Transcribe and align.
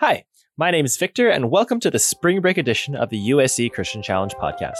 Hi, 0.00 0.24
my 0.58 0.70
name 0.70 0.84
is 0.84 0.98
Victor, 0.98 1.30
and 1.30 1.50
welcome 1.50 1.80
to 1.80 1.90
the 1.90 1.98
spring 1.98 2.42
break 2.42 2.58
edition 2.58 2.94
of 2.94 3.08
the 3.08 3.30
USC 3.30 3.72
Christian 3.72 4.02
Challenge 4.02 4.34
podcast. 4.34 4.74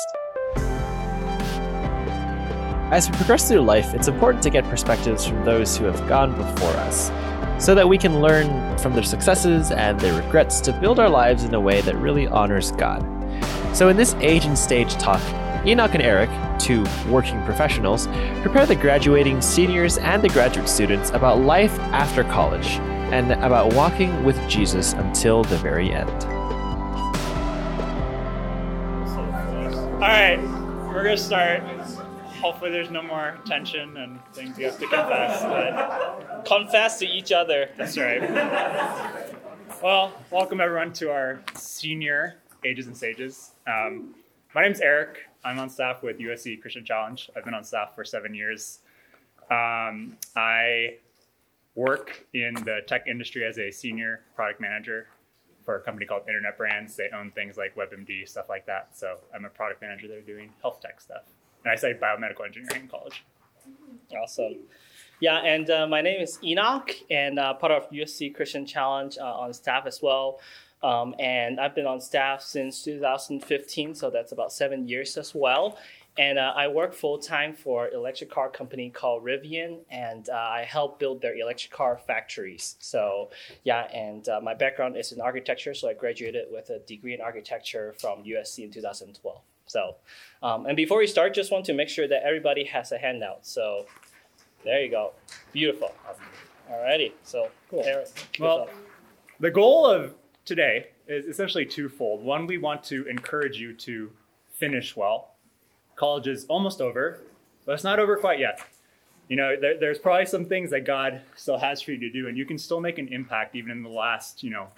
As 2.93 3.09
we 3.09 3.17
progress 3.17 3.49
through 3.49 3.63
life, 3.63 3.95
it's 3.95 4.09
important 4.09 4.43
to 4.43 4.51
get 4.51 4.65
perspectives 4.65 5.25
from 5.25 5.43
those 5.47 5.75
who 5.75 5.87
have 5.87 6.07
gone 6.07 6.37
before 6.37 6.69
us, 6.81 7.11
so 7.59 7.75
that 7.75 7.89
we 7.89 7.97
can 7.97 8.21
learn 8.21 8.77
from 8.77 8.93
their 8.93 9.03
successes 9.03 9.71
and 9.71 9.99
their 10.01 10.23
regrets 10.23 10.61
to 10.61 10.73
build 10.75 11.01
our 11.01 11.09
lives 11.09 11.45
in 11.45 11.55
a 11.55 11.61
way 11.61 11.81
that 11.81 11.97
really 11.97 12.27
honors 12.27 12.73
God. 12.73 13.03
So, 13.75 13.89
in 13.89 13.97
this 13.97 14.13
age 14.17 14.45
and 14.45 14.59
stage 14.59 14.97
talk, 14.97 15.23
Enoch 15.67 15.95
and 15.95 16.03
Eric, 16.03 16.29
two 16.59 16.85
working 17.09 17.43
professionals, 17.45 18.07
prepare 18.43 18.67
the 18.67 18.77
graduating 18.77 19.41
seniors 19.41 19.97
and 19.97 20.23
the 20.23 20.29
graduate 20.29 20.69
students 20.69 21.09
about 21.09 21.41
life 21.41 21.79
after 21.79 22.23
college 22.23 22.79
and 23.13 23.33
about 23.33 23.73
walking 23.75 24.25
with 24.25 24.37
Jesus 24.49 24.93
until 24.95 25.45
the 25.45 25.57
very 25.59 25.93
end. 25.93 26.11
All 29.95 30.01
right, 30.01 30.39
we're 30.89 31.05
gonna 31.05 31.17
start. 31.17 31.63
Hopefully, 32.41 32.71
there's 32.71 32.91
no 32.91 33.03
more 33.03 33.39
tension 33.47 33.97
and 33.97 34.21
things 34.35 34.59
you 34.59 34.67
have 34.67 34.79
to 34.79 34.87
confess. 34.87 35.43
But 35.43 36.45
confess 36.45 36.99
to 36.99 37.07
each 37.07 37.33
other. 37.33 37.71
That's 37.77 37.97
right. 37.97 38.23
Well, 39.83 40.13
welcome 40.31 40.61
everyone 40.61 40.93
to 40.95 41.11
our 41.11 41.43
senior 41.55 42.37
Ages 42.65 42.87
and 42.87 42.97
Sages. 42.97 43.53
Um, 43.67 44.15
my 44.55 44.63
name's 44.63 44.81
Eric. 44.81 45.19
I'm 45.45 45.59
on 45.59 45.71
staff 45.71 46.03
with 46.03 46.19
USC 46.19 46.61
Christian 46.61 46.85
Challenge. 46.85 47.31
I've 47.37 47.45
been 47.45 47.55
on 47.55 47.63
staff 47.63 47.95
for 47.95 48.05
seven 48.05 48.35
years. 48.35 48.81
Um, 49.51 50.17
I 50.35 50.97
work 51.77 52.27
in 52.35 52.55
the 52.55 52.81
tech 52.89 53.07
industry 53.07 53.45
as 53.45 53.59
a 53.59 53.71
senior 53.71 54.23
product 54.35 54.61
manager 54.61 55.07
for 55.65 55.77
a 55.77 55.81
company 55.81 56.07
called 56.07 56.23
Internet 56.27 56.57
Brands. 56.59 56.97
They 56.97 57.11
own 57.15 57.31
things 57.33 57.57
like 57.57 57.77
WebMD, 57.77 58.29
stuff 58.29 58.49
like 58.49 58.67
that. 58.67 58.97
So 58.97 59.19
I'm 59.35 59.45
a 59.45 59.51
product 59.51 59.83
manager 59.83 60.09
there 60.09 60.23
doing 60.23 60.53
health 60.63 60.81
tech 60.81 61.01
stuff. 61.01 61.23
And 61.65 61.73
I 61.73 61.77
studied 61.77 62.01
biomedical 62.01 62.45
engineering 62.47 62.83
in 62.83 62.89
college. 62.89 63.25
Awesome. 64.17 64.57
Yeah, 65.21 65.39
and 65.39 65.69
uh, 65.71 65.87
my 65.87 66.03
name 66.03 66.21
is 66.21 66.39
Enoch, 66.45 66.91
and 67.11 67.39
uh, 67.39 67.55
part 67.55 67.73
of 67.73 67.91
USC 67.91 68.35
Christian 68.35 68.67
Challenge 68.67 69.17
uh, 69.19 69.25
on 69.25 69.53
staff 69.55 69.87
as 69.87 70.01
well. 70.03 70.41
Um, 70.83 71.15
and 71.19 71.59
I've 71.59 71.75
been 71.75 71.87
on 71.87 72.01
staff 72.01 72.43
since 72.43 72.85
2015, 72.85 73.95
so 73.95 74.11
that's 74.11 74.33
about 74.33 74.53
seven 74.53 74.87
years 74.87 75.17
as 75.17 75.35
well. 75.35 75.79
And 76.19 76.39
uh, 76.39 76.55
I 76.57 76.69
work 76.69 76.95
full 76.95 77.19
time 77.19 77.53
for 77.55 77.91
electric 77.91 78.31
car 78.31 78.49
company 78.49 78.89
called 78.89 79.23
Rivian, 79.23 79.81
and 79.91 80.29
uh, 80.31 80.35
I 80.35 80.67
help 80.67 80.99
build 80.99 81.21
their 81.21 81.37
electric 81.37 81.73
car 81.73 81.99
factories. 81.99 82.77
So 82.79 83.29
yeah, 83.65 83.83
and 83.93 84.27
uh, 84.29 84.41
my 84.43 84.55
background 84.55 84.97
is 84.97 85.13
in 85.13 85.21
architecture, 85.21 85.75
so 85.75 85.91
I 85.91 85.95
graduated 85.95 86.47
with 86.51 86.71
a 86.71 86.79
degree 86.79 87.13
in 87.13 87.21
architecture 87.21 87.95
from 87.99 88.25
USC 88.25 88.65
in 88.65 88.71
2012. 88.71 89.41
So, 89.67 89.97
um, 90.43 90.67
and 90.67 90.77
before 90.77 90.99
we 90.99 91.07
start, 91.07 91.35
just 91.35 91.53
want 91.53 91.67
to 91.67 91.75
make 91.75 91.89
sure 91.89 92.09
that 92.09 92.23
everybody 92.23 92.65
has 92.65 92.93
a 92.93 92.99
handout. 92.99 93.47
So 93.47 93.85
there 94.65 94.81
you 94.81 94.91
go, 94.91 95.13
beautiful. 95.53 95.93
Alrighty, 96.71 97.13
so 97.25 97.51
cool. 97.69 97.83
Eric, 97.85 98.09
well, 98.41 98.71
the 99.39 99.51
goal 99.51 99.87
of 99.87 100.15
today 100.47 100.89
is 101.07 101.27
essentially 101.27 101.67
twofold. 101.67 102.25
One, 102.25 102.47
we 102.47 102.57
want 102.57 102.83
to 102.85 103.07
encourage 103.07 103.59
you 103.59 103.75
to 103.75 104.11
finish 104.55 104.97
well 104.97 105.36
college 105.97 106.29
is 106.29 106.45
almost 106.47 106.81
over, 106.81 107.21
but 107.65 107.73
it's 107.73 107.85
not 107.85 107.99
over 107.99 108.17
quite 108.17 108.39
yet. 108.39 108.61
You 109.29 109.37
know, 109.37 109.57
there, 109.61 109.79
there's 109.79 109.99
probably 109.99 110.27
some 110.27 110.45
things 110.45 110.71
that 110.71 110.85
God 110.85 111.21
still 111.35 111.59
has 111.59 111.83
for 111.83 111.91
you 111.91 111.99
to 111.99 112.11
do, 112.11 112.29
and 112.29 112.39
you 112.39 112.47
can 112.47 112.59
still 112.59 112.81
make 112.81 112.99
an 112.99 113.09
impact 113.09 113.57
even 113.57 113.73
in 113.73 113.83
the 113.83 113.89
last, 113.89 114.45
you 114.45 114.51
know, 114.51 114.69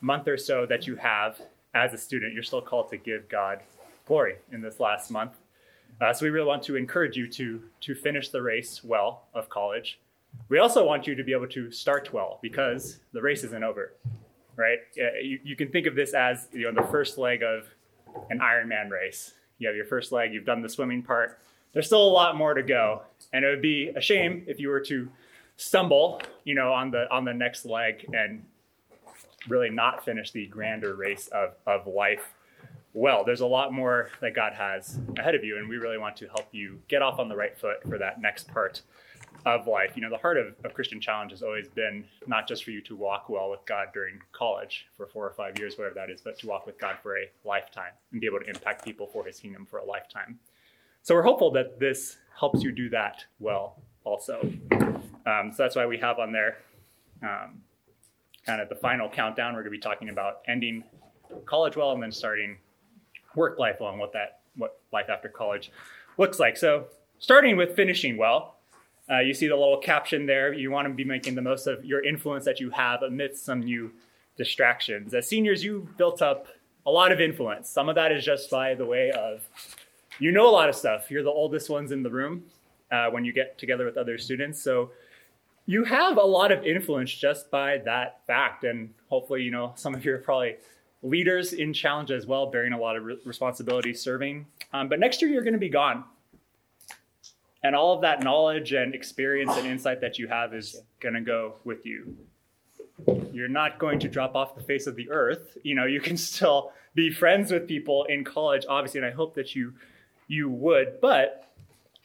month 0.00 0.26
or 0.26 0.36
so 0.36 0.66
that 0.66 0.86
you 0.86 0.96
have 0.96 1.40
as 1.74 1.92
a 1.92 1.98
student. 1.98 2.34
You're 2.34 2.42
still 2.42 2.60
called 2.60 2.90
to 2.90 2.96
give 2.96 3.28
God 3.28 3.60
glory 4.06 4.36
in 4.50 4.60
this 4.60 4.80
last 4.80 5.10
month. 5.10 5.32
Uh, 6.00 6.12
so 6.12 6.24
we 6.26 6.30
really 6.30 6.46
want 6.46 6.64
to 6.64 6.74
encourage 6.74 7.16
you 7.16 7.28
to 7.28 7.62
to 7.82 7.94
finish 7.94 8.30
the 8.30 8.42
race 8.42 8.82
well 8.82 9.24
of 9.34 9.48
college. 9.48 10.00
We 10.48 10.58
also 10.58 10.84
want 10.84 11.06
you 11.06 11.14
to 11.14 11.22
be 11.22 11.32
able 11.32 11.48
to 11.48 11.70
start 11.70 12.12
well 12.12 12.38
because 12.42 12.98
the 13.12 13.20
race 13.20 13.44
isn't 13.44 13.62
over, 13.62 13.92
right? 14.56 14.78
You, 14.96 15.38
you 15.44 15.54
can 15.54 15.70
think 15.70 15.86
of 15.86 15.94
this 15.94 16.14
as 16.14 16.48
you 16.52 16.72
know 16.72 16.82
the 16.82 16.88
first 16.88 17.18
leg 17.18 17.42
of 17.42 17.68
an 18.30 18.40
Ironman 18.40 18.90
race 18.90 19.34
you 19.58 19.68
have 19.68 19.76
your 19.76 19.84
first 19.84 20.12
leg, 20.12 20.32
you've 20.32 20.44
done 20.44 20.62
the 20.62 20.68
swimming 20.68 21.02
part. 21.02 21.38
There's 21.72 21.86
still 21.86 22.02
a 22.02 22.10
lot 22.12 22.36
more 22.36 22.54
to 22.54 22.62
go, 22.62 23.02
and 23.32 23.44
it 23.44 23.48
would 23.48 23.62
be 23.62 23.88
a 23.88 24.00
shame 24.00 24.44
if 24.46 24.60
you 24.60 24.68
were 24.68 24.80
to 24.80 25.08
stumble, 25.56 26.20
you 26.44 26.54
know, 26.54 26.72
on 26.72 26.90
the 26.90 27.10
on 27.10 27.24
the 27.24 27.32
next 27.32 27.64
leg 27.64 28.06
and 28.12 28.44
really 29.48 29.70
not 29.70 30.04
finish 30.04 30.30
the 30.30 30.46
grander 30.46 30.94
race 30.94 31.28
of, 31.28 31.54
of 31.66 31.86
life 31.86 32.32
well. 32.92 33.24
There's 33.24 33.40
a 33.40 33.46
lot 33.46 33.72
more 33.72 34.10
that 34.20 34.34
God 34.34 34.52
has 34.52 35.00
ahead 35.18 35.34
of 35.34 35.44
you, 35.44 35.58
and 35.58 35.68
we 35.68 35.76
really 35.76 35.98
want 35.98 36.16
to 36.18 36.26
help 36.26 36.48
you 36.52 36.80
get 36.88 37.02
off 37.02 37.18
on 37.18 37.28
the 37.28 37.36
right 37.36 37.56
foot 37.58 37.82
for 37.88 37.98
that 37.98 38.20
next 38.20 38.48
part 38.52 38.82
of 39.44 39.66
life. 39.66 39.92
You 39.96 40.02
know, 40.02 40.10
the 40.10 40.18
heart 40.18 40.36
of, 40.36 40.54
of 40.64 40.74
Christian 40.74 41.00
Challenge 41.00 41.30
has 41.32 41.42
always 41.42 41.68
been 41.68 42.04
not 42.26 42.46
just 42.46 42.64
for 42.64 42.70
you 42.70 42.80
to 42.82 42.96
walk 42.96 43.28
well 43.28 43.50
with 43.50 43.64
God 43.66 43.88
during 43.92 44.20
college 44.32 44.86
for 44.96 45.06
four 45.06 45.26
or 45.26 45.32
five 45.32 45.58
years, 45.58 45.76
whatever 45.76 45.94
that 45.94 46.10
is, 46.10 46.20
but 46.20 46.38
to 46.40 46.46
walk 46.46 46.66
with 46.66 46.78
God 46.78 46.96
for 47.02 47.16
a 47.16 47.30
lifetime 47.44 47.92
and 48.12 48.20
be 48.20 48.26
able 48.26 48.40
to 48.40 48.48
impact 48.48 48.84
people 48.84 49.06
for 49.06 49.24
his 49.24 49.40
kingdom 49.40 49.66
for 49.66 49.78
a 49.78 49.84
lifetime. 49.84 50.38
So 51.02 51.14
we're 51.14 51.22
hopeful 51.22 51.50
that 51.52 51.80
this 51.80 52.18
helps 52.38 52.62
you 52.62 52.70
do 52.72 52.88
that 52.90 53.24
well 53.40 53.82
also. 54.04 54.40
Um, 55.26 55.50
so 55.50 55.56
that's 55.58 55.76
why 55.76 55.86
we 55.86 55.98
have 55.98 56.18
on 56.18 56.32
there 56.32 56.58
um, 57.22 57.62
kind 58.46 58.60
of 58.60 58.68
the 58.68 58.76
final 58.76 59.08
countdown. 59.08 59.54
We're 59.54 59.62
going 59.62 59.72
to 59.72 59.78
be 59.78 59.82
talking 59.82 60.08
about 60.08 60.42
ending 60.46 60.84
college 61.46 61.76
well 61.76 61.92
and 61.92 62.02
then 62.02 62.12
starting 62.12 62.58
work 63.34 63.58
life 63.58 63.76
well 63.80 63.90
and 63.90 63.98
what 63.98 64.12
that 64.12 64.40
what 64.56 64.80
life 64.92 65.06
after 65.08 65.28
college 65.28 65.72
looks 66.18 66.38
like. 66.38 66.56
So 66.56 66.86
starting 67.18 67.56
with 67.56 67.74
finishing 67.74 68.16
well, 68.16 68.56
uh, 69.10 69.18
you 69.18 69.34
see 69.34 69.48
the 69.48 69.56
little 69.56 69.78
caption 69.78 70.26
there. 70.26 70.52
You 70.52 70.70
want 70.70 70.88
to 70.88 70.94
be 70.94 71.04
making 71.04 71.34
the 71.34 71.42
most 71.42 71.66
of 71.66 71.84
your 71.84 72.04
influence 72.04 72.44
that 72.44 72.60
you 72.60 72.70
have 72.70 73.02
amidst 73.02 73.44
some 73.44 73.60
new 73.60 73.92
distractions. 74.36 75.12
As 75.14 75.28
seniors, 75.28 75.62
you 75.64 75.88
built 75.96 76.22
up 76.22 76.46
a 76.86 76.90
lot 76.90 77.12
of 77.12 77.20
influence. 77.20 77.68
Some 77.68 77.88
of 77.88 77.94
that 77.96 78.12
is 78.12 78.24
just 78.24 78.50
by 78.50 78.74
the 78.74 78.86
way 78.86 79.10
of 79.10 79.48
you 80.18 80.32
know 80.32 80.48
a 80.48 80.50
lot 80.50 80.68
of 80.68 80.74
stuff. 80.74 81.10
You're 81.10 81.22
the 81.22 81.30
oldest 81.30 81.68
ones 81.68 81.92
in 81.92 82.02
the 82.02 82.10
room 82.10 82.44
uh, 82.90 83.08
when 83.10 83.24
you 83.24 83.32
get 83.32 83.58
together 83.58 83.84
with 83.84 83.96
other 83.96 84.18
students. 84.18 84.62
So 84.62 84.90
you 85.66 85.84
have 85.84 86.16
a 86.16 86.22
lot 86.22 86.52
of 86.52 86.64
influence 86.64 87.12
just 87.12 87.50
by 87.50 87.78
that 87.78 88.20
fact. 88.26 88.64
And 88.64 88.92
hopefully, 89.08 89.42
you 89.42 89.50
know, 89.50 89.72
some 89.76 89.94
of 89.94 90.04
you 90.04 90.14
are 90.14 90.18
probably 90.18 90.56
leaders 91.02 91.52
in 91.52 91.72
challenge 91.72 92.10
as 92.10 92.26
well, 92.26 92.46
bearing 92.46 92.72
a 92.72 92.78
lot 92.78 92.96
of 92.96 93.04
re- 93.04 93.18
responsibility 93.24 93.94
serving. 93.94 94.46
Um, 94.72 94.88
but 94.88 95.00
next 95.00 95.22
year, 95.22 95.30
you're 95.30 95.42
going 95.42 95.54
to 95.54 95.58
be 95.58 95.68
gone 95.68 96.04
and 97.62 97.74
all 97.74 97.94
of 97.94 98.00
that 98.02 98.22
knowledge 98.22 98.72
and 98.72 98.94
experience 98.94 99.56
and 99.56 99.66
insight 99.66 100.00
that 100.00 100.18
you 100.18 100.28
have 100.28 100.54
is 100.54 100.80
going 101.00 101.14
to 101.14 101.20
go 101.20 101.54
with 101.64 101.86
you. 101.86 102.16
You're 103.32 103.48
not 103.48 103.78
going 103.78 103.98
to 104.00 104.08
drop 104.08 104.34
off 104.34 104.54
the 104.54 104.62
face 104.62 104.86
of 104.86 104.96
the 104.96 105.10
earth. 105.10 105.56
You 105.62 105.74
know 105.74 105.86
you 105.86 106.00
can 106.00 106.16
still 106.16 106.72
be 106.94 107.10
friends 107.10 107.50
with 107.50 107.66
people 107.66 108.04
in 108.04 108.22
college 108.22 108.66
obviously 108.68 108.98
and 109.00 109.06
i 109.06 109.10
hope 109.10 109.34
that 109.34 109.54
you 109.54 109.72
you 110.28 110.50
would 110.50 111.00
but 111.00 111.50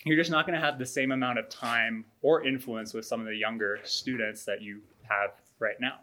you're 0.06 0.16
just 0.16 0.32
not 0.32 0.48
going 0.48 0.58
to 0.58 0.66
have 0.66 0.80
the 0.80 0.86
same 0.86 1.12
amount 1.12 1.38
of 1.38 1.50
time 1.50 2.06
or 2.22 2.46
influence 2.46 2.94
with 2.94 3.06
some 3.06 3.20
of 3.20 3.26
the 3.28 3.36
younger 3.36 3.80
students 3.84 4.46
that 4.46 4.62
you 4.62 4.80
have 5.02 5.32
right 5.60 5.76
now. 5.82 5.96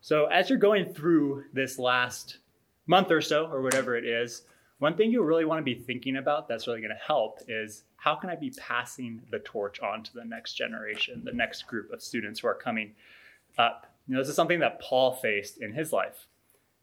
So 0.00 0.26
as 0.26 0.48
you're 0.48 0.58
going 0.58 0.94
through 0.94 1.44
this 1.52 1.78
last 1.78 2.38
month 2.86 3.10
or 3.10 3.20
so 3.20 3.46
or 3.46 3.62
whatever 3.62 3.96
it 3.96 4.04
is 4.04 4.42
one 4.78 4.94
thing 4.94 5.10
you 5.10 5.22
really 5.22 5.44
want 5.44 5.58
to 5.58 5.64
be 5.64 5.74
thinking 5.74 6.16
about 6.16 6.48
that's 6.48 6.66
really 6.66 6.80
going 6.80 6.94
to 6.94 7.04
help 7.04 7.40
is 7.48 7.84
how 8.06 8.14
can 8.14 8.30
I 8.30 8.36
be 8.36 8.52
passing 8.56 9.22
the 9.32 9.40
torch 9.40 9.80
on 9.80 10.04
to 10.04 10.14
the 10.14 10.24
next 10.24 10.52
generation, 10.52 11.22
the 11.24 11.32
next 11.32 11.66
group 11.66 11.92
of 11.92 12.00
students 12.00 12.38
who 12.38 12.46
are 12.46 12.54
coming 12.54 12.92
up? 13.58 13.92
You 14.06 14.14
know, 14.14 14.20
this 14.20 14.28
is 14.28 14.36
something 14.36 14.60
that 14.60 14.80
Paul 14.80 15.14
faced 15.14 15.60
in 15.60 15.72
his 15.72 15.92
life. 15.92 16.28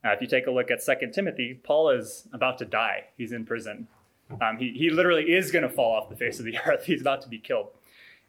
Uh, 0.04 0.10
if 0.10 0.20
you 0.20 0.28
take 0.28 0.48
a 0.48 0.52
look 0.52 0.70
at 0.70 0.84
Second 0.84 1.14
Timothy, 1.14 1.62
Paul 1.64 1.92
is 1.92 2.28
about 2.34 2.58
to 2.58 2.66
die. 2.66 3.06
He's 3.18 3.32
in 3.32 3.46
prison. 3.46 3.88
Um, 4.42 4.58
he, 4.58 4.74
he 4.74 4.90
literally 4.90 5.32
is 5.32 5.50
going 5.50 5.64
to 5.64 5.70
fall 5.70 5.96
off 5.96 6.10
the 6.10 6.18
face 6.18 6.40
of 6.40 6.46
the 6.46 6.58
earth. 6.66 6.84
He's 6.84 7.00
about 7.00 7.22
to 7.22 7.30
be 7.30 7.40
killed. 7.40 7.68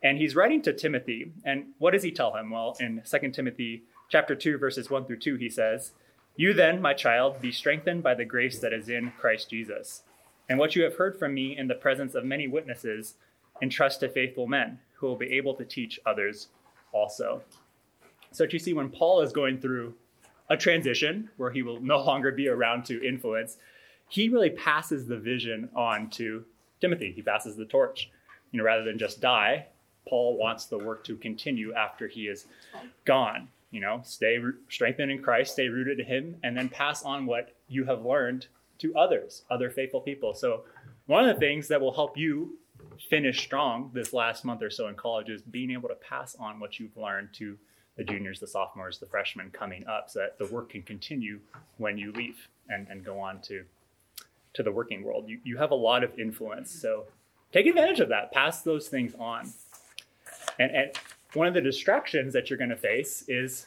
And 0.00 0.16
he's 0.16 0.36
writing 0.36 0.62
to 0.62 0.72
Timothy. 0.72 1.32
And 1.44 1.70
what 1.78 1.94
does 1.94 2.04
he 2.04 2.12
tell 2.12 2.36
him? 2.36 2.50
Well, 2.50 2.76
in 2.78 3.00
Second 3.02 3.32
Timothy 3.32 3.82
chapter 4.08 4.36
2, 4.36 4.56
verses 4.56 4.88
1 4.88 5.06
through 5.06 5.18
2, 5.18 5.34
he 5.34 5.50
says, 5.50 5.94
You 6.36 6.54
then, 6.54 6.80
my 6.80 6.94
child, 6.94 7.40
be 7.40 7.50
strengthened 7.50 8.04
by 8.04 8.14
the 8.14 8.24
grace 8.24 8.60
that 8.60 8.72
is 8.72 8.88
in 8.88 9.10
Christ 9.18 9.50
Jesus. 9.50 10.04
And 10.48 10.58
what 10.58 10.76
you 10.76 10.82
have 10.82 10.96
heard 10.96 11.18
from 11.18 11.34
me 11.34 11.56
in 11.56 11.68
the 11.68 11.74
presence 11.74 12.14
of 12.14 12.24
many 12.24 12.48
witnesses, 12.48 13.14
entrust 13.62 14.00
to 14.00 14.08
faithful 14.08 14.46
men 14.46 14.78
who 14.94 15.06
will 15.06 15.16
be 15.16 15.32
able 15.32 15.54
to 15.54 15.64
teach 15.64 16.00
others 16.06 16.48
also. 16.92 17.42
So, 18.32 18.44
you 18.50 18.58
see, 18.58 18.72
when 18.72 18.90
Paul 18.90 19.20
is 19.20 19.32
going 19.32 19.60
through 19.60 19.94
a 20.50 20.56
transition 20.56 21.30
where 21.36 21.50
he 21.50 21.62
will 21.62 21.80
no 21.80 21.98
longer 21.98 22.32
be 22.32 22.48
around 22.48 22.84
to 22.86 23.06
influence, 23.06 23.58
he 24.08 24.28
really 24.28 24.50
passes 24.50 25.06
the 25.06 25.16
vision 25.16 25.68
on 25.74 26.10
to 26.10 26.44
Timothy. 26.80 27.12
He 27.12 27.22
passes 27.22 27.56
the 27.56 27.64
torch. 27.64 28.10
You 28.50 28.58
know, 28.58 28.64
rather 28.64 28.84
than 28.84 28.98
just 28.98 29.20
die, 29.20 29.66
Paul 30.06 30.36
wants 30.36 30.66
the 30.66 30.78
work 30.78 31.04
to 31.04 31.16
continue 31.16 31.72
after 31.74 32.06
he 32.06 32.28
is 32.28 32.46
gone. 33.04 33.48
You 33.70 33.80
know, 33.80 34.02
stay 34.04 34.38
strengthened 34.68 35.10
in 35.10 35.22
Christ, 35.22 35.54
stay 35.54 35.68
rooted 35.68 35.98
in 35.98 36.06
Him, 36.06 36.36
and 36.44 36.56
then 36.56 36.68
pass 36.68 37.02
on 37.02 37.26
what 37.26 37.52
you 37.66 37.84
have 37.86 38.04
learned 38.04 38.46
to 38.78 38.94
others, 38.94 39.42
other 39.50 39.70
faithful 39.70 40.00
people. 40.00 40.34
So, 40.34 40.64
one 41.06 41.28
of 41.28 41.34
the 41.34 41.40
things 41.40 41.68
that 41.68 41.80
will 41.80 41.92
help 41.92 42.16
you 42.16 42.58
finish 43.10 43.42
strong 43.42 43.90
this 43.92 44.12
last 44.12 44.44
month 44.44 44.62
or 44.62 44.70
so 44.70 44.88
in 44.88 44.94
college 44.94 45.28
is 45.28 45.42
being 45.42 45.70
able 45.70 45.88
to 45.88 45.94
pass 45.96 46.34
on 46.36 46.60
what 46.60 46.78
you've 46.78 46.96
learned 46.96 47.28
to 47.34 47.58
the 47.96 48.04
juniors, 48.04 48.40
the 48.40 48.46
sophomores, 48.46 48.98
the 48.98 49.06
freshmen 49.06 49.50
coming 49.50 49.86
up 49.86 50.10
so 50.10 50.20
that 50.20 50.38
the 50.38 50.52
work 50.52 50.70
can 50.70 50.82
continue 50.82 51.38
when 51.76 51.96
you 51.96 52.12
leave 52.12 52.48
and, 52.68 52.88
and 52.88 53.04
go 53.04 53.18
on 53.20 53.40
to 53.42 53.64
to 54.54 54.62
the 54.62 54.70
working 54.70 55.02
world. 55.02 55.28
You, 55.28 55.40
you 55.42 55.56
have 55.58 55.72
a 55.72 55.76
lot 55.76 56.04
of 56.04 56.16
influence. 56.18 56.70
So 56.70 57.06
take 57.52 57.66
advantage 57.66 58.00
of 58.00 58.08
that. 58.08 58.32
Pass 58.32 58.62
those 58.62 58.88
things 58.88 59.12
on. 59.18 59.52
And, 60.58 60.70
and 60.70 60.90
one 61.34 61.48
of 61.48 61.54
the 61.54 61.60
distractions 61.60 62.32
that 62.32 62.48
you're 62.48 62.58
going 62.58 62.70
to 62.70 62.76
face 62.76 63.24
is 63.26 63.66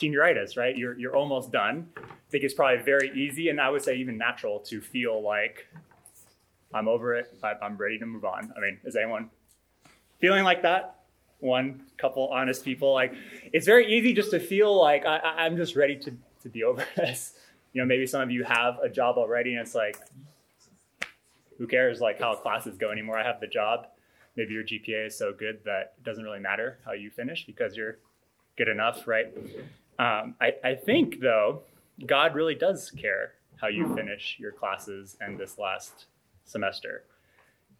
senioritis, 0.00 0.56
right? 0.56 0.76
You're, 0.76 0.98
you're 0.98 1.16
almost 1.16 1.52
done. 1.52 1.88
I 1.96 2.30
think 2.30 2.44
it's 2.44 2.54
probably 2.54 2.82
very 2.82 3.10
easy 3.14 3.48
and 3.48 3.60
I 3.60 3.70
would 3.70 3.82
say 3.82 3.96
even 3.96 4.18
natural 4.18 4.60
to 4.60 4.80
feel 4.80 5.22
like 5.22 5.66
I'm 6.74 6.88
over 6.88 7.14
it. 7.14 7.32
I'm 7.62 7.76
ready 7.76 7.98
to 7.98 8.06
move 8.06 8.24
on. 8.24 8.52
I 8.56 8.60
mean, 8.60 8.78
is 8.84 8.96
anyone 8.96 9.30
feeling 10.20 10.44
like 10.44 10.62
that? 10.62 11.00
One 11.38 11.82
couple 11.98 12.28
honest 12.28 12.64
people. 12.64 12.92
Like, 12.92 13.14
it's 13.52 13.66
very 13.66 13.86
easy 13.92 14.12
just 14.12 14.30
to 14.30 14.40
feel 14.40 14.78
like 14.78 15.04
I, 15.06 15.46
am 15.46 15.56
just 15.56 15.76
ready 15.76 15.96
to, 15.98 16.12
to 16.42 16.48
be 16.48 16.64
over 16.64 16.84
this. 16.96 17.34
You 17.72 17.82
know, 17.82 17.86
maybe 17.86 18.06
some 18.06 18.22
of 18.22 18.30
you 18.30 18.44
have 18.44 18.78
a 18.82 18.88
job 18.88 19.16
already 19.16 19.52
and 19.52 19.60
it's 19.60 19.74
like, 19.74 19.98
who 21.58 21.66
cares 21.66 22.00
like 22.00 22.18
how 22.20 22.34
classes 22.34 22.76
go 22.76 22.90
anymore? 22.90 23.18
I 23.18 23.24
have 23.24 23.40
the 23.40 23.46
job. 23.46 23.88
Maybe 24.36 24.52
your 24.52 24.64
GPA 24.64 25.06
is 25.06 25.16
so 25.16 25.32
good 25.32 25.60
that 25.64 25.94
it 25.96 26.04
doesn't 26.04 26.22
really 26.22 26.40
matter 26.40 26.78
how 26.84 26.92
you 26.92 27.10
finish 27.10 27.46
because 27.46 27.74
you're 27.74 27.98
good 28.56 28.68
enough, 28.68 29.06
right? 29.06 29.26
Um, 29.98 30.34
I, 30.40 30.52
I 30.64 30.74
think 30.74 31.20
though, 31.20 31.62
God 32.04 32.34
really 32.34 32.54
does 32.54 32.90
care 32.90 33.32
how 33.60 33.68
you 33.68 33.94
finish 33.94 34.36
your 34.38 34.52
classes 34.52 35.16
and 35.20 35.38
this 35.38 35.58
last 35.58 36.06
semester. 36.44 37.04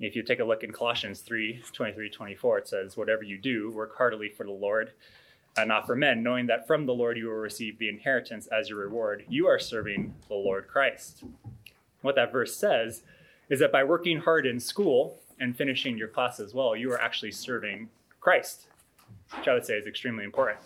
If 0.00 0.16
you 0.16 0.22
take 0.22 0.40
a 0.40 0.44
look 0.44 0.62
in 0.62 0.72
Colossians 0.72 1.20
3 1.20 1.62
23 1.72 2.10
24, 2.10 2.58
it 2.58 2.68
says, 2.68 2.96
Whatever 2.96 3.22
you 3.22 3.38
do, 3.38 3.70
work 3.70 3.96
heartily 3.96 4.28
for 4.28 4.44
the 4.44 4.52
Lord 4.52 4.92
and 5.56 5.68
not 5.68 5.86
for 5.86 5.96
men, 5.96 6.22
knowing 6.22 6.46
that 6.46 6.66
from 6.66 6.84
the 6.84 6.94
Lord 6.94 7.16
you 7.16 7.26
will 7.26 7.34
receive 7.34 7.78
the 7.78 7.88
inheritance 7.88 8.46
as 8.48 8.68
your 8.68 8.80
reward. 8.80 9.24
You 9.28 9.46
are 9.46 9.58
serving 9.58 10.14
the 10.28 10.34
Lord 10.34 10.68
Christ. 10.68 11.24
What 12.02 12.14
that 12.16 12.32
verse 12.32 12.56
says 12.56 13.02
is 13.48 13.60
that 13.60 13.72
by 13.72 13.84
working 13.84 14.18
hard 14.18 14.46
in 14.46 14.60
school 14.60 15.18
and 15.40 15.56
finishing 15.56 15.96
your 15.96 16.08
classes 16.08 16.52
well, 16.52 16.76
you 16.76 16.92
are 16.92 17.00
actually 17.00 17.32
serving 17.32 17.88
Christ, 18.20 18.66
which 19.36 19.48
I 19.48 19.54
would 19.54 19.66
say 19.66 19.74
is 19.74 19.86
extremely 19.86 20.24
important 20.24 20.58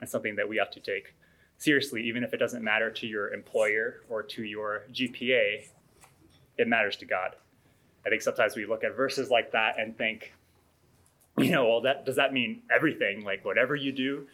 and 0.00 0.08
something 0.08 0.36
that 0.36 0.48
we 0.48 0.56
have 0.56 0.70
to 0.72 0.80
take 0.80 1.14
seriously, 1.58 2.02
even 2.02 2.22
if 2.22 2.34
it 2.34 2.38
doesn't 2.38 2.62
matter 2.62 2.90
to 2.90 3.06
your 3.06 3.32
employer 3.32 4.02
or 4.08 4.22
to 4.22 4.42
your 4.42 4.84
GPA, 4.92 5.68
it 6.58 6.68
matters 6.68 6.96
to 6.98 7.06
God. 7.06 7.36
I 8.04 8.08
think 8.08 8.22
sometimes 8.22 8.56
we 8.56 8.66
look 8.66 8.84
at 8.84 8.96
verses 8.96 9.30
like 9.30 9.52
that 9.52 9.78
and 9.78 9.96
think, 9.96 10.32
you 11.38 11.50
know, 11.50 11.66
well, 11.66 11.80
that 11.82 12.06
does 12.06 12.16
that 12.16 12.32
mean 12.32 12.62
everything? 12.74 13.24
Like 13.24 13.44
whatever 13.44 13.74
you 13.74 13.92
do, 13.92 14.26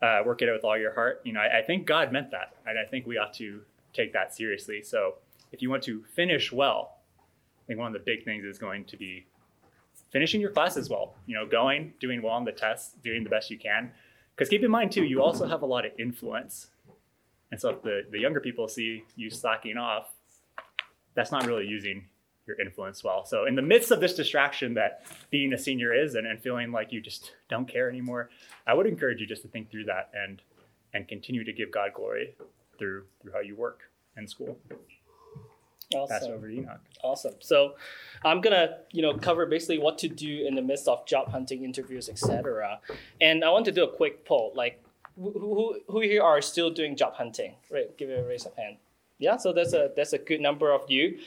uh, 0.00 0.22
work 0.24 0.40
it 0.42 0.48
out 0.48 0.54
with 0.54 0.64
all 0.64 0.78
your 0.78 0.94
heart. 0.94 1.20
You 1.24 1.32
know, 1.32 1.40
I, 1.40 1.58
I 1.58 1.62
think 1.62 1.86
God 1.86 2.12
meant 2.12 2.30
that, 2.30 2.54
and 2.66 2.78
I 2.78 2.84
think 2.88 3.06
we 3.06 3.18
ought 3.18 3.34
to 3.34 3.62
take 3.92 4.12
that 4.12 4.34
seriously. 4.34 4.82
So, 4.82 5.16
if 5.50 5.62
you 5.62 5.70
want 5.70 5.82
to 5.84 6.04
finish 6.14 6.52
well, 6.52 6.98
I 7.18 7.66
think 7.66 7.78
one 7.80 7.88
of 7.88 7.92
the 7.92 8.04
big 8.04 8.24
things 8.24 8.44
is 8.44 8.58
going 8.58 8.84
to 8.86 8.96
be 8.96 9.26
finishing 10.10 10.40
your 10.40 10.50
classes 10.50 10.88
well. 10.88 11.14
You 11.26 11.36
know, 11.36 11.46
going, 11.46 11.94
doing 12.00 12.22
well 12.22 12.34
on 12.34 12.44
the 12.44 12.52
tests, 12.52 12.94
doing 13.02 13.24
the 13.24 13.30
best 13.30 13.50
you 13.50 13.58
can. 13.58 13.90
Because 14.34 14.48
keep 14.48 14.62
in 14.62 14.70
mind 14.70 14.92
too, 14.92 15.04
you 15.04 15.22
also 15.22 15.46
have 15.46 15.62
a 15.62 15.66
lot 15.66 15.84
of 15.84 15.92
influence. 15.98 16.68
And 17.50 17.60
so 17.60 17.70
if 17.70 17.82
the, 17.82 18.02
the 18.10 18.18
younger 18.18 18.40
people 18.40 18.68
see 18.68 19.04
you 19.16 19.30
slacking 19.30 19.76
off, 19.76 20.08
that's 21.14 21.32
not 21.32 21.46
really 21.46 21.66
using 21.66 22.04
your 22.46 22.60
influence 22.60 23.04
well. 23.04 23.24
So 23.24 23.46
in 23.46 23.54
the 23.54 23.62
midst 23.62 23.90
of 23.90 24.00
this 24.00 24.14
distraction 24.14 24.74
that 24.74 25.04
being 25.30 25.52
a 25.52 25.58
senior 25.58 25.94
is 25.94 26.14
and, 26.14 26.26
and 26.26 26.40
feeling 26.40 26.72
like 26.72 26.92
you 26.92 27.00
just 27.00 27.32
don't 27.48 27.68
care 27.68 27.88
anymore, 27.88 28.30
I 28.66 28.74
would 28.74 28.86
encourage 28.86 29.20
you 29.20 29.26
just 29.26 29.42
to 29.42 29.48
think 29.48 29.70
through 29.70 29.84
that 29.84 30.10
and 30.14 30.42
and 30.94 31.06
continue 31.06 31.44
to 31.44 31.52
give 31.52 31.70
God 31.70 31.92
glory 31.94 32.34
through 32.78 33.04
through 33.20 33.32
how 33.32 33.40
you 33.40 33.54
work 33.54 33.90
in 34.16 34.26
school. 34.26 34.58
Awesome. 35.94 36.18
Pass 36.18 36.28
over 36.28 36.48
to 36.48 36.54
Enoch. 36.54 36.80
Awesome. 37.02 37.34
So 37.40 37.74
I'm 38.24 38.40
gonna, 38.40 38.78
you 38.92 39.00
know, 39.00 39.14
cover 39.14 39.46
basically 39.46 39.78
what 39.78 39.96
to 39.98 40.08
do 40.08 40.46
in 40.46 40.54
the 40.54 40.62
midst 40.62 40.86
of 40.86 41.06
job 41.06 41.30
hunting 41.30 41.64
interviews, 41.64 42.08
etc. 42.08 42.80
And 43.20 43.44
I 43.44 43.50
want 43.50 43.64
to 43.66 43.72
do 43.72 43.84
a 43.84 43.96
quick 43.96 44.24
poll. 44.24 44.52
Like, 44.54 44.82
who, 45.16 45.32
who, 45.32 45.80
who 45.88 46.00
here 46.00 46.22
are 46.22 46.42
still 46.42 46.70
doing 46.70 46.94
job 46.94 47.14
hunting? 47.14 47.54
Right. 47.70 47.96
Give 47.96 48.10
it 48.10 48.18
a 48.18 48.28
raise 48.28 48.44
of 48.44 48.54
hand. 48.54 48.76
Yeah. 49.18 49.36
So 49.38 49.52
that's 49.52 49.72
a 49.72 49.90
that's 49.96 50.12
a 50.12 50.18
good 50.18 50.40
number 50.40 50.72
of 50.72 50.90
you. 50.90 51.18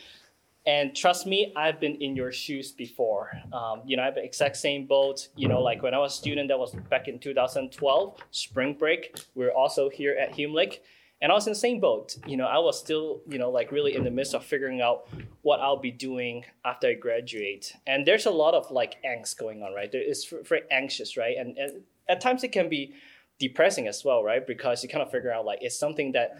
And 0.68 0.96
trust 0.96 1.26
me, 1.26 1.52
I've 1.56 1.80
been 1.80 1.96
in 1.96 2.16
your 2.16 2.32
shoes 2.32 2.72
before. 2.72 3.32
Um, 3.52 3.82
you 3.84 3.98
know, 3.98 4.04
I 4.04 4.06
have 4.06 4.16
the 4.16 4.24
exact 4.24 4.58
same 4.58 4.86
boat. 4.86 5.30
You 5.36 5.48
know, 5.48 5.60
like 5.60 5.82
when 5.82 5.96
I 5.96 5.98
was 5.98 6.14
a 6.14 6.18
student, 6.18 6.50
that 6.50 6.60
was 6.60 6.76
back 6.90 7.08
in 7.08 7.18
2012, 7.18 8.20
spring 8.30 8.76
break. 8.76 9.18
We 9.34 9.46
are 9.46 9.52
also 9.52 9.90
here 9.90 10.16
at 10.22 10.36
Hume 10.36 10.54
Lake. 10.54 10.84
And 11.22 11.32
I 11.32 11.36
was 11.36 11.46
in 11.46 11.54
the 11.54 11.60
same 11.60 11.80
boat. 11.80 12.18
You 12.26 12.38
know, 12.38 12.46
I 12.46 12.58
was 12.58 12.80
still, 12.80 13.22
you 13.28 13.38
know, 13.38 13.52
like 13.52 13.72
really 13.72 13.96
in 13.96 14.04
the 14.04 14.12
midst 14.12 14.34
of 14.34 14.44
figuring 14.44 14.82
out 14.82 15.08
what 15.44 15.60
I'll 15.60 15.78
be 15.78 15.92
doing 15.92 16.46
after 16.66 16.88
I 16.88 16.94
graduate. 16.96 17.74
And 17.86 18.06
there's 18.06 18.26
a 18.26 18.32
lot 18.32 18.54
of 18.54 18.72
like 18.72 18.98
angst 19.04 19.38
going 19.38 19.62
on, 19.62 19.74
right? 19.74 19.90
It's 19.94 20.26
very 20.26 20.64
anxious, 20.72 21.18
right? 21.18 21.38
And, 21.38 21.58
and 21.58 21.82
at 22.10 22.22
times 22.22 22.44
it 22.44 22.52
can 22.52 22.70
be 22.70 22.96
depressing 23.40 23.88
as 23.88 24.04
well, 24.04 24.24
right? 24.24 24.46
Because 24.46 24.82
you 24.82 24.90
kind 24.90 25.04
of 25.04 25.12
figure 25.12 25.32
out 25.32 25.46
like 25.46 25.60
it's 25.62 25.78
something 25.78 26.12
that 26.14 26.40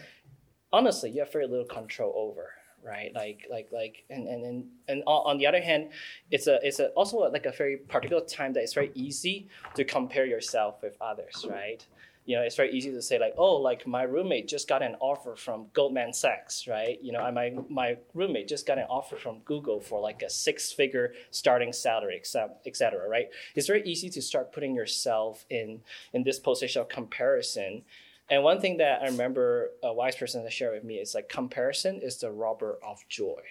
honestly 0.74 1.12
you 1.12 1.20
have 1.20 1.32
very 1.32 1.48
little 1.48 1.66
control 1.66 2.14
over 2.16 2.52
right 2.84 3.14
like 3.14 3.46
like 3.50 3.68
like 3.72 4.04
and 4.10 4.28
and 4.28 4.44
and, 4.44 4.66
and 4.88 5.04
on 5.06 5.38
the 5.38 5.46
other 5.46 5.62
hand 5.62 5.90
it's 6.32 6.48
a 6.48 6.60
it's 6.66 6.80
a 6.80 6.88
also 6.90 7.18
like 7.30 7.46
a 7.46 7.52
very 7.52 7.78
particular 7.78 8.24
time 8.26 8.54
that 8.54 8.64
it's 8.64 8.74
very 8.74 8.92
easy 8.96 9.48
to 9.76 9.84
compare 9.84 10.26
yourself 10.26 10.82
with 10.82 10.98
others 11.00 11.46
right 11.50 11.86
you 12.26 12.36
know 12.36 12.44
it's 12.44 12.56
very 12.56 12.72
easy 12.72 12.92
to 12.92 13.02
say 13.02 13.20
like 13.20 13.34
oh 13.38 13.56
like 13.56 13.88
my 13.88 14.04
roommate 14.04 14.48
just 14.48 14.68
got 14.68 14.82
an 14.84 14.96
offer 15.00 15.36
from 15.36 15.66
goldman 15.74 16.14
sachs 16.14 16.68
right 16.68 17.00
you 17.02 17.12
know 17.12 17.32
my 17.32 17.54
my 17.70 17.98
roommate 18.14 18.48
just 18.48 18.68
got 18.68 18.78
an 18.78 18.86
offer 18.90 19.16
from 19.16 19.40
google 19.46 19.80
for 19.80 20.00
like 20.00 20.22
a 20.22 20.30
six 20.30 20.72
figure 20.72 21.14
starting 21.32 21.74
salary 21.74 22.22
etc 22.66 23.08
right 23.10 23.30
it's 23.56 23.68
very 23.68 23.84
easy 23.84 24.10
to 24.10 24.22
start 24.22 24.54
putting 24.54 24.76
yourself 24.76 25.46
in 25.50 25.82
in 26.14 26.24
this 26.24 26.40
position 26.40 26.82
of 26.82 26.90
comparison 26.90 27.84
and 28.32 28.44
one 28.44 28.62
thing 28.62 28.78
that 28.78 29.02
I 29.02 29.08
remember 29.08 29.72
a 29.84 29.94
wise 29.94 30.16
person 30.16 30.42
that 30.44 30.54
shared 30.54 30.74
with 30.74 30.86
me 30.86 30.96
is 30.96 31.14
like 31.14 31.28
comparison 31.28 32.00
is 32.02 32.16
the 32.18 32.32
robber 32.32 32.80
of 32.82 33.04
joy. 33.10 33.42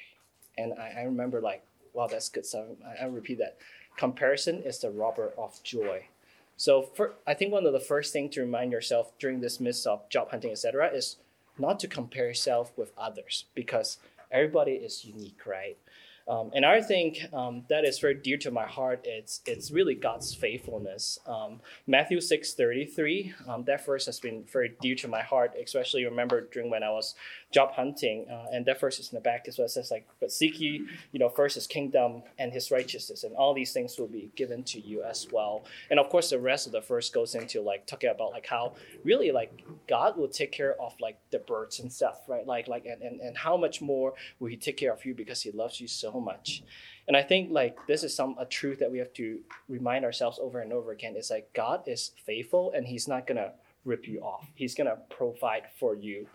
And 0.57 0.73
I, 0.73 1.01
I 1.01 1.03
remember 1.03 1.43
like, 1.43 1.63
wow, 1.93 2.07
that's 2.07 2.31
good 2.31 2.47
stuff. 2.47 2.65
I, 2.87 3.05
I 3.05 3.07
repeat 3.07 3.39
that. 3.39 3.59
Comparison 3.99 4.63
is 4.63 4.79
the 4.79 4.91
robber 4.91 5.35
of 5.37 5.63
joy. 5.63 6.07
So 6.61 6.83
for, 6.83 7.15
I 7.27 7.33
think 7.33 7.53
one 7.53 7.65
of 7.65 7.73
the 7.73 7.81
first 7.81 8.13
things 8.13 8.35
to 8.35 8.43
remind 8.43 8.71
yourself 8.71 9.19
during 9.19 9.41
this 9.41 9.61
midst 9.61 9.87
of 9.87 10.07
job 10.11 10.31
hunting, 10.31 10.51
etc., 10.51 10.89
is 10.93 11.17
not 11.59 11.81
to 11.81 11.89
compare 11.89 12.27
yourself 12.27 12.71
with 12.77 12.93
others 12.99 13.47
because 13.55 13.97
everybody 14.31 14.73
is 14.73 15.03
unique, 15.03 15.47
right? 15.47 15.79
Um, 16.29 16.51
and 16.55 16.67
I 16.67 16.83
think 16.83 17.33
um, 17.33 17.65
that 17.71 17.87
is 17.87 17.99
very 17.99 18.15
dear 18.15 18.37
to 18.37 18.51
my 18.51 18.67
heart. 18.67 19.01
It's 19.05 19.41
it's 19.47 19.71
really 19.71 19.95
God's 19.95 20.35
faithfulness. 20.35 21.19
Um, 21.27 21.61
Matthew 21.87 22.21
six 22.21 22.53
thirty 22.53 22.85
three. 22.85 23.33
Um, 23.49 23.65
that 23.65 23.87
verse 23.87 24.05
has 24.05 24.21
been 24.21 24.45
very 24.45 24.77
dear 24.83 24.95
to 24.97 25.09
my 25.09 25.23
heart, 25.23 25.55
especially 25.61 26.05
remember 26.05 26.43
during 26.53 26.69
when 26.69 26.83
I 26.83 26.91
was 26.91 27.15
job 27.51 27.73
hunting. 27.73 28.27
Uh, 28.31 28.47
and 28.53 28.65
that 28.67 28.81
verse 28.81 28.99
is 28.99 29.11
in 29.11 29.17
the 29.17 29.21
back 29.21 29.47
as 29.49 29.59
well. 29.59 29.67
It 29.67 29.71
says 29.71 29.91
like, 29.91 30.07
"But 30.21 30.31
seek 30.31 30.61
ye, 30.61 30.87
you 31.13 31.19
know, 31.19 31.29
first 31.29 31.57
His 31.57 31.67
kingdom 31.67 32.23
and 32.39 32.53
His 32.53 32.71
righteousness, 32.71 33.25
and 33.25 33.35
all 33.35 33.55
these 33.55 33.73
things 33.73 33.99
will 33.99 34.07
be 34.09 34.31
given 34.37 34.63
to 34.65 34.81
you 34.81 35.03
as 35.03 35.27
well." 35.33 35.65
And 35.91 35.99
of 35.99 36.09
course, 36.09 36.31
the 36.31 36.39
rest 36.39 36.67
of 36.67 36.73
the 36.73 36.81
verse 36.81 37.11
goes 37.11 37.35
into 37.35 37.61
like 37.61 37.87
talking 37.87 38.11
about 38.11 38.31
like 38.33 38.47
how 38.47 38.75
really 39.05 39.31
like 39.33 39.53
God 39.89 40.17
will 40.17 40.29
take 40.29 40.53
care 40.53 40.81
of 40.81 40.95
like 41.01 41.19
the 41.31 41.41
birds 41.41 41.81
and 41.81 41.93
stuff, 41.93 42.29
right? 42.29 42.47
Like 42.47 42.69
like 42.69 42.87
and 42.87 43.03
and, 43.03 43.21
and 43.21 43.37
how 43.37 43.57
much 43.57 43.81
more 43.81 44.15
will 44.39 44.49
He 44.49 44.57
take 44.57 44.77
care 44.77 44.93
of 44.93 45.05
you 45.05 45.15
because 45.15 45.43
He 45.43 45.51
loves 45.51 45.81
you 45.81 45.89
so 45.89 46.21
much. 46.21 46.63
And 47.09 47.17
I 47.17 47.23
think 47.23 47.51
like 47.51 47.77
this 47.89 48.05
is 48.05 48.15
some 48.15 48.37
a 48.39 48.45
truth 48.47 48.79
that 48.79 48.93
we 48.93 48.99
have 48.99 49.13
to 49.15 49.41
remind 49.69 50.05
ourselves 50.05 50.39
over 50.41 50.61
and 50.61 50.73
over 50.73 50.93
again. 50.93 51.15
It's 51.17 51.31
like 51.31 51.53
God 51.55 51.83
is 51.87 52.13
faithful 52.25 52.73
and 52.75 52.87
He's 52.87 53.09
not 53.09 53.27
gonna 53.27 53.53
rip 53.85 54.07
you 54.07 54.21
off. 54.21 54.47
He's 54.55 54.75
gonna 54.75 54.99
provide 55.09 55.65
for 55.79 55.95
you. 55.95 56.27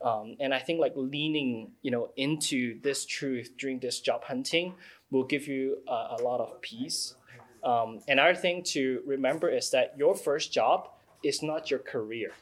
Um, 0.00 0.36
and 0.40 0.52
I 0.52 0.58
think 0.58 0.80
like 0.80 0.92
leaning, 0.96 1.72
you 1.82 1.90
know, 1.90 2.10
into 2.16 2.80
this 2.80 3.06
truth 3.06 3.52
during 3.56 3.78
this 3.78 4.00
job 4.00 4.24
hunting 4.24 4.74
will 5.10 5.24
give 5.24 5.46
you 5.46 5.78
a, 5.88 6.16
a 6.18 6.22
lot 6.22 6.40
of 6.40 6.60
peace. 6.60 7.14
Um, 7.62 8.00
another 8.08 8.34
thing 8.34 8.64
to 8.64 9.02
remember 9.06 9.48
is 9.48 9.70
that 9.70 9.94
your 9.96 10.14
first 10.16 10.52
job 10.52 10.88
is 11.22 11.42
not 11.42 11.70
your 11.70 11.78
career. 11.78 12.32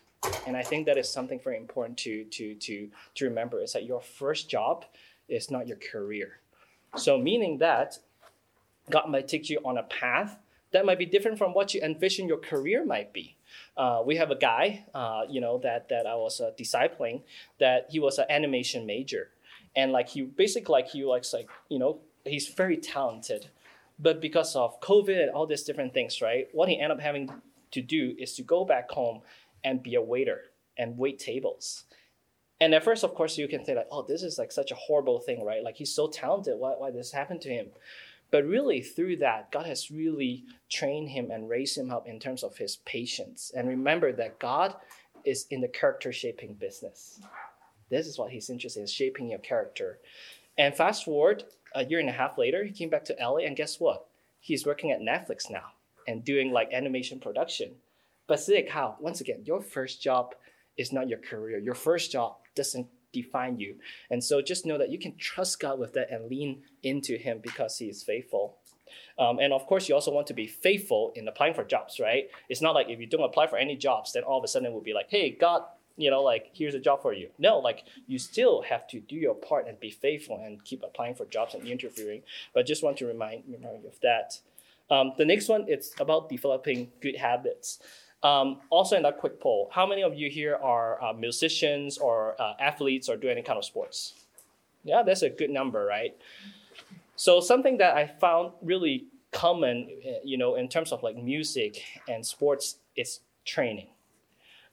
And 0.46 0.56
I 0.56 0.62
think 0.62 0.86
that 0.86 0.96
is 0.96 1.08
something 1.08 1.40
very 1.42 1.56
important 1.56 1.98
to, 1.98 2.24
to, 2.24 2.54
to, 2.54 2.88
to 3.14 3.24
remember 3.24 3.60
is 3.60 3.72
that 3.72 3.84
your 3.84 4.00
first 4.00 4.48
job 4.48 4.84
is 5.28 5.50
not 5.50 5.66
your 5.66 5.78
career. 5.78 6.40
So, 6.96 7.18
meaning 7.18 7.58
that 7.58 7.98
God 8.90 9.08
might 9.08 9.28
take 9.28 9.48
you 9.48 9.60
on 9.64 9.78
a 9.78 9.82
path 9.84 10.38
that 10.72 10.86
might 10.86 10.98
be 10.98 11.06
different 11.06 11.38
from 11.38 11.52
what 11.52 11.74
you 11.74 11.80
envision 11.82 12.28
your 12.28 12.38
career 12.38 12.84
might 12.84 13.12
be. 13.12 13.36
Uh, 13.76 14.02
we 14.04 14.16
have 14.16 14.30
a 14.30 14.36
guy, 14.36 14.84
uh, 14.94 15.22
you 15.28 15.40
know, 15.40 15.58
that 15.58 15.88
that 15.88 16.06
I 16.06 16.14
was 16.14 16.40
uh, 16.40 16.50
discipling, 16.58 17.22
that 17.58 17.86
he 17.90 18.00
was 18.00 18.18
an 18.18 18.26
animation 18.30 18.86
major, 18.86 19.30
and 19.76 19.92
like 19.92 20.08
he 20.08 20.22
basically 20.22 20.72
like 20.72 20.88
he 20.88 21.04
likes 21.04 21.32
like 21.32 21.48
you 21.68 21.78
know 21.78 22.00
he's 22.24 22.48
very 22.48 22.76
talented, 22.76 23.48
but 23.98 24.20
because 24.20 24.56
of 24.56 24.80
COVID 24.80 25.20
and 25.22 25.30
all 25.30 25.46
these 25.46 25.62
different 25.62 25.94
things, 25.94 26.20
right? 26.20 26.48
What 26.52 26.68
he 26.68 26.80
ended 26.80 26.98
up 26.98 27.00
having 27.00 27.30
to 27.70 27.82
do 27.82 28.14
is 28.18 28.34
to 28.34 28.42
go 28.42 28.64
back 28.64 28.90
home 28.90 29.20
and 29.64 29.82
be 29.82 29.94
a 29.94 30.02
waiter 30.02 30.42
and 30.76 30.98
wait 30.98 31.18
tables. 31.18 31.84
And 32.60 32.74
at 32.74 32.84
first, 32.84 33.04
of 33.04 33.14
course, 33.14 33.38
you 33.38 33.48
can 33.48 33.64
say 33.64 33.74
like, 33.74 33.88
oh, 33.90 34.02
this 34.02 34.22
is 34.22 34.38
like 34.38 34.52
such 34.52 34.70
a 34.70 34.74
horrible 34.74 35.18
thing, 35.18 35.44
right? 35.44 35.62
Like 35.62 35.76
he's 35.76 35.94
so 35.94 36.08
talented. 36.08 36.58
Why, 36.58 36.72
why 36.76 36.90
this 36.90 37.10
happened 37.10 37.40
to 37.42 37.48
him? 37.48 37.68
But 38.30 38.44
really, 38.44 38.80
through 38.80 39.16
that, 39.16 39.50
God 39.50 39.66
has 39.66 39.90
really 39.90 40.44
trained 40.68 41.10
him 41.10 41.30
and 41.30 41.48
raised 41.48 41.76
him 41.76 41.90
up 41.90 42.06
in 42.06 42.20
terms 42.20 42.42
of 42.42 42.56
his 42.56 42.76
patience. 42.84 43.50
And 43.54 43.68
remember 43.68 44.12
that 44.12 44.38
God 44.38 44.76
is 45.24 45.46
in 45.50 45.60
the 45.60 45.68
character 45.68 46.12
shaping 46.12 46.54
business. 46.54 47.20
This 47.88 48.06
is 48.06 48.18
what 48.18 48.30
he's 48.30 48.50
interested 48.50 48.80
in, 48.80 48.86
shaping 48.86 49.30
your 49.30 49.40
character. 49.40 49.98
And 50.56 50.74
fast 50.74 51.04
forward 51.04 51.44
a 51.74 51.84
year 51.84 51.98
and 51.98 52.08
a 52.08 52.12
half 52.12 52.38
later, 52.38 52.64
he 52.64 52.72
came 52.72 52.88
back 52.88 53.04
to 53.06 53.16
LA, 53.20 53.38
and 53.38 53.56
guess 53.56 53.80
what? 53.80 54.06
He's 54.40 54.66
working 54.66 54.90
at 54.92 55.00
Netflix 55.00 55.50
now 55.50 55.72
and 56.06 56.24
doing 56.24 56.52
like 56.52 56.72
animation 56.72 57.18
production. 57.18 57.72
But 58.26 58.40
Sick, 58.40 58.70
how? 58.70 58.96
Once 59.00 59.20
again, 59.20 59.42
your 59.44 59.60
first 59.60 60.00
job 60.00 60.34
is 60.76 60.92
not 60.92 61.08
your 61.08 61.18
career. 61.18 61.58
Your 61.58 61.74
first 61.74 62.12
job 62.12 62.36
doesn't 62.54 62.86
define 63.12 63.58
you. 63.58 63.76
And 64.10 64.22
so 64.22 64.40
just 64.42 64.66
know 64.66 64.78
that 64.78 64.90
you 64.90 64.98
can 64.98 65.16
trust 65.16 65.60
God 65.60 65.78
with 65.78 65.92
that 65.94 66.10
and 66.10 66.30
lean 66.30 66.62
into 66.82 67.16
Him 67.16 67.40
because 67.42 67.78
He 67.78 67.86
is 67.86 68.02
faithful. 68.02 68.56
Um, 69.18 69.38
and 69.38 69.52
of 69.52 69.66
course, 69.66 69.88
you 69.88 69.94
also 69.94 70.12
want 70.12 70.26
to 70.28 70.34
be 70.34 70.46
faithful 70.46 71.12
in 71.14 71.28
applying 71.28 71.54
for 71.54 71.64
jobs, 71.64 72.00
right? 72.00 72.28
It's 72.48 72.62
not 72.62 72.74
like 72.74 72.88
if 72.88 72.98
you 72.98 73.06
don't 73.06 73.22
apply 73.22 73.46
for 73.46 73.58
any 73.58 73.76
jobs, 73.76 74.12
then 74.12 74.22
all 74.22 74.38
of 74.38 74.44
a 74.44 74.48
sudden 74.48 74.66
it 74.66 74.72
will 74.72 74.80
be 74.80 74.94
like, 74.94 75.10
hey, 75.10 75.30
God, 75.30 75.62
you 75.96 76.10
know, 76.10 76.22
like 76.22 76.50
here's 76.54 76.74
a 76.74 76.80
job 76.80 77.02
for 77.02 77.12
you. 77.12 77.28
No, 77.38 77.58
like 77.58 77.84
you 78.06 78.18
still 78.18 78.62
have 78.62 78.86
to 78.88 79.00
do 79.00 79.16
your 79.16 79.34
part 79.34 79.68
and 79.68 79.78
be 79.78 79.90
faithful 79.90 80.40
and 80.42 80.64
keep 80.64 80.82
applying 80.82 81.14
for 81.14 81.26
jobs 81.26 81.54
and 81.54 81.66
interviewing. 81.68 82.22
But 82.54 82.66
just 82.66 82.82
want 82.82 82.96
to 82.98 83.06
remind, 83.06 83.44
remind 83.46 83.82
you 83.82 83.88
of 83.88 84.00
that. 84.00 84.40
Um, 84.90 85.12
the 85.18 85.24
next 85.24 85.48
one, 85.48 85.66
it's 85.68 85.92
about 86.00 86.28
developing 86.28 86.90
good 87.00 87.16
habits. 87.16 87.78
Um, 88.22 88.58
also, 88.68 88.96
in 88.96 89.02
that 89.04 89.18
quick 89.18 89.40
poll, 89.40 89.70
how 89.72 89.86
many 89.86 90.02
of 90.02 90.14
you 90.14 90.28
here 90.28 90.56
are 90.56 91.02
uh, 91.02 91.12
musicians 91.12 91.96
or 91.96 92.40
uh, 92.40 92.54
athletes 92.60 93.08
or 93.08 93.16
do 93.16 93.28
any 93.28 93.42
kind 93.42 93.58
of 93.58 93.64
sports? 93.64 94.14
Yeah, 94.84 95.02
that's 95.02 95.22
a 95.22 95.30
good 95.30 95.50
number, 95.50 95.84
right? 95.84 96.16
So 97.16 97.40
something 97.40 97.78
that 97.78 97.96
I 97.96 98.06
found 98.06 98.52
really 98.62 99.06
common, 99.32 99.88
you 100.24 100.36
know, 100.36 100.54
in 100.54 100.68
terms 100.68 100.92
of 100.92 101.02
like 101.02 101.16
music 101.16 101.82
and 102.08 102.24
sports 102.24 102.76
is 102.96 103.20
training. 103.44 103.88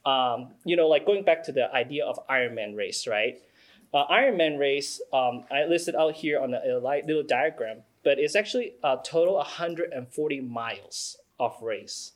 Um, 0.05 0.53
you 0.63 0.75
know, 0.75 0.87
like 0.87 1.05
going 1.05 1.23
back 1.23 1.43
to 1.43 1.51
the 1.51 1.73
idea 1.73 2.05
of 2.05 2.19
Ironman 2.27 2.75
race, 2.75 3.07
right? 3.07 3.41
Uh, 3.93 4.05
Ironman 4.07 4.59
race, 4.59 5.01
um, 5.13 5.45
I 5.51 5.65
listed 5.65 5.95
out 5.95 6.13
here 6.15 6.39
on 6.39 6.53
a, 6.53 6.59
a 6.59 6.79
little 6.79 7.23
diagram, 7.23 7.79
but 8.03 8.19
it's 8.19 8.35
actually 8.35 8.73
a 8.83 8.97
total 9.03 9.35
140 9.35 10.41
miles 10.41 11.17
of 11.39 11.55
race 11.61 12.13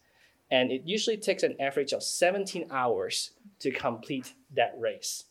and 0.52 0.72
it 0.72 0.84
usually 0.86 1.18
takes 1.18 1.44
an 1.44 1.56
average 1.60 1.94
of 1.94 2.04
17 2.04 2.68
hours 2.70 3.32
to 3.60 3.72
complete 3.72 4.34
that 4.56 4.76
race. 4.78 5.26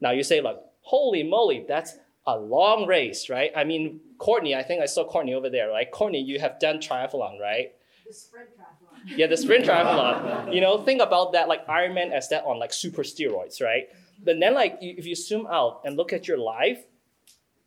Now 0.00 0.10
you 0.10 0.24
say 0.24 0.40
like, 0.40 0.58
holy 0.82 1.22
moly, 1.22 1.64
that's 1.66 1.96
a 2.26 2.36
long 2.36 2.86
race, 2.86 3.30
right? 3.30 3.50
I 3.56 3.64
mean, 3.64 4.00
Courtney, 4.18 4.54
I 4.54 4.62
think 4.62 4.82
I 4.82 4.86
saw 4.86 5.04
Courtney 5.04 5.34
over 5.34 5.48
there, 5.48 5.70
right? 5.70 5.90
Courtney, 5.90 6.20
you 6.20 6.38
have 6.40 6.58
done 6.58 6.78
triathlon, 6.78 7.40
right? 7.40 7.72
The 8.06 8.12
sprint 8.12 8.50
triathlon. 8.50 8.70
Yeah, 9.18 9.26
the 9.26 9.36
sprint 9.36 9.66
triathlon. 9.66 10.54
You 10.54 10.62
know, 10.62 10.78
think 10.78 11.02
about 11.02 11.32
that 11.32 11.46
like 11.46 11.66
Ironman 11.66 12.10
as 12.10 12.30
that 12.30 12.44
on 12.44 12.58
like 12.58 12.72
super 12.72 13.02
steroids, 13.02 13.60
right? 13.60 13.88
But 14.22 14.40
then 14.40 14.54
like 14.54 14.78
if 14.80 15.04
you 15.06 15.14
zoom 15.14 15.46
out 15.46 15.82
and 15.84 15.94
look 15.96 16.14
at 16.14 16.26
your 16.26 16.38
life, 16.38 16.86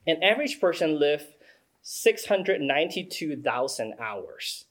an 0.07 0.23
average 0.23 0.59
person 0.59 0.99
lives 0.99 1.25
692,000 1.83 3.93
hours. 3.99 4.65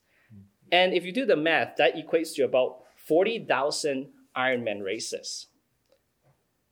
And 0.72 0.92
if 0.92 1.04
you 1.04 1.12
do 1.12 1.24
the 1.24 1.36
math, 1.36 1.76
that 1.76 1.94
equates 1.94 2.34
to 2.34 2.42
about 2.42 2.78
40,000 2.96 4.08
Ironman 4.36 4.82
races. 4.84 5.46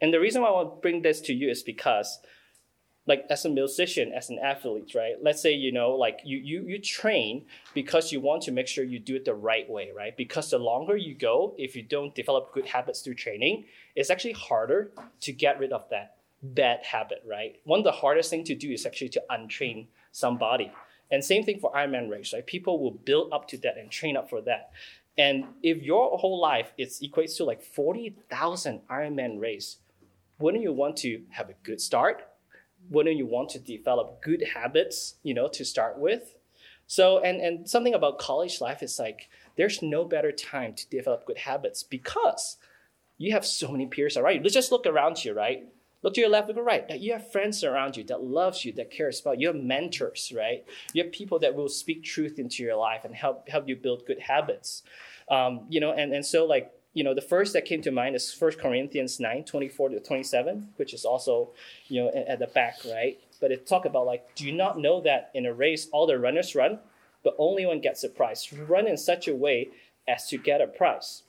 And 0.01 0.13
the 0.13 0.21
reason 0.21 0.43
why 0.43 0.49
I 0.49 0.53
want 0.53 0.71
to 0.75 0.81
bring 0.81 1.03
this 1.03 1.21
to 1.23 1.33
you 1.33 1.49
is 1.49 1.63
because, 1.63 2.19
like, 3.07 3.25
as 3.31 3.45
a 3.45 3.49
musician, 3.49 4.13
as 4.13 4.29
an 4.29 4.39
athlete, 4.39 4.95
right? 4.95 5.15
Let's 5.23 5.41
say, 5.41 5.53
you 5.53 5.73
know, 5.73 5.93
like 5.93 6.21
you, 6.25 6.39
you, 6.39 6.65
you 6.67 6.79
train 6.79 7.47
because 7.73 8.13
you 8.13 8.21
want 8.21 8.43
to 8.43 8.53
make 8.53 8.67
sure 8.67 8.85
you 8.85 8.99
do 8.99 9.17
it 9.17 9.25
the 9.25 9.35
right 9.35 9.69
way, 9.71 9.93
right? 9.97 10.17
Because 10.17 10.51
the 10.51 10.59
longer 10.59 10.97
you 10.97 11.15
go, 11.15 11.55
if 11.57 11.77
you 11.77 11.83
don't 11.83 12.15
develop 12.15 12.53
good 12.53 12.67
habits 12.67 13.01
through 13.01 13.15
training, 13.15 13.65
it's 13.95 14.11
actually 14.11 14.33
harder 14.33 14.91
to 15.21 15.33
get 15.33 15.59
rid 15.59 15.73
of 15.73 15.89
that 15.91 16.17
bad 16.43 16.83
habit, 16.85 17.23
right? 17.27 17.57
One 17.65 17.79
of 17.79 17.85
the 17.85 17.93
hardest 17.93 18.29
thing 18.29 18.45
to 18.45 18.55
do 18.55 18.71
is 18.71 18.85
actually 18.85 19.11
to 19.11 19.23
untrain 19.31 19.87
somebody. 20.13 20.71
And 21.11 21.25
same 21.25 21.45
thing 21.45 21.59
for 21.61 21.73
Ironman 21.73 22.11
race, 22.11 22.33
right? 22.33 22.47
People 22.47 22.83
will 22.83 22.91
build 22.93 23.33
up 23.33 23.47
to 23.49 23.59
that 23.59 23.77
and 23.77 23.91
train 23.91 24.17
up 24.17 24.29
for 24.31 24.41
that. 24.43 24.71
And 25.17 25.45
if 25.63 25.83
your 25.83 26.19
whole 26.19 26.41
life 26.41 26.73
is 26.77 27.01
equates 27.01 27.37
to 27.37 27.45
like 27.45 27.63
40,000 27.63 28.81
Ironman 28.91 29.41
race, 29.41 29.79
wouldn't 30.39 30.63
you 30.63 30.73
want 30.73 30.97
to 30.99 31.23
have 31.31 31.51
a 31.51 31.55
good 31.63 31.81
start? 31.81 32.27
Wouldn't 32.91 33.17
you 33.17 33.27
want 33.27 33.51
to 33.51 33.59
develop 33.59 34.23
good 34.23 34.43
habits, 34.55 35.15
you 35.23 35.35
know, 35.35 35.49
to 35.49 35.65
start 35.65 35.99
with? 35.99 36.35
So, 36.87 37.21
and, 37.21 37.41
and 37.41 37.69
something 37.69 37.95
about 37.95 38.19
college 38.19 38.61
life 38.61 38.83
is 38.83 38.99
like, 38.99 39.29
there's 39.57 39.83
no 39.83 40.05
better 40.05 40.33
time 40.33 40.75
to 40.75 40.89
develop 40.91 41.25
good 41.27 41.39
habits 41.39 41.83
because 41.83 42.57
you 43.17 43.33
have 43.33 43.47
so 43.47 43.71
many 43.71 43.87
peers 43.87 44.17
around 44.17 44.35
you. 44.35 44.43
Let's 44.43 44.55
just 44.55 44.73
look 44.73 44.87
around 44.87 45.25
you, 45.25 45.33
right? 45.33 45.67
Look 46.05 46.13
to 46.15 46.21
your 46.21 46.29
left, 46.29 46.49
look 46.49 46.57
to 46.57 46.61
your 46.61 46.67
right. 46.67 46.87
That 46.87 47.01
you 47.01 47.15
have 47.15 47.33
friends 47.33 47.65
around 47.65 47.97
you 47.97 48.05
that 48.05 48.23
loves 48.23 48.65
you, 48.65 48.73
that 48.75 48.91
cares 48.91 49.21
about 49.21 49.41
you. 49.41 49.49
You 49.49 49.55
have 49.55 49.65
mentors, 49.65 50.33
right? 50.37 50.63
You 50.93 51.03
have 51.03 51.13
people 51.13 51.39
that 51.39 51.55
will 51.55 51.71
speak 51.71 52.05
truth 52.05 52.39
into 52.39 52.63
your 52.63 52.77
life 52.77 53.07
and 53.07 53.15
help 53.15 53.49
help 53.49 53.67
you 53.67 53.75
build 53.75 54.07
good 54.07 54.21
habits. 54.21 54.83
Um, 55.31 55.65
you 55.71 55.81
know, 55.81 55.93
and, 55.93 56.13
and 56.13 56.25
so 56.25 56.45
like 56.45 56.71
you 56.93 57.03
know, 57.03 57.15
the 57.15 57.23
first 57.23 57.55
that 57.55 57.65
came 57.65 57.83
to 57.83 57.91
mind 57.91 58.15
is 58.15 58.37
1 58.39 58.53
Corinthians 58.53 59.19
9, 59.19 59.45
24 59.45 59.89
to 59.89 60.01
27, 60.01 60.69
which 60.77 60.95
is 60.95 61.05
also, 61.05 61.51
you 61.89 62.05
know, 62.05 62.11
at 62.29 62.39
the 62.39 62.47
back, 62.47 62.77
right? 62.89 63.19
But 63.41 63.51
it 63.51 63.67
talk 63.67 63.85
about 63.85 64.07
like, 64.07 64.35
do 64.37 64.47
you 64.47 64.53
not 64.53 64.79
know 64.79 65.01
that 65.01 65.31
in 65.35 65.45
a 65.45 65.53
race 65.53 65.89
all 65.93 66.07
the 66.07 66.19
runners 66.19 66.55
run, 66.55 66.79
but 67.25 67.35
only 67.37 67.67
one 67.67 67.81
gets 67.81 68.05
a 68.05 68.09
prize? 68.09 68.49
Run 68.53 68.87
in 68.87 68.97
such 68.97 69.27
a 69.27 69.35
way 69.35 69.71
as 70.07 70.29
to 70.29 70.39
get 70.39 70.61
a 70.61 70.69
prize. 70.69 71.25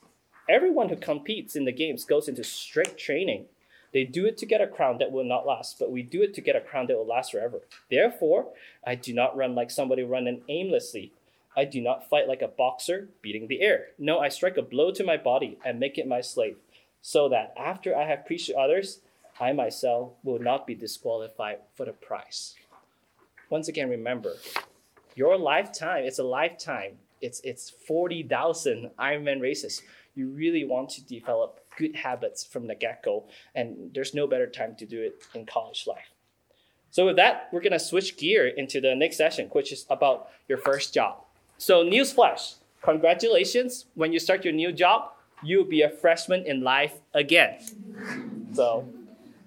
Everyone 0.48 0.90
who 0.90 0.98
competes 0.98 1.56
in 1.56 1.66
the 1.66 1.72
games 1.72 2.06
goes 2.06 2.28
into 2.28 2.44
strict 2.44 3.00
training 3.00 3.48
they 3.96 4.04
do 4.04 4.26
it 4.26 4.36
to 4.40 4.46
get 4.46 4.60
a 4.60 4.68
crown 4.68 4.98
that 4.98 5.14
will 5.14 5.24
not 5.24 5.48
last, 5.48 5.80
but 5.80 5.90
we 5.90 6.04
do 6.04 6.22
it 6.22 6.34
to 6.34 6.42
get 6.42 6.58
a 6.58 6.60
crown 6.60 6.88
that 6.88 6.98
will 6.98 7.08
last 7.08 7.32
forever. 7.32 7.62
Therefore, 7.90 8.48
I 8.86 8.96
do 8.96 9.14
not 9.14 9.38
run 9.38 9.56
like 9.56 9.72
somebody 9.72 10.04
running 10.04 10.42
aimlessly. 10.50 11.14
I 11.56 11.64
do 11.64 11.80
not 11.80 12.10
fight 12.10 12.28
like 12.28 12.42
a 12.42 12.50
boxer 12.50 13.08
beating 13.22 13.48
the 13.48 13.62
air. 13.62 13.86
No, 13.98 14.20
I 14.20 14.28
strike 14.28 14.58
a 14.58 14.62
blow 14.62 14.92
to 14.92 15.06
my 15.06 15.16
body 15.16 15.58
and 15.64 15.80
make 15.80 15.98
it 15.98 16.10
my 16.10 16.20
slave, 16.20 16.58
so 17.02 17.30
that 17.30 17.54
after 17.58 17.96
I 17.96 18.06
have 18.06 18.26
preached 18.26 18.48
to 18.48 18.58
others, 18.58 19.00
I 19.40 19.54
myself 19.54 20.12
will 20.26 20.40
not 20.40 20.68
be 20.68 20.76
disqualified 20.76 21.60
for 21.74 21.86
the 21.86 21.94
prize. 21.94 22.56
Once 23.50 23.70
again, 23.70 23.90
remember, 23.90 24.34
your 25.16 25.38
lifetime, 25.38 26.04
it's 26.04 26.20
a 26.20 26.24
lifetime. 26.24 26.98
It's, 27.22 27.40
it's 27.46 27.70
40,000 27.70 28.92
Ironman 29.00 29.40
races. 29.40 29.82
You 30.16 30.28
really 30.32 30.66
want 30.66 30.90
to 30.90 31.02
develop 31.06 31.65
good 31.78 31.96
habits 31.96 32.44
from 32.44 32.68
the 32.68 32.76
get 32.76 33.04
go. 33.04 33.26
And 33.54 33.92
there's 33.94 34.14
no 34.14 34.28
better 34.28 34.48
time 34.48 34.76
to 34.78 34.86
do 34.86 35.02
it 35.02 35.24
in 35.34 35.46
college 35.46 35.86
life. 35.88 36.12
So, 36.92 37.06
with 37.06 37.18
that, 37.18 37.50
we're 37.52 37.62
going 37.62 37.74
to 37.74 37.80
switch 37.80 38.18
gear 38.18 38.48
into 38.48 38.80
the 38.80 38.96
next 38.96 39.18
session, 39.18 39.50
which 39.52 39.74
is 39.74 39.86
about 39.90 40.30
your 40.48 40.58
first 40.58 40.94
job. 40.94 41.18
So, 41.58 41.84
newsflash 41.84 42.56
congratulations. 42.86 43.86
When 43.96 44.14
you 44.14 44.20
start 44.20 44.46
your 44.46 44.54
new 44.54 44.72
job, 44.72 45.12
you'll 45.44 45.66
be 45.66 45.82
a 45.82 45.90
freshman 45.90 46.46
in 46.46 46.62
life 46.62 46.94
again. 47.14 47.60
So, 48.54 48.88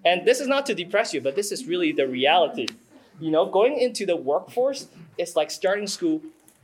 and 0.05 0.27
this 0.27 0.41
is 0.41 0.49
not 0.49 0.67
to 0.67 0.75
depress 0.75 1.15
you, 1.15 1.21
but 1.21 1.37
this 1.37 1.53
is 1.53 1.67
really 1.67 1.93
the 1.93 2.07
reality. 2.07 2.67
You 3.21 3.31
know, 3.31 3.47
going 3.47 3.79
into 3.79 4.05
the 4.05 4.17
workforce 4.17 4.89
is 5.17 5.37
like 5.37 5.51
starting 5.51 5.87
school 5.87 6.21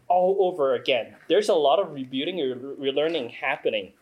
all 0.09 0.37
over 0.40 0.75
again. 0.75 1.14
There's 1.28 1.49
a 1.49 1.54
lot 1.54 1.78
of 1.78 1.92
rebuilding 1.92 2.40
or 2.40 2.56
relearning 2.56 3.30
happening. 3.30 3.92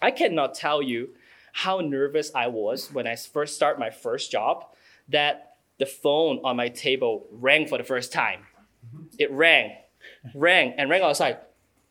I 0.00 0.10
cannot 0.10 0.54
tell 0.54 0.80
you 0.82 1.10
how 1.52 1.80
nervous 1.80 2.30
I 2.34 2.46
was 2.46 2.92
when 2.92 3.06
I 3.06 3.16
first 3.16 3.56
started 3.56 3.80
my 3.80 3.90
first 3.90 4.30
job 4.30 4.64
that 5.08 5.56
the 5.78 5.86
phone 5.86 6.40
on 6.44 6.56
my 6.56 6.68
table 6.68 7.26
rang 7.32 7.66
for 7.66 7.78
the 7.78 7.84
first 7.84 8.12
time. 8.12 8.40
Mm-hmm. 8.86 9.04
It 9.18 9.30
rang, 9.32 9.76
rang, 10.34 10.74
and 10.76 10.90
rang 10.90 11.02
outside. 11.02 11.38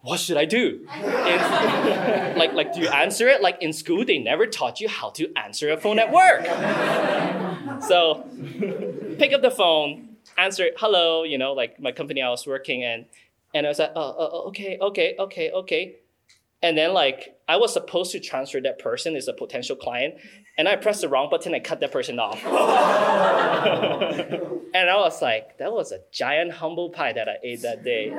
What 0.01 0.19
should 0.19 0.37
I 0.37 0.45
do? 0.45 0.87
In, 0.95 1.07
like, 2.37 2.53
like, 2.53 2.73
do 2.73 2.81
you 2.81 2.87
answer 2.87 3.27
it? 3.27 3.41
Like 3.41 3.61
in 3.61 3.73
school, 3.73 4.05
they 4.05 4.19
never 4.19 4.45
taught 4.45 4.79
you 4.79 4.87
how 4.87 5.09
to 5.11 5.33
answer 5.35 5.69
a 5.71 5.77
phone 5.77 5.99
at 5.99 6.11
work. 6.11 6.45
so, 7.87 8.25
pick 9.17 9.33
up 9.33 9.41
the 9.41 9.51
phone, 9.51 10.15
answer 10.37 10.65
it. 10.65 10.75
Hello, 10.77 11.23
you 11.23 11.37
know, 11.37 11.53
like 11.53 11.79
my 11.79 11.91
company 11.91 12.21
I 12.21 12.29
was 12.29 12.45
working 12.47 12.83
in, 12.83 13.05
and 13.53 13.65
I 13.65 13.69
was 13.69 13.79
like, 13.79 13.91
oh, 13.95 14.15
oh, 14.17 14.29
oh 14.31 14.47
okay, 14.49 14.77
okay, 14.79 15.15
okay, 15.19 15.51
okay 15.51 15.95
And 16.61 16.77
then 16.77 16.93
like 16.93 17.35
I 17.47 17.57
was 17.57 17.73
supposed 17.73 18.11
to 18.11 18.19
transfer 18.19 18.59
that 18.61 18.79
person 18.79 19.15
as 19.15 19.27
a 19.27 19.33
potential 19.33 19.75
client, 19.75 20.15
and 20.57 20.67
I 20.67 20.75
pressed 20.75 21.01
the 21.01 21.09
wrong 21.09 21.29
button 21.29 21.53
and 21.53 21.63
cut 21.63 21.79
that 21.81 21.91
person 21.91 22.19
off. 22.19 22.43
and 24.73 24.89
I 24.89 24.95
was 24.95 25.21
like, 25.21 25.57
that 25.59 25.71
was 25.71 25.91
a 25.91 25.99
giant 26.11 26.53
humble 26.53 26.89
pie 26.89 27.13
that 27.13 27.29
I 27.29 27.35
ate 27.43 27.61
that 27.61 27.83
day. 27.83 28.09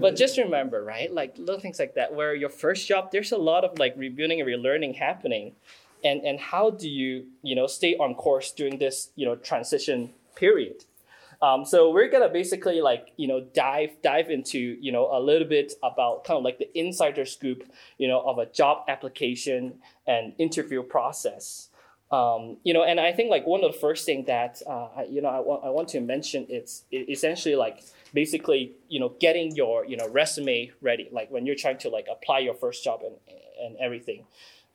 But 0.00 0.16
just 0.16 0.38
remember, 0.38 0.82
right? 0.82 1.12
Like 1.12 1.36
little 1.38 1.60
things 1.60 1.78
like 1.78 1.94
that, 1.94 2.14
where 2.14 2.34
your 2.34 2.48
first 2.48 2.88
job, 2.88 3.10
there's 3.12 3.32
a 3.32 3.38
lot 3.38 3.64
of 3.64 3.78
like 3.78 3.94
rebuilding 3.96 4.40
and 4.40 4.48
relearning 4.48 4.96
happening. 4.96 5.52
And 6.02 6.22
and 6.22 6.40
how 6.40 6.70
do 6.70 6.88
you, 6.88 7.26
you 7.42 7.54
know, 7.54 7.66
stay 7.66 7.94
on 7.96 8.14
course 8.14 8.52
during 8.52 8.78
this, 8.78 9.10
you 9.16 9.26
know, 9.26 9.36
transition 9.36 10.12
period? 10.34 10.84
Um, 11.44 11.66
so 11.66 11.90
we're 11.90 12.08
gonna 12.08 12.30
basically 12.30 12.80
like 12.80 13.08
you 13.18 13.28
know 13.28 13.40
dive 13.54 13.90
dive 14.02 14.30
into 14.30 14.58
you 14.58 14.90
know 14.90 15.10
a 15.12 15.20
little 15.20 15.46
bit 15.46 15.74
about 15.82 16.24
kind 16.24 16.38
of 16.38 16.42
like 16.42 16.58
the 16.58 16.70
insider 16.78 17.26
scoop 17.26 17.64
you 17.98 18.08
know 18.08 18.20
of 18.22 18.38
a 18.38 18.46
job 18.46 18.84
application 18.88 19.74
and 20.06 20.32
interview 20.38 20.82
process. 20.82 21.68
Um, 22.10 22.58
you 22.64 22.72
know, 22.72 22.84
and 22.84 22.98
I 22.98 23.12
think 23.12 23.30
like 23.30 23.46
one 23.46 23.62
of 23.62 23.72
the 23.72 23.78
first 23.78 24.06
thing 24.06 24.24
that 24.26 24.62
uh, 24.66 24.88
you 25.10 25.20
know 25.20 25.28
I 25.28 25.40
want 25.40 25.64
I 25.64 25.68
want 25.68 25.88
to 25.88 26.00
mention 26.00 26.46
it's 26.48 26.84
essentially 26.90 27.56
like 27.56 27.84
basically 28.14 28.72
you 28.88 28.98
know 28.98 29.12
getting 29.20 29.54
your 29.54 29.84
you 29.84 29.98
know 29.98 30.08
resume 30.08 30.72
ready 30.80 31.08
like 31.12 31.30
when 31.30 31.44
you're 31.44 31.56
trying 31.56 31.78
to 31.78 31.90
like 31.90 32.06
apply 32.10 32.38
your 32.38 32.54
first 32.54 32.82
job 32.82 33.02
and 33.04 33.16
and 33.62 33.76
everything. 33.76 34.24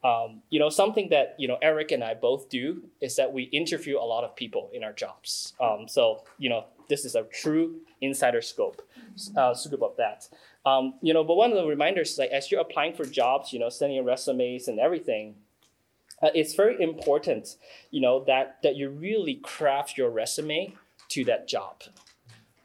Um, 0.03 0.41
you 0.49 0.59
know, 0.59 0.69
something 0.69 1.09
that 1.09 1.35
you 1.37 1.47
know 1.47 1.57
Eric 1.61 1.91
and 1.91 2.03
I 2.03 2.13
both 2.13 2.49
do 2.49 2.83
is 3.01 3.15
that 3.17 3.33
we 3.33 3.43
interview 3.43 3.97
a 3.97 4.07
lot 4.07 4.23
of 4.23 4.35
people 4.35 4.69
in 4.73 4.83
our 4.83 4.93
jobs. 4.93 5.53
Um, 5.59 5.87
so 5.87 6.23
you 6.37 6.49
know, 6.49 6.65
this 6.87 7.03
is 7.03 7.15
a 7.15 7.23
true 7.23 7.81
insider 8.01 8.41
scope, 8.41 8.81
uh, 9.35 9.53
scoop 9.53 9.81
of 9.81 9.97
that. 9.97 10.29
Um, 10.65 10.95
you 11.01 11.13
know, 11.13 11.23
but 11.23 11.35
one 11.35 11.51
of 11.51 11.57
the 11.57 11.65
reminders 11.65 12.17
like 12.17 12.29
as 12.31 12.49
you're 12.49 12.61
applying 12.61 12.93
for 12.93 13.05
jobs, 13.05 13.51
you 13.51 13.59
know, 13.59 13.69
sending 13.69 14.03
resumes 14.05 14.67
and 14.67 14.79
everything, 14.79 15.35
uh, 16.21 16.29
it's 16.33 16.53
very 16.53 16.81
important, 16.81 17.55
you 17.91 18.01
know, 18.01 18.23
that 18.25 18.57
that 18.63 18.75
you 18.75 18.89
really 18.89 19.35
craft 19.35 19.97
your 19.97 20.09
resume 20.09 20.75
to 21.09 21.25
that 21.25 21.47
job. 21.47 21.83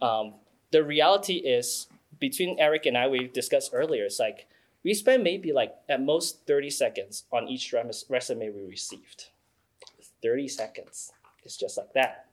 Um, 0.00 0.34
the 0.70 0.84
reality 0.84 1.34
is, 1.34 1.86
between 2.18 2.58
Eric 2.58 2.86
and 2.86 2.96
I, 2.96 3.08
we 3.08 3.28
discussed 3.28 3.70
earlier, 3.72 4.04
it's 4.04 4.18
like 4.18 4.46
we 4.84 4.94
spend 4.94 5.24
maybe 5.24 5.52
like 5.52 5.74
at 5.88 6.02
most 6.02 6.46
30 6.46 6.70
seconds 6.70 7.24
on 7.32 7.48
each 7.48 7.74
resume 8.08 8.50
we 8.50 8.62
received. 8.62 9.30
30 10.22 10.48
seconds. 10.48 11.12
It's 11.42 11.56
just 11.56 11.76
like 11.76 11.92
that. 11.94 12.26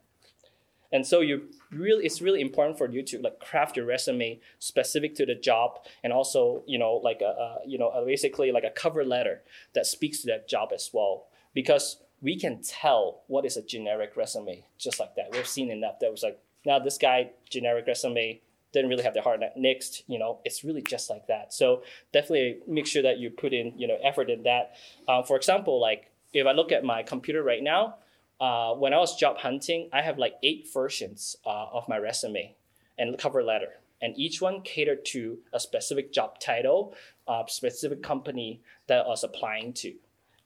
And 0.94 1.08
so 1.08 1.22
you 1.22 1.44
really 1.72 2.06
it's 2.06 2.22
really 2.22 2.42
important 2.42 2.78
for 2.78 2.90
you 2.90 3.02
to 3.04 3.20
like 3.20 3.40
craft 3.40 3.78
your 3.78 3.86
resume 3.86 4.42
specific 4.60 5.16
to 5.16 5.26
the 5.26 5.36
job 5.36 5.86
and 6.04 6.12
also, 6.12 6.64
you 6.68 6.78
know, 6.78 6.96
like 6.96 7.22
a, 7.22 7.26
a 7.26 7.58
you 7.66 7.78
know, 7.78 7.90
a 7.90 8.06
basically 8.06 8.52
like 8.52 8.66
a 8.66 8.70
cover 8.70 9.06
letter 9.06 9.42
that 9.74 9.86
speaks 9.86 10.20
to 10.20 10.28
that 10.28 10.50
job 10.50 10.72
as 10.74 10.90
well 10.92 11.28
because 11.54 11.98
we 12.22 12.38
can 12.38 12.62
tell 12.62 13.24
what 13.28 13.46
is 13.46 13.56
a 13.56 13.62
generic 13.62 14.18
resume 14.18 14.66
just 14.78 15.00
like 15.00 15.16
that. 15.16 15.30
We've 15.32 15.48
seen 15.48 15.72
enough 15.72 16.00
that 16.02 16.12
was 16.12 16.24
like 16.24 16.40
now 16.66 16.80
this 16.80 16.98
guy 16.98 17.32
generic 17.50 17.88
resume 17.88 18.42
didn't 18.74 18.90
really 18.90 19.04
have 19.04 19.14
the 19.14 19.22
hard 19.22 19.44
next 19.58 20.04
you 20.08 20.18
know 20.18 20.40
it's 20.46 20.64
really 20.64 20.82
just 20.82 21.10
like 21.10 21.28
that. 21.28 21.54
So 21.54 21.84
definitely 22.14 22.60
make 22.68 22.88
sure 22.88 23.04
that 23.04 23.20
you 23.20 23.30
put 23.30 23.54
in 23.54 23.74
you 23.78 23.88
know 23.88 23.98
effort 24.04 24.30
in 24.30 24.44
that. 24.44 24.76
Uh, 25.08 25.24
for 25.24 25.36
example 25.36 25.80
like 25.80 26.12
if 26.34 26.48
i 26.48 26.52
look 26.52 26.72
at 26.72 26.84
my 26.84 27.04
computer 27.04 27.44
right 27.44 27.64
now 27.64 27.96
uh, 28.40 28.74
when 28.74 28.94
i 28.94 28.98
was 28.98 29.16
job 29.16 29.38
hunting 29.38 29.90
i 29.92 30.02
have 30.02 30.18
like 30.18 30.36
eight 30.44 30.68
versions 30.74 31.36
uh, 31.46 31.66
of 31.74 31.88
my 31.90 31.98
resume 31.98 32.56
and 32.98 33.18
cover 33.18 33.44
letter. 33.44 33.74
And 34.04 34.18
each 34.18 34.42
one 34.42 34.62
catered 34.62 35.06
to 35.06 35.40
a 35.54 35.60
specific 35.60 36.12
job 36.12 36.40
title 36.40 36.96
a 37.28 37.44
specific 37.48 38.02
company 38.02 38.62
that 38.88 39.06
i 39.06 39.08
was 39.08 39.24
applying 39.24 39.74
to 39.74 39.94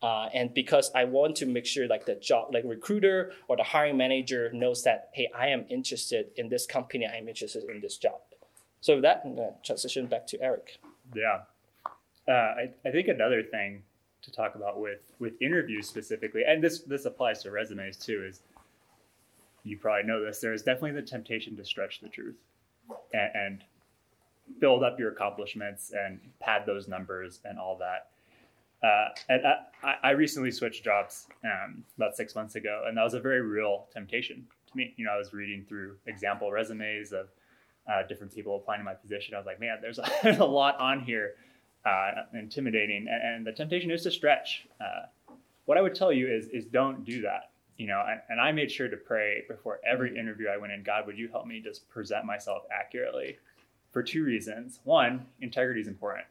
uh, 0.02 0.30
and 0.34 0.54
because 0.54 0.92
I 0.94 1.06
want 1.06 1.36
to 1.38 1.46
make 1.46 1.66
sure 1.66 1.88
like 1.88 2.06
the 2.06 2.16
job, 2.16 2.54
like 2.54 2.64
recruiter 2.66 3.32
or 3.48 3.58
the 3.58 3.64
hiring 3.64 3.98
manager 3.98 4.52
knows 4.54 4.84
that, 4.84 5.10
hey, 5.14 5.30
I 5.36 5.48
am 5.48 5.66
interested 5.70 6.28
in 6.36 6.50
this 6.50 6.66
company. 6.66 7.06
I 7.06 7.16
am 7.16 7.28
interested 7.28 7.64
in 7.70 7.82
this 7.82 7.98
job. 7.98 8.20
So 8.82 8.96
with 8.96 9.04
that, 9.04 9.24
I'm 9.26 9.38
transition 9.64 10.06
back 10.06 10.28
to 10.28 10.42
Eric. 10.42 10.78
Yeah. 11.16 11.42
Uh, 12.28 12.32
I, 12.32 12.70
I 12.86 12.92
think 12.92 13.08
another 13.08 13.42
thing 13.42 13.84
to 14.22 14.32
talk 14.32 14.56
about 14.56 14.80
with, 14.80 15.00
with 15.20 15.34
interviews 15.42 15.88
specifically, 15.88 16.44
and 16.48 16.64
this, 16.64 16.82
this 16.82 17.06
applies 17.06 17.42
to 17.44 17.52
resumes 17.52 17.98
too, 17.98 18.26
is 18.28 18.42
you 19.64 19.78
probably 19.78 20.04
know 20.04 20.24
this, 20.24 20.40
there 20.40 20.54
is 20.54 20.62
definitely 20.62 20.92
the 20.92 21.02
temptation 21.02 21.56
to 21.58 21.66
stretch 21.66 22.00
the 22.00 22.10
truth 22.10 22.36
and, 23.14 23.32
and 23.36 23.64
build 24.60 24.84
up 24.84 25.00
your 25.00 25.12
accomplishments 25.12 25.92
and 25.92 26.20
pad 26.40 26.64
those 26.66 26.88
numbers 26.88 27.40
and 27.46 27.58
all 27.58 27.78
that 27.78 28.10
uh, 28.84 29.08
and 29.30 29.42
I, 29.84 29.96
I, 30.04 30.10
recently 30.12 30.52
switched 30.52 30.84
jobs 30.84 31.28
um, 31.44 31.84
about 31.98 32.16
six 32.16 32.36
months 32.36 32.56
ago, 32.56 32.84
and 32.88 32.98
that 32.98 33.04
was 33.04 33.14
a 33.14 33.20
very 33.20 33.42
real 33.42 33.88
temptation 33.92 34.46
to 34.68 34.78
me. 34.78 34.94
You 34.98 35.06
know, 35.06 35.12
I 35.12 35.18
was 35.18 35.34
reading 35.34 35.66
through 35.68 35.96
example 36.08 36.52
resumes 36.52 37.14
of 37.14 37.30
uh, 37.88 38.06
different 38.08 38.34
people 38.34 38.58
applying 38.58 38.82
to 38.82 38.86
my 38.86 38.94
position. 38.94 39.34
I 39.34 39.38
was 39.38 39.46
like, 39.46 39.60
man, 39.60 39.78
there's 39.82 40.00
a, 40.00 40.06
there's 40.24 40.40
a 40.40 40.46
lot 40.46 40.80
on 40.80 41.00
here, 41.02 41.36
uh, 41.86 42.12
intimidating, 42.34 43.08
and, 43.10 43.36
and, 43.36 43.48
the 43.48 43.52
temptation 43.52 43.92
is 43.92 44.04
to 44.04 44.12
stretch. 44.12 44.68
Uh, 44.82 45.06
what 45.66 45.78
I 45.78 45.82
would 45.82 45.96
tell 45.96 46.12
you 46.12 46.28
is 46.28 46.48
is 46.48 46.66
don't 46.66 47.04
do 47.06 47.22
that. 47.22 47.52
You 47.78 47.88
know, 47.88 48.04
and, 48.08 48.22
and 48.30 48.40
I 48.40 48.52
made 48.52 48.72
sure 48.72 48.88
to 48.88 48.98
pray 48.98 49.44
before 49.50 49.80
every 49.86 50.18
interview 50.18 50.48
I 50.48 50.58
went 50.58 50.74
in. 50.74 50.84
God, 50.84 51.08
would 51.08 51.18
you 51.18 51.28
help 51.28 51.46
me 51.46 51.60
just 51.62 51.90
present 51.90 52.26
myself 52.26 52.64
accurately? 52.72 53.38
For 53.92 54.04
two 54.04 54.24
reasons. 54.24 54.80
One, 54.84 55.26
integrity 55.42 55.82
is 55.82 55.88
important. 55.88 56.26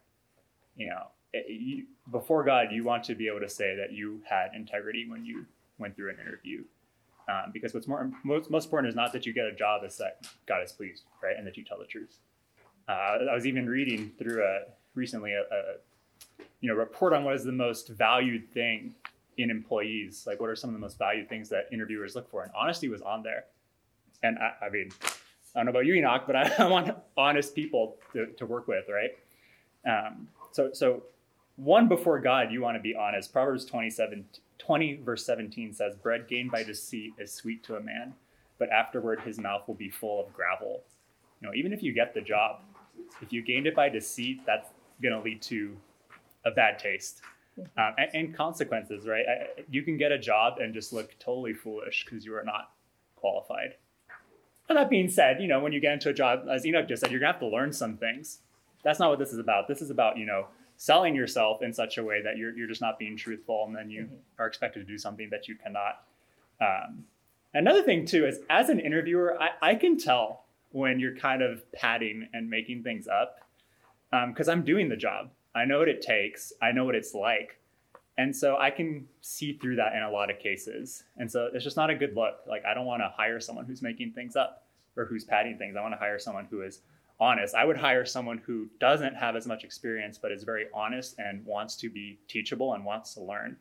You 0.77 0.89
know, 0.89 1.07
you, 1.49 1.87
before 2.11 2.45
God, 2.45 2.69
you 2.71 2.85
want 2.85 3.05
to 3.05 3.15
be 3.15 3.29
able 3.29 3.41
to 3.41 3.49
say 3.49 3.77
that 3.77 3.93
you 3.93 4.21
had 4.29 4.51
integrity 4.55 5.09
when 5.09 5.25
you 5.25 5.47
went 5.79 5.97
through 5.97 6.11
an 6.11 6.17
interview. 6.21 6.65
Um, 7.29 7.51
because 7.53 7.73
what's 7.73 7.89
more 7.89 8.11
most, 8.23 8.51
most 8.51 8.67
important 8.67 8.91
is 8.91 8.95
not 8.95 9.13
that 9.15 9.25
you 9.25 9.33
get 9.33 9.47
a 9.47 9.55
job, 9.55 9.83
it's 9.83 9.97
that 9.97 10.27
God 10.47 10.63
is 10.63 10.73
pleased, 10.73 11.05
right, 11.23 11.35
and 11.37 11.47
that 11.47 11.57
you 11.57 11.65
tell 11.65 11.79
the 11.79 11.87
truth. 11.87 12.19
Uh, 12.87 13.19
I 13.31 13.35
was 13.35 13.47
even 13.47 13.67
reading 13.67 14.13
through 14.19 14.45
a 14.45 14.61
recently 14.95 15.33
a, 15.33 15.41
a, 15.41 16.43
you 16.61 16.69
know 16.69 16.77
report 16.77 17.15
on 17.15 17.25
what 17.25 17.35
is 17.35 17.43
the 17.43 17.53
most 17.53 17.89
valued 17.89 18.53
thing 18.53 18.95
in 19.39 19.51
employees. 19.51 20.25
Like, 20.27 20.39
what 20.39 20.51
are 20.51 20.57
some 20.57 20.71
of 20.71 20.75
the 20.75 20.81
most 20.81 20.99
valued 20.99 21.29
things 21.29 21.49
that 21.49 21.69
interviewers 21.73 22.15
look 22.15 22.31
for? 22.31 22.43
And 22.43 22.53
honesty 22.55 22.89
was 22.89 23.01
on 23.03 23.23
there. 23.23 23.45
And 24.23 24.39
I, 24.39 24.67
I 24.67 24.71
mean, 24.71 24.91
I 25.03 25.59
don't 25.59 25.67
know 25.67 25.71
about 25.71 25.87
you, 25.87 25.95
Enoch, 25.95 26.25
but 26.27 26.37
I, 26.37 26.53
I 26.59 26.67
want 26.71 26.95
honest 27.17 27.55
people 27.55 27.97
to, 28.13 28.27
to 28.27 28.47
work 28.47 28.69
with, 28.69 28.85
right? 28.89 29.11
Um, 29.87 30.29
so, 30.53 30.71
so 30.73 31.03
one 31.57 31.89
before 31.89 32.19
God, 32.19 32.51
you 32.51 32.61
want 32.61 32.77
to 32.77 32.83
be 32.83 32.95
honest. 32.95 33.33
Proverbs 33.33 33.65
27, 33.65 34.25
20, 34.59 35.01
verse 35.05 35.25
17 35.25 35.73
says, 35.73 35.95
Bread 35.97 36.27
gained 36.29 36.51
by 36.51 36.63
deceit 36.63 37.15
is 37.19 37.33
sweet 37.33 37.63
to 37.65 37.77
a 37.77 37.81
man, 37.81 38.15
but 38.59 38.71
afterward 38.71 39.21
his 39.21 39.39
mouth 39.39 39.67
will 39.67 39.75
be 39.75 39.91
full 39.91 40.25
of 40.25 40.33
gravel. 40.33 40.83
You 41.41 41.49
know, 41.49 41.55
even 41.55 41.73
if 41.73 41.83
you 41.83 41.93
get 41.93 42.15
the 42.15 42.21
job, 42.21 42.61
if 43.21 43.33
you 43.33 43.43
gained 43.43 43.67
it 43.67 43.77
by 43.77 43.89
deceit, 43.89 44.41
that's 44.47 44.71
going 45.03 45.15
to 45.15 45.21
lead 45.21 45.43
to 45.43 45.77
a 46.45 46.51
bad 46.51 46.79
taste 46.79 47.23
um, 47.79 47.95
and, 47.99 48.11
and, 48.15 48.35
consequences, 48.35 49.07
right? 49.07 49.25
I, 49.29 49.63
you 49.71 49.83
can 49.83 49.97
get 49.97 50.13
a 50.13 50.19
job 50.19 50.59
and 50.59 50.75
just 50.75 50.93
look 50.93 51.17
totally 51.19 51.55
foolish 51.55 52.05
because 52.05 52.25
you 52.25 52.35
are 52.35 52.45
not 52.45 52.73
qualified. 53.17 53.77
And 54.69 54.79
that 54.79 54.91
being 54.91 55.09
said, 55.09 55.41
you 55.41 55.49
know, 55.49 55.61
when 55.61 55.73
you 55.73 55.81
get 55.81 55.93
into 55.93 56.09
a 56.09 56.15
job, 56.15 56.47
as 56.51 56.67
Enoch 56.67 56.89
just 56.89 57.01
said, 57.01 57.11
you're 57.11 57.21
going 57.21 57.33
to 57.33 57.39
have 57.39 57.49
to 57.49 57.55
learn 57.55 57.73
some 57.73 57.97
things. 57.97 58.41
That's 58.83 58.99
not 58.99 59.11
what 59.11 59.19
this 59.19 59.33
is 59.33 59.39
about. 59.39 59.69
This 59.69 59.83
is 59.83 59.91
about, 59.91 60.19
you 60.19 60.27
know, 60.27 60.49
selling 60.77 61.15
yourself 61.15 61.63
in 61.63 61.73
such 61.73 61.99
a 61.99 62.05
way 62.05 62.23
that 62.23 62.37
you're, 62.37 62.57
you're 62.57 62.69
just 62.69 62.81
not 62.81 62.99
being 62.99 63.17
truthful 63.17 63.65
and 63.67 63.75
then 63.75 63.91
you 63.91 64.03
mm-hmm. 64.03 64.15
are 64.39 64.47
expected 64.47 64.81
to 64.81 64.93
do 64.93 64.99
something 64.99 65.29
that 65.31 65.49
you 65.49 65.55
cannot. 65.55 66.03
Um, 66.61 67.05
another 67.53 67.83
thing 67.83 68.07
too 68.07 68.27
is 68.27 68.41
as 68.51 68.69
an 68.69 68.81
interviewer, 68.81 69.41
I, 69.41 69.51
I 69.63 69.75
can 69.75 69.97
tell 69.97 70.45
when 70.73 70.99
you're 70.99 71.17
kind 71.17 71.43
of 71.43 71.71
padding 71.73 72.29
and 72.33 72.51
making 72.51 72.83
things 72.83 73.07
up 73.07 73.41
because 74.29 74.49
um, 74.49 74.59
I'm 74.59 74.65
doing 74.65 74.89
the 74.89 74.97
job. 74.97 75.31
I 75.55 75.65
know 75.65 75.79
what 75.79 75.89
it 75.89 76.03
takes. 76.03 76.53
I 76.61 76.73
know 76.73 76.85
what 76.85 76.95
it's 76.95 77.15
like. 77.15 77.61
And 78.17 78.35
so 78.35 78.57
I 78.57 78.71
can 78.71 79.07
see 79.21 79.55
through 79.55 79.77
that 79.77 79.95
in 79.95 80.03
a 80.03 80.11
lot 80.11 80.31
of 80.31 80.39
cases. 80.39 81.05
And 81.17 81.31
so 81.31 81.49
it's 81.53 81.65
just 81.65 81.77
not 81.77 81.91
a 81.91 81.95
good 81.95 82.15
look. 82.15 82.41
Like 82.47 82.65
I 82.65 82.75
don't 82.75 82.87
want 82.87 83.03
to 83.03 83.13
hire 83.17 83.41
someone 83.41 83.65
who's 83.65 83.83
making 83.83 84.13
things 84.13 84.37
up 84.37 84.65
or 84.97 85.05
who's 85.05 85.25
padding 85.25 85.59
things. 85.59 85.77
I 85.77 85.81
want 85.81 85.95
to 85.95 85.99
hire 85.99 86.19
someone 86.19 86.47
who 86.49 86.63
is 86.63 86.81
honest. 87.21 87.55
I 87.55 87.65
would 87.65 87.77
hire 87.77 88.05
someone 88.05 88.39
who 88.39 88.69
doesn't 88.81 89.15
have 89.15 89.37
as 89.37 89.47
much 89.47 89.65
experience, 89.65 90.19
but 90.19 90.33
is 90.33 90.45
very 90.45 90.67
honest 90.75 91.19
and 91.19 91.45
wants 91.45 91.77
to 91.77 91.91
be 91.91 92.19
teachable 92.29 92.75
and 92.75 92.85
wants 92.85 93.15
to 93.15 93.23
learn 93.23 93.57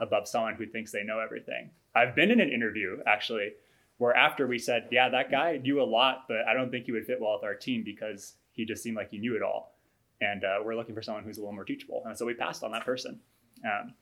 above 0.00 0.26
someone 0.26 0.54
who 0.54 0.66
thinks 0.66 0.90
they 0.90 1.04
know 1.04 1.20
everything. 1.20 1.70
I've 1.94 2.14
been 2.14 2.30
in 2.30 2.40
an 2.40 2.50
interview 2.50 2.98
actually 3.06 3.52
where 3.98 4.14
after 4.16 4.46
we 4.46 4.58
said, 4.58 4.88
yeah, 4.90 5.08
that 5.08 5.30
guy 5.30 5.58
knew 5.58 5.80
a 5.80 5.84
lot, 5.84 6.24
but 6.28 6.38
I 6.48 6.54
don't 6.54 6.70
think 6.70 6.86
he 6.86 6.92
would 6.92 7.06
fit 7.06 7.20
well 7.20 7.34
with 7.34 7.44
our 7.44 7.54
team 7.54 7.82
because 7.84 8.34
he 8.52 8.64
just 8.64 8.82
seemed 8.82 8.96
like 8.96 9.10
he 9.10 9.18
knew 9.18 9.36
it 9.36 9.42
all. 9.42 9.76
And 10.20 10.44
uh, 10.44 10.58
we're 10.64 10.74
looking 10.74 10.94
for 10.94 11.02
someone 11.02 11.22
who's 11.22 11.38
a 11.38 11.40
little 11.40 11.54
more 11.54 11.64
teachable. 11.64 12.02
And 12.06 12.16
so 12.16 12.26
we 12.26 12.34
passed 12.34 12.64
on 12.64 12.72
that 12.72 12.84
person. 12.84 13.20
Um, 13.64 13.94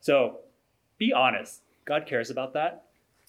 so 0.00 0.40
be 0.98 1.12
honest. 1.12 1.62
God 1.84 2.06
cares 2.06 2.30
about 2.30 2.54
that. 2.54 2.86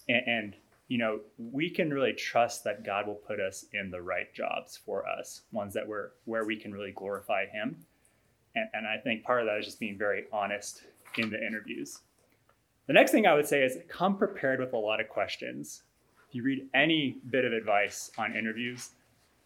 And, 0.08 0.28
and 0.28 0.56
you 0.88 0.98
know, 0.98 1.20
we 1.38 1.70
can 1.70 1.92
really 1.92 2.14
trust 2.14 2.64
that 2.64 2.86
God 2.86 3.08
will 3.08 3.16
put 3.16 3.40
us 3.40 3.66
in 3.74 3.92
the 3.92 4.02
right 4.02 4.34
jobs 4.34 4.78
for 4.86 5.08
us, 5.08 5.42
ones 5.52 5.74
that 5.74 5.88
we're 5.88 6.12
where 6.26 6.46
we 6.46 6.56
can 6.56 6.72
really 6.72 6.92
glorify 6.92 7.46
Him. 7.46 7.76
And, 8.56 8.70
and 8.74 8.88
I 8.88 8.98
think 8.98 9.24
part 9.24 9.42
of 9.42 9.48
that 9.48 9.58
is 9.60 9.66
just 9.66 9.80
being 9.80 9.98
very 9.98 10.26
honest 10.32 10.84
in 11.18 11.30
the 11.30 11.46
interviews. 11.46 12.00
The 12.88 12.94
next 12.94 13.12
thing 13.12 13.28
I 13.28 13.34
would 13.34 13.48
say 13.48 13.64
is 13.64 13.78
come 13.90 14.18
prepared 14.18 14.60
with 14.60 14.74
a 14.74 14.78
lot 14.78 15.02
of 15.02 15.10
questions. 15.10 15.84
If 16.30 16.36
you 16.36 16.44
read 16.44 16.68
any 16.74 17.18
bit 17.30 17.44
of 17.44 17.52
advice 17.52 18.12
on 18.18 18.36
interviews, 18.36 18.92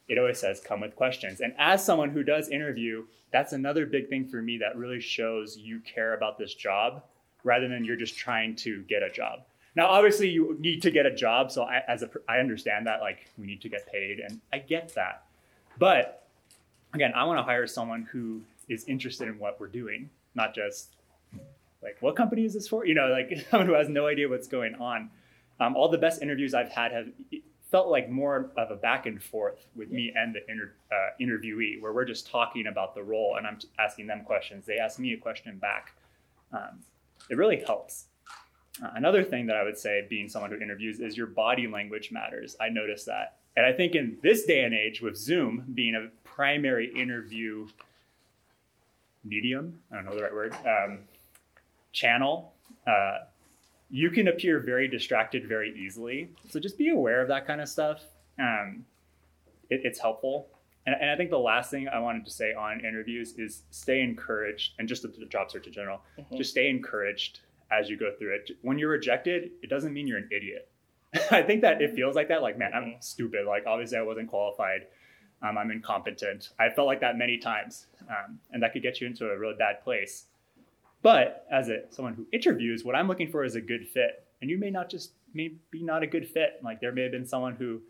it 0.07 0.19
always 0.19 0.39
says 0.39 0.61
come 0.63 0.81
with 0.81 0.95
questions. 0.95 1.41
And 1.41 1.53
as 1.57 1.83
someone 1.83 2.11
who 2.11 2.23
does 2.23 2.49
interview, 2.49 3.05
that's 3.31 3.53
another 3.53 3.85
big 3.85 4.09
thing 4.09 4.27
for 4.27 4.41
me 4.41 4.57
that 4.59 4.77
really 4.77 4.99
shows 4.99 5.57
you 5.57 5.79
care 5.79 6.13
about 6.13 6.37
this 6.37 6.53
job 6.53 7.03
rather 7.43 7.67
than 7.67 7.83
you're 7.83 7.95
just 7.95 8.17
trying 8.17 8.55
to 8.57 8.83
get 8.83 9.01
a 9.01 9.09
job. 9.09 9.39
Now, 9.75 9.87
obviously, 9.87 10.29
you 10.29 10.57
need 10.59 10.81
to 10.81 10.91
get 10.91 11.05
a 11.05 11.15
job, 11.15 11.51
so 11.51 11.63
I, 11.63 11.81
as 11.87 12.03
a, 12.03 12.09
I 12.27 12.39
understand 12.39 12.87
that, 12.87 12.99
like 13.01 13.31
we 13.37 13.47
need 13.47 13.61
to 13.61 13.69
get 13.69 13.89
paid, 13.91 14.19
and 14.19 14.41
I 14.51 14.59
get 14.59 14.93
that. 14.95 15.23
But 15.77 16.27
again, 16.93 17.13
I 17.15 17.23
want 17.23 17.39
to 17.39 17.43
hire 17.43 17.67
someone 17.67 18.03
who 18.11 18.41
is 18.67 18.83
interested 18.85 19.27
in 19.27 19.39
what 19.39 19.59
we're 19.59 19.67
doing, 19.67 20.09
not 20.35 20.53
just 20.53 20.95
like 21.81 21.97
what 22.01 22.15
company 22.15 22.45
is 22.45 22.53
this 22.53 22.67
for? 22.67 22.85
You 22.85 22.95
know, 22.95 23.07
like 23.07 23.45
someone 23.49 23.67
who 23.67 23.73
has 23.73 23.89
no 23.89 24.07
idea 24.07 24.29
what's 24.29 24.47
going 24.47 24.75
on. 24.75 25.09
Um, 25.59 25.75
all 25.75 25.89
the 25.89 25.97
best 25.97 26.21
interviews 26.21 26.53
I've 26.53 26.69
had 26.69 26.91
have 26.91 27.07
felt 27.69 27.87
like 27.87 28.09
more 28.09 28.51
of 28.57 28.71
a 28.71 28.75
back 28.75 29.05
and 29.05 29.21
forth 29.21 29.65
with 29.75 29.91
me 29.91 30.11
and 30.15 30.35
the 30.35 30.39
inter, 30.51 30.73
uh, 30.91 31.09
interviewee, 31.21 31.81
where 31.81 31.93
we're 31.93 32.05
just 32.05 32.29
talking 32.29 32.67
about 32.67 32.95
the 32.95 33.03
role 33.03 33.35
and 33.37 33.47
I'm 33.47 33.59
asking 33.79 34.07
them 34.07 34.23
questions. 34.25 34.65
They 34.65 34.77
ask 34.77 34.99
me 34.99 35.13
a 35.13 35.17
question 35.17 35.57
back. 35.57 35.93
Um, 36.51 36.79
it 37.29 37.37
really 37.37 37.63
helps. 37.65 38.07
Uh, 38.81 38.89
another 38.95 39.23
thing 39.23 39.45
that 39.47 39.55
I 39.55 39.63
would 39.63 39.77
say, 39.77 40.05
being 40.09 40.29
someone 40.29 40.51
who 40.51 40.57
interviews, 40.57 40.99
is 40.99 41.17
your 41.17 41.27
body 41.27 41.67
language 41.67 42.11
matters. 42.11 42.55
I 42.59 42.69
noticed 42.69 43.05
that. 43.07 43.37
And 43.57 43.65
I 43.65 43.73
think 43.73 43.95
in 43.95 44.17
this 44.23 44.45
day 44.45 44.63
and 44.63 44.73
age, 44.73 45.01
with 45.01 45.17
Zoom 45.17 45.65
being 45.73 45.95
a 45.95 46.07
primary 46.23 46.91
interview 46.93 47.67
medium, 49.23 49.79
I 49.91 49.95
don't 49.95 50.05
know 50.05 50.15
the 50.15 50.23
right 50.23 50.33
word, 50.33 50.55
um, 50.65 50.99
channel, 51.91 52.53
uh, 52.87 53.19
you 53.89 54.09
can 54.09 54.29
appear 54.29 54.59
very 54.59 54.87
distracted 54.87 55.47
very 55.47 55.77
easily. 55.77 56.29
So 56.49 56.59
just 56.59 56.77
be 56.77 56.89
aware 56.89 57.21
of 57.21 57.27
that 57.27 57.45
kind 57.45 57.59
of 57.59 57.67
stuff. 57.67 58.01
Um, 58.39 58.85
it, 59.69 59.81
it's 59.83 59.99
helpful. 59.99 60.47
And, 60.85 60.95
and, 60.99 61.11
I 61.11 61.15
think 61.15 61.29
the 61.29 61.37
last 61.37 61.69
thing 61.69 61.87
I 61.89 61.99
wanted 61.99 62.25
to 62.25 62.31
say 62.31 62.53
on 62.53 62.79
interviews 62.79 63.33
is 63.37 63.63
stay 63.69 64.01
encouraged, 64.01 64.73
and 64.79 64.87
just 64.87 65.03
the 65.03 65.25
job 65.25 65.51
search 65.51 65.67
in 65.67 65.73
general, 65.73 66.01
mm-hmm. 66.17 66.37
just 66.37 66.51
stay 66.51 66.69
encouraged 66.69 67.41
as 67.71 67.89
you 67.89 67.97
go 67.97 68.11
through 68.17 68.35
it. 68.35 68.51
When 68.61 68.77
you're 68.77 68.89
rejected, 68.89 69.51
it 69.61 69.69
doesn't 69.69 69.93
mean 69.93 70.07
you're 70.07 70.17
an 70.17 70.29
idiot. 70.31 70.69
I 71.31 71.41
think 71.41 71.61
that 71.61 71.81
it 71.81 71.95
feels 71.95 72.15
like 72.15 72.27
that. 72.29 72.41
Like, 72.41 72.57
man, 72.57 72.71
I'm 72.73 72.83
mm-hmm. 72.83 73.01
stupid. 73.01 73.45
Like, 73.45 73.65
obviously, 73.67 73.97
I 73.97 74.01
wasn't 74.01 74.29
qualified. 74.29 74.87
Um, 75.41 75.57
I'm 75.57 75.71
incompetent. 75.71 76.49
I 76.59 76.69
felt 76.69 76.87
like 76.87 77.01
that 77.01 77.17
many 77.17 77.37
times, 77.37 77.87
um, 78.09 78.39
and 78.51 78.61
that 78.61 78.73
could 78.73 78.83
get 78.83 79.01
you 79.01 79.07
into 79.07 79.27
a 79.27 79.37
really 79.37 79.55
bad 79.57 79.83
place. 79.83 80.25
But 81.01 81.47
as 81.51 81.69
a 81.69 81.81
someone 81.89 82.13
who 82.13 82.27
interviews, 82.31 82.83
what 82.83 82.95
I'm 82.95 83.07
looking 83.07 83.31
for 83.31 83.43
is 83.43 83.55
a 83.55 83.61
good 83.61 83.87
fit. 83.87 84.27
And 84.41 84.49
you 84.49 84.59
may 84.59 84.69
not 84.69 84.89
just 84.89 85.13
may 85.33 85.53
be 85.71 85.83
not 85.83 86.03
a 86.03 86.07
good 86.07 86.27
fit. 86.27 86.59
Like 86.63 86.79
there 86.79 86.91
may 86.91 87.03
have 87.03 87.11
been 87.11 87.25
someone 87.25 87.55
who 87.55 87.81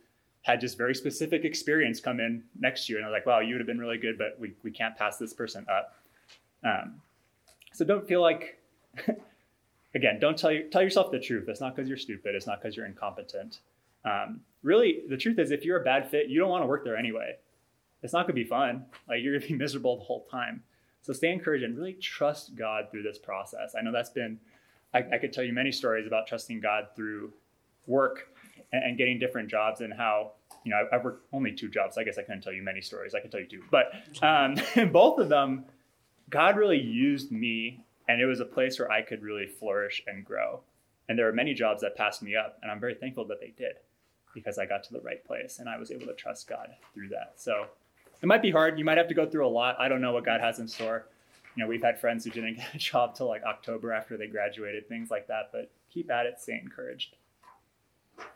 had 0.44 0.62
just 0.62 0.78
very 0.78 0.96
specific 0.96 1.44
experience 1.44 2.00
come 2.00 2.20
in 2.20 2.44
next 2.58 2.90
year, 2.90 2.98
and 2.98 3.06
I 3.06 3.10
was 3.10 3.14
like, 3.14 3.26
wow, 3.26 3.40
you 3.40 3.54
would 3.54 3.60
have 3.60 3.68
been 3.68 3.80
really 3.80 3.98
good, 3.98 4.18
but 4.18 4.40
we, 4.40 4.54
we 4.64 4.72
can't 4.72 4.96
pass 4.98 5.18
this 5.18 5.34
person 5.34 5.66
up. 5.70 5.96
Um, 6.64 7.02
so 7.74 7.86
don't 7.86 8.08
feel 8.08 8.22
like 8.22 8.60
again, 9.96 10.20
don't 10.20 10.38
tell 10.38 10.52
you 10.52 10.70
tell 10.70 10.82
yourself 10.82 11.12
the 11.12 11.20
truth. 11.20 11.48
It's 11.48 11.62
not 11.62 11.76
because 11.76 11.88
you're 11.88 11.98
stupid. 11.98 12.36
It's 12.36 12.48
not 12.48 12.62
because 12.62 12.76
you're 12.76 12.86
incompetent. 12.86 13.60
Um, 14.04 14.42
really, 14.64 15.02
the 15.10 15.18
truth 15.18 15.40
is, 15.40 15.52
if 15.52 15.64
you're 15.64 15.80
a 15.80 15.84
bad 15.84 16.10
fit, 16.10 16.28
you 16.28 16.40
don't 16.40 16.50
want 16.50 16.64
to 16.64 16.68
work 16.68 16.84
there 16.84 16.98
anyway. 16.98 17.36
It's 18.04 18.14
not 18.14 18.22
going 18.22 18.36
to 18.36 18.44
be 18.44 18.48
fun. 18.48 18.86
Like 19.08 19.22
you're 19.22 19.34
going 19.34 19.42
to 19.42 19.48
be 19.48 19.54
miserable 19.58 19.98
the 19.98 20.04
whole 20.04 20.26
time. 20.32 20.64
So 21.02 21.14
stay 21.14 21.32
encouraged 21.32 21.64
and 21.64 21.78
really 21.78 21.94
trust 21.94 22.56
God 22.56 22.86
through 22.92 23.04
this 23.04 23.18
process. 23.18 23.74
I 23.78 23.82
know 23.82 23.92
that's 23.92 24.10
been, 24.10 24.40
I, 24.94 25.00
I 25.14 25.18
could 25.18 25.34
tell 25.34 25.44
you 25.44 25.54
many 25.54 25.72
stories 25.72 26.06
about 26.06 26.28
trusting 26.28 26.60
God 26.60 26.90
through 26.96 27.34
work 27.88 28.30
and, 28.72 28.84
and 28.84 28.98
getting 28.98 29.18
different 29.18 29.50
jobs 29.50 29.82
and 29.82 29.94
how, 29.94 30.34
you 30.64 30.72
know, 30.72 30.78
I've, 30.78 31.00
I've 31.00 31.04
worked 31.04 31.28
only 31.34 31.54
two 31.54 31.70
jobs. 31.70 31.98
I 31.98 32.04
guess 32.04 32.18
I 32.20 32.22
couldn't 32.22 32.42
tell 32.42 32.54
you 32.54 32.62
many 32.62 32.82
stories. 32.82 33.16
I 33.16 33.20
could 33.20 33.32
tell 33.32 33.40
you 33.40 33.48
two. 33.48 33.64
But 33.72 33.94
um, 34.22 34.56
both 34.92 35.20
of 35.20 35.30
them, 35.30 35.66
God 36.30 36.56
really 36.56 36.80
used 36.80 37.32
me 37.32 37.84
and 38.08 38.22
it 38.22 38.26
was 38.26 38.40
a 38.40 38.46
place 38.46 38.80
where 38.80 38.92
I 38.92 39.02
could 39.02 39.22
really 39.22 39.48
flourish 39.48 40.04
and 40.08 40.26
grow. 40.26 40.62
And 41.08 41.18
there 41.18 41.26
were 41.26 41.34
many 41.34 41.54
jobs 41.54 41.82
that 41.82 41.96
passed 41.96 42.22
me 42.22 42.36
up, 42.36 42.58
and 42.62 42.72
I'm 42.72 42.80
very 42.80 42.96
thankful 42.96 43.26
that 43.26 43.40
they 43.40 43.54
did 43.58 43.76
because 44.34 44.58
I 44.58 44.66
got 44.66 44.84
to 44.86 44.94
the 44.94 45.02
right 45.02 45.24
place 45.26 45.60
and 45.60 45.68
I 45.68 45.78
was 45.78 45.92
able 45.92 46.08
to 46.08 46.14
trust 46.14 46.48
God 46.48 46.70
through 46.94 47.10
that. 47.10 47.34
So 47.36 47.66
it 48.22 48.26
might 48.26 48.42
be 48.42 48.52
hard. 48.52 48.78
You 48.80 48.86
might 48.86 48.98
have 48.98 49.08
to 49.10 49.14
go 49.14 49.26
through 49.26 49.46
a 49.46 49.50
lot. 49.50 49.76
I 49.80 49.88
don't 49.90 50.02
know 50.02 50.14
what 50.14 50.26
God 50.26 50.42
has 50.42 50.60
in 50.60 50.68
store. 50.68 51.08
You 51.56 51.64
know, 51.64 51.68
we've 51.68 51.82
had 51.82 52.00
friends 52.00 52.24
who 52.24 52.32
didn't 52.32 52.56
get 52.58 52.74
a 52.74 52.78
job 52.78 53.16
till 53.16 53.28
like 53.28 53.44
October 53.44 53.92
after 53.92 54.18
they 54.18 54.28
graduated, 54.28 54.88
things 54.88 55.12
like 55.12 55.28
that. 55.28 55.50
But 55.52 55.72
keep 55.90 56.10
at 56.12 56.26
it, 56.26 56.40
stay 56.40 56.60
encouraged. 56.62 57.16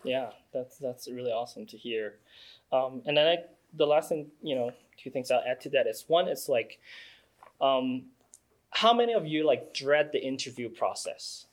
Yeah, 0.04 0.32
that's 0.52 0.78
that's 0.78 1.08
really 1.08 1.32
awesome 1.32 1.66
to 1.68 1.78
hear. 1.78 2.16
Um, 2.72 3.04
and 3.06 3.16
then 3.16 3.28
I, 3.28 3.38
the 3.74 3.86
last 3.86 4.10
thing, 4.10 4.28
you 4.42 4.56
know, 4.56 4.72
two 4.98 5.12
things 5.12 5.30
I'll 5.30 5.44
add 5.48 5.62
to 5.62 5.70
that 5.70 5.86
is 5.86 6.06
one, 6.08 6.28
it's 6.28 6.50
like, 6.50 6.80
um, 7.62 8.06
how 8.76 8.94
many 8.94 9.14
of 9.14 9.26
you 9.26 9.46
like 9.46 9.74
dread 9.74 10.12
the 10.12 10.22
interview 10.22 10.68
process? 10.68 11.46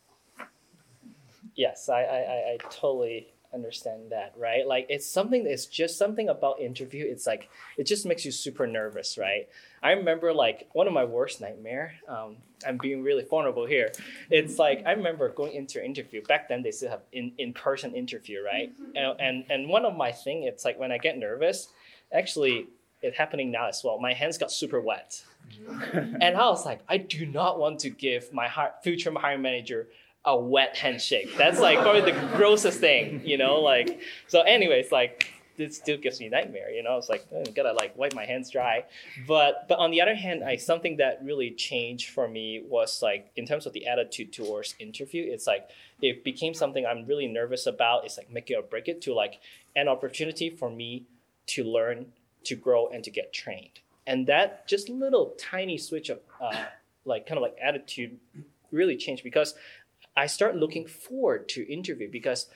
Yes, 1.54 1.88
I, 1.88 2.02
I, 2.02 2.18
I 2.54 2.56
totally 2.68 3.28
understand 3.54 4.10
that, 4.10 4.32
right? 4.36 4.66
Like 4.66 4.86
it's 4.88 5.06
something 5.06 5.46
it's 5.46 5.66
just 5.66 5.98
something 5.98 6.28
about 6.28 6.58
interview. 6.58 7.04
It's 7.06 7.24
like 7.24 7.48
it 7.76 7.84
just 7.84 8.06
makes 8.06 8.24
you 8.24 8.32
super 8.32 8.66
nervous, 8.66 9.16
right? 9.18 9.48
I 9.84 9.92
remember 9.92 10.32
like 10.32 10.68
one 10.72 10.88
of 10.88 10.92
my 10.92 11.04
worst 11.04 11.40
nightmare. 11.40 11.94
Um, 12.08 12.38
I'm 12.66 12.78
being 12.78 13.04
really 13.04 13.24
vulnerable 13.24 13.66
here. 13.66 13.92
It's 14.28 14.58
like 14.58 14.82
I 14.84 14.92
remember 14.92 15.28
going 15.28 15.52
into 15.52 15.78
an 15.78 15.84
interview. 15.84 16.22
Back 16.24 16.48
then 16.48 16.62
they 16.62 16.72
still 16.72 16.90
have 16.90 17.02
in 17.12 17.32
in 17.38 17.52
person 17.52 17.94
interview, 17.94 18.42
right? 18.42 18.72
And, 18.96 19.20
and 19.20 19.44
and 19.48 19.68
one 19.68 19.84
of 19.84 19.96
my 19.96 20.10
thing, 20.10 20.42
it's 20.42 20.64
like 20.64 20.76
when 20.76 20.90
I 20.90 20.98
get 20.98 21.16
nervous, 21.18 21.68
actually 22.12 22.66
it's 23.00 23.16
happening 23.16 23.52
now 23.52 23.68
as 23.68 23.82
well. 23.84 23.98
My 24.00 24.12
hands 24.12 24.38
got 24.38 24.50
super 24.50 24.80
wet. 24.80 25.22
and 25.92 26.36
I 26.36 26.48
was 26.48 26.64
like, 26.64 26.80
I 26.88 26.98
do 26.98 27.26
not 27.26 27.58
want 27.58 27.80
to 27.80 27.90
give 27.90 28.32
my 28.32 28.50
future 28.82 29.12
hiring 29.16 29.42
manager 29.42 29.88
a 30.24 30.36
wet 30.38 30.76
handshake. 30.76 31.36
That's 31.36 31.58
like 31.58 31.80
probably 31.80 32.12
the 32.12 32.18
grossest 32.36 32.80
thing, 32.80 33.22
you 33.24 33.38
know. 33.38 33.60
Like 33.60 34.00
so. 34.28 34.42
Anyways, 34.42 34.92
like 34.92 35.32
it 35.58 35.74
still 35.74 35.96
gives 35.96 36.20
me 36.20 36.28
nightmare. 36.28 36.70
You 36.70 36.82
know, 36.82 36.96
it's 36.96 37.08
like 37.08 37.26
oh, 37.34 37.42
gotta 37.54 37.72
like 37.72 37.96
wipe 37.96 38.14
my 38.14 38.24
hands 38.24 38.50
dry. 38.50 38.84
But 39.26 39.66
but 39.68 39.78
on 39.78 39.90
the 39.90 40.00
other 40.00 40.14
hand, 40.14 40.44
I 40.44 40.56
something 40.56 40.96
that 40.98 41.20
really 41.24 41.50
changed 41.50 42.10
for 42.10 42.28
me 42.28 42.62
was 42.68 43.02
like 43.02 43.30
in 43.36 43.46
terms 43.46 43.66
of 43.66 43.72
the 43.72 43.86
attitude 43.86 44.32
towards 44.32 44.74
interview. 44.78 45.24
It's 45.26 45.46
like 45.46 45.70
it 46.00 46.24
became 46.24 46.54
something 46.54 46.86
I'm 46.86 47.06
really 47.06 47.26
nervous 47.26 47.66
about. 47.66 48.04
It's 48.04 48.16
like 48.16 48.30
make 48.30 48.50
it 48.50 48.54
or 48.54 48.62
break 48.62 48.88
it 48.88 49.02
to 49.02 49.14
like 49.14 49.40
an 49.74 49.88
opportunity 49.88 50.50
for 50.50 50.70
me 50.70 51.04
to 51.46 51.64
learn, 51.64 52.06
to 52.44 52.54
grow, 52.54 52.88
and 52.88 53.02
to 53.02 53.10
get 53.10 53.32
trained. 53.32 53.80
And 54.06 54.26
that 54.26 54.66
just 54.66 54.88
little 54.88 55.34
tiny 55.38 55.78
switch 55.78 56.08
of 56.08 56.20
uh, 56.40 56.64
like 57.04 57.26
kind 57.26 57.38
of 57.38 57.42
like 57.42 57.56
attitude 57.62 58.18
really 58.70 58.96
changed 58.96 59.22
because 59.22 59.54
I 60.16 60.26
start 60.26 60.56
looking 60.56 60.86
forward 60.86 61.48
to 61.50 61.72
interview 61.72 62.10
because 62.10 62.48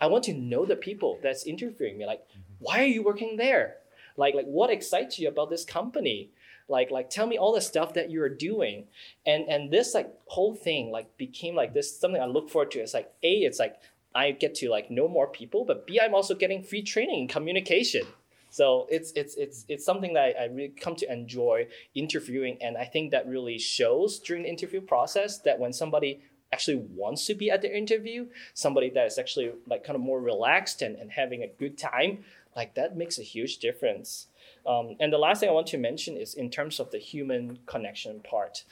I 0.00 0.06
want 0.06 0.24
to 0.24 0.34
know 0.34 0.64
the 0.64 0.76
people 0.76 1.18
that's 1.22 1.44
interviewing 1.44 1.98
me. 1.98 2.06
Like, 2.06 2.20
mm-hmm. 2.20 2.40
why 2.58 2.80
are 2.80 2.86
you 2.86 3.02
working 3.02 3.36
there? 3.36 3.76
Like, 4.16 4.34
like 4.34 4.46
what 4.46 4.70
excites 4.70 5.18
you 5.18 5.28
about 5.28 5.50
this 5.50 5.64
company? 5.64 6.30
Like, 6.68 6.90
like 6.90 7.10
tell 7.10 7.26
me 7.26 7.36
all 7.36 7.52
the 7.52 7.60
stuff 7.60 7.94
that 7.94 8.10
you're 8.10 8.28
doing. 8.28 8.86
And 9.26 9.48
and 9.48 9.70
this 9.70 9.94
like 9.94 10.12
whole 10.26 10.54
thing 10.54 10.90
like 10.90 11.16
became 11.16 11.54
like 11.54 11.74
this 11.74 11.98
something 11.98 12.20
I 12.20 12.26
look 12.26 12.48
forward 12.48 12.70
to. 12.72 12.78
It's 12.80 12.94
like 12.94 13.12
A, 13.22 13.38
it's 13.38 13.58
like 13.58 13.76
I 14.14 14.32
get 14.32 14.54
to 14.56 14.70
like 14.70 14.90
know 14.90 15.08
more 15.08 15.28
people, 15.28 15.64
but 15.64 15.86
B, 15.86 16.00
I'm 16.00 16.14
also 16.14 16.34
getting 16.34 16.62
free 16.62 16.82
training 16.82 17.22
in 17.22 17.28
communication. 17.28 18.02
So 18.50 18.86
it's 18.90 19.12
it's 19.12 19.36
it's 19.36 19.64
it's 19.68 19.84
something 19.84 20.14
that 20.14 20.34
I, 20.38 20.44
I 20.44 20.46
really 20.46 20.68
come 20.68 20.96
to 20.96 21.10
enjoy 21.10 21.68
interviewing, 21.94 22.58
and 22.60 22.76
I 22.76 22.84
think 22.84 23.12
that 23.12 23.26
really 23.26 23.58
shows 23.58 24.18
during 24.18 24.42
the 24.42 24.48
interview 24.48 24.80
process 24.80 25.38
that 25.38 25.58
when 25.58 25.72
somebody 25.72 26.22
actually 26.52 26.84
wants 26.94 27.26
to 27.26 27.34
be 27.34 27.50
at 27.50 27.62
the 27.62 27.74
interview, 27.74 28.26
somebody 28.54 28.90
that 28.90 29.06
is 29.06 29.18
actually 29.18 29.52
like 29.68 29.84
kind 29.84 29.94
of 29.94 30.02
more 30.02 30.20
relaxed 30.20 30.82
and, 30.82 30.96
and 30.96 31.12
having 31.12 31.42
a 31.42 31.46
good 31.46 31.78
time, 31.78 32.24
like 32.56 32.74
that 32.74 32.96
makes 32.96 33.18
a 33.18 33.22
huge 33.22 33.58
difference. 33.58 34.26
Um, 34.66 34.96
and 35.00 35.12
the 35.12 35.18
last 35.18 35.40
thing 35.40 35.48
I 35.48 35.52
want 35.52 35.68
to 35.68 35.78
mention 35.78 36.16
is 36.16 36.34
in 36.34 36.50
terms 36.50 36.80
of 36.80 36.90
the 36.90 36.98
human 36.98 37.60
connection 37.66 38.20
part. 38.20 38.64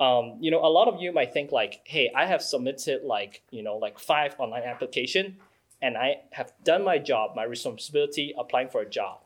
Um, 0.00 0.38
you 0.40 0.50
know, 0.50 0.64
a 0.64 0.70
lot 0.70 0.88
of 0.88 1.00
you 1.00 1.12
might 1.12 1.32
think 1.32 1.52
like, 1.52 1.80
hey, 1.84 2.10
I 2.14 2.26
have 2.26 2.42
submitted 2.42 3.02
like, 3.04 3.42
you 3.50 3.62
know, 3.62 3.76
like 3.76 3.98
five 3.98 4.34
online 4.38 4.62
application 4.62 5.36
and 5.82 5.96
I 5.96 6.22
have 6.32 6.52
done 6.64 6.84
my 6.84 6.98
job, 6.98 7.36
my 7.36 7.44
responsibility 7.44 8.34
applying 8.38 8.68
for 8.68 8.80
a 8.80 8.88
job. 8.88 9.20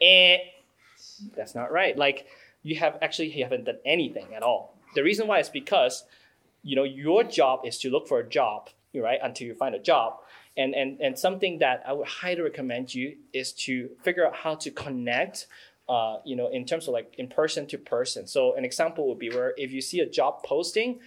And 0.00 0.40
that's 1.36 1.54
not 1.54 1.72
right. 1.72 1.96
Like 1.96 2.26
you 2.62 2.76
have 2.76 2.98
actually 3.02 3.32
you 3.32 3.44
haven't 3.44 3.64
done 3.64 3.78
anything 3.84 4.34
at 4.34 4.42
all. 4.42 4.76
The 4.94 5.02
reason 5.02 5.26
why 5.26 5.40
is 5.40 5.48
because 5.48 6.04
you 6.62 6.76
know 6.76 6.84
your 6.84 7.24
job 7.24 7.60
is 7.64 7.78
to 7.80 7.90
look 7.90 8.08
for 8.08 8.20
a 8.20 8.28
job 8.28 8.70
right 8.94 9.18
until 9.22 9.46
you 9.48 9.54
find 9.54 9.74
a 9.74 9.78
job 9.78 10.20
and 10.56 10.72
and 10.72 11.00
and 11.00 11.18
something 11.18 11.58
that 11.58 11.82
i 11.84 11.92
would 11.92 12.06
highly 12.06 12.40
recommend 12.40 12.94
you 12.94 13.16
is 13.32 13.52
to 13.52 13.90
figure 14.04 14.24
out 14.24 14.36
how 14.36 14.54
to 14.54 14.70
connect 14.70 15.48
uh, 15.88 16.18
you 16.24 16.36
know, 16.36 16.48
in 16.48 16.64
terms 16.64 16.88
of 16.88 16.94
like 16.94 17.14
in 17.18 17.28
person 17.28 17.66
to 17.66 17.78
person. 17.78 18.26
So 18.26 18.54
an 18.56 18.64
example 18.64 19.08
would 19.08 19.18
be 19.18 19.30
where 19.30 19.54
if 19.56 19.70
you 19.70 19.80
see 19.80 20.00
a 20.00 20.08
job 20.08 20.42
posting, 20.42 21.00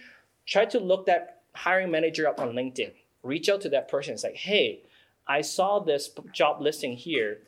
try 0.46 0.64
to 0.66 0.78
look 0.78 1.06
that 1.06 1.42
hiring 1.54 1.90
manager 1.90 2.28
up 2.28 2.40
on 2.40 2.52
LinkedIn. 2.52 2.92
Reach 3.22 3.48
out 3.48 3.60
to 3.62 3.68
that 3.70 3.88
person. 3.88 4.14
It's 4.14 4.24
like, 4.24 4.36
hey, 4.36 4.82
I 5.26 5.40
saw 5.40 5.80
this 5.80 6.10
job 6.32 6.60
listing 6.60 6.92
here. 6.92 7.40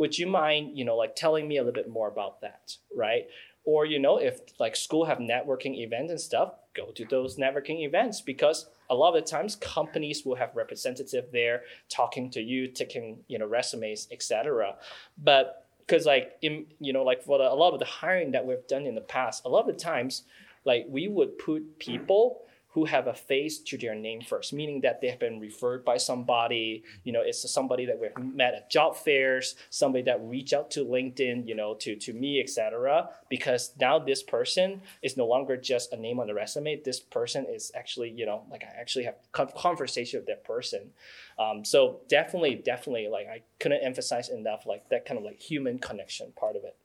Would 0.00 0.16
you 0.16 0.26
mind, 0.26 0.78
you 0.78 0.86
know, 0.86 0.96
like 0.96 1.14
telling 1.14 1.46
me 1.46 1.58
a 1.58 1.62
little 1.62 1.74
bit 1.74 1.90
more 1.90 2.08
about 2.08 2.40
that, 2.40 2.76
right? 2.96 3.26
Or 3.64 3.84
you 3.84 3.98
know, 3.98 4.16
if 4.16 4.40
like 4.58 4.74
school 4.74 5.04
have 5.04 5.18
networking 5.18 5.76
events 5.76 6.10
and 6.10 6.18
stuff, 6.18 6.54
go 6.74 6.86
to 6.92 7.04
those 7.04 7.36
networking 7.36 7.84
events 7.84 8.22
because 8.22 8.70
a 8.88 8.94
lot 8.94 9.14
of 9.14 9.22
the 9.22 9.30
times 9.30 9.56
companies 9.56 10.24
will 10.24 10.36
have 10.36 10.56
representative 10.56 11.26
there 11.32 11.64
talking 11.90 12.30
to 12.30 12.40
you, 12.40 12.68
taking 12.68 13.18
you 13.28 13.38
know 13.38 13.46
resumes, 13.46 14.08
etc. 14.10 14.76
But 15.22 15.66
because 15.80 16.06
like 16.06 16.32
in 16.40 16.64
you 16.80 16.94
know 16.94 17.02
like 17.02 17.22
for 17.22 17.36
the, 17.36 17.44
a 17.44 17.58
lot 17.62 17.74
of 17.74 17.78
the 17.78 17.84
hiring 17.84 18.30
that 18.30 18.46
we've 18.46 18.66
done 18.68 18.86
in 18.86 18.94
the 18.94 19.02
past, 19.02 19.44
a 19.44 19.50
lot 19.50 19.68
of 19.68 19.76
the 19.76 19.82
times 19.82 20.22
like 20.64 20.86
we 20.88 21.08
would 21.08 21.36
put 21.36 21.78
people 21.78 22.40
who 22.72 22.84
have 22.84 23.08
a 23.08 23.14
face 23.14 23.58
to 23.58 23.76
their 23.76 23.94
name 23.94 24.20
first, 24.20 24.52
meaning 24.52 24.80
that 24.82 25.00
they 25.00 25.08
have 25.08 25.18
been 25.18 25.40
referred 25.40 25.84
by 25.84 25.96
somebody. 25.96 26.84
You 27.02 27.12
know, 27.12 27.20
it's 27.20 27.50
somebody 27.50 27.84
that 27.86 27.98
we've 28.00 28.16
met 28.34 28.54
at 28.54 28.70
job 28.70 28.96
fairs, 28.96 29.56
somebody 29.70 30.04
that 30.04 30.20
reached 30.22 30.52
out 30.52 30.70
to 30.72 30.84
LinkedIn, 30.84 31.48
you 31.48 31.56
know, 31.56 31.74
to 31.74 31.96
to 31.96 32.12
me, 32.12 32.40
etc. 32.40 33.08
Because 33.28 33.72
now 33.80 33.98
this 33.98 34.22
person 34.22 34.82
is 35.02 35.16
no 35.16 35.26
longer 35.26 35.56
just 35.56 35.92
a 35.92 35.96
name 35.96 36.20
on 36.20 36.28
the 36.28 36.34
resume. 36.34 36.80
This 36.84 37.00
person 37.00 37.44
is 37.48 37.72
actually, 37.74 38.10
you 38.10 38.24
know, 38.24 38.44
like 38.50 38.62
I 38.62 38.80
actually 38.80 39.04
have 39.04 39.16
conversation 39.32 40.20
with 40.20 40.26
that 40.26 40.44
person. 40.44 40.90
Um, 41.38 41.64
so 41.64 42.00
definitely, 42.08 42.54
definitely, 42.54 43.08
like 43.08 43.26
I 43.26 43.42
couldn't 43.58 43.82
emphasize 43.82 44.28
enough, 44.28 44.64
like 44.64 44.88
that 44.90 45.06
kind 45.06 45.18
of 45.18 45.24
like 45.24 45.40
human 45.40 45.78
connection 45.78 46.32
part 46.36 46.54
of 46.54 46.62
it. 46.64 46.76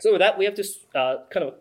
So 0.00 0.12
with 0.12 0.20
that, 0.20 0.38
we 0.38 0.44
have 0.44 0.54
to 0.54 0.64
uh, 0.94 1.16
kind 1.30 1.46
of 1.46 1.54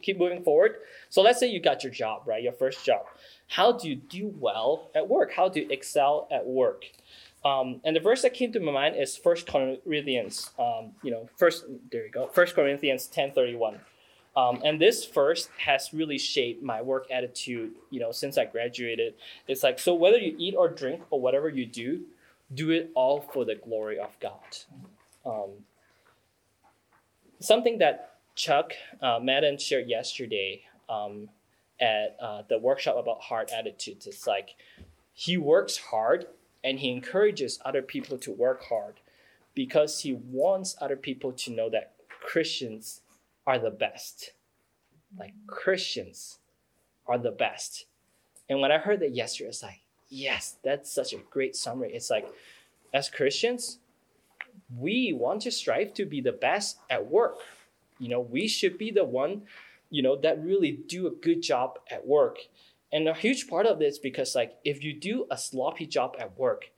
keep 0.00 0.18
moving 0.18 0.42
forward. 0.42 0.76
So 1.08 1.22
let's 1.22 1.38
say 1.40 1.48
you 1.48 1.60
got 1.60 1.82
your 1.82 1.92
job, 1.92 2.22
right? 2.26 2.42
Your 2.42 2.52
first 2.52 2.84
job. 2.84 3.02
How 3.48 3.72
do 3.72 3.88
you 3.88 3.96
do 3.96 4.34
well 4.38 4.90
at 4.94 5.08
work? 5.08 5.32
How 5.32 5.48
do 5.48 5.60
you 5.60 5.68
excel 5.70 6.28
at 6.30 6.46
work? 6.46 6.84
Um, 7.44 7.80
and 7.84 7.96
the 7.96 8.00
verse 8.00 8.22
that 8.22 8.34
came 8.34 8.52
to 8.52 8.60
my 8.60 8.72
mind 8.72 8.96
is 8.96 9.16
First 9.16 9.46
Corinthians. 9.46 10.50
Um, 10.58 10.92
you 11.02 11.10
know, 11.10 11.28
first 11.36 11.64
there 11.90 12.06
you 12.06 12.10
go. 12.10 12.28
First 12.28 12.54
Corinthians 12.54 13.06
ten 13.06 13.32
thirty 13.32 13.56
one. 13.56 13.80
Um, 14.34 14.62
and 14.64 14.80
this 14.80 15.04
verse 15.04 15.48
has 15.58 15.92
really 15.92 16.18
shaped 16.18 16.62
my 16.62 16.80
work 16.80 17.10
attitude. 17.10 17.72
You 17.90 18.00
know, 18.00 18.12
since 18.12 18.38
I 18.38 18.44
graduated, 18.46 19.14
it's 19.48 19.62
like 19.62 19.78
so 19.78 19.92
whether 19.92 20.18
you 20.18 20.34
eat 20.38 20.54
or 20.56 20.68
drink 20.68 21.02
or 21.10 21.20
whatever 21.20 21.48
you 21.48 21.66
do, 21.66 22.02
do 22.54 22.70
it 22.70 22.90
all 22.94 23.20
for 23.20 23.44
the 23.44 23.56
glory 23.56 23.98
of 23.98 24.18
God. 24.20 24.56
Um, 25.26 25.50
something 27.40 27.78
that 27.78 28.11
Chuck 28.34 28.72
uh, 29.00 29.18
Madden 29.22 29.58
shared 29.58 29.88
yesterday 29.88 30.62
um, 30.88 31.28
at 31.80 32.16
uh, 32.20 32.42
the 32.48 32.58
workshop 32.58 32.96
about 32.96 33.20
hard 33.20 33.50
attitudes. 33.50 34.06
It's 34.06 34.26
like 34.26 34.50
he 35.12 35.36
works 35.36 35.76
hard 35.76 36.26
and 36.64 36.78
he 36.78 36.90
encourages 36.90 37.58
other 37.64 37.82
people 37.82 38.18
to 38.18 38.30
work 38.30 38.64
hard 38.64 39.00
because 39.54 40.00
he 40.00 40.14
wants 40.14 40.76
other 40.80 40.96
people 40.96 41.32
to 41.32 41.50
know 41.50 41.68
that 41.70 41.92
Christians 42.08 43.00
are 43.46 43.58
the 43.58 43.70
best. 43.70 44.32
Like 45.18 45.34
Christians 45.46 46.38
are 47.06 47.18
the 47.18 47.30
best. 47.30 47.86
And 48.48 48.60
when 48.60 48.72
I 48.72 48.78
heard 48.78 49.00
that 49.00 49.14
yesterday, 49.14 49.48
it's 49.48 49.62
like, 49.62 49.80
yes, 50.08 50.56
that's 50.64 50.90
such 50.90 51.12
a 51.12 51.18
great 51.30 51.56
summary. 51.56 51.92
It's 51.92 52.10
like, 52.10 52.28
as 52.94 53.10
Christians, 53.10 53.78
we 54.78 55.12
want 55.12 55.42
to 55.42 55.50
strive 55.50 55.94
to 55.94 56.06
be 56.06 56.20
the 56.20 56.32
best 56.32 56.78
at 56.88 57.10
work 57.10 57.38
you 58.02 58.08
know, 58.08 58.20
we 58.20 58.48
should 58.48 58.78
be 58.78 58.90
the 58.90 59.04
one, 59.04 59.42
you 59.88 60.02
know, 60.02 60.20
that 60.20 60.42
really 60.42 60.72
do 60.72 61.06
a 61.06 61.10
good 61.10 61.40
job 61.40 61.78
at 61.88 62.04
work. 62.04 62.38
And 62.92 63.06
a 63.08 63.14
huge 63.14 63.46
part 63.46 63.64
of 63.64 63.78
this 63.78 63.96
because 63.96 64.34
like 64.34 64.54
if 64.64 64.82
you 64.82 64.92
do 64.92 65.26
a 65.30 65.38
sloppy 65.38 65.86
job 65.86 66.16
at 66.18 66.36
work, 66.36 66.72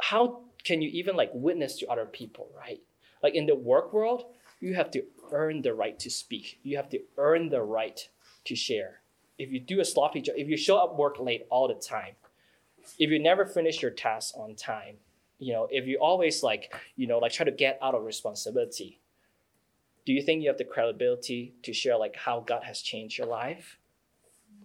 how 0.00 0.40
can 0.64 0.82
you 0.82 0.90
even 0.90 1.14
like 1.14 1.30
witness 1.32 1.78
to 1.78 1.86
other 1.86 2.06
people, 2.06 2.50
right? 2.58 2.80
Like 3.22 3.36
in 3.36 3.46
the 3.46 3.54
work 3.54 3.92
world, 3.92 4.24
you 4.58 4.74
have 4.74 4.90
to 4.90 5.04
earn 5.30 5.62
the 5.62 5.74
right 5.74 5.96
to 6.00 6.10
speak. 6.10 6.58
You 6.64 6.76
have 6.76 6.88
to 6.90 6.98
earn 7.16 7.48
the 7.48 7.62
right 7.62 8.00
to 8.46 8.56
share. 8.56 9.02
If 9.38 9.52
you 9.52 9.60
do 9.60 9.80
a 9.80 9.84
sloppy 9.84 10.22
job, 10.22 10.34
if 10.36 10.48
you 10.48 10.56
show 10.56 10.78
up 10.78 10.96
work 10.96 11.20
late 11.20 11.46
all 11.50 11.68
the 11.68 11.74
time, 11.74 12.16
if 12.98 13.10
you 13.10 13.20
never 13.20 13.46
finish 13.46 13.80
your 13.80 13.92
tasks 13.92 14.34
on 14.36 14.56
time, 14.56 14.96
you 15.38 15.52
know, 15.52 15.68
if 15.70 15.86
you 15.86 15.98
always 16.00 16.42
like, 16.42 16.74
you 16.96 17.06
know, 17.06 17.18
like 17.18 17.32
try 17.32 17.44
to 17.44 17.52
get 17.52 17.78
out 17.80 17.94
of 17.94 18.02
responsibility, 18.04 18.98
do 20.04 20.12
you 20.12 20.22
think 20.22 20.42
you 20.42 20.48
have 20.48 20.58
the 20.58 20.64
credibility 20.64 21.54
to 21.62 21.72
share 21.72 21.96
like 21.96 22.16
how 22.16 22.40
God 22.40 22.64
has 22.64 22.80
changed 22.82 23.18
your 23.18 23.26
life? 23.26 23.78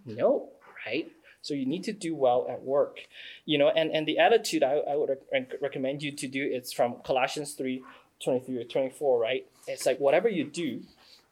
No, 0.04 0.50
right? 0.86 1.10
So 1.42 1.54
you 1.54 1.66
need 1.66 1.84
to 1.84 1.92
do 1.92 2.14
well 2.14 2.46
at 2.50 2.62
work, 2.62 3.00
you 3.44 3.58
know. 3.58 3.68
And 3.68 3.90
and 3.92 4.06
the 4.06 4.18
attitude 4.18 4.62
I, 4.62 4.78
I 4.78 4.96
would 4.96 5.16
recommend 5.60 6.02
you 6.02 6.12
to 6.12 6.26
do 6.26 6.48
it's 6.50 6.72
from 6.72 6.96
Colossians 7.04 7.54
3, 7.54 7.82
23 8.22 8.58
or 8.58 8.64
24, 8.64 9.18
right? 9.18 9.46
It's 9.66 9.86
like 9.86 9.98
whatever 9.98 10.28
you 10.28 10.44
do, 10.44 10.82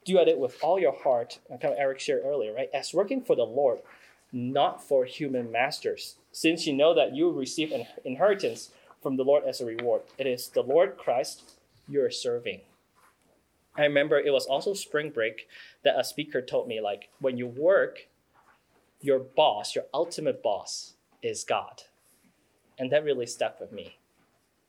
do 0.04 0.18
at 0.18 0.28
it 0.28 0.38
with 0.38 0.56
all 0.62 0.78
your 0.78 0.96
heart. 0.96 1.38
Kind 1.48 1.64
of 1.64 1.78
Eric 1.78 2.00
shared 2.00 2.22
earlier, 2.24 2.54
right? 2.54 2.70
As 2.72 2.94
working 2.94 3.22
for 3.22 3.34
the 3.34 3.44
Lord, 3.44 3.80
not 4.32 4.82
for 4.82 5.04
human 5.04 5.50
masters, 5.50 6.16
since 6.30 6.66
you 6.66 6.72
know 6.72 6.94
that 6.94 7.14
you 7.14 7.30
receive 7.30 7.72
an 7.72 7.86
inheritance 8.04 8.70
from 9.02 9.16
the 9.16 9.24
Lord 9.24 9.44
as 9.44 9.60
a 9.60 9.66
reward. 9.66 10.02
It 10.18 10.26
is 10.26 10.48
the 10.48 10.62
Lord 10.62 10.96
Christ 10.96 11.52
you 11.88 12.02
are 12.02 12.10
serving. 12.10 12.60
I 13.76 13.82
remember 13.82 14.18
it 14.18 14.32
was 14.32 14.46
also 14.46 14.74
spring 14.74 15.10
break 15.10 15.48
that 15.84 15.98
a 15.98 16.04
speaker 16.04 16.40
told 16.40 16.68
me 16.68 16.80
like 16.80 17.10
when 17.20 17.36
you 17.36 17.46
work, 17.46 18.08
your 19.00 19.18
boss, 19.18 19.74
your 19.74 19.84
ultimate 19.92 20.42
boss 20.42 20.94
is 21.22 21.44
God. 21.44 21.82
And 22.78 22.90
that 22.92 23.04
really 23.04 23.26
stuck 23.26 23.60
with 23.60 23.72
me. 23.72 23.98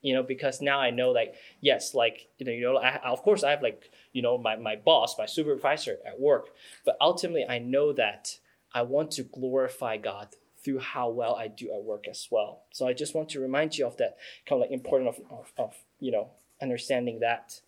You 0.00 0.14
know, 0.14 0.22
because 0.22 0.60
now 0.60 0.78
I 0.78 0.90
know 0.90 1.10
like 1.10 1.34
yes, 1.60 1.94
like 1.94 2.28
you 2.38 2.46
know, 2.46 2.52
you 2.52 2.62
know, 2.62 2.76
I, 2.76 2.98
of 2.98 3.22
course 3.22 3.42
I 3.42 3.50
have 3.50 3.62
like, 3.62 3.90
you 4.12 4.22
know, 4.22 4.38
my, 4.38 4.56
my 4.56 4.76
boss, 4.76 5.18
my 5.18 5.26
supervisor 5.26 5.98
at 6.06 6.20
work, 6.20 6.50
but 6.84 6.96
ultimately 7.00 7.44
I 7.44 7.58
know 7.58 7.92
that 7.94 8.38
I 8.72 8.82
want 8.82 9.10
to 9.12 9.24
glorify 9.24 9.96
God 9.96 10.28
through 10.62 10.78
how 10.78 11.08
well 11.08 11.34
I 11.34 11.48
do 11.48 11.72
at 11.72 11.82
work 11.82 12.06
as 12.08 12.28
well. 12.30 12.62
So 12.70 12.86
I 12.86 12.92
just 12.92 13.14
want 13.14 13.28
to 13.30 13.40
remind 13.40 13.76
you 13.78 13.86
of 13.86 13.96
that 13.96 14.18
kind 14.46 14.60
of 14.62 14.68
like 14.68 14.70
important 14.70 15.08
of, 15.08 15.20
of, 15.30 15.52
of 15.56 15.74
you 16.00 16.12
know, 16.12 16.30
understanding 16.60 17.20
that. 17.20 17.60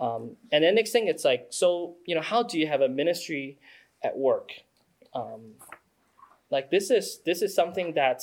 Um, 0.00 0.36
and 0.50 0.64
then 0.64 0.74
next 0.74 0.92
thing, 0.92 1.08
it's 1.08 1.24
like, 1.24 1.48
so, 1.50 1.96
you 2.06 2.14
know, 2.14 2.22
how 2.22 2.42
do 2.42 2.58
you 2.58 2.66
have 2.66 2.80
a 2.80 2.88
ministry 2.88 3.58
at 4.02 4.16
work? 4.16 4.50
Um, 5.14 5.52
like 6.50 6.70
this 6.70 6.90
is 6.90 7.20
this 7.24 7.42
is 7.42 7.54
something 7.54 7.94
that 7.94 8.22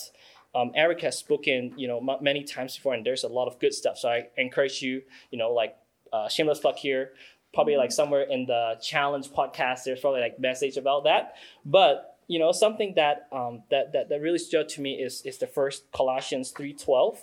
um, 0.56 0.72
Eric 0.76 1.02
has 1.02 1.18
spoken, 1.18 1.74
you 1.78 1.88
know, 1.88 2.00
m- 2.00 2.22
many 2.22 2.44
times 2.44 2.76
before, 2.76 2.94
and 2.94 3.06
there's 3.06 3.24
a 3.24 3.28
lot 3.28 3.48
of 3.48 3.60
good 3.60 3.74
stuff. 3.74 3.98
So 3.98 4.10
I 4.10 4.28
encourage 4.38 4.82
you, 4.82 5.04
you 5.32 5.38
know, 5.38 5.52
like 5.52 5.78
uh, 6.12 6.28
shameless 6.28 6.60
plug 6.60 6.78
here, 6.78 7.12
probably 7.54 7.78
like 7.78 7.92
somewhere 7.92 8.24
in 8.24 8.46
the 8.46 8.78
challenge 8.82 9.30
podcast, 9.30 9.84
there's 9.86 10.00
probably 10.00 10.22
like 10.22 10.40
message 10.40 10.78
about 10.78 11.04
that. 11.04 11.36
But 11.64 12.18
you 12.28 12.40
know, 12.40 12.52
something 12.52 12.94
that 12.96 13.28
um, 13.32 13.64
that, 13.70 13.94
that 13.94 14.10
that 14.10 14.22
really 14.22 14.40
stood 14.40 14.62
out 14.62 14.70
to 14.70 14.82
me 14.82 14.96
is 14.96 15.22
is 15.24 15.38
the 15.38 15.48
first 15.48 15.92
Colossians 15.92 16.52
three 16.52 16.74
twelve. 16.74 17.20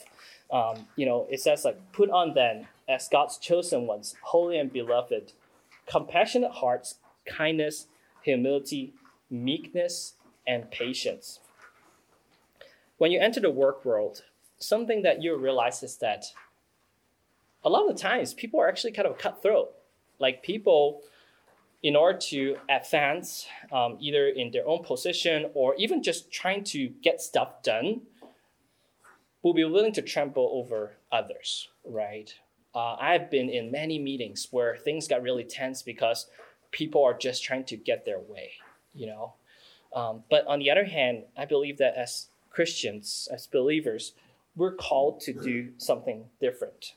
Um, 0.51 0.87
you 0.97 1.05
know, 1.07 1.27
it 1.31 1.41
says 1.41 1.65
like, 1.65 1.79
put 1.93 2.11
on 2.11 2.35
then 2.35 2.69
as 2.89 3.09
God's 3.09 3.39
chosen 3.39 3.87
ones, 3.87 4.15
holy 4.23 4.59
and 4.59 4.73
beloved, 4.73 5.33
compassionate 5.87 6.53
hearts, 6.53 6.97
kindness, 7.27 7.87
humility, 8.23 8.95
meekness, 9.31 10.15
and 10.47 10.71
patience. 10.71 11.41
When 12.99 13.11
you 13.11 13.21
enter 13.21 13.41
the 13.41 13.51
work 13.51 13.85
world, 13.85 14.23
something 14.59 15.03
that 15.03 15.23
you 15.23 15.37
realize 15.37 15.83
is 15.83 15.97
that 15.99 16.27
a 17.65 17.71
lot 17.71 17.89
of 17.89 17.97
the 17.97 18.03
times 18.03 18.35
people 18.35 18.61
are 18.61 18.69
actually 18.69 18.93
kind 18.93 19.09
of 19.09 19.19
cutthroat. 19.19 19.75
Like 20.19 20.43
people, 20.43 21.03
in 21.83 21.97
order 21.97 22.19
to 22.19 22.57
advance, 22.69 23.47
um, 23.73 23.97
either 24.01 24.29
in 24.29 24.51
their 24.53 24.67
own 24.69 24.85
position 24.85 25.51
or 25.55 25.75
even 25.77 26.03
just 26.03 26.31
trying 26.31 26.65
to 26.65 26.89
get 27.03 27.21
stuff 27.21 27.63
done, 27.63 28.03
will 29.43 29.55
be 29.55 29.65
willing 29.65 29.93
to 29.93 30.03
trample 30.03 30.51
over 30.55 30.93
others, 31.11 31.69
right? 31.85 32.35
Uh, 32.75 32.97
I've 33.01 33.31
been 33.31 33.49
in 33.49 33.71
many 33.71 33.99
meetings 33.99 34.49
where 34.51 34.77
things 34.77 35.07
got 35.07 35.23
really 35.23 35.45
tense 35.45 35.83
because 35.83 36.27
people 36.71 37.05
are 37.05 37.15
just 37.15 37.45
trying 37.45 37.65
to 37.65 37.77
get 37.77 38.05
their 38.05 38.19
way, 38.19 38.51
you 38.95 39.07
know. 39.07 39.35
Um, 39.95 40.25
but 40.29 40.47
on 40.47 40.59
the 40.59 40.71
other 40.71 40.85
hand, 40.85 41.25
I 41.37 41.45
believe 41.45 41.79
that 41.79 41.95
as 41.97 42.29
Christians, 42.51 43.29
as 43.33 43.47
believers, 43.47 44.13
we're 44.57 44.75
called 44.75 45.21
to 45.21 45.33
do 45.33 45.71
something 45.79 46.25
different. 46.41 46.95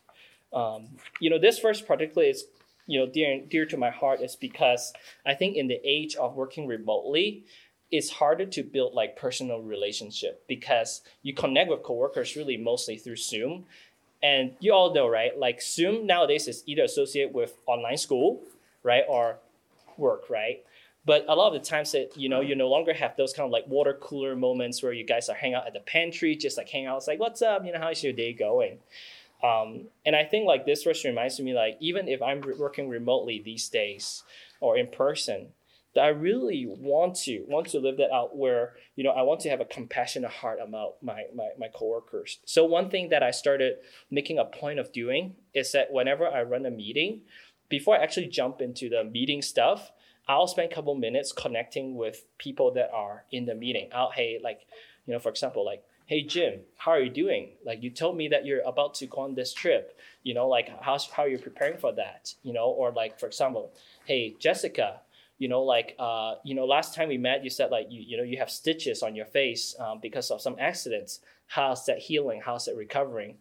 Um, 0.52 0.90
you 1.20 1.30
know, 1.30 1.40
this 1.40 1.60
verse 1.60 1.82
particularly 1.82 2.32
is, 2.32 2.46
you 2.88 3.00
know, 3.00 3.06
dear 3.12 3.42
dear 3.48 3.66
to 3.66 3.78
my 3.78 3.90
heart 3.90 4.22
is 4.22 4.36
because 4.36 4.94
I 5.26 5.34
think 5.34 5.58
in 5.58 5.68
the 5.68 5.80
age 5.84 6.16
of 6.16 6.36
working 6.36 6.68
remotely, 6.68 7.46
it's 7.92 8.10
harder 8.10 8.46
to 8.46 8.64
build 8.64 8.94
like 8.94 9.16
personal 9.16 9.62
relationship 9.62 10.44
because 10.48 11.02
you 11.22 11.34
connect 11.34 11.70
with 11.70 11.84
coworkers 11.84 12.36
really 12.36 12.58
mostly 12.58 12.98
through 12.98 13.16
Zoom 13.18 13.66
And 14.24 14.54
you 14.60 14.74
all 14.74 14.94
know, 14.94 15.08
right? 15.08 15.38
Like 15.38 15.62
Zoom 15.62 16.08
nowadays 16.08 16.48
is 16.48 16.64
either 16.66 16.84
associated 16.84 17.34
with 17.34 17.58
online 17.68 17.98
school, 17.98 18.42
right, 18.84 19.04
or 19.08 19.38
work, 19.98 20.30
right? 20.30 20.64
But 21.06 21.26
a 21.30 21.36
lot 21.36 21.56
of 21.56 21.62
the 21.62 21.68
times 21.68 21.94
that 21.94 22.18
you 22.18 22.28
know 22.28 22.42
you 22.42 22.56
no 22.56 22.68
longer 22.68 22.94
have 22.94 23.16
those 23.16 23.32
kind 23.32 23.46
of 23.46 23.52
like 23.52 23.68
water 23.68 23.94
cooler 23.94 24.36
moments 24.36 24.84
where 24.84 24.92
you 24.92 25.06
guys 25.06 25.30
are 25.30 25.36
hanging 25.36 25.56
out 25.56 25.68
at 25.68 25.74
the 25.74 25.80
pantry, 25.80 26.36
just 26.36 26.58
like 26.58 26.68
hang 26.68 26.86
out. 26.86 26.98
It's 26.98 27.08
like, 27.08 27.20
what's 27.20 27.42
up? 27.42 27.66
You 27.66 27.72
know, 27.72 27.80
how's 27.80 28.04
your 28.04 28.14
day 28.14 28.34
going? 28.34 28.80
Um, 29.44 29.88
and 30.06 30.16
I 30.16 30.24
think 30.24 30.48
like 30.48 30.66
this 30.66 30.84
verse 30.84 31.06
reminds 31.06 31.40
me 31.40 31.54
like 31.54 31.78
even 31.80 32.08
if 32.08 32.22
I'm 32.22 32.42
working 32.58 32.90
remotely 32.90 33.40
these 33.40 33.70
days 33.70 34.24
or 34.60 34.78
in 34.78 34.88
person, 34.88 35.50
that 35.98 36.06
I 36.06 36.10
really 36.10 36.68
want 36.68 37.16
to 37.26 37.44
want 37.48 37.70
to 37.70 37.80
live 37.80 37.98
that 37.98 38.12
out 38.12 38.38
where 38.38 38.76
you 38.96 39.04
know 39.04 39.10
I 39.10 39.24
want 39.24 39.40
to 39.42 39.50
have 39.50 39.62
a 39.62 39.66
compassionate 39.66 40.30
heart 40.30 40.60
about 40.62 41.02
my, 41.02 41.24
my 41.36 41.50
my 41.58 41.70
coworkers. 41.74 42.38
So 42.46 42.66
one 42.66 42.92
thing 42.92 43.10
that 43.10 43.24
I 43.24 43.32
started 43.32 43.78
making 44.12 44.38
a 44.38 44.46
point 44.46 44.78
of 44.78 44.94
doing 44.94 45.36
is 45.56 45.72
that 45.72 45.92
whenever 45.92 46.28
I 46.28 46.44
run 46.44 46.68
a 46.68 46.72
meeting, 46.72 47.22
before 47.68 47.98
I 47.98 48.04
actually 48.04 48.28
jump 48.28 48.62
into 48.62 48.90
the 48.90 49.04
meeting 49.04 49.42
stuff, 49.42 49.92
I'll 50.28 50.46
spend 50.46 50.72
a 50.72 50.76
couple 50.76 50.94
minutes 50.94 51.32
connecting 51.32 51.96
with 51.96 52.26
people 52.38 52.72
that 52.76 52.92
are 52.94 53.26
in 53.32 53.48
the 53.48 53.56
meeting. 53.56 53.90
I'll 53.92 54.12
hey 54.12 54.40
like 54.42 54.68
you 55.08 55.14
know 55.14 55.20
for 55.20 55.30
example 55.30 55.66
like 55.66 55.84
hey 56.06 56.22
jim 56.22 56.62
how 56.78 56.92
are 56.92 57.02
you 57.02 57.10
doing 57.10 57.50
like 57.66 57.82
you 57.82 57.90
told 57.90 58.16
me 58.16 58.28
that 58.28 58.46
you're 58.46 58.62
about 58.62 58.94
to 58.94 59.06
go 59.08 59.22
on 59.22 59.36
this 59.36 59.54
trip 59.54 59.98
you 60.24 60.34
know 60.34 60.48
like 60.48 60.70
how's 60.82 61.10
how 61.10 61.24
are 61.24 61.28
you 61.28 61.38
preparing 61.38 61.78
for 61.78 61.92
that 61.92 62.34
you 62.44 62.54
know 62.54 62.68
or 62.68 62.92
like 62.92 63.20
for 63.20 63.26
example 63.26 63.74
hey 64.06 64.34
jessica 64.40 65.02
you 65.38 65.48
know 65.48 65.62
like 65.62 65.96
uh, 66.00 66.36
you 66.44 66.56
know 66.56 66.66
last 66.66 66.96
time 66.96 67.10
we 67.10 67.18
met 67.18 67.44
you 67.44 67.50
said 67.50 67.72
like 67.72 67.88
you, 67.90 68.02
you 68.06 68.18
know 68.18 68.24
you 68.24 68.38
have 68.38 68.50
stitches 68.50 69.04
on 69.04 69.16
your 69.16 69.26
face 69.26 69.76
um, 69.80 70.00
because 70.02 70.32
of 70.32 70.42
some 70.42 70.56
accidents. 70.60 71.20
How's 71.48 71.86
that 71.86 72.00
healing? 72.00 72.42
How's 72.44 72.66
that 72.66 72.76
recovering? 72.76 73.36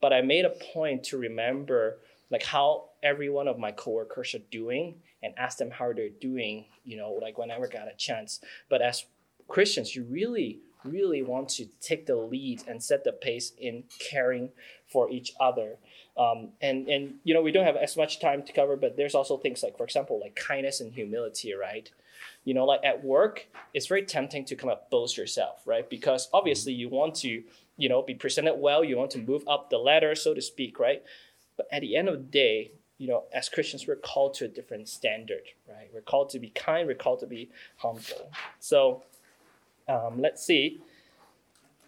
But 0.00 0.12
i 0.12 0.20
made 0.20 0.44
a 0.44 0.50
point 0.72 1.04
to 1.04 1.18
remember 1.18 1.98
like 2.30 2.42
how 2.42 2.90
every 3.02 3.30
one 3.30 3.48
of 3.48 3.58
my 3.58 3.72
coworkers 3.72 4.34
are 4.34 4.46
doing 4.50 4.96
and 5.22 5.32
ask 5.38 5.58
them 5.58 5.70
how 5.70 5.92
they're 5.92 6.08
doing 6.20 6.66
you 6.84 6.96
know 6.96 7.12
like 7.22 7.38
whenever 7.38 7.66
I 7.66 7.68
got 7.68 7.88
a 7.88 7.96
chance. 7.96 8.40
But 8.68 8.82
as 8.82 9.04
christians 9.46 9.94
you 9.94 10.04
really 10.04 10.60
really 10.84 11.22
want 11.22 11.48
to 11.48 11.66
take 11.80 12.06
the 12.06 12.16
lead 12.16 12.62
and 12.68 12.82
set 12.82 13.04
the 13.04 13.12
pace 13.12 13.52
in 13.58 13.84
caring 13.98 14.50
for 14.86 15.10
each 15.10 15.32
other. 15.40 15.78
Um, 16.16 16.50
and 16.60 16.88
and 16.88 17.14
you 17.24 17.34
know 17.34 17.42
we 17.42 17.50
don't 17.50 17.64
have 17.64 17.76
as 17.76 17.96
much 17.96 18.20
time 18.20 18.42
to 18.44 18.52
cover, 18.52 18.76
but 18.76 18.96
there's 18.96 19.14
also 19.14 19.36
things 19.36 19.62
like, 19.62 19.76
for 19.76 19.84
example, 19.84 20.20
like 20.20 20.36
kindness 20.36 20.80
and 20.80 20.92
humility, 20.92 21.54
right? 21.54 21.90
You 22.44 22.54
know, 22.54 22.64
like 22.64 22.84
at 22.84 23.02
work, 23.04 23.46
it's 23.72 23.86
very 23.86 24.04
tempting 24.04 24.44
to 24.46 24.54
come 24.54 24.70
up 24.70 24.90
boast 24.90 25.16
yourself, 25.16 25.62
right? 25.66 25.88
Because 25.88 26.28
obviously 26.32 26.72
you 26.72 26.88
want 26.88 27.16
to, 27.16 27.42
you 27.76 27.88
know, 27.88 28.02
be 28.02 28.14
presented 28.14 28.54
well, 28.54 28.84
you 28.84 28.96
want 28.96 29.10
to 29.12 29.18
move 29.18 29.42
up 29.48 29.70
the 29.70 29.78
ladder, 29.78 30.14
so 30.14 30.34
to 30.34 30.42
speak, 30.42 30.78
right? 30.78 31.02
But 31.56 31.66
at 31.72 31.80
the 31.80 31.96
end 31.96 32.08
of 32.08 32.14
the 32.14 32.24
day, 32.24 32.72
you 32.98 33.08
know, 33.08 33.24
as 33.32 33.48
Christians, 33.48 33.86
we're 33.86 33.96
called 33.96 34.34
to 34.34 34.44
a 34.44 34.48
different 34.48 34.88
standard, 34.88 35.42
right? 35.68 35.88
We're 35.92 36.00
called 36.00 36.30
to 36.30 36.38
be 36.38 36.50
kind, 36.50 36.86
we're 36.86 36.94
called 36.94 37.20
to 37.20 37.26
be 37.26 37.50
humble. 37.78 38.30
So 38.60 39.02
um, 39.88 40.20
let's 40.20 40.44
see. 40.44 40.80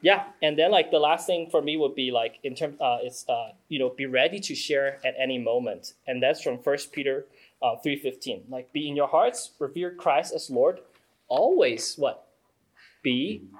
Yeah, 0.06 0.22
and 0.40 0.54
then 0.56 0.70
like 0.70 0.92
the 0.92 1.00
last 1.00 1.26
thing 1.26 1.48
for 1.50 1.60
me 1.60 1.76
would 1.76 1.96
be 1.96 2.08
like 2.12 2.34
in 2.44 2.54
terms, 2.54 2.76
uh, 2.80 2.98
it's 3.02 3.28
uh, 3.28 3.48
you 3.72 3.78
know, 3.80 3.90
be 4.02 4.06
ready 4.06 4.38
to 4.38 4.54
share 4.54 4.88
at 5.04 5.14
any 5.18 5.38
moment, 5.50 5.94
and 6.06 6.22
that's 6.22 6.40
from 6.46 6.62
First 6.62 6.92
Peter 6.92 7.26
uh, 7.60 7.74
three 7.82 7.98
fifteen. 7.98 8.44
Like, 8.48 8.72
be 8.72 8.82
in 8.88 8.94
your 8.94 9.08
hearts, 9.08 9.50
revere 9.58 9.90
Christ 9.90 10.32
as 10.32 10.48
Lord. 10.48 10.78
Always 11.26 11.96
what? 12.02 12.16
Be 13.02 13.50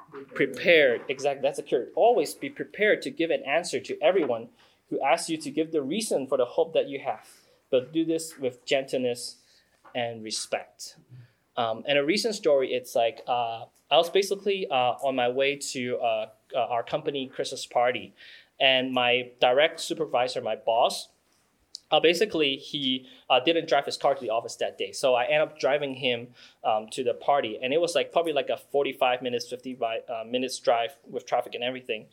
prepared. 0.41 1.01
Exactly, 1.09 1.43
that's 1.43 1.59
a 1.59 1.65
cure. 1.65 1.89
Always 1.97 2.35
be 2.35 2.49
prepared 2.49 3.03
to 3.03 3.11
give 3.11 3.31
an 3.33 3.43
answer 3.59 3.81
to 3.81 3.99
everyone 4.01 4.45
who 4.89 5.03
asks 5.03 5.29
you 5.29 5.39
to 5.39 5.51
give 5.51 5.73
the 5.73 5.83
reason 5.83 6.29
for 6.29 6.39
the 6.39 6.45
hope 6.57 6.71
that 6.75 6.87
you 6.89 7.01
have, 7.01 7.27
but 7.73 7.93
do 7.93 8.05
this 8.05 8.39
with 8.39 8.65
gentleness 8.65 9.43
and 9.97 10.23
respect. 10.23 10.95
Um, 11.57 11.83
and 11.89 11.99
a 11.99 12.05
recent 12.05 12.35
story, 12.37 12.69
it's 12.79 12.95
like 12.95 13.19
uh, 13.27 13.65
I 13.91 13.97
was 13.97 14.11
basically 14.11 14.69
uh, 14.71 14.95
on 15.07 15.17
my 15.17 15.29
way 15.41 15.57
to 15.73 15.83
uh, 15.99 16.27
uh, 16.55 16.61
our 16.61 16.83
company 16.83 17.27
Christmas 17.27 17.67
party, 17.67 18.15
and 18.61 18.93
my 18.93 19.31
direct 19.41 19.81
supervisor, 19.81 20.41
my 20.41 20.57
boss, 20.57 21.09
uh, 21.91 22.01
basically 22.01 22.57
he 22.57 23.07
uh, 23.31 23.41
didn't 23.41 23.69
drive 23.69 23.87
his 23.87 23.97
car 23.97 24.15
to 24.15 24.21
the 24.21 24.31
office 24.31 24.57
that 24.57 24.77
day, 24.77 24.93
so 24.93 25.15
I 25.15 25.25
ended 25.25 25.49
up 25.49 25.59
driving 25.59 25.95
him 25.95 26.29
um, 26.65 26.89
to 26.93 27.05
the 27.05 27.15
party, 27.15 27.59
and 27.63 27.73
it 27.73 27.81
was 27.81 27.95
like 27.95 28.13
probably 28.13 28.33
like 28.33 28.49
a 28.49 28.57
forty-five 28.57 29.23
minutes, 29.23 29.49
fifty 29.49 29.79
uh, 29.81 30.25
minutes 30.25 30.59
drive 30.59 30.97
with 31.09 31.27
traffic 31.27 31.55
and 31.55 31.63
everything. 31.63 32.07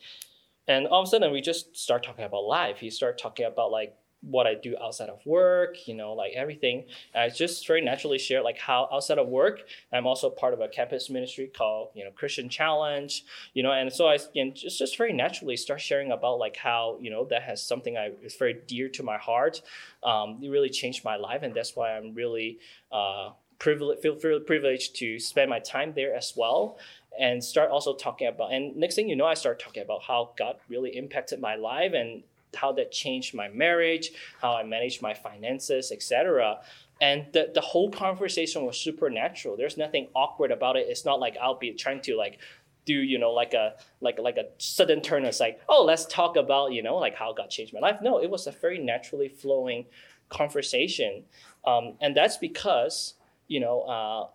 And 0.68 0.88
all 0.88 1.02
of 1.02 1.08
a 1.08 1.10
sudden, 1.10 1.32
we 1.34 1.42
just 1.42 1.76
start 1.76 2.04
talking 2.04 2.24
about 2.24 2.46
life. 2.46 2.78
He 2.78 2.90
started 2.90 3.22
talking 3.22 3.46
about 3.46 3.70
like 3.70 3.98
what 4.24 4.48
I 4.48 4.56
do 4.56 4.76
outside 4.82 5.10
of 5.10 5.26
work, 5.26 5.88
you 5.88 5.94
know, 5.94 6.14
like 6.14 6.32
everything. 6.34 6.86
I 7.14 7.30
just 7.30 7.68
very 7.68 7.82
naturally 7.82 8.18
share 8.18 8.42
like 8.42 8.58
how 8.58 8.88
outside 8.92 9.18
of 9.18 9.28
work, 9.28 9.62
I'm 9.92 10.08
also 10.08 10.30
part 10.30 10.54
of 10.54 10.62
a 10.62 10.68
campus 10.68 11.10
ministry 11.10 11.52
called, 11.56 11.90
you 11.94 12.04
know, 12.06 12.12
Christian 12.12 12.48
Challenge, 12.48 13.24
you 13.54 13.64
know, 13.64 13.72
and 13.72 13.92
so 13.92 14.08
I 14.08 14.18
and 14.36 14.56
just, 14.56 14.80
just 14.80 14.98
very 14.98 15.14
naturally 15.14 15.58
start 15.58 15.82
sharing 15.82 16.12
about 16.12 16.40
like 16.40 16.56
how, 16.56 16.98
you 17.02 17.10
know, 17.10 17.26
that 17.26 17.44
has 17.44 17.62
something 17.62 17.98
I 17.98 18.12
is 18.24 18.36
very 18.36 18.62
dear 18.66 18.88
to 18.90 19.04
my 19.04 19.18
heart. 19.18 19.62
Um, 20.04 20.40
it 20.42 20.50
really 20.50 20.70
changed 20.70 21.04
my 21.04 21.18
life. 21.18 21.44
And 21.44 21.54
that's 21.54 21.76
why 21.76 21.98
I'm 21.98 22.14
really 22.14 22.60
uh, 22.92 23.32
privileged, 23.60 24.02
feel 24.02 24.40
privileged 24.40 24.96
to 24.98 25.20
spend 25.20 25.50
my 25.50 25.60
time 25.60 25.94
there 25.96 26.16
as 26.16 26.34
well 26.36 26.78
and 27.20 27.44
start 27.44 27.70
also 27.70 27.94
talking 27.94 28.28
about 28.28 28.52
and 28.52 28.76
next 28.76 28.96
thing 28.96 29.08
you 29.08 29.16
know 29.16 29.26
i 29.26 29.36
start 29.36 29.60
talking 29.60 29.84
about 29.84 30.02
how 30.02 30.32
god 30.36 30.56
really 30.68 30.98
impacted 30.98 31.40
my 31.40 31.54
life 31.56 31.94
and 31.94 32.24
how 32.56 32.72
that 32.74 32.92
changed 32.92 33.34
my 33.34 33.48
marriage, 33.50 34.12
how 34.42 34.54
I 34.54 34.64
managed 34.64 35.02
my 35.02 35.14
finances, 35.14 35.92
etc. 35.92 36.60
And 37.02 37.26
the, 37.34 37.52
the 37.54 37.62
whole 37.62 37.92
conversation 37.92 38.66
was 38.66 38.78
supernatural. 38.78 39.58
There's 39.58 39.78
nothing 39.78 40.08
awkward 40.16 40.52
about 40.52 40.78
it. 40.78 40.88
It's 40.88 41.06
not 41.06 41.20
like 41.20 41.36
I'll 41.42 41.58
be 41.58 41.74
trying 41.74 42.02
to 42.02 42.16
like 42.16 42.40
do 42.86 42.94
you 42.94 43.18
know 43.18 43.32
like 43.32 43.54
a 43.54 43.76
like 44.02 44.20
like 44.20 44.38
a 44.38 44.46
sudden 44.58 45.02
turn. 45.02 45.26
It's 45.26 45.40
like 45.40 45.62
oh 45.70 45.84
let's 45.84 46.06
talk 46.06 46.36
about 46.36 46.74
you 46.74 46.84
know 46.84 46.98
like 46.98 47.16
how 47.16 47.34
God 47.34 47.50
changed 47.50 47.74
my 47.74 47.80
life. 47.80 48.00
No, 48.02 48.22
it 48.22 48.30
was 48.30 48.48
a 48.48 48.52
very 48.52 48.80
naturally 48.80 49.30
flowing 49.30 49.86
conversation, 50.30 51.24
um, 51.66 51.94
and 52.02 52.16
that's 52.16 52.38
because 52.38 53.16
you 53.48 53.60
know. 53.60 53.82
Uh, 53.82 54.28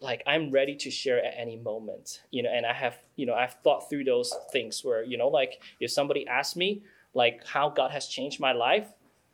like 0.00 0.22
I'm 0.26 0.50
ready 0.50 0.76
to 0.76 0.90
share 0.90 1.24
at 1.24 1.34
any 1.36 1.56
moment, 1.56 2.22
you 2.30 2.42
know, 2.42 2.50
and 2.50 2.64
I 2.64 2.72
have, 2.72 2.98
you 3.16 3.26
know, 3.26 3.34
I've 3.34 3.54
thought 3.64 3.90
through 3.90 4.04
those 4.04 4.32
things 4.52 4.84
where, 4.84 5.02
you 5.02 5.18
know, 5.18 5.28
like 5.28 5.60
if 5.80 5.90
somebody 5.90 6.26
asks 6.28 6.54
me, 6.54 6.82
like 7.14 7.46
how 7.46 7.70
God 7.70 7.90
has 7.90 8.06
changed 8.06 8.40
my 8.40 8.52
life, 8.52 8.88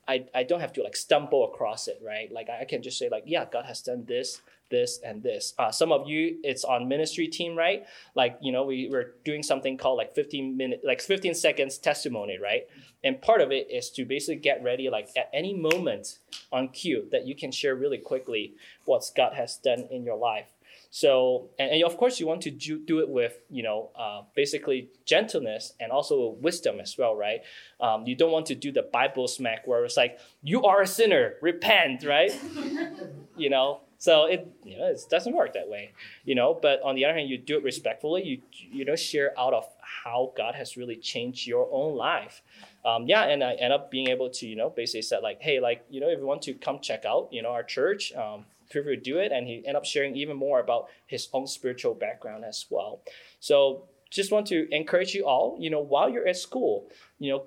I, 0.06 0.26
I 0.34 0.42
don't 0.42 0.60
have 0.60 0.72
to 0.74 0.82
like 0.82 0.96
stumble 0.96 1.44
across 1.44 1.88
it, 1.88 2.00
right? 2.04 2.30
Like 2.30 2.48
I 2.50 2.64
can 2.64 2.82
just 2.82 2.98
say 2.98 3.08
like, 3.08 3.24
yeah, 3.26 3.46
God 3.50 3.64
has 3.64 3.80
done 3.80 4.04
this, 4.06 4.42
this, 4.70 5.00
and 5.04 5.22
this. 5.22 5.54
Uh, 5.58 5.70
some 5.70 5.92
of 5.92 6.08
you, 6.08 6.38
it's 6.42 6.64
on 6.64 6.88
ministry 6.88 7.26
team, 7.26 7.56
right? 7.56 7.84
Like 8.14 8.38
you 8.42 8.52
know, 8.52 8.64
we 8.64 8.88
we're 8.90 9.14
doing 9.24 9.42
something 9.42 9.76
called 9.78 9.98
like 9.98 10.14
15 10.14 10.56
minute, 10.56 10.80
like 10.84 11.00
15 11.00 11.34
seconds 11.34 11.78
testimony, 11.78 12.38
right? 12.38 12.66
And 13.02 13.20
part 13.20 13.40
of 13.40 13.52
it 13.52 13.70
is 13.70 13.90
to 13.90 14.04
basically 14.04 14.36
get 14.36 14.62
ready, 14.62 14.88
like 14.90 15.08
at 15.16 15.30
any 15.32 15.54
moment 15.54 16.18
on 16.52 16.68
cue, 16.68 17.06
that 17.12 17.26
you 17.26 17.34
can 17.34 17.52
share 17.52 17.74
really 17.74 17.98
quickly 17.98 18.54
what 18.84 19.04
God 19.16 19.34
has 19.34 19.56
done 19.56 19.86
in 19.90 20.04
your 20.04 20.16
life. 20.16 20.53
So, 20.94 21.50
and, 21.58 21.72
and, 21.72 21.82
of 21.82 21.96
course, 21.96 22.20
you 22.20 22.28
want 22.28 22.42
to 22.42 22.52
do, 22.52 22.78
do 22.78 23.00
it 23.00 23.08
with, 23.08 23.40
you 23.50 23.64
know, 23.64 23.90
uh, 23.98 24.22
basically 24.36 24.90
gentleness 25.04 25.72
and 25.80 25.90
also 25.90 26.36
wisdom 26.40 26.78
as 26.78 26.96
well, 26.96 27.16
right? 27.16 27.40
Um, 27.80 28.06
you 28.06 28.14
don't 28.14 28.30
want 28.30 28.46
to 28.46 28.54
do 28.54 28.70
the 28.70 28.82
Bible 28.82 29.26
smack 29.26 29.66
where 29.66 29.84
it's 29.84 29.96
like, 29.96 30.20
you 30.44 30.62
are 30.62 30.82
a 30.82 30.86
sinner, 30.86 31.34
repent, 31.42 32.04
right? 32.04 32.30
you 33.36 33.50
know, 33.50 33.80
so 33.98 34.26
it, 34.26 34.46
you 34.62 34.78
know, 34.78 34.86
it 34.86 35.00
doesn't 35.10 35.34
work 35.34 35.54
that 35.54 35.68
way, 35.68 35.90
you 36.24 36.36
know. 36.36 36.56
But 36.62 36.80
on 36.82 36.94
the 36.94 37.06
other 37.06 37.14
hand, 37.14 37.28
you 37.28 37.38
do 37.38 37.56
it 37.56 37.64
respectfully. 37.64 38.22
You, 38.22 38.42
you 38.52 38.84
know, 38.84 38.94
share 38.94 39.32
out 39.36 39.52
of 39.52 39.66
how 39.80 40.32
God 40.36 40.54
has 40.54 40.76
really 40.76 40.94
changed 40.94 41.44
your 41.44 41.68
own 41.72 41.96
life. 41.96 42.40
Um, 42.84 43.08
yeah, 43.08 43.24
and 43.24 43.42
I 43.42 43.54
end 43.54 43.72
up 43.72 43.90
being 43.90 44.10
able 44.10 44.30
to, 44.30 44.46
you 44.46 44.54
know, 44.54 44.70
basically 44.70 45.02
said 45.02 45.24
like, 45.24 45.40
hey, 45.40 45.58
like, 45.58 45.84
you 45.90 46.00
know, 46.00 46.08
if 46.08 46.20
you 46.20 46.26
want 46.26 46.42
to 46.42 46.54
come 46.54 46.78
check 46.78 47.04
out, 47.04 47.30
you 47.32 47.42
know, 47.42 47.48
our 47.50 47.64
church, 47.64 48.12
um, 48.12 48.44
to 48.82 48.96
do 48.96 49.18
it, 49.18 49.32
and 49.32 49.46
he 49.46 49.56
ended 49.58 49.76
up 49.76 49.84
sharing 49.84 50.16
even 50.16 50.36
more 50.36 50.60
about 50.60 50.88
his 51.06 51.28
own 51.32 51.46
spiritual 51.46 51.94
background 51.94 52.44
as 52.44 52.66
well. 52.70 53.00
So 53.40 53.84
just 54.10 54.32
want 54.32 54.46
to 54.48 54.68
encourage 54.74 55.14
you 55.14 55.26
all, 55.26 55.56
you 55.58 55.70
know, 55.70 55.80
while 55.80 56.08
you're 56.08 56.26
at 56.26 56.36
school, 56.36 56.88
you 57.18 57.32
know, 57.32 57.44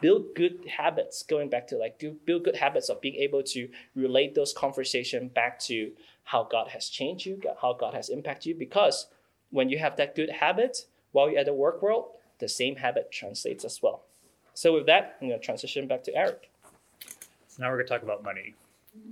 build 0.00 0.34
good 0.34 0.66
habits 0.76 1.22
going 1.22 1.48
back 1.48 1.66
to 1.68 1.76
like 1.76 2.02
build 2.24 2.44
good 2.44 2.56
habits 2.56 2.88
of 2.88 3.00
being 3.00 3.14
able 3.14 3.42
to 3.42 3.68
relate 3.94 4.34
those 4.34 4.52
conversation 4.52 5.28
back 5.28 5.58
to 5.58 5.90
how 6.24 6.44
god 6.44 6.68
has 6.68 6.88
changed 6.88 7.26
you 7.26 7.40
how 7.62 7.72
god 7.72 7.94
has 7.94 8.08
impacted 8.08 8.46
you 8.46 8.54
because 8.54 9.06
when 9.50 9.68
you 9.68 9.78
have 9.78 9.96
that 9.96 10.14
good 10.14 10.30
habit 10.30 10.84
while 11.12 11.30
you're 11.30 11.38
at 11.38 11.46
the 11.46 11.54
work 11.54 11.82
world 11.82 12.08
the 12.38 12.48
same 12.48 12.76
habit 12.76 13.10
translates 13.10 13.64
as 13.64 13.80
well. 13.82 14.02
So 14.52 14.74
with 14.74 14.86
that 14.86 15.16
i'm 15.20 15.28
going 15.28 15.40
to 15.40 15.44
transition 15.44 15.86
back 15.86 16.04
to 16.04 16.14
eric. 16.14 16.50
So 17.48 17.62
now 17.62 17.70
we're 17.70 17.76
going 17.76 17.86
to 17.86 17.94
talk 17.94 18.02
about 18.02 18.22
money 18.22 18.54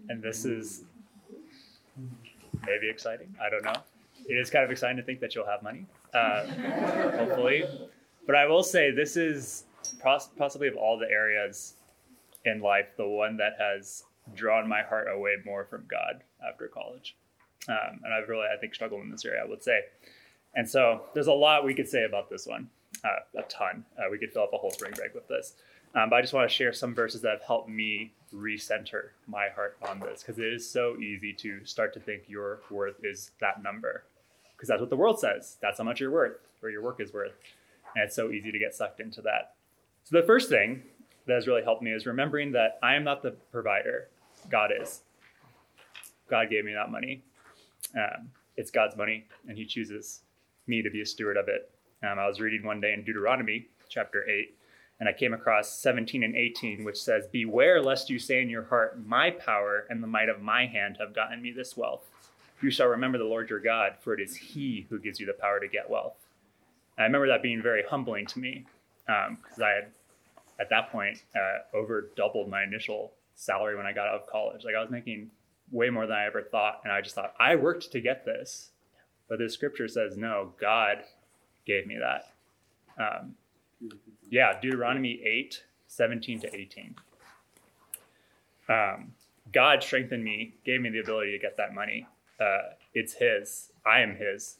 and 0.09 0.22
this 0.22 0.45
is 0.45 0.85
maybe 2.66 2.89
exciting. 2.89 3.35
I 3.41 3.51
don't 3.51 3.64
know. 3.64 3.82
It 4.26 4.35
is 4.35 4.51
kind 4.51 4.64
of 4.64 4.70
exciting 4.70 4.97
to 4.97 5.03
think 5.03 5.20
that 5.20 5.35
you'll 5.35 5.47
have 5.47 5.62
money, 5.62 5.87
uh, 6.14 6.47
hopefully. 7.18 7.64
But 8.26 8.37
I 8.37 8.47
will 8.47 8.62
say 8.62 8.91
this 8.91 9.16
is 9.16 9.64
possibly 10.01 10.68
of 10.68 10.76
all 10.76 10.99
the 10.99 11.11
areas 11.11 11.74
in 12.45 12.61
life, 12.61 12.87
the 12.97 13.07
one 13.07 13.37
that 13.37 13.57
has 13.59 14.05
drawn 14.35 14.68
my 14.68 14.82
heart 14.82 15.09
away 15.12 15.37
more 15.45 15.64
from 15.64 15.85
God 15.89 16.22
after 16.47 16.68
college. 16.68 17.16
Um, 17.68 18.01
and 18.05 18.12
I've 18.12 18.28
really, 18.28 18.47
I 18.53 18.59
think, 18.59 18.74
struggled 18.74 19.03
in 19.03 19.11
this 19.11 19.24
area, 19.24 19.43
I 19.43 19.49
would 19.49 19.62
say. 19.62 19.80
And 20.55 20.68
so 20.68 21.03
there's 21.14 21.26
a 21.26 21.32
lot 21.32 21.64
we 21.64 21.74
could 21.74 21.89
say 21.89 22.05
about 22.05 22.30
this 22.30 22.47
one, 22.47 22.68
uh, 23.05 23.41
a 23.41 23.43
ton. 23.45 23.85
Uh, 23.99 24.11
we 24.11 24.18
could 24.18 24.32
fill 24.32 24.43
up 24.43 24.53
a 24.53 24.59
whole 24.59 24.70
spring 24.70 24.93
break 24.95 25.14
with 25.14 25.26
this. 25.28 25.55
Um, 25.95 26.11
but 26.11 26.16
I 26.16 26.20
just 26.20 26.32
want 26.32 26.49
to 26.49 26.55
share 26.55 26.72
some 26.72 26.95
verses 26.95 27.22
that 27.22 27.30
have 27.30 27.42
helped 27.42 27.68
me 27.68 28.12
recenter 28.34 29.11
my 29.28 29.49
heart 29.55 29.76
on 29.88 30.01
this 30.01 30.22
because 30.22 30.38
it 30.38 30.53
is 30.53 30.68
so 30.68 30.97
easy 30.97 31.32
to 31.34 31.64
start 31.64 31.95
to 31.95 32.01
think 32.01 32.24
your 32.26 32.61
worth 32.68 32.97
is 33.05 33.30
that 33.40 33.62
number 33.62 34.05
because 34.57 34.68
that's 34.68 34.80
what 34.80 34.90
the 34.90 34.97
world 34.97 35.20
says. 35.20 35.57
That's 35.62 35.78
how 35.78 35.84
much 35.84 36.01
you're 36.01 36.11
worth 36.11 36.38
or 36.62 36.70
your 36.70 36.82
work 36.82 37.01
is 37.01 37.12
worth. 37.12 37.32
And 37.95 38.05
it's 38.05 38.16
so 38.16 38.30
easy 38.30 38.51
to 38.51 38.59
get 38.59 38.74
sucked 38.74 39.01
into 39.01 39.22
that. 39.22 39.55
So 40.05 40.20
the 40.20 40.26
first 40.26 40.49
thing 40.49 40.82
that 41.26 41.34
has 41.34 41.47
really 41.47 41.62
helped 41.62 41.82
me 41.82 41.92
is 41.92 42.07
remembering 42.07 42.53
that 42.53 42.78
I 42.82 42.95
am 42.95 43.05
not 43.05 43.22
the 43.22 43.32
provider, 43.53 44.09
God 44.51 44.70
is. 44.80 45.03
God 46.28 46.51
gave 46.51 46.64
me 46.64 46.72
that 46.74 46.90
money. 46.90 47.22
Um, 47.95 48.30
it's 48.57 48.70
God's 48.70 48.97
money, 48.97 49.26
and 49.49 49.57
He 49.57 49.64
chooses 49.64 50.22
me 50.66 50.82
to 50.82 50.90
be 50.90 51.01
a 51.01 51.07
steward 51.07 51.36
of 51.36 51.49
it. 51.49 51.70
Um, 52.03 52.18
I 52.18 52.26
was 52.26 52.40
reading 52.40 52.64
one 52.64 52.80
day 52.80 52.92
in 52.92 53.05
Deuteronomy 53.05 53.68
chapter 53.88 54.28
8, 54.28 54.55
and 55.01 55.09
I 55.09 55.12
came 55.12 55.34
across 55.34 55.78
17 55.80 56.22
and 56.22 56.36
18, 56.36 56.84
which 56.84 57.01
says, 57.01 57.26
Beware 57.26 57.82
lest 57.82 58.11
you 58.11 58.18
say 58.18 58.40
in 58.40 58.49
your 58.49 58.64
heart, 58.64 59.05
My 59.05 59.30
power 59.30 59.86
and 59.90 60.03
the 60.03 60.07
might 60.07 60.28
of 60.28 60.40
my 60.40 60.66
hand 60.66 60.97
have 61.01 61.14
gotten 61.14 61.42
me 61.42 61.51
this 61.51 61.76
wealth. 61.76 62.09
You 62.62 62.70
shall 62.70 62.86
remember 62.86 63.18
the 63.18 63.24
Lord 63.24 63.51
your 63.51 63.61
God, 63.61 63.95
for 64.01 64.14
it 64.14 64.20
is 64.20 64.36
He 64.36 64.86
who 64.88 64.99
gives 64.99 65.18
you 65.18 65.26
the 65.26 65.32
power 65.32 65.59
to 65.59 65.68
get 65.68 65.90
wealth. 65.90 66.16
And 66.97 67.03
I 67.03 67.07
remember 67.07 67.26
that 67.28 67.42
being 67.42 67.61
very 67.61 67.82
humbling 67.82 68.26
to 68.26 68.38
me 68.38 68.66
because 69.07 69.59
um, 69.59 69.64
I 69.64 69.68
had, 69.68 69.86
at 70.61 70.70
that 70.70 70.90
point, 70.92 71.22
uh, 71.34 71.76
over 71.76 72.11
doubled 72.16 72.49
my 72.49 72.62
initial 72.62 73.12
salary 73.34 73.76
when 73.76 73.86
I 73.86 73.92
got 73.92 74.07
out 74.07 74.20
of 74.20 74.26
college. 74.28 74.64
Like 74.64 74.76
I 74.76 74.80
was 74.80 74.90
making 74.90 75.30
way 75.70 75.90
more 75.90 76.07
than 76.07 76.16
I 76.16 76.26
ever 76.26 76.42
thought. 76.42 76.80
And 76.84 76.92
I 76.92 77.01
just 77.01 77.14
thought, 77.14 77.34
I 77.38 77.57
worked 77.57 77.90
to 77.92 78.01
get 78.01 78.24
this. 78.24 78.70
But 79.28 79.38
the 79.38 79.49
scripture 79.49 79.88
says, 79.88 80.16
no, 80.16 80.53
God 80.61 80.99
gave 81.66 81.86
me 81.86 81.99
that. 81.99 82.32
Um, 82.97 83.34
yeah, 84.30 84.59
Deuteronomy 84.61 85.20
8, 85.24 85.62
17 85.87 86.41
to 86.41 86.55
18. 86.55 86.95
Um, 88.68 89.12
God 89.53 89.82
strengthened 89.82 90.24
me, 90.24 90.55
gave 90.64 90.80
me 90.80 90.91
the 90.91 91.01
ability 91.01 91.32
to 91.32 91.39
get 91.39 91.57
that 91.57 91.74
money. 91.74 92.07
Uh, 92.41 92.74
it's 92.95 93.14
His. 93.14 93.70
I 93.87 94.01
am 94.01 94.16
His. 94.16 94.57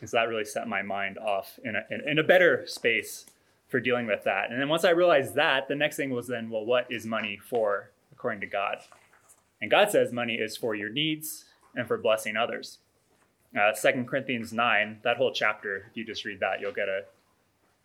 And 0.00 0.08
so 0.08 0.16
that 0.16 0.28
really 0.28 0.44
set 0.44 0.68
my 0.68 0.82
mind 0.82 1.18
off 1.18 1.58
in 1.64 1.76
a, 1.76 1.84
in, 1.90 2.08
in 2.08 2.18
a 2.18 2.22
better 2.22 2.66
space 2.66 3.26
for 3.68 3.80
dealing 3.80 4.06
with 4.06 4.24
that. 4.24 4.50
And 4.50 4.60
then 4.60 4.68
once 4.68 4.84
I 4.84 4.90
realized 4.90 5.34
that, 5.34 5.68
the 5.68 5.74
next 5.74 5.96
thing 5.96 6.10
was 6.10 6.26
then, 6.26 6.50
well, 6.50 6.64
what 6.64 6.86
is 6.90 7.06
money 7.06 7.38
for 7.38 7.90
according 8.12 8.40
to 8.40 8.46
God? 8.46 8.78
And 9.60 9.70
God 9.70 9.90
says 9.90 10.12
money 10.12 10.34
is 10.34 10.56
for 10.56 10.74
your 10.74 10.90
needs 10.90 11.46
and 11.74 11.88
for 11.88 11.98
blessing 11.98 12.36
others. 12.36 12.78
Uh, 13.58 13.72
2 13.72 14.04
Corinthians 14.04 14.52
9, 14.52 15.00
that 15.04 15.16
whole 15.16 15.32
chapter, 15.32 15.86
if 15.90 15.96
you 15.96 16.04
just 16.04 16.24
read 16.24 16.40
that, 16.40 16.60
you'll 16.60 16.72
get 16.72 16.88
a 16.88 17.02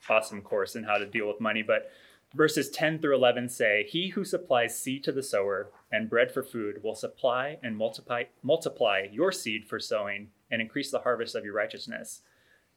awesome 0.10 0.42
course 0.42 0.76
in 0.76 0.84
how 0.84 0.98
to 0.98 1.06
deal 1.06 1.28
with 1.28 1.42
money. 1.42 1.62
But 1.62 1.92
verses 2.36 2.70
10 2.70 3.00
through 3.00 3.16
11 3.16 3.50
say, 3.50 3.88
He 3.90 4.10
who 4.10 4.24
supplies 4.24 4.78
seed 4.78 5.04
to 5.04 5.12
the 5.12 5.24
sower 5.24 5.70
and 5.92 6.10
bread 6.10 6.32
for 6.32 6.44
food 6.44 6.84
will 6.84 6.96
supply 6.96 7.58
and 7.64 7.76
multiply, 7.76 8.24
multiply 8.44 9.08
your 9.12 9.32
seed 9.32 9.66
for 9.66 9.80
sowing 9.80 10.30
and 10.52 10.62
increase 10.62 10.92
the 10.92 11.00
harvest 11.00 11.36
of 11.36 11.44
your 11.44 11.54
righteousness. 11.54 12.22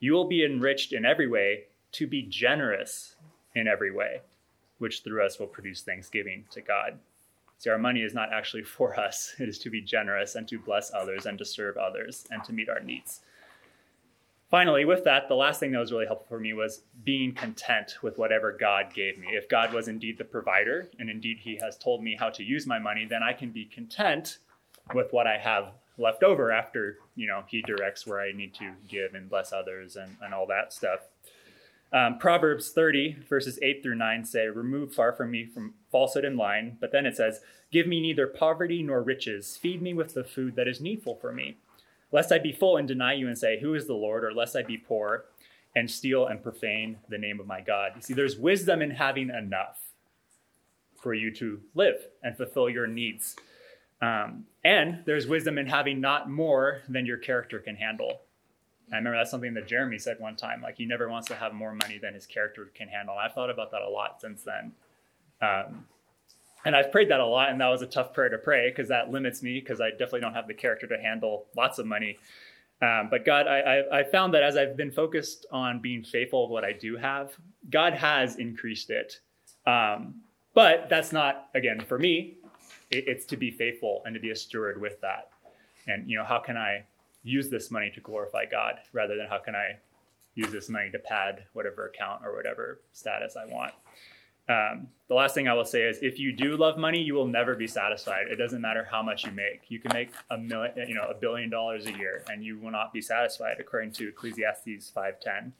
You 0.01 0.13
will 0.13 0.27
be 0.27 0.45
enriched 0.45 0.93
in 0.93 1.05
every 1.05 1.29
way 1.29 1.65
to 1.93 2.07
be 2.07 2.23
generous 2.23 3.17
in 3.55 3.69
every 3.69 3.91
way, 3.91 4.23
which 4.79 5.03
through 5.03 5.25
us 5.25 5.39
will 5.39 5.47
produce 5.47 5.83
thanksgiving 5.83 6.45
to 6.51 6.61
God. 6.61 6.99
See, 7.59 7.71
our 7.71 7.79
money 7.79 8.01
is 8.01 8.15
not 8.15 8.33
actually 8.33 8.63
for 8.65 8.99
us, 8.99 9.35
it 9.39 9.49
is 9.49 9.59
to 9.61 9.71
be 9.71 9.81
generous 9.81 10.35
and 10.35 10.49
to 10.49 10.59
bless 10.59 10.93
others 10.93 11.27
and 11.27 11.39
to 11.39 11.45
serve 11.45 11.77
others 11.77 12.27
and 12.31 12.43
to 12.45 12.53
meet 12.53 12.69
our 12.69 12.81
needs. 12.81 13.21
Finally, 14.53 14.85
with 14.85 15.03
that, 15.05 15.29
the 15.29 15.35
last 15.35 15.59
thing 15.59 15.73
that 15.73 15.79
was 15.79 15.93
really 15.93 16.05
helpful 16.05 16.27
for 16.29 16.39
me 16.39 16.53
was 16.53 16.83
being 17.05 17.33
content 17.33 17.97
with 18.03 18.19
whatever 18.19 18.53
God 18.53 18.93
gave 18.93 19.17
me. 19.19 19.29
If 19.31 19.49
God 19.49 19.73
was 19.73 19.89
indeed 19.89 20.19
the 20.19 20.25
provider, 20.25 20.91
and 20.99 21.09
indeed 21.09 21.39
He 21.41 21.59
has 21.63 21.79
told 21.79 22.05
me 22.05 22.19
how 22.21 22.29
to 22.29 22.45
use 22.45 22.67
my 22.67 22.79
money, 22.79 23.07
then 23.09 23.23
I 23.23 23.33
can 23.33 23.51
be 23.51 23.65
content 23.65 24.41
with 24.93 25.11
what 25.11 25.27
I 25.27 25.39
have 25.39 25.73
left 25.97 26.23
over 26.23 26.53
after 26.53 26.99
you 27.17 27.27
know 27.27 27.45
He 27.49 27.63
directs 27.63 28.07
where 28.07 28.21
I 28.21 28.33
need 28.33 28.53
to 28.57 28.75
give 28.87 29.15
and 29.15 29.31
bless 29.31 29.55
others 29.55 29.97
and, 29.97 30.17
and 30.21 30.35
all 30.35 30.47
that 30.49 30.75
stuff. 30.75 31.01
Um, 31.91 32.19
Proverbs 32.19 32.73
30, 32.73 33.25
verses 33.27 33.59
8 33.63 33.83
through 33.83 33.95
9 33.95 34.25
say, 34.27 34.49
Remove 34.49 34.93
far 34.93 35.15
from 35.15 35.31
me 35.31 35.47
from 35.47 35.75
falsehood 35.91 36.27
and 36.27 36.37
lying. 36.37 36.77
But 36.79 36.93
then 36.93 37.07
it 37.07 37.17
says, 37.17 37.41
Give 37.71 37.87
me 37.87 38.03
neither 38.03 38.27
poverty 38.27 38.83
nor 38.83 39.03
riches. 39.03 39.57
Feed 39.57 39.81
me 39.81 39.95
with 39.95 40.13
the 40.13 40.25
food 40.25 40.57
that 40.57 40.69
is 40.69 40.79
needful 40.79 41.17
for 41.17 41.33
me. 41.33 41.57
Lest 42.13 42.31
I 42.31 42.39
be 42.39 42.53
full 42.53 42.77
and 42.77 42.87
deny 42.87 43.15
you 43.15 43.27
and 43.27 43.37
say, 43.37 43.59
Who 43.61 43.75
is 43.75 43.87
the 43.87 43.95
Lord? 43.95 44.25
Or 44.25 44.33
lest 44.33 44.55
I 44.55 44.63
be 44.63 44.79
poor 44.79 45.25
and 45.75 45.91
steal 45.91 46.27
and 46.27 46.43
profane 46.43 46.99
the 47.09 47.19
name 47.19 47.41
of 47.41 47.47
my 47.47 47.61
God. 47.61 47.93
You 47.97 48.03
see, 48.03 48.15
there's 48.15 48.37
wisdom 48.37 48.83
in 48.83 48.91
having 48.91 49.31
enough 49.31 49.79
for 51.03 51.15
you 51.15 51.35
to 51.35 51.61
live 51.75 51.97
and 52.23 52.37
fulfill 52.37 52.69
your 52.69 52.87
needs. 52.87 53.37
Um, 54.01 54.45
and 54.65 55.03
there's 55.07 55.27
wisdom 55.27 55.59
in 55.59 55.67
having 55.67 56.01
not 56.01 56.31
more 56.31 56.83
than 56.89 57.07
your 57.07 57.19
character 57.19 57.59
can 57.59 57.77
handle. 57.77 58.21
I 58.93 58.97
remember 58.97 59.19
that's 59.19 59.31
something 59.31 59.55
that 59.55 59.67
Jeremy 59.67 59.99
said 59.99 60.21
one 60.21 60.37
time. 60.37 60.61
Like 60.61 60.77
he 60.77 60.85
never 60.85 61.09
wants 61.09 61.29
to 61.29 61.35
have 61.35 61.55
more 61.55 61.73
money 61.73 61.99
than 61.99 62.15
his 62.15 62.27
character 62.27 62.71
can 62.75 62.89
handle. 62.89 63.17
I've 63.17 63.33
thought 63.33 63.51
about 63.51 63.71
that 63.71 63.81
a 63.81 63.89
lot 63.89 64.21
since 64.21 64.43
then. 64.43 64.73
Um, 65.41 65.87
and 66.65 66.77
I've 66.77 66.93
prayed 66.93 67.11
that 67.11 67.21
a 67.21 67.27
lot, 67.27 67.51
and 67.51 67.61
that 67.61 67.69
was 67.69 67.83
a 67.83 67.87
tough 67.87 68.13
prayer 68.13 68.29
to 68.29 68.39
pray 68.39 68.71
because 68.71 68.89
that 68.89 69.11
limits 69.11 69.43
me 69.43 69.61
because 69.61 69.81
I 69.81 69.91
definitely 69.91 70.21
don't 70.21 70.35
have 70.35 70.47
the 70.47 70.55
character 70.55 70.87
to 70.87 70.97
handle 70.99 71.47
lots 71.57 71.79
of 71.79 71.87
money. 71.87 72.19
Um, 72.81 73.09
but 73.11 73.25
God, 73.25 73.47
I, 73.47 73.61
I, 73.61 74.01
I, 74.01 74.05
found 74.05 74.35
that 74.35 74.43
as 74.43 74.57
I've 74.57 74.77
been 74.77 74.91
focused 74.91 75.47
on 75.53 75.79
being 75.79 76.03
faithful 76.03 76.45
of 76.45 76.51
what 76.51 76.65
I 76.65 76.73
do 76.73 76.97
have, 76.97 77.33
God 77.71 77.93
has 77.95 78.37
increased 78.37 78.91
it. 78.91 79.21
Um, 79.67 80.17
but 80.53 80.89
that's 80.89 81.13
not, 81.13 81.49
again, 81.55 81.79
for 81.81 81.97
me, 81.97 82.39
it, 82.91 83.05
it's 83.07 83.25
to 83.27 83.37
be 83.37 83.53
faithful 83.53 84.03
and 84.05 84.15
to 84.15 84.21
be 84.21 84.31
a 84.31 84.37
steward 84.37 84.81
with 84.81 85.01
that. 85.01 85.31
And, 85.87 86.11
you 86.11 86.19
know, 86.19 86.25
how 86.25 86.41
can 86.41 86.57
I 86.57 86.85
use 87.23 87.49
this 87.49 87.71
money 87.71 87.91
to 87.95 88.01
glorify 88.01 88.47
God 88.47 88.81
rather 88.93 89.17
than 89.17 89.29
how 89.29 89.39
can 89.39 89.55
I 89.55 89.77
use 90.35 90.51
this 90.51 90.69
money 90.69 90.91
to 90.91 90.99
pad 90.99 91.45
whatever 91.53 91.87
account 91.87 92.23
or 92.25 92.35
whatever 92.35 92.81
status 92.93 93.37
I 93.37 93.47
want. 93.47 93.73
Um, 94.53 94.89
the 95.09 95.15
last 95.15 95.35
thing 95.35 95.49
I 95.49 95.55
will 95.55 95.65
say 95.65 95.83
is 95.83 95.99
if 96.03 96.19
you 96.19 96.33
do 96.33 96.57
love 96.57 96.79
money, 96.79 97.01
you 97.01 97.15
will 97.15 97.27
never 97.27 97.55
be 97.55 97.67
satisfied. 97.67 98.29
It 98.31 98.37
doesn't 98.37 98.61
matter 98.61 98.87
how 98.91 99.03
much 99.03 99.25
you 99.25 99.31
make. 99.33 99.63
You 99.69 99.79
can 99.79 99.93
make 99.93 100.11
a 100.31 100.39
million, 100.39 100.89
you 100.89 100.95
know, 100.95 101.07
a 101.09 101.15
billion 101.15 101.51
dollars 101.51 101.87
a 101.87 101.93
year 101.93 102.25
and 102.29 102.45
you 102.45 102.59
will 102.59 102.71
not 102.71 102.93
be 102.93 103.01
satisfied 103.01 103.57
according 103.61 103.93
to 103.93 104.09
Ecclesiastes 104.09 104.91
5:10, 104.91 105.53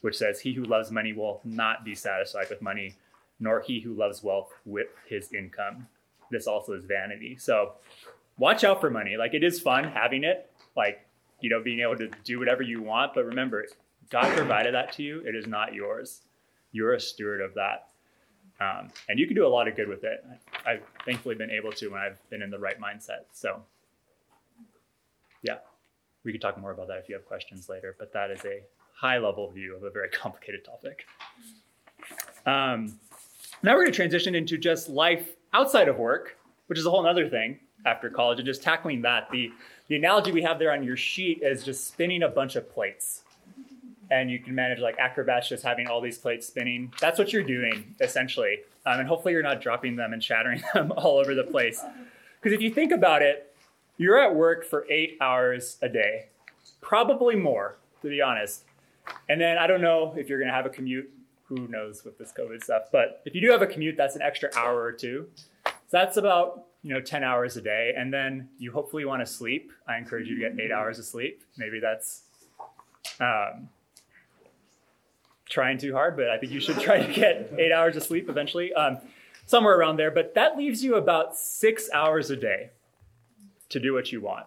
which 0.00 0.16
says 0.16 0.40
he 0.40 0.54
who 0.54 0.64
loves 0.64 0.90
money 0.90 1.12
will 1.12 1.40
not 1.44 1.84
be 1.84 1.94
satisfied 1.94 2.50
with 2.50 2.60
money, 2.62 2.96
nor 3.40 3.60
he 3.60 3.80
who 3.80 3.94
loves 3.94 4.22
wealth 4.22 4.52
with 4.64 4.88
his 5.06 5.32
income. 5.32 5.88
This 6.30 6.46
also 6.46 6.72
is 6.72 6.84
vanity. 6.84 7.36
So 7.36 7.74
watch 8.38 8.64
out 8.64 8.80
for 8.80 8.90
money. 8.90 9.16
Like 9.16 9.34
it 9.34 9.44
is 9.44 9.60
fun 9.60 9.84
having 9.84 10.24
it. 10.24 10.50
Like 10.76 11.06
you 11.40 11.50
know, 11.50 11.62
being 11.62 11.80
able 11.80 11.96
to 11.96 12.08
do 12.24 12.38
whatever 12.38 12.62
you 12.62 12.82
want. 12.82 13.14
But 13.14 13.24
remember, 13.24 13.66
God 14.10 14.36
provided 14.36 14.74
that 14.74 14.92
to 14.94 15.02
you. 15.02 15.20
It 15.20 15.34
is 15.34 15.46
not 15.46 15.74
yours. 15.74 16.22
You're 16.72 16.94
a 16.94 17.00
steward 17.00 17.40
of 17.40 17.54
that. 17.54 17.88
Um, 18.60 18.88
and 19.08 19.18
you 19.18 19.26
can 19.26 19.36
do 19.36 19.46
a 19.46 19.48
lot 19.48 19.68
of 19.68 19.76
good 19.76 19.88
with 19.88 20.04
it. 20.04 20.24
I've 20.66 20.82
thankfully 21.04 21.34
been 21.34 21.50
able 21.50 21.72
to 21.72 21.88
when 21.88 22.00
I've 22.00 22.18
been 22.30 22.42
in 22.42 22.50
the 22.50 22.58
right 22.58 22.80
mindset. 22.80 23.24
So, 23.32 23.62
yeah, 25.42 25.58
we 26.24 26.32
could 26.32 26.40
talk 26.40 26.58
more 26.58 26.70
about 26.70 26.88
that 26.88 26.98
if 26.98 27.08
you 27.08 27.14
have 27.14 27.26
questions 27.26 27.68
later, 27.68 27.94
but 27.98 28.12
that 28.14 28.30
is 28.30 28.44
a 28.44 28.62
high 28.94 29.18
level 29.18 29.50
view 29.50 29.76
of 29.76 29.82
a 29.82 29.90
very 29.90 30.08
complicated 30.10 30.64
topic. 30.64 31.06
Um, 32.46 32.98
now 33.62 33.72
we're 33.72 33.82
going 33.82 33.92
to 33.92 33.96
transition 33.96 34.34
into 34.34 34.56
just 34.56 34.88
life 34.88 35.36
outside 35.52 35.88
of 35.88 35.98
work, 35.98 36.36
which 36.66 36.78
is 36.78 36.86
a 36.86 36.90
whole 36.90 37.06
other 37.06 37.28
thing 37.28 37.58
after 37.84 38.08
college, 38.10 38.38
and 38.38 38.46
just 38.46 38.62
tackling 38.62 39.02
that. 39.02 39.30
The 39.30 39.50
the 39.88 39.96
analogy 39.96 40.32
we 40.32 40.42
have 40.42 40.58
there 40.58 40.72
on 40.72 40.82
your 40.82 40.96
sheet 40.96 41.42
is 41.42 41.62
just 41.62 41.86
spinning 41.86 42.22
a 42.24 42.28
bunch 42.28 42.56
of 42.56 42.68
plates. 42.72 43.22
And 44.10 44.30
you 44.30 44.38
can 44.38 44.54
manage 44.54 44.78
like 44.78 44.98
acrobats 44.98 45.48
just 45.48 45.64
having 45.64 45.88
all 45.88 46.00
these 46.00 46.18
plates 46.18 46.46
spinning. 46.46 46.92
That's 47.00 47.18
what 47.18 47.32
you're 47.32 47.42
doing 47.42 47.94
essentially. 48.00 48.60
Um, 48.84 49.00
and 49.00 49.08
hopefully 49.08 49.34
you're 49.34 49.42
not 49.42 49.60
dropping 49.60 49.96
them 49.96 50.12
and 50.12 50.22
shattering 50.22 50.62
them 50.74 50.92
all 50.96 51.18
over 51.18 51.34
the 51.34 51.44
place. 51.44 51.82
Because 52.40 52.54
if 52.54 52.62
you 52.62 52.70
think 52.70 52.92
about 52.92 53.22
it, 53.22 53.54
you're 53.96 54.22
at 54.22 54.34
work 54.34 54.64
for 54.64 54.86
eight 54.90 55.16
hours 55.20 55.78
a 55.82 55.88
day, 55.88 56.26
probably 56.80 57.34
more, 57.34 57.78
to 58.02 58.08
be 58.08 58.20
honest. 58.20 58.64
And 59.28 59.40
then 59.40 59.58
I 59.58 59.66
don't 59.66 59.80
know 59.80 60.14
if 60.16 60.28
you're 60.28 60.38
going 60.38 60.48
to 60.48 60.54
have 60.54 60.66
a 60.66 60.70
commute. 60.70 61.10
Who 61.48 61.68
knows 61.68 62.04
with 62.04 62.18
this 62.18 62.32
COVID 62.36 62.62
stuff? 62.62 62.84
But 62.90 63.22
if 63.24 63.34
you 63.34 63.40
do 63.40 63.50
have 63.50 63.62
a 63.62 63.66
commute, 63.66 63.96
that's 63.96 64.16
an 64.16 64.22
extra 64.22 64.50
hour 64.56 64.82
or 64.82 64.92
two. 64.92 65.28
So 65.64 65.72
that's 65.92 66.16
about 66.16 66.66
you 66.86 66.94
know 66.94 67.00
10 67.00 67.24
hours 67.24 67.56
a 67.56 67.60
day 67.60 67.94
and 67.96 68.14
then 68.14 68.48
you 68.58 68.70
hopefully 68.70 69.04
want 69.04 69.20
to 69.20 69.26
sleep 69.26 69.72
i 69.88 69.96
encourage 69.96 70.28
you 70.28 70.36
to 70.36 70.40
get 70.48 70.60
eight 70.60 70.70
hours 70.70 71.00
of 71.00 71.04
sleep 71.04 71.42
maybe 71.56 71.80
that's 71.80 72.22
um, 73.18 73.68
trying 75.48 75.78
too 75.78 75.92
hard, 75.92 76.16
but 76.16 76.30
I 76.30 76.38
think 76.38 76.52
you 76.52 76.60
should 76.60 76.78
try 76.80 77.04
to 77.04 77.12
get 77.12 77.52
eight 77.58 77.72
hours 77.72 77.96
of 77.96 78.02
sleep 78.02 78.28
eventually, 78.28 78.72
um, 78.74 78.98
somewhere 79.46 79.78
around 79.78 79.96
there. 79.96 80.10
But 80.10 80.34
that 80.34 80.56
leaves 80.56 80.82
you 80.82 80.96
about 80.96 81.36
six 81.36 81.88
hours 81.92 82.30
a 82.30 82.36
day 82.36 82.70
to 83.68 83.80
do 83.80 83.94
what 83.94 84.12
you 84.12 84.20
want. 84.20 84.46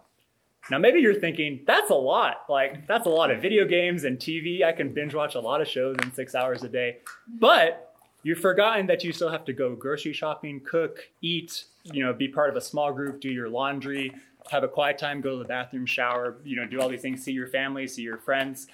Now, 0.69 0.77
maybe 0.77 0.99
you're 0.99 1.19
thinking, 1.19 1.61
that's 1.65 1.89
a 1.89 1.95
lot. 1.95 2.45
Like, 2.47 2.85
that's 2.85 3.07
a 3.07 3.09
lot 3.09 3.31
of 3.31 3.41
video 3.41 3.65
games 3.65 4.03
and 4.03 4.19
TV. 4.19 4.63
I 4.63 4.71
can 4.71 4.93
binge 4.93 5.15
watch 5.15 5.33
a 5.35 5.39
lot 5.39 5.61
of 5.61 5.67
shows 5.67 5.95
in 6.03 6.13
six 6.13 6.35
hours 6.35 6.63
a 6.63 6.69
day. 6.69 6.97
But 7.27 7.95
you've 8.21 8.39
forgotten 8.39 8.85
that 8.87 9.03
you 9.03 9.11
still 9.11 9.29
have 9.29 9.45
to 9.45 9.53
go 9.53 9.75
grocery 9.75 10.13
shopping, 10.13 10.61
cook, 10.63 11.09
eat, 11.21 11.65
you 11.85 12.05
know, 12.05 12.13
be 12.13 12.27
part 12.27 12.51
of 12.51 12.55
a 12.55 12.61
small 12.61 12.93
group, 12.93 13.19
do 13.19 13.29
your 13.29 13.49
laundry, 13.49 14.13
have 14.51 14.63
a 14.63 14.67
quiet 14.67 14.99
time, 14.99 15.21
go 15.21 15.31
to 15.31 15.37
the 15.37 15.47
bathroom, 15.47 15.87
shower, 15.87 16.37
you 16.43 16.55
know, 16.55 16.67
do 16.67 16.79
all 16.79 16.89
these 16.89 17.01
things, 17.01 17.23
see 17.23 17.31
your 17.31 17.47
family, 17.47 17.87
see 17.87 18.03
your 18.03 18.17
friends. 18.17 18.67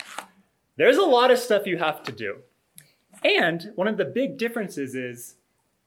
There's 0.78 0.98
a 0.98 1.04
lot 1.04 1.32
of 1.32 1.40
stuff 1.40 1.66
you 1.66 1.78
have 1.78 2.04
to 2.04 2.12
do. 2.12 2.38
And 3.24 3.72
one 3.76 3.88
of 3.88 3.98
the 3.98 4.06
big 4.06 4.38
differences 4.38 4.94
is 4.96 5.36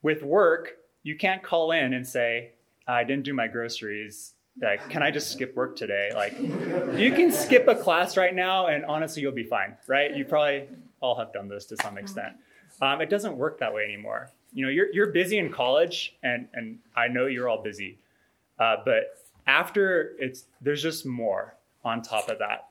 with 0.03 0.22
work, 0.22 0.78
you 1.03 1.16
can't 1.16 1.43
call 1.43 1.72
in 1.72 1.93
and 1.93 2.07
say, 2.07 2.53
I 2.86 3.05
didn't 3.05 3.24
do 3.24 3.34
my 3.34 3.49
groceries 3.49 4.34
like, 4.61 4.89
can 4.91 5.03
I 5.03 5.11
just 5.11 5.30
skip 5.32 5.55
work 5.55 5.76
today? 5.76 6.11
Like, 6.14 6.39
you 6.39 7.12
can 7.12 7.30
skip 7.30 7.68
a 7.68 7.74
class 7.74 8.16
right 8.16 8.34
now, 8.34 8.66
and 8.66 8.84
honestly, 8.84 9.22
you'll 9.22 9.32
be 9.32 9.45
fine, 9.45 9.76
right? 9.86 10.14
You 10.14 10.24
probably 10.24 10.68
all 11.01 11.16
have 11.16 11.32
done 11.32 11.49
this 11.49 11.66
to 11.66 11.76
some 11.76 11.97
extent. 11.97 12.34
Um, 12.80 13.01
it 13.01 13.09
doesn't 13.09 13.36
work 13.36 13.59
that 13.61 13.72
way 13.72 13.84
anymore. 13.84 14.30
You 14.53 14.64
know, 14.64 14.70
you're, 14.70 14.93
you're 14.93 15.12
busy 15.12 15.39
in 15.39 15.53
college, 15.53 16.16
and, 16.22 16.49
and 16.55 16.78
I 16.97 17.09
know 17.09 17.26
you're 17.26 17.49
all 17.49 17.62
busy, 17.62 17.99
uh, 18.59 18.76
but 18.84 19.24
after 19.47 20.14
it's 20.18 20.45
there's 20.61 20.82
just 20.82 21.07
more 21.07 21.55
on 21.84 22.03
top 22.03 22.28
of 22.28 22.39
that. 22.39 22.68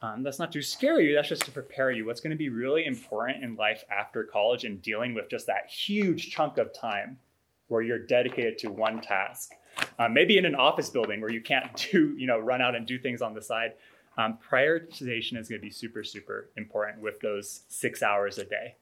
Um, 0.00 0.22
that's 0.22 0.38
not 0.38 0.52
to 0.52 0.62
scare 0.62 1.00
you. 1.00 1.14
That's 1.14 1.28
just 1.28 1.44
to 1.46 1.50
prepare 1.50 1.90
you. 1.90 2.06
What's 2.06 2.20
going 2.20 2.30
to 2.30 2.36
be 2.36 2.50
really 2.50 2.84
important 2.86 3.42
in 3.42 3.56
life 3.56 3.84
after 3.90 4.22
college 4.22 4.64
and 4.64 4.80
dealing 4.80 5.14
with 5.14 5.28
just 5.28 5.46
that 5.48 5.68
huge 5.68 6.30
chunk 6.30 6.56
of 6.58 6.72
time 6.72 7.18
where 7.66 7.82
you're 7.82 7.98
dedicated 7.98 8.58
to 8.58 8.70
one 8.70 9.00
task 9.00 9.52
um, 9.98 10.14
maybe 10.14 10.38
in 10.38 10.44
an 10.44 10.54
office 10.54 10.90
building 10.90 11.20
where 11.20 11.30
you 11.30 11.40
can't 11.40 11.74
do, 11.92 12.14
you 12.16 12.26
know, 12.26 12.38
run 12.38 12.62
out 12.62 12.74
and 12.74 12.86
do 12.86 12.98
things 12.98 13.22
on 13.22 13.34
the 13.34 13.42
side. 13.42 13.74
Um, 14.16 14.38
prioritization 14.50 15.38
is 15.38 15.48
going 15.48 15.60
to 15.60 15.64
be 15.64 15.70
super, 15.70 16.02
super 16.02 16.50
important 16.56 17.00
with 17.00 17.20
those 17.20 17.62
six 17.68 18.02
hours 18.02 18.38
a 18.38 18.44
day. 18.44 18.74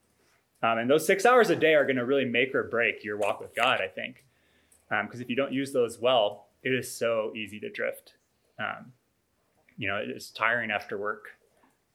Um, 0.62 0.78
and 0.78 0.90
those 0.90 1.06
six 1.06 1.26
hours 1.26 1.50
a 1.50 1.56
day 1.56 1.74
are 1.74 1.84
going 1.84 1.96
to 1.96 2.06
really 2.06 2.24
make 2.24 2.54
or 2.54 2.64
break 2.64 3.04
your 3.04 3.18
walk 3.18 3.40
with 3.40 3.54
God, 3.54 3.80
I 3.82 3.88
think. 3.88 4.24
Because 4.88 5.16
um, 5.16 5.20
if 5.20 5.28
you 5.28 5.36
don't 5.36 5.52
use 5.52 5.72
those 5.72 5.98
well, 5.98 6.46
it 6.62 6.70
is 6.70 6.90
so 6.90 7.32
easy 7.36 7.60
to 7.60 7.70
drift. 7.70 8.14
Um, 8.58 8.92
you 9.76 9.88
know, 9.88 10.00
it's 10.02 10.30
tiring 10.30 10.70
after 10.70 10.98
work. 10.98 11.26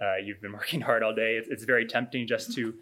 Uh, 0.01 0.17
you've 0.17 0.41
been 0.41 0.51
working 0.61 0.82
hard 0.82 1.03
all 1.03 1.13
day. 1.13 1.36
It's, 1.36 1.47
it's, 1.49 1.63
very 1.63 1.86
tempting 1.86 2.27
just 2.27 2.53
to 2.55 2.73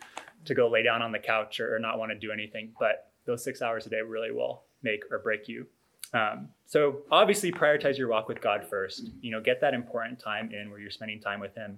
to 0.45 0.55
go 0.55 0.69
lay 0.69 0.83
down 0.83 1.01
on 1.01 1.11
the 1.11 1.19
couch 1.19 1.59
or, 1.59 1.75
or 1.75 1.79
not 1.79 1.99
want 1.99 2.11
to 2.11 2.17
do 2.17 2.31
anything. 2.31 2.71
But 2.79 3.11
those 3.25 3.43
six 3.43 3.61
hours 3.61 3.85
a 3.85 3.89
day 3.89 4.01
really 4.01 4.31
will 4.31 4.63
make 4.83 5.01
or 5.11 5.19
break 5.19 5.47
you. 5.47 5.67
Um, 6.13 6.49
so 6.65 7.01
obviously 7.11 7.51
prioritize 7.51 7.97
your 7.97 8.07
walk 8.07 8.27
with 8.27 8.41
God 8.41 8.65
first. 8.67 9.09
You 9.21 9.31
know, 9.31 9.41
get 9.41 9.61
that 9.61 9.73
important 9.73 10.19
time 10.19 10.51
in 10.51 10.71
where 10.71 10.79
you're 10.79 10.91
spending 10.91 11.19
time 11.19 11.39
with 11.39 11.53
Him, 11.55 11.77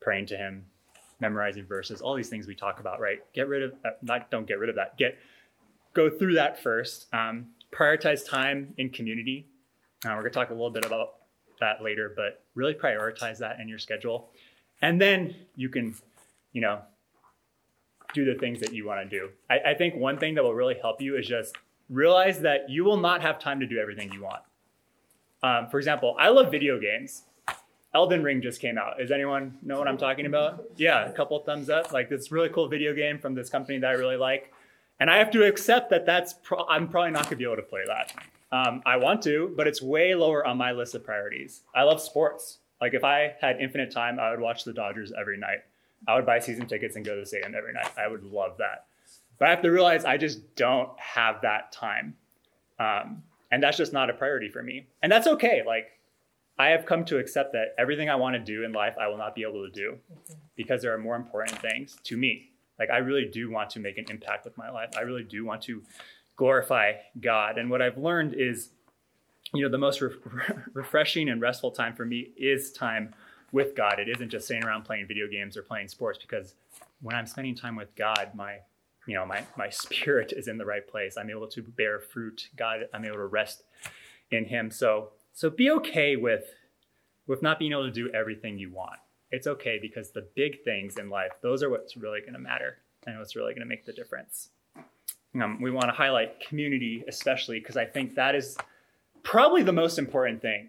praying 0.00 0.26
to 0.26 0.36
Him, 0.36 0.66
memorizing 1.20 1.64
verses, 1.64 2.02
all 2.02 2.14
these 2.14 2.28
things 2.28 2.46
we 2.46 2.54
talk 2.54 2.80
about, 2.80 3.00
right? 3.00 3.20
Get 3.32 3.48
rid 3.48 3.62
of 3.62 3.72
uh, 3.84 3.90
not 4.02 4.30
don't 4.30 4.46
get 4.46 4.58
rid 4.58 4.68
of 4.68 4.76
that. 4.76 4.98
Get 4.98 5.16
go 5.94 6.10
through 6.10 6.34
that 6.34 6.62
first. 6.62 7.06
Um, 7.14 7.46
prioritize 7.72 8.28
time 8.28 8.74
in 8.76 8.90
community. 8.90 9.46
Uh, 10.04 10.10
we're 10.10 10.22
gonna 10.22 10.30
talk 10.30 10.50
a 10.50 10.54
little 10.54 10.70
bit 10.70 10.84
about 10.84 11.14
that 11.62 11.82
later, 11.82 12.12
but 12.14 12.44
really 12.54 12.74
prioritize 12.74 13.38
that 13.38 13.60
in 13.60 13.68
your 13.68 13.78
schedule, 13.78 14.30
and 14.82 15.00
then 15.00 15.34
you 15.56 15.68
can, 15.68 15.94
you 16.52 16.60
know, 16.60 16.80
do 18.12 18.24
the 18.24 18.34
things 18.34 18.60
that 18.60 18.72
you 18.74 18.86
want 18.86 19.08
to 19.08 19.18
do. 19.18 19.30
I, 19.48 19.70
I 19.70 19.74
think 19.74 19.94
one 19.94 20.18
thing 20.18 20.34
that 20.34 20.44
will 20.44 20.54
really 20.54 20.76
help 20.80 21.00
you 21.00 21.16
is 21.16 21.26
just 21.26 21.56
realize 21.88 22.40
that 22.40 22.68
you 22.68 22.84
will 22.84 22.98
not 22.98 23.22
have 23.22 23.38
time 23.38 23.60
to 23.60 23.66
do 23.66 23.78
everything 23.78 24.12
you 24.12 24.22
want. 24.22 24.42
Um, 25.42 25.68
for 25.70 25.78
example, 25.78 26.16
I 26.18 26.28
love 26.28 26.50
video 26.50 26.78
games. 26.78 27.22
Elden 27.94 28.22
Ring 28.22 28.40
just 28.40 28.60
came 28.60 28.78
out. 28.78 28.98
Does 28.98 29.10
anyone 29.10 29.58
know 29.62 29.78
what 29.78 29.86
I'm 29.86 29.98
talking 29.98 30.26
about? 30.26 30.64
Yeah, 30.76 31.04
a 31.04 31.12
couple 31.12 31.38
thumbs 31.40 31.68
up. 31.68 31.92
Like 31.92 32.08
this 32.08 32.32
really 32.32 32.48
cool 32.48 32.68
video 32.68 32.94
game 32.94 33.18
from 33.18 33.34
this 33.34 33.50
company 33.50 33.78
that 33.78 33.88
I 33.88 33.92
really 33.92 34.16
like, 34.16 34.52
and 34.98 35.10
I 35.10 35.18
have 35.18 35.30
to 35.32 35.44
accept 35.44 35.90
that 35.90 36.06
that's 36.06 36.32
pro- 36.32 36.66
I'm 36.66 36.88
probably 36.88 37.10
not 37.10 37.24
gonna 37.24 37.36
be 37.36 37.44
able 37.44 37.56
to 37.56 37.62
play 37.62 37.82
that. 37.86 38.14
Um, 38.52 38.82
I 38.84 38.96
want 38.96 39.22
to, 39.22 39.52
but 39.56 39.66
it's 39.66 39.80
way 39.80 40.14
lower 40.14 40.46
on 40.46 40.58
my 40.58 40.72
list 40.72 40.94
of 40.94 41.02
priorities. 41.02 41.62
I 41.74 41.82
love 41.84 42.00
sports. 42.00 42.58
Like 42.80 42.92
if 42.94 43.02
I 43.02 43.34
had 43.40 43.60
infinite 43.60 43.90
time, 43.90 44.20
I 44.20 44.30
would 44.30 44.40
watch 44.40 44.64
the 44.64 44.74
Dodgers 44.74 45.12
every 45.18 45.38
night. 45.38 45.60
I 46.06 46.16
would 46.16 46.26
buy 46.26 46.38
season 46.38 46.66
tickets 46.66 46.96
and 46.96 47.04
go 47.04 47.14
to 47.14 47.20
the 47.20 47.26
stadium 47.26 47.54
every 47.56 47.72
night. 47.72 47.90
I 47.96 48.08
would 48.08 48.24
love 48.24 48.58
that. 48.58 48.86
But 49.38 49.48
I 49.48 49.50
have 49.50 49.62
to 49.62 49.70
realize 49.70 50.04
I 50.04 50.18
just 50.18 50.54
don't 50.54 50.90
have 50.98 51.40
that 51.42 51.72
time. 51.72 52.14
Um, 52.78 53.22
and 53.50 53.62
that's 53.62 53.76
just 53.76 53.92
not 53.92 54.10
a 54.10 54.12
priority 54.12 54.48
for 54.48 54.62
me. 54.62 54.86
And 55.02 55.10
that's 55.10 55.26
okay. 55.26 55.62
Like, 55.66 55.98
I 56.58 56.68
have 56.68 56.84
come 56.84 57.04
to 57.06 57.18
accept 57.18 57.52
that 57.52 57.74
everything 57.78 58.10
I 58.10 58.16
want 58.16 58.34
to 58.34 58.38
do 58.38 58.64
in 58.64 58.72
life, 58.72 58.94
I 59.00 59.08
will 59.08 59.16
not 59.16 59.34
be 59.34 59.42
able 59.42 59.64
to 59.64 59.70
do 59.70 59.98
because 60.56 60.82
there 60.82 60.92
are 60.92 60.98
more 60.98 61.16
important 61.16 61.58
things 61.60 61.96
to 62.04 62.16
me. 62.16 62.50
Like, 62.78 62.90
I 62.90 62.98
really 62.98 63.26
do 63.26 63.50
want 63.50 63.70
to 63.70 63.80
make 63.80 63.98
an 63.98 64.06
impact 64.10 64.44
with 64.44 64.56
my 64.58 64.70
life. 64.70 64.90
I 64.96 65.00
really 65.00 65.24
do 65.24 65.44
want 65.44 65.62
to 65.62 65.82
glorify 66.36 66.92
God. 67.20 67.58
And 67.58 67.70
what 67.70 67.82
I've 67.82 67.98
learned 67.98 68.34
is, 68.34 68.70
you 69.54 69.62
know, 69.62 69.68
the 69.68 69.78
most 69.78 70.00
re- 70.00 70.10
refreshing 70.72 71.28
and 71.28 71.40
restful 71.40 71.70
time 71.70 71.94
for 71.94 72.04
me 72.04 72.32
is 72.36 72.72
time 72.72 73.14
with 73.52 73.76
God. 73.76 73.98
It 73.98 74.08
isn't 74.08 74.30
just 74.30 74.46
sitting 74.46 74.64
around 74.64 74.84
playing 74.84 75.06
video 75.06 75.28
games 75.28 75.56
or 75.56 75.62
playing 75.62 75.88
sports 75.88 76.18
because 76.18 76.54
when 77.00 77.14
I'm 77.14 77.26
spending 77.26 77.54
time 77.54 77.76
with 77.76 77.94
God, 77.94 78.30
my 78.34 78.58
you 79.06 79.14
know 79.14 79.26
my 79.26 79.44
my 79.56 79.68
spirit 79.70 80.32
is 80.32 80.48
in 80.48 80.58
the 80.58 80.64
right 80.64 80.86
place. 80.86 81.16
I'm 81.16 81.30
able 81.30 81.48
to 81.48 81.62
bear 81.62 82.00
fruit. 82.00 82.48
God 82.56 82.80
i'm 82.92 83.04
able 83.04 83.16
to 83.16 83.26
rest 83.26 83.64
in 84.30 84.46
him. 84.46 84.70
So 84.70 85.10
so 85.32 85.50
be 85.50 85.70
okay 85.70 86.16
with 86.16 86.44
with 87.26 87.42
not 87.42 87.58
being 87.58 87.72
able 87.72 87.84
to 87.84 87.92
do 87.92 88.10
everything 88.12 88.58
you 88.58 88.72
want. 88.72 88.98
It's 89.30 89.46
okay 89.46 89.78
because 89.80 90.10
the 90.10 90.26
big 90.34 90.62
things 90.64 90.96
in 90.98 91.10
life 91.10 91.32
those 91.42 91.62
are 91.62 91.70
what's 91.70 91.96
really 91.96 92.20
going 92.20 92.32
to 92.32 92.38
matter 92.38 92.78
and 93.06 93.18
what's 93.18 93.36
really 93.36 93.52
going 93.52 93.62
to 93.62 93.68
make 93.68 93.84
the 93.84 93.92
difference 93.92 94.48
um, 95.40 95.60
we 95.60 95.70
want 95.70 95.86
to 95.86 95.92
highlight 95.92 96.40
community 96.40 97.04
especially 97.08 97.58
because 97.58 97.76
i 97.76 97.84
think 97.84 98.14
that 98.14 98.34
is 98.34 98.56
probably 99.22 99.62
the 99.62 99.72
most 99.72 99.98
important 99.98 100.42
thing 100.42 100.68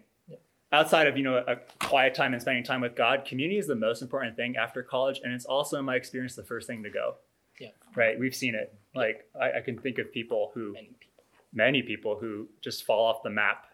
outside 0.72 1.06
of 1.06 1.16
you 1.16 1.22
know 1.22 1.36
a 1.46 1.56
quiet 1.84 2.14
time 2.14 2.32
and 2.32 2.40
spending 2.42 2.64
time 2.64 2.80
with 2.80 2.94
god 2.96 3.24
community 3.24 3.58
is 3.58 3.66
the 3.66 3.74
most 3.74 4.02
important 4.02 4.36
thing 4.36 4.56
after 4.56 4.82
college 4.82 5.20
and 5.22 5.32
it's 5.32 5.44
also 5.44 5.78
in 5.78 5.84
my 5.84 5.96
experience 5.96 6.34
the 6.34 6.42
first 6.42 6.66
thing 6.66 6.82
to 6.82 6.90
go 6.90 7.14
yeah. 7.60 7.68
Right. 7.94 8.18
We've 8.18 8.34
seen 8.34 8.54
it. 8.54 8.74
Like 8.94 9.28
I, 9.40 9.58
I 9.58 9.60
can 9.60 9.78
think 9.78 9.98
of 9.98 10.12
people 10.12 10.50
who, 10.54 10.72
Many 10.72 10.86
people. 10.86 11.24
many 11.52 11.82
people 11.82 12.16
who 12.20 12.48
just 12.60 12.84
fall 12.84 13.04
off 13.06 13.22
the 13.22 13.30
map. 13.30 13.66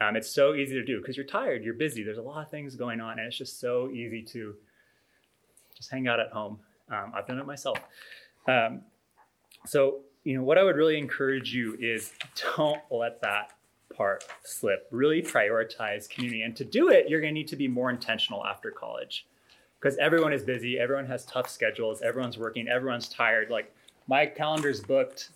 Um, 0.00 0.16
it's 0.16 0.30
so 0.30 0.54
easy 0.54 0.74
to 0.74 0.84
do 0.84 1.00
because 1.00 1.16
you're 1.16 1.26
tired, 1.26 1.64
you're 1.64 1.74
busy. 1.74 2.02
There's 2.04 2.18
a 2.18 2.22
lot 2.22 2.44
of 2.44 2.50
things 2.50 2.76
going 2.76 3.00
on, 3.00 3.18
and 3.18 3.26
it's 3.26 3.36
just 3.36 3.58
so 3.58 3.90
easy 3.90 4.22
to 4.32 4.54
just 5.76 5.90
hang 5.90 6.06
out 6.06 6.20
at 6.20 6.30
home. 6.30 6.60
Um, 6.90 7.12
I've 7.14 7.26
done 7.26 7.38
it 7.38 7.46
myself. 7.46 7.78
Um, 8.46 8.82
so 9.66 10.00
you 10.28 10.36
know 10.36 10.42
what 10.42 10.58
I 10.58 10.62
would 10.62 10.76
really 10.76 10.98
encourage 10.98 11.54
you 11.54 11.74
is 11.80 12.12
don't 12.54 12.82
let 12.90 13.22
that 13.22 13.54
part 13.96 14.24
slip. 14.44 14.86
Really 14.90 15.22
prioritize 15.22 16.06
community, 16.06 16.42
and 16.42 16.54
to 16.56 16.66
do 16.66 16.90
it, 16.90 17.08
you're 17.08 17.22
going 17.22 17.32
to 17.32 17.40
need 17.40 17.48
to 17.48 17.56
be 17.56 17.66
more 17.66 17.88
intentional 17.88 18.44
after 18.44 18.70
college 18.70 19.26
because 19.80 19.96
everyone 19.96 20.34
is 20.34 20.42
busy, 20.44 20.78
everyone 20.78 21.06
has 21.06 21.24
tough 21.24 21.48
schedules, 21.48 22.02
everyone's 22.02 22.36
working, 22.36 22.68
everyone's 22.68 23.08
tired. 23.08 23.48
Like 23.48 23.74
my 24.06 24.26
calendar's 24.26 24.80
booked. 24.80 25.30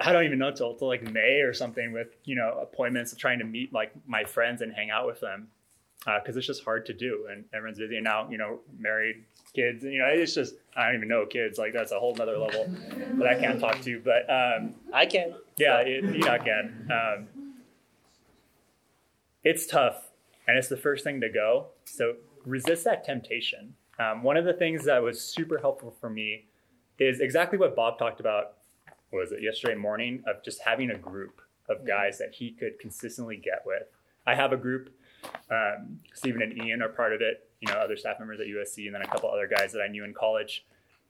I 0.00 0.12
don't 0.12 0.24
even 0.24 0.38
know 0.38 0.50
till, 0.50 0.74
till 0.74 0.88
like 0.88 1.02
May 1.02 1.42
or 1.42 1.52
something 1.52 1.92
with 1.92 2.16
you 2.24 2.36
know 2.36 2.58
appointments 2.62 3.14
trying 3.16 3.38
to 3.40 3.44
meet 3.44 3.70
like 3.74 3.92
my 4.06 4.24
friends 4.24 4.62
and 4.62 4.72
hang 4.72 4.88
out 4.88 5.06
with 5.06 5.20
them 5.20 5.48
because 6.06 6.36
uh, 6.36 6.38
it's 6.38 6.46
just 6.46 6.64
hard 6.64 6.86
to 6.86 6.94
do 6.94 7.26
and 7.30 7.44
everyone's 7.52 7.78
busy 7.78 7.96
and 7.96 8.04
now 8.04 8.30
you 8.30 8.38
know 8.38 8.60
married 8.78 9.24
kids 9.58 9.84
you 9.84 9.98
know 9.98 10.06
it's 10.06 10.34
just 10.34 10.54
I 10.76 10.86
don't 10.86 10.96
even 10.96 11.08
know 11.08 11.26
kids 11.26 11.58
like 11.58 11.72
that's 11.72 11.92
a 11.92 11.98
whole 11.98 12.14
nother 12.14 12.38
level 12.38 12.66
that 13.14 13.26
I 13.26 13.34
can't 13.34 13.60
talk 13.60 13.80
to 13.82 14.00
but 14.00 14.28
um, 14.30 14.74
I 14.92 15.06
can 15.06 15.34
yeah 15.56 15.80
it, 15.80 16.04
you 16.04 16.20
know 16.20 16.30
I 16.30 16.38
can 16.38 16.88
um, 16.90 17.26
it's 19.42 19.66
tough 19.66 20.10
and 20.46 20.56
it's 20.56 20.68
the 20.68 20.76
first 20.76 21.04
thing 21.04 21.20
to 21.20 21.28
go 21.28 21.68
so 21.84 22.14
resist 22.48 22.84
that 22.84 23.04
temptation. 23.04 23.74
Um, 23.98 24.22
one 24.22 24.36
of 24.36 24.44
the 24.44 24.52
things 24.52 24.84
that 24.84 25.02
was 25.02 25.20
super 25.20 25.58
helpful 25.58 25.94
for 26.00 26.10
me 26.10 26.46
is 26.98 27.20
exactly 27.20 27.58
what 27.58 27.76
Bob 27.76 27.98
talked 27.98 28.20
about. 28.20 28.54
Was 29.12 29.32
it 29.32 29.42
yesterday 29.42 29.74
morning 29.74 30.22
of 30.26 30.42
just 30.44 30.60
having 30.62 30.90
a 30.90 30.98
group 30.98 31.40
of 31.68 31.86
guys 31.86 32.18
that 32.18 32.34
he 32.34 32.50
could 32.50 32.78
consistently 32.78 33.36
get 33.36 33.62
with? 33.64 33.84
I 34.26 34.34
have 34.34 34.52
a 34.52 34.56
group. 34.56 34.90
Um, 35.50 36.00
Stephen 36.14 36.42
and 36.42 36.62
Ian 36.62 36.82
are 36.82 36.88
part 36.88 37.12
of 37.12 37.20
it. 37.20 37.47
You 37.60 37.72
know, 37.72 37.78
other 37.78 37.96
staff 37.96 38.18
members 38.18 38.40
at 38.40 38.46
USC, 38.46 38.86
and 38.86 38.94
then 38.94 39.02
a 39.02 39.06
couple 39.06 39.30
other 39.30 39.48
guys 39.48 39.72
that 39.72 39.80
I 39.80 39.88
knew 39.88 40.04
in 40.04 40.14
college. 40.14 40.64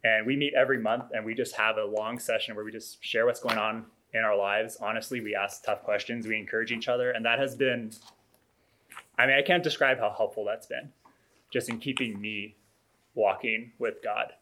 And 0.04 0.26
we 0.26 0.36
meet 0.36 0.54
every 0.54 0.78
month, 0.78 1.06
and 1.12 1.24
we 1.24 1.34
just 1.34 1.54
have 1.56 1.76
a 1.76 1.84
long 1.84 2.18
session 2.18 2.54
where 2.54 2.64
we 2.64 2.72
just 2.72 3.04
share 3.04 3.26
what's 3.26 3.40
going 3.40 3.58
on 3.58 3.86
in 4.14 4.20
our 4.20 4.36
lives. 4.36 4.78
Honestly, 4.80 5.20
we 5.20 5.34
ask 5.34 5.64
tough 5.64 5.82
questions, 5.82 6.26
we 6.26 6.38
encourage 6.38 6.72
each 6.72 6.88
other, 6.88 7.10
and 7.10 7.24
that 7.24 7.38
has 7.38 7.54
been. 7.54 7.92
I 9.18 9.26
mean, 9.26 9.36
I 9.36 9.42
can't 9.42 9.64
describe 9.64 9.98
how 9.98 10.14
helpful 10.16 10.44
that's 10.44 10.66
been 10.66 10.92
just 11.52 11.68
in 11.68 11.78
keeping 11.78 12.20
me 12.20 12.56
walking 13.14 13.72
with 13.78 14.02
God. 14.02 14.32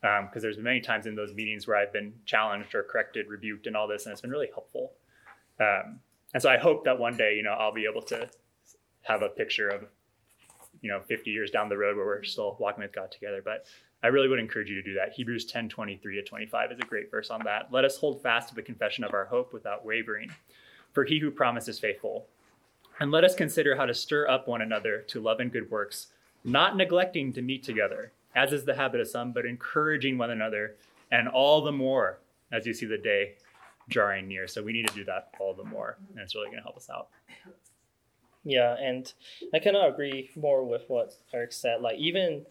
because 0.00 0.22
um, 0.22 0.40
there's 0.40 0.56
been 0.56 0.64
many 0.64 0.80
times 0.80 1.06
in 1.06 1.14
those 1.14 1.34
meetings 1.34 1.66
where 1.66 1.76
I've 1.76 1.92
been 1.92 2.12
challenged 2.24 2.74
or 2.74 2.82
corrected, 2.82 3.28
rebuked, 3.28 3.66
and 3.66 3.76
all 3.76 3.88
this, 3.88 4.06
and 4.06 4.12
it's 4.12 4.20
been 4.20 4.30
really 4.30 4.50
helpful. 4.52 4.92
Um, 5.58 6.00
and 6.32 6.42
so 6.42 6.48
I 6.48 6.58
hope 6.58 6.84
that 6.84 6.98
one 6.98 7.16
day, 7.16 7.34
you 7.36 7.42
know, 7.42 7.52
I'll 7.52 7.74
be 7.74 7.86
able 7.90 8.02
to 8.02 8.28
have 9.02 9.22
a 9.22 9.28
picture 9.28 9.68
of, 9.68 9.84
you 10.80 10.90
know, 10.90 11.00
50 11.00 11.30
years 11.30 11.50
down 11.50 11.68
the 11.68 11.76
road 11.76 11.96
where 11.96 12.06
we're 12.06 12.22
still 12.22 12.56
walking 12.58 12.82
with 12.82 12.92
God 12.92 13.10
together. 13.10 13.42
But 13.44 13.66
I 14.02 14.08
really 14.08 14.28
would 14.28 14.38
encourage 14.38 14.70
you 14.70 14.76
to 14.76 14.82
do 14.82 14.94
that. 14.94 15.12
Hebrews 15.12 15.44
10 15.46 15.68
23 15.68 16.16
to 16.16 16.22
25 16.22 16.72
is 16.72 16.78
a 16.78 16.86
great 16.86 17.10
verse 17.10 17.30
on 17.30 17.42
that. 17.44 17.68
Let 17.70 17.84
us 17.84 17.98
hold 17.98 18.22
fast 18.22 18.48
to 18.48 18.54
the 18.54 18.62
confession 18.62 19.04
of 19.04 19.14
our 19.14 19.26
hope 19.26 19.52
without 19.52 19.84
wavering, 19.84 20.30
for 20.92 21.04
he 21.04 21.18
who 21.18 21.30
promises 21.30 21.76
is 21.76 21.80
faithful. 21.80 22.26
And 22.98 23.10
let 23.10 23.24
us 23.24 23.34
consider 23.34 23.76
how 23.76 23.86
to 23.86 23.94
stir 23.94 24.28
up 24.28 24.46
one 24.46 24.62
another 24.62 25.02
to 25.08 25.20
love 25.20 25.40
and 25.40 25.52
good 25.52 25.70
works, 25.70 26.08
not 26.44 26.76
neglecting 26.76 27.32
to 27.32 27.42
meet 27.42 27.62
together, 27.62 28.12
as 28.34 28.52
is 28.52 28.64
the 28.64 28.74
habit 28.74 29.00
of 29.00 29.08
some, 29.08 29.32
but 29.32 29.46
encouraging 29.46 30.18
one 30.18 30.30
another, 30.30 30.76
and 31.10 31.28
all 31.28 31.62
the 31.62 31.72
more 31.72 32.18
as 32.52 32.66
you 32.66 32.74
see 32.74 32.86
the 32.86 32.98
day 32.98 33.34
drawing 33.88 34.28
near. 34.28 34.46
So 34.46 34.62
we 34.62 34.72
need 34.72 34.86
to 34.88 34.94
do 34.94 35.04
that 35.04 35.34
all 35.38 35.54
the 35.54 35.64
more, 35.64 35.98
and 36.10 36.20
it's 36.20 36.34
really 36.34 36.48
going 36.48 36.58
to 36.58 36.62
help 36.62 36.76
us 36.76 36.88
out. 36.90 37.08
Yeah, 38.44 38.74
and 38.74 39.12
I 39.52 39.58
cannot 39.58 39.88
agree 39.88 40.30
more 40.34 40.64
with 40.64 40.82
what 40.88 41.14
Eric 41.32 41.52
said. 41.52 41.82
Like 41.82 41.98
even 41.98 42.46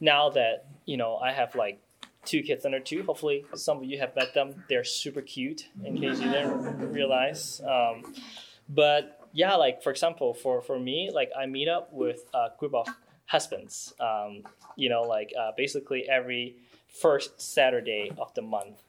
now 0.00 0.30
that 0.30 0.66
you 0.86 0.96
know 0.96 1.16
I 1.16 1.32
have 1.32 1.54
like 1.54 1.80
two 2.24 2.42
kids 2.42 2.64
under 2.64 2.80
two. 2.80 3.02
Hopefully, 3.02 3.44
some 3.54 3.78
of 3.78 3.84
you 3.84 3.98
have 3.98 4.14
met 4.16 4.34
them. 4.34 4.64
They're 4.68 4.84
super 4.84 5.20
cute. 5.20 5.68
In 5.84 6.00
case 6.00 6.20
you 6.20 6.30
didn't 6.30 6.92
realize, 6.92 7.60
um, 7.66 8.14
but 8.68 9.20
yeah, 9.32 9.54
like 9.56 9.82
for 9.82 9.90
example, 9.90 10.34
for 10.34 10.60
for 10.62 10.78
me, 10.78 11.10
like 11.12 11.30
I 11.36 11.46
meet 11.46 11.68
up 11.68 11.92
with 11.92 12.24
a 12.34 12.48
group 12.58 12.74
of 12.74 12.88
husbands. 13.26 13.92
Um, 14.00 14.44
you 14.76 14.88
know, 14.88 15.02
like 15.02 15.32
uh, 15.38 15.50
basically 15.56 16.08
every 16.08 16.56
first 16.88 17.40
Saturday 17.40 18.12
of 18.18 18.32
the 18.34 18.42
month. 18.42 18.82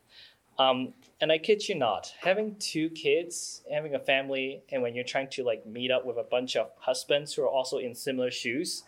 Um, 0.58 0.93
and 1.22 1.32
I 1.32 1.38
kid 1.38 1.68
you 1.68 1.76
not, 1.76 2.14
having 2.22 2.56
two 2.56 2.89
kids, 2.89 3.64
having 3.72 3.95
a 3.95 3.99
family, 3.99 4.64
and 4.72 4.82
when 4.82 4.95
you're 4.95 5.03
trying 5.03 5.30
to 5.32 5.43
like 5.43 5.66
meet 5.66 5.91
up 5.91 6.06
with 6.06 6.18
a 6.18 6.24
bunch 6.24 6.56
of 6.56 6.70
husbands 6.78 7.34
who 7.34 7.43
are 7.43 7.49
also 7.49 7.78
in 7.78 7.95
similar 7.95 8.32
shoes, 8.32 8.84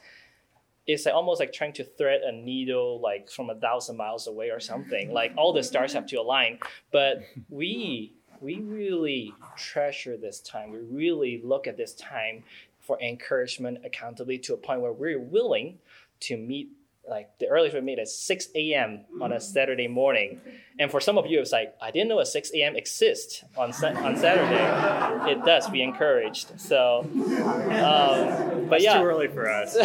it's 0.86 1.06
like 1.06 1.14
almost 1.14 1.40
like 1.40 1.52
trying 1.52 1.74
to 1.74 1.84
thread 1.84 2.22
a 2.22 2.32
needle 2.32 3.02
like 3.02 3.30
from 3.30 3.50
a 3.50 3.56
thousand 3.56 3.98
miles 3.98 4.28
away 4.28 4.50
or 4.50 4.60
something. 4.60 5.12
Like 5.12 5.34
all 5.38 5.52
the 5.52 5.64
stars 5.64 5.94
have 5.94 6.06
to 6.08 6.16
align. 6.16 6.60
But 6.92 7.24
we 7.50 8.14
we 8.40 8.60
really 8.62 9.34
treasure 9.58 10.16
this 10.16 10.40
time. 10.40 10.72
We 10.72 10.80
really 10.80 11.42
look 11.44 11.68
at 11.68 11.76
this 11.76 11.94
time 11.96 12.44
for 12.80 13.00
encouragement, 13.02 13.80
accountability 13.84 14.40
to 14.40 14.54
a 14.54 14.58
point 14.58 14.82
where 14.82 14.94
we're 14.94 15.20
willing 15.20 15.80
to 16.22 16.38
meet 16.38 16.70
like 17.10 17.38
the 17.40 17.48
earliest 17.48 17.76
we 17.76 17.82
meet 17.82 18.00
is 18.00 18.16
6 18.18 18.50
a.m. 18.56 19.06
on 19.22 19.32
a 19.32 19.40
Saturday 19.40 19.88
morning. 19.88 20.42
And 20.80 20.92
for 20.92 21.00
some 21.00 21.18
of 21.18 21.26
you, 21.26 21.40
it's 21.40 21.52
like, 21.52 21.76
I 21.82 21.90
didn't 21.90 22.10
know 22.10 22.20
a 22.20 22.26
6 22.26 22.52
a.m. 22.54 22.76
exists 22.76 23.44
on, 23.58 23.72
on 23.72 24.16
Saturday. 24.18 25.32
it 25.32 25.44
does, 25.44 25.68
be 25.70 25.82
encouraged. 25.82 26.60
So, 26.60 27.02
um, 27.04 28.68
but 28.68 28.76
it's 28.76 28.84
yeah. 28.84 29.00
too 29.00 29.06
early 29.06 29.28
for 29.28 29.50
us. 29.50 29.76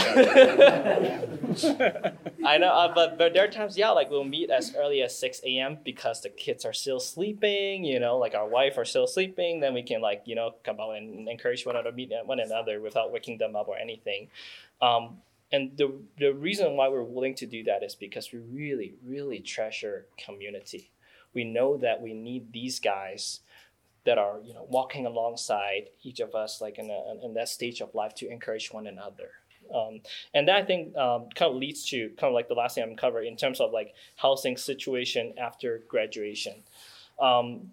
I 2.44 2.58
know, 2.58 2.72
uh, 2.72 2.94
but, 2.94 3.16
but 3.16 3.32
there 3.32 3.44
are 3.44 3.48
times, 3.48 3.78
yeah, 3.78 3.90
like 3.90 4.10
we'll 4.10 4.24
meet 4.24 4.50
as 4.50 4.74
early 4.76 5.00
as 5.02 5.18
6 5.18 5.40
a.m. 5.44 5.78
because 5.84 6.20
the 6.22 6.28
kids 6.28 6.64
are 6.64 6.72
still 6.72 7.00
sleeping, 7.00 7.84
you 7.84 8.00
know, 8.00 8.18
like 8.18 8.34
our 8.34 8.48
wife 8.48 8.76
are 8.76 8.84
still 8.84 9.06
sleeping. 9.06 9.60
Then 9.60 9.74
we 9.74 9.82
can, 9.82 10.00
like, 10.00 10.22
you 10.26 10.34
know, 10.34 10.54
come 10.64 10.80
out 10.80 10.96
and 10.96 11.28
encourage 11.28 11.64
one 11.64 11.76
another, 11.76 11.92
meet 11.92 12.12
one 12.24 12.40
another 12.40 12.80
without 12.80 13.12
waking 13.12 13.38
them 13.38 13.56
up 13.56 13.68
or 13.68 13.78
anything. 13.78 14.28
Um, 14.82 15.18
and 15.52 15.76
the, 15.76 15.92
the 16.18 16.32
reason 16.32 16.76
why 16.76 16.88
we're 16.88 17.02
willing 17.02 17.34
to 17.36 17.46
do 17.46 17.62
that 17.64 17.82
is 17.82 17.94
because 17.94 18.32
we 18.32 18.38
really, 18.38 18.94
really 19.04 19.40
treasure 19.40 20.06
community. 20.16 20.90
We 21.34 21.44
know 21.44 21.76
that 21.76 22.00
we 22.00 22.14
need 22.14 22.52
these 22.52 22.80
guys 22.80 23.40
that 24.04 24.18
are, 24.18 24.40
you 24.42 24.54
know, 24.54 24.66
walking 24.68 25.06
alongside 25.06 25.90
each 26.02 26.20
of 26.20 26.34
us, 26.34 26.60
like 26.60 26.78
in, 26.78 26.90
a, 26.90 27.24
in 27.24 27.34
that 27.34 27.48
stage 27.48 27.80
of 27.80 27.94
life 27.94 28.14
to 28.16 28.28
encourage 28.28 28.72
one 28.72 28.86
another. 28.86 29.30
Um, 29.72 30.00
and 30.34 30.48
that 30.48 30.56
I 30.56 30.64
think 30.64 30.96
um, 30.96 31.28
kind 31.34 31.50
of 31.50 31.56
leads 31.56 31.88
to 31.90 32.08
kind 32.18 32.30
of 32.30 32.34
like 32.34 32.48
the 32.48 32.54
last 32.54 32.74
thing 32.74 32.84
I'm 32.84 32.96
covering 32.96 33.28
in 33.28 33.36
terms 33.36 33.60
of 33.60 33.72
like 33.72 33.94
housing 34.16 34.56
situation 34.56 35.34
after 35.38 35.82
graduation. 35.88 36.54
Um, 37.20 37.70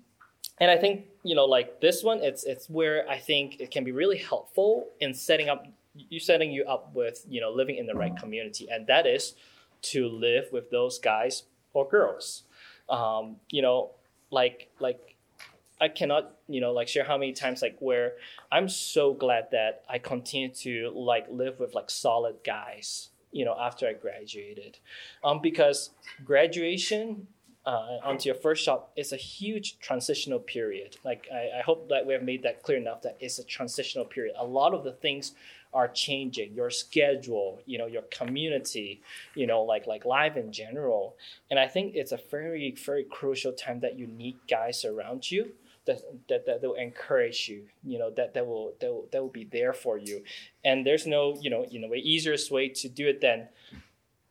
and 0.60 0.70
I 0.70 0.78
think 0.78 1.06
you 1.24 1.36
know 1.36 1.46
like 1.46 1.82
this 1.82 2.04
one, 2.04 2.20
it's 2.20 2.44
it's 2.44 2.70
where 2.70 3.10
I 3.10 3.18
think 3.18 3.60
it 3.60 3.72
can 3.72 3.84
be 3.84 3.92
really 3.92 4.18
helpful 4.18 4.90
in 5.00 5.14
setting 5.14 5.50
up 5.50 5.66
you 6.10 6.20
setting 6.20 6.52
you 6.52 6.64
up 6.66 6.94
with 6.94 7.26
you 7.28 7.42
know 7.42 7.52
living 7.52 7.78
in 7.78 7.86
the 7.86 7.96
right 7.96 8.16
community, 8.16 8.68
and 8.70 8.88
that 8.88 9.06
is 9.06 9.36
to 9.82 10.08
live 10.08 10.46
with 10.52 10.70
those 10.72 11.00
guys 11.00 11.44
or 11.74 11.88
girls. 11.88 12.44
Um, 12.90 13.38
you 13.50 13.62
know, 13.62 13.92
like 14.32 14.70
like 14.80 15.16
I 15.82 15.88
cannot, 15.88 16.34
you 16.48 16.60
know, 16.60 16.74
like 16.74 16.88
share 16.88 17.06
how 17.06 17.18
many 17.18 17.34
times 17.34 17.62
like 17.62 17.78
where 17.80 18.14
I'm 18.52 18.68
so 18.68 19.14
glad 19.14 19.48
that 19.52 19.84
I 19.90 19.98
continue 19.98 20.50
to 20.56 20.92
like 20.94 21.28
live 21.30 21.60
with 21.60 21.74
like 21.74 21.90
solid 21.90 22.38
guys, 22.46 23.10
you 23.32 23.46
know, 23.46 23.56
after 23.58 23.88
I 23.88 23.94
graduated, 23.94 24.80
um, 25.24 25.40
because 25.42 25.92
graduation 26.26 27.28
uh, 27.66 28.00
onto 28.04 28.28
your 28.28 28.36
first 28.36 28.66
job 28.66 28.88
is 28.96 29.14
a 29.14 29.18
huge 29.18 29.80
transitional 29.80 30.40
period. 30.40 30.98
Like 31.06 31.28
I, 31.32 31.60
I 31.60 31.62
hope 31.62 31.88
that 31.90 32.06
we 32.06 32.14
have 32.14 32.24
made 32.24 32.44
that 32.44 32.64
clear 32.64 32.78
enough 32.78 33.02
that 33.04 33.18
it's 33.20 33.40
a 33.40 33.44
transitional 33.44 34.06
period. 34.06 34.36
A 34.38 34.46
lot 34.46 34.74
of 34.74 34.84
the 34.84 34.94
things 34.94 35.34
are 35.74 35.88
changing 35.88 36.54
your 36.54 36.70
schedule 36.70 37.62
you 37.66 37.78
know 37.78 37.86
your 37.86 38.02
community 38.04 39.02
you 39.36 39.46
know 39.46 39.62
like 39.64 39.86
like 39.88 40.06
life 40.06 40.36
in 40.38 40.52
general. 40.52 41.16
And 41.50 41.60
i 41.60 41.68
think 41.68 41.96
it's 41.96 42.12
a 42.12 42.20
very 42.32 42.72
very 42.72 43.04
crucial 43.04 43.54
time 43.54 43.80
that 43.82 43.98
you 43.98 44.08
need 44.08 44.38
guys 44.50 44.86
around 44.86 45.30
you 45.30 45.52
that, 45.86 46.02
that, 46.28 46.46
that 46.46 46.62
will 46.62 46.76
encourage 46.76 47.48
you 47.50 47.64
you 47.84 48.00
know 48.00 48.10
that 48.12 48.34
that 48.34 48.46
will, 48.46 48.74
that 48.80 48.92
will 48.92 49.08
that 49.12 49.22
will 49.22 49.30
be 49.30 49.46
there 49.46 49.74
for 49.74 49.98
you. 49.98 50.24
And 50.64 50.86
there's 50.86 51.08
no 51.08 51.38
you 51.42 51.50
know 51.50 51.66
you 51.70 51.80
know 51.80 51.94
easiest 51.94 52.52
way 52.52 52.70
to 52.70 52.90
do 52.90 53.08
it 53.08 53.22
than 53.22 53.48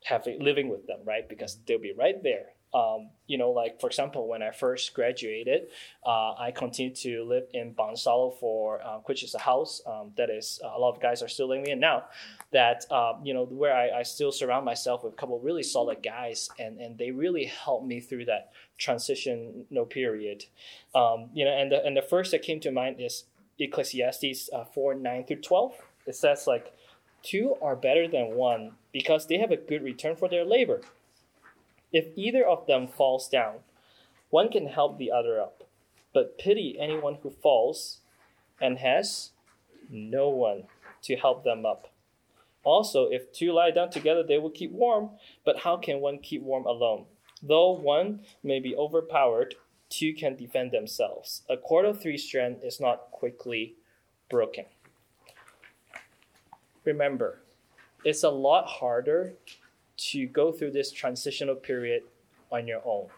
having 0.05 0.41
living 0.41 0.69
with 0.69 0.87
them 0.87 1.01
right? 1.05 1.29
Because 1.29 1.59
they'll 1.67 1.79
be 1.79 1.93
right 1.93 2.23
there 2.23 2.47
um, 2.75 3.09
you 3.27 3.39
know, 3.39 3.51
like 3.51 3.81
for 3.81 3.87
example, 3.87 4.29
when 4.29 4.43
I 4.43 4.51
first 4.51 4.93
graduated, 4.93 5.69
uh, 6.05 6.35
I 6.35 6.53
continued 6.55 6.97
to 6.97 7.25
live 7.25 7.45
in 7.55 7.75
Bonsallo 7.75 8.39
for, 8.39 8.83
uh, 8.83 8.99
which 9.07 9.23
is 9.23 9.35
a 9.35 9.39
house 9.39 9.81
um, 9.87 10.13
that 10.17 10.29
is 10.29 10.61
uh, 10.63 10.69
a 10.77 10.79
lot 10.79 10.95
of 10.95 11.01
guys 11.01 11.23
are 11.23 11.29
still 11.29 11.49
living 11.49 11.67
in 11.67 11.81
now. 11.81 12.05
That 12.53 12.85
uh, 12.91 13.15
you 13.23 13.33
know, 13.33 13.45
where 13.45 13.75
I, 13.75 14.01
I, 14.01 14.03
still 14.03 14.33
surround 14.33 14.65
myself 14.65 15.03
with 15.03 15.15
a 15.15 15.17
couple 15.17 15.39
really 15.41 15.63
solid 15.63 16.03
guys, 16.03 16.51
and 16.59 16.79
and 16.79 16.99
they 16.99 17.11
really 17.11 17.45
helped 17.45 17.87
me 17.87 18.01
through 18.01 18.27
that 18.27 18.53
transition 18.77 19.67
no 19.71 19.85
period. 19.85 20.45
Um, 20.95 21.31
you 21.33 21.45
know, 21.47 21.53
and 21.53 21.73
the 21.73 21.85
and 21.85 21.97
the 21.97 22.03
first 22.03 22.33
that 22.33 22.43
came 22.43 22.61
to 22.61 22.71
mind 22.71 22.97
is 23.01 23.25
Ecclesiastes 23.59 24.51
uh, 24.53 24.65
four 24.65 24.95
nine 24.95 25.25
through 25.25 25.41
twelve. 25.41 25.75
It 26.07 26.17
says 26.17 26.47
like, 26.47 26.73
two 27.23 27.57
are 27.61 27.77
better 27.77 28.09
than 28.09 28.35
one 28.35 28.73
because 28.93 29.27
they 29.27 29.39
have 29.39 29.51
a 29.51 29.57
good 29.57 29.83
return 29.83 30.17
for 30.17 30.29
their 30.29 30.45
labor. 30.45 30.81
If 31.93 32.07
either 32.17 32.47
of 32.47 32.67
them 32.67 32.87
falls 32.87 33.29
down, 33.29 33.61
one 34.31 34.51
can 34.51 34.67
help 34.67 34.99
the 34.99 35.11
other 35.11 35.41
up, 35.41 35.65
but 36.13 36.39
pity 36.39 36.77
anyone 36.79 37.19
who 37.23 37.31
falls 37.31 38.01
and 38.61 38.79
has 38.79 39.31
no 39.89 40.29
one 40.29 40.65
to 41.03 41.17
help 41.17 41.45
them 41.45 41.65
up. 41.65 41.91
Also, 42.65 43.09
if 43.09 43.33
two 43.33 43.53
lie 43.53 43.71
down 43.71 43.91
together, 43.91 44.23
they 44.23 44.39
will 44.39 44.51
keep 44.51 44.73
warm, 44.73 45.11
but 45.45 45.61
how 45.61 45.77
can 45.77 46.01
one 46.01 46.19
keep 46.19 46.43
warm 46.43 46.67
alone? 46.67 47.07
Though 47.43 47.71
one 47.71 48.21
may 48.43 48.61
be 48.61 48.77
overpowered, 48.77 49.55
two 49.89 50.13
can 50.13 50.37
defend 50.37 50.73
themselves. 50.73 51.43
A 51.49 51.57
cord 51.57 51.87
of 51.87 52.01
three 52.01 52.19
strands 52.19 52.63
is 52.63 52.81
not 52.81 53.11
quickly 53.11 53.77
broken. 54.29 54.67
Remember, 56.85 57.41
it's 58.05 58.25
a 58.25 58.31
lot 58.31 58.67
harder 58.67 59.35
to 59.99 60.27
go 60.27 60.53
through 60.53 60.73
this 60.73 60.91
transitional 60.91 61.55
period 61.55 62.05
on 62.51 62.67
your 62.67 62.81
own. 62.85 63.09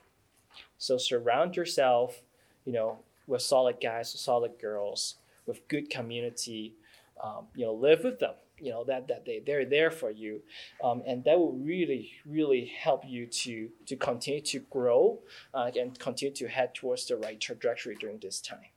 So 0.78 0.98
surround 0.98 1.56
yourself, 1.56 2.22
you 2.64 2.72
know, 2.72 2.98
with 3.26 3.42
solid 3.42 3.76
guys, 3.80 4.10
solid 4.10 4.58
girls, 4.60 5.16
with 5.46 5.66
good 5.68 5.90
community. 5.90 6.74
Um, 7.22 7.46
you 7.54 7.66
know, 7.66 7.74
live 7.74 8.02
with 8.04 8.18
them. 8.18 8.34
You 8.58 8.70
know 8.70 8.84
that 8.84 9.08
that 9.08 9.24
they 9.24 9.40
they're 9.44 9.64
there 9.64 9.90
for 9.90 10.10
you, 10.10 10.42
um, 10.84 11.02
and 11.06 11.24
that 11.24 11.38
will 11.38 11.52
really 11.52 12.12
really 12.26 12.66
help 12.66 13.04
you 13.06 13.26
to 13.26 13.70
to 13.86 13.96
continue 13.96 14.42
to 14.42 14.58
grow 14.70 15.18
uh, 15.54 15.70
and 15.78 15.98
continue 15.98 16.34
to 16.34 16.48
head 16.48 16.74
towards 16.74 17.06
the 17.06 17.16
right 17.16 17.40
trajectory 17.40 17.96
during 17.96 18.18
this 18.18 18.40
time. 18.40 18.70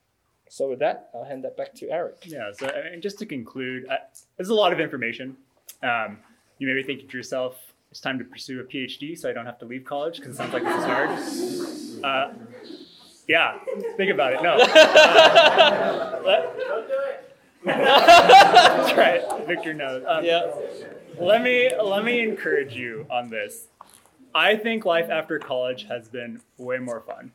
So 0.47 0.70
with 0.70 0.80
that, 0.80 1.10
I'll 1.14 1.26
hand 1.26 1.43
that 1.43 1.58
back 1.58 1.74
to 1.76 1.89
Eric. 1.89 2.18
Yeah. 2.26 2.51
So 2.54 2.68
and 2.68 3.01
just 3.01 3.18
to 3.20 3.26
conclude, 3.26 3.88
uh, 3.89 3.97
there's 4.38 4.49
a 4.49 4.54
lot 4.54 4.72
of 4.72 4.80
information. 4.80 5.36
Um, 5.82 6.20
you 6.60 6.68
may 6.68 6.76
be 6.76 6.84
thinking 6.84 7.10
to 7.10 7.18
yourself, 7.18 7.72
it's 7.93 7.99
time 7.99 8.17
to 8.17 8.25
pursue 8.25 8.59
a 8.59 8.63
PhD 8.63 9.15
so 9.15 9.29
I 9.29 9.33
don't 9.33 9.45
have 9.45 9.59
to 9.59 9.65
leave 9.65 9.85
college 9.85 10.15
because 10.15 10.33
it 10.33 10.37
sounds 10.37 10.51
like 10.51 10.63
this 10.63 10.77
is 10.77 10.85
hard. 10.85 11.09
Uh, 12.03 12.33
yeah, 13.29 13.59
think 13.95 14.11
about 14.11 14.33
it. 14.33 14.43
No. 14.43 14.57
Uh, 16.23 16.41
don't 16.57 16.87
do 16.87 16.93
it. 17.07 17.33
That's 17.63 18.97
right. 18.97 19.47
Victor 19.47 19.73
knows. 19.73 20.03
Um, 20.05 20.25
yeah. 20.25 20.51
Let 21.17 21.41
me 21.41 21.69
let 21.81 22.03
me 22.03 22.21
encourage 22.21 22.73
you 22.73 23.05
on 23.09 23.29
this. 23.29 23.67
I 24.35 24.57
think 24.57 24.83
life 24.83 25.09
after 25.09 25.39
college 25.39 25.85
has 25.87 26.09
been 26.09 26.41
way 26.57 26.79
more 26.79 27.01
fun. 27.01 27.31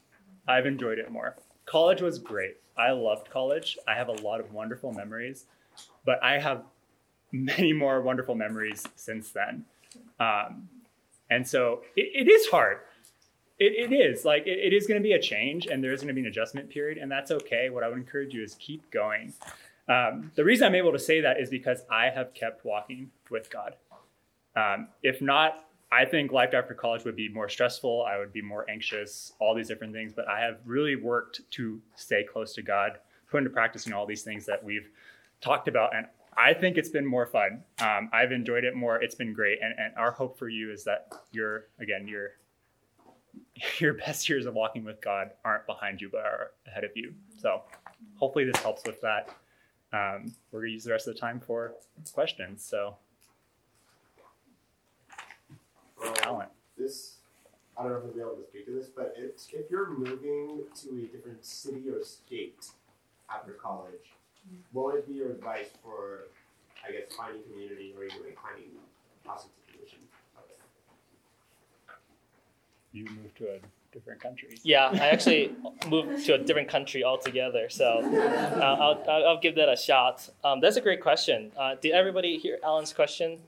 I've 0.46 0.66
enjoyed 0.66 0.98
it 0.98 1.10
more. 1.10 1.36
College 1.64 2.02
was 2.02 2.18
great. 2.18 2.56
I 2.76 2.90
loved 2.90 3.30
college. 3.30 3.78
I 3.86 3.94
have 3.94 4.08
a 4.08 4.20
lot 4.20 4.40
of 4.40 4.52
wonderful 4.52 4.92
memories, 4.92 5.46
but 6.04 6.22
I 6.22 6.38
have 6.40 6.64
many 7.32 7.72
more 7.72 8.02
wonderful 8.02 8.34
memories 8.34 8.84
since 8.96 9.30
then. 9.30 9.64
Um, 10.20 10.68
and 11.30 11.46
so 11.46 11.82
it, 11.96 12.26
it 12.26 12.30
is 12.30 12.48
hard. 12.48 12.78
It, 13.58 13.90
it 13.90 13.94
is 13.94 14.24
like 14.24 14.46
it, 14.46 14.58
it 14.58 14.72
is 14.72 14.86
going 14.86 15.00
to 15.00 15.02
be 15.02 15.12
a 15.12 15.20
change, 15.20 15.66
and 15.66 15.82
there 15.82 15.92
is 15.92 16.00
going 16.00 16.08
to 16.08 16.14
be 16.14 16.20
an 16.20 16.26
adjustment 16.26 16.70
period, 16.70 16.98
and 16.98 17.10
that's 17.10 17.30
okay. 17.30 17.70
What 17.70 17.82
I 17.82 17.88
would 17.88 17.98
encourage 17.98 18.32
you 18.34 18.42
is 18.42 18.54
keep 18.56 18.88
going. 18.90 19.32
Um, 19.88 20.30
the 20.34 20.44
reason 20.44 20.66
I'm 20.66 20.74
able 20.74 20.92
to 20.92 20.98
say 20.98 21.20
that 21.22 21.40
is 21.40 21.48
because 21.48 21.82
I 21.90 22.10
have 22.10 22.34
kept 22.34 22.64
walking 22.64 23.10
with 23.30 23.50
God. 23.50 23.74
Um, 24.54 24.88
if 25.02 25.22
not, 25.22 25.64
I 25.90 26.04
think 26.04 26.32
life 26.32 26.52
after 26.52 26.74
college 26.74 27.04
would 27.04 27.16
be 27.16 27.28
more 27.28 27.48
stressful. 27.48 28.04
I 28.04 28.18
would 28.18 28.32
be 28.32 28.42
more 28.42 28.68
anxious, 28.68 29.32
all 29.38 29.54
these 29.54 29.68
different 29.68 29.94
things. 29.94 30.12
But 30.12 30.28
I 30.28 30.40
have 30.40 30.58
really 30.66 30.96
worked 30.96 31.40
to 31.52 31.80
stay 31.96 32.24
close 32.24 32.52
to 32.54 32.62
God, 32.62 32.98
put 33.30 33.38
into 33.38 33.50
practice 33.50 33.86
know, 33.86 33.98
all 33.98 34.06
these 34.06 34.22
things 34.22 34.44
that 34.46 34.62
we've 34.62 34.90
talked 35.40 35.68
about. 35.68 35.96
And 35.96 36.06
I 36.38 36.54
think 36.54 36.76
it's 36.76 36.88
been 36.88 37.04
more 37.04 37.26
fun. 37.26 37.64
Um, 37.80 38.08
I've 38.12 38.30
enjoyed 38.30 38.62
it 38.62 38.76
more. 38.76 39.02
It's 39.02 39.16
been 39.16 39.32
great. 39.32 39.58
And, 39.60 39.74
and 39.76 39.92
our 39.96 40.12
hope 40.12 40.38
for 40.38 40.48
you 40.48 40.70
is 40.70 40.84
that 40.84 41.12
your, 41.32 41.66
again, 41.80 42.06
your, 42.06 42.30
your 43.80 43.94
best 43.94 44.28
years 44.28 44.46
of 44.46 44.54
walking 44.54 44.84
with 44.84 45.00
God 45.00 45.32
aren't 45.44 45.66
behind 45.66 46.00
you, 46.00 46.08
but 46.10 46.20
are 46.20 46.52
ahead 46.68 46.84
of 46.84 46.92
you. 46.94 47.12
So 47.36 47.62
hopefully 48.14 48.44
this 48.44 48.56
helps 48.62 48.84
with 48.86 49.00
that. 49.00 49.30
Um, 49.92 50.32
we're 50.52 50.60
going 50.60 50.68
to 50.68 50.74
use 50.74 50.84
the 50.84 50.92
rest 50.92 51.08
of 51.08 51.14
the 51.14 51.20
time 51.20 51.40
for 51.44 51.74
questions. 52.12 52.64
So. 52.64 52.94
Um, 56.06 56.14
talent. 56.14 56.50
This, 56.76 57.16
I 57.76 57.82
don't 57.82 57.92
know 57.92 57.98
if 57.98 58.04
I'll 58.04 58.12
be 58.12 58.20
able 58.20 58.36
to 58.36 58.44
speak 58.48 58.66
to 58.66 58.72
this, 58.72 58.86
but 58.86 59.16
if 59.16 59.70
you're 59.70 59.90
moving 59.90 60.60
to 60.82 60.88
a 60.90 61.16
different 61.16 61.44
city 61.44 61.82
or 61.90 62.04
state 62.04 62.66
after 63.28 63.54
college, 63.54 64.12
what 64.72 64.94
would 64.94 65.06
be 65.06 65.14
your 65.14 65.30
advice 65.30 65.68
for, 65.82 66.28
I 66.86 66.92
guess, 66.92 67.14
finding 67.16 67.42
community 67.44 67.94
or 67.96 68.04
even 68.04 68.18
like 68.24 68.38
finding 68.40 68.70
a 69.24 69.28
housing 69.28 69.50
situation? 69.66 69.98
You 72.92 73.04
moved 73.04 73.36
to 73.38 73.54
a 73.54 73.58
different 73.92 74.20
country. 74.20 74.58
Yeah, 74.62 74.88
I 74.92 75.08
actually 75.08 75.54
moved 75.88 76.24
to 76.26 76.34
a 76.34 76.38
different 76.38 76.68
country 76.68 77.04
altogether, 77.04 77.68
so 77.68 78.00
uh, 78.02 78.76
I'll, 78.80 79.04
I'll, 79.08 79.26
I'll 79.28 79.40
give 79.40 79.56
that 79.56 79.68
a 79.68 79.76
shot. 79.76 80.28
Um, 80.44 80.60
that's 80.60 80.76
a 80.76 80.80
great 80.80 81.00
question. 81.00 81.52
Uh, 81.56 81.74
did 81.80 81.92
everybody 81.92 82.38
hear 82.38 82.58
Alan's 82.64 82.92
question? 82.92 83.38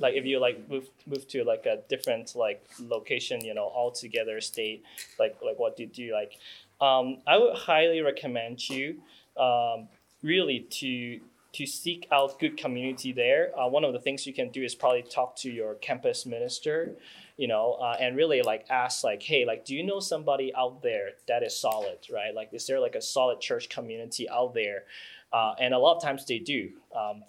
Like, 0.00 0.14
if 0.14 0.24
you 0.24 0.38
like 0.38 0.68
move 0.70 0.88
move 1.06 1.26
to 1.28 1.42
like 1.44 1.66
a 1.66 1.80
different 1.88 2.36
like 2.36 2.64
location, 2.78 3.44
you 3.44 3.52
know, 3.54 3.64
altogether 3.64 4.40
state, 4.40 4.84
like 5.18 5.36
like 5.44 5.58
what 5.58 5.76
do 5.76 5.88
you 5.92 6.14
like? 6.14 6.38
Um, 6.80 7.18
I 7.26 7.36
would 7.36 7.56
highly 7.56 8.00
recommend 8.02 8.68
you, 8.68 9.00
um, 9.36 9.88
really 10.22 10.60
to 10.70 11.20
to 11.50 11.66
seek 11.66 12.06
out 12.12 12.38
good 12.38 12.56
community 12.58 13.10
there. 13.10 13.58
Uh, 13.58 13.66
one 13.66 13.82
of 13.82 13.94
the 13.94 13.98
things 13.98 14.26
you 14.26 14.34
can 14.34 14.50
do 14.50 14.62
is 14.62 14.74
probably 14.74 15.02
talk 15.02 15.34
to 15.34 15.50
your 15.50 15.74
campus 15.76 16.26
minister 16.26 16.94
you 17.38 17.46
know, 17.46 17.74
uh, 17.80 17.96
and 18.00 18.16
really 18.16 18.42
like 18.42 18.66
ask 18.68 19.04
like, 19.04 19.22
hey, 19.22 19.46
like, 19.46 19.64
do 19.64 19.74
you 19.74 19.84
know 19.84 20.00
somebody 20.00 20.52
out 20.56 20.82
there 20.82 21.10
that 21.28 21.44
is 21.44 21.56
solid, 21.56 21.98
right? 22.12 22.34
Like, 22.34 22.50
is 22.52 22.66
there 22.66 22.80
like 22.80 22.96
a 22.96 23.00
solid 23.00 23.40
church 23.40 23.68
community 23.68 24.28
out 24.28 24.52
there? 24.54 24.84
Uh, 25.32 25.54
and 25.60 25.72
a 25.72 25.78
lot 25.78 25.96
of 25.96 26.02
times 26.02 26.26
they 26.26 26.40
do. 26.40 26.70
Um, 26.94 27.22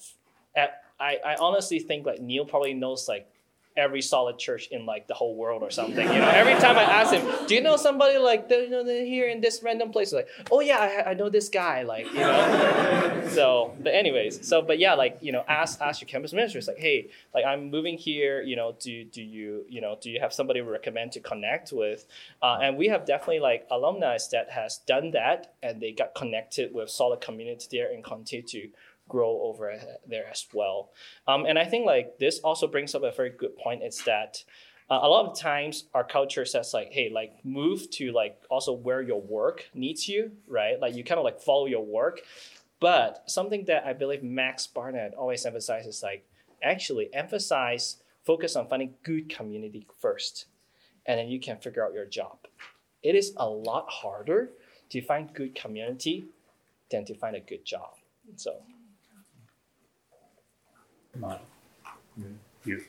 at, 0.55 0.81
I, 0.99 1.19
I 1.23 1.35
honestly 1.35 1.77
think 1.79 2.07
like 2.07 2.19
Neil 2.19 2.43
probably 2.43 2.73
knows 2.73 3.07
like 3.07 3.29
every 3.79 4.01
solid 4.01 4.37
church 4.37 4.67
in 4.67 4.85
like 4.85 5.07
the 5.07 5.13
whole 5.13 5.35
world 5.35 5.63
or 5.63 5.71
something. 5.71 6.05
You 6.07 6.19
know, 6.19 6.29
every 6.29 6.53
time 6.55 6.77
I 6.77 6.83
ask 6.83 7.13
him, 7.13 7.25
"Do 7.47 7.55
you 7.55 7.61
know 7.61 7.77
somebody 7.77 8.17
like 8.17 8.47
you 8.49 8.69
know 8.69 8.85
here 8.85 9.29
in 9.29 9.41
this 9.41 9.63
random 9.63 9.91
place?" 9.91 10.13
Like, 10.13 10.27
"Oh 10.51 10.59
yeah, 10.59 10.77
I, 10.77 11.11
I 11.11 11.13
know 11.13 11.29
this 11.29 11.49
guy." 11.49 11.83
Like, 11.83 12.05
you 12.13 12.19
know. 12.19 13.27
so, 13.29 13.73
but 13.79 13.93
anyways, 13.93 14.47
so 14.47 14.61
but 14.61 14.77
yeah, 14.77 14.93
like 14.93 15.17
you 15.21 15.31
know, 15.31 15.43
ask 15.47 15.81
ask 15.81 16.01
your 16.01 16.07
campus 16.07 16.33
ministers 16.33 16.67
like, 16.67 16.77
"Hey, 16.77 17.09
like 17.33 17.45
I'm 17.45 17.71
moving 17.71 17.97
here. 17.97 18.41
You 18.41 18.55
know, 18.55 18.75
do 18.79 19.05
do 19.05 19.23
you 19.23 19.65
you 19.69 19.81
know 19.81 19.97
do 19.99 20.09
you 20.09 20.19
have 20.19 20.33
somebody 20.33 20.61
recommend 20.61 21.13
to 21.13 21.19
connect 21.19 21.71
with?" 21.71 22.05
Uh, 22.43 22.59
and 22.61 22.77
we 22.77 22.89
have 22.89 23.05
definitely 23.05 23.39
like 23.39 23.65
alumni 23.71 24.09
that 24.31 24.49
has 24.49 24.79
done 24.79 25.11
that 25.11 25.53
and 25.61 25.81
they 25.81 25.91
got 25.91 26.15
connected 26.15 26.73
with 26.73 26.89
solid 26.89 27.21
community 27.21 27.67
there 27.71 27.91
and 27.91 28.03
continue 28.03 28.45
to 28.45 28.69
grow 29.09 29.41
over 29.41 29.77
there 30.07 30.27
as 30.31 30.47
well. 30.53 30.91
Um, 31.27 31.45
and 31.45 31.59
I 31.59 31.65
think 31.65 31.85
like 31.85 32.17
this 32.19 32.39
also 32.39 32.67
brings 32.67 32.95
up 32.95 33.03
a 33.03 33.11
very 33.11 33.31
good 33.31 33.57
point. 33.57 33.83
It's 33.83 34.03
that 34.03 34.43
uh, 34.89 34.99
a 35.01 35.09
lot 35.09 35.25
of 35.25 35.37
times 35.37 35.85
our 35.93 36.03
culture 36.03 36.45
says 36.45 36.73
like, 36.73 36.91
hey, 36.91 37.11
like 37.13 37.33
move 37.43 37.91
to 37.91 38.11
like 38.11 38.41
also 38.49 38.71
where 38.71 39.01
your 39.01 39.21
work 39.21 39.69
needs 39.73 40.07
you, 40.07 40.31
right? 40.47 40.79
Like 40.79 40.95
you 40.95 41.03
kind 41.03 41.19
of 41.19 41.25
like 41.25 41.41
follow 41.41 41.65
your 41.65 41.85
work. 41.85 42.21
But 42.79 43.29
something 43.29 43.65
that 43.65 43.85
I 43.85 43.93
believe 43.93 44.23
Max 44.23 44.65
Barnett 44.65 45.13
always 45.15 45.45
emphasizes 45.45 46.01
like 46.01 46.25
actually 46.63 47.13
emphasize 47.13 47.97
focus 48.23 48.55
on 48.55 48.67
finding 48.67 48.93
good 49.03 49.29
community 49.29 49.85
first, 49.99 50.45
and 51.05 51.19
then 51.19 51.27
you 51.27 51.39
can 51.39 51.57
figure 51.57 51.85
out 51.85 51.93
your 51.93 52.05
job. 52.05 52.37
It 53.03 53.15
is 53.15 53.33
a 53.37 53.47
lot 53.47 53.89
harder 53.89 54.51
to 54.89 55.01
find 55.01 55.33
good 55.33 55.55
community 55.55 56.25
than 56.89 57.05
to 57.05 57.15
find 57.15 57.35
a 57.35 57.39
good 57.39 57.65
job. 57.65 57.95
So 58.35 58.61
Come 61.13 61.23
on. 61.23 61.39
You. 62.65 62.83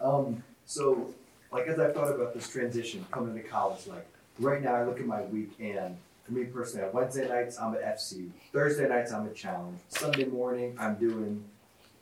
Um, 0.00 0.42
so, 0.66 1.12
like, 1.52 1.66
as 1.66 1.78
I've 1.78 1.94
thought 1.94 2.12
about 2.14 2.34
this 2.34 2.48
transition 2.48 3.04
coming 3.10 3.34
to 3.34 3.42
college, 3.42 3.86
like, 3.86 4.06
right 4.38 4.62
now 4.62 4.74
I 4.74 4.84
look 4.84 5.00
at 5.00 5.06
my 5.06 5.22
week 5.22 5.52
and 5.58 5.96
for 6.24 6.32
me 6.34 6.44
personally, 6.44 6.86
on 6.86 6.92
Wednesday 6.92 7.26
nights 7.26 7.58
I'm 7.58 7.74
at 7.74 7.82
FC, 7.96 8.28
Thursday 8.52 8.86
nights 8.88 9.12
I'm 9.12 9.26
at 9.26 9.34
Challenge, 9.34 9.78
Sunday 9.88 10.26
morning 10.26 10.76
I'm 10.78 10.96
doing, 10.96 11.42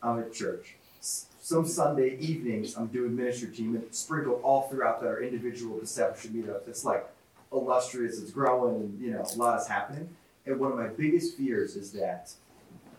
I'm 0.03 0.19
at 0.19 0.33
church. 0.35 0.75
Some 1.01 1.65
Sunday 1.65 2.17
evenings 2.19 2.77
I'm 2.77 2.89
doing 2.89 3.15
ministry 3.15 3.55
team 3.55 3.77
and 3.77 3.95
sprinkled 3.95 4.41
all 4.43 4.63
throughout 4.63 5.01
that 5.01 5.07
are 5.07 5.23
individual 5.23 5.79
discipleship 5.79 6.33
meetups. 6.33 6.67
It's 6.67 6.85
like 6.85 7.07
illustrious, 7.53 8.21
it's 8.21 8.33
growing, 8.33 8.75
and 8.75 9.01
you 9.01 9.13
know, 9.13 9.23
a 9.23 9.39
lot 9.39 9.61
is 9.61 9.69
happening. 9.69 10.09
And 10.45 10.59
one 10.59 10.73
of 10.73 10.79
my 10.79 10.89
biggest 10.89 11.37
fears 11.37 11.77
is 11.77 11.93
that 11.93 12.33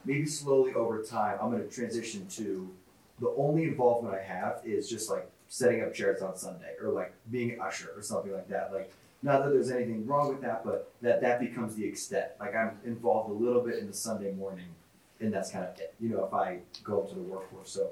maybe 0.06 0.26
slowly 0.26 0.74
over 0.74 1.02
time, 1.04 1.38
I'm 1.41 1.52
going 1.52 1.64
to 1.64 1.74
transition 1.74 2.28
to 2.30 2.70
the 3.20 3.34
only 3.38 3.64
involvement 3.64 4.16
I 4.16 4.22
have 4.22 4.62
is 4.64 4.89
just 4.89 5.10
like 5.10 5.30
setting 5.50 5.82
up 5.82 5.93
chairs 5.93 6.22
on 6.22 6.36
Sunday 6.38 6.74
or 6.82 6.89
like 6.89 7.14
being 7.32 7.52
an 7.52 7.62
usher 7.62 7.91
or 7.95 8.02
something 8.02 8.32
like 8.32 8.48
that. 8.50 8.72
Like, 8.72 8.91
not 9.24 9.43
that 9.43 9.52
there's 9.52 9.72
anything 9.72 10.06
wrong 10.06 10.30
with 10.30 10.41
that, 10.41 10.64
but 10.64 10.91
that 11.02 11.22
that 11.22 11.39
becomes 11.39 11.76
the 11.76 11.86
extent. 11.86 12.28
Like, 12.39 12.56
I'm 12.56 12.78
involved 12.86 13.32
a 13.32 13.34
little 13.34 13.62
bit 13.62 13.80
in 13.80 13.88
the 13.88 13.93
Sunday 13.93 14.32
morning, 14.34 14.68
and 15.20 15.34
that's 15.34 15.50
kind 15.52 15.66
of 15.66 15.80
it. 15.80 15.95
You 16.00 16.10
know, 16.10 16.26
if 16.26 16.34
I 16.34 16.60
go 16.84 17.02
into 17.02 17.16
the 17.16 17.22
workforce. 17.22 17.72
So, 17.72 17.89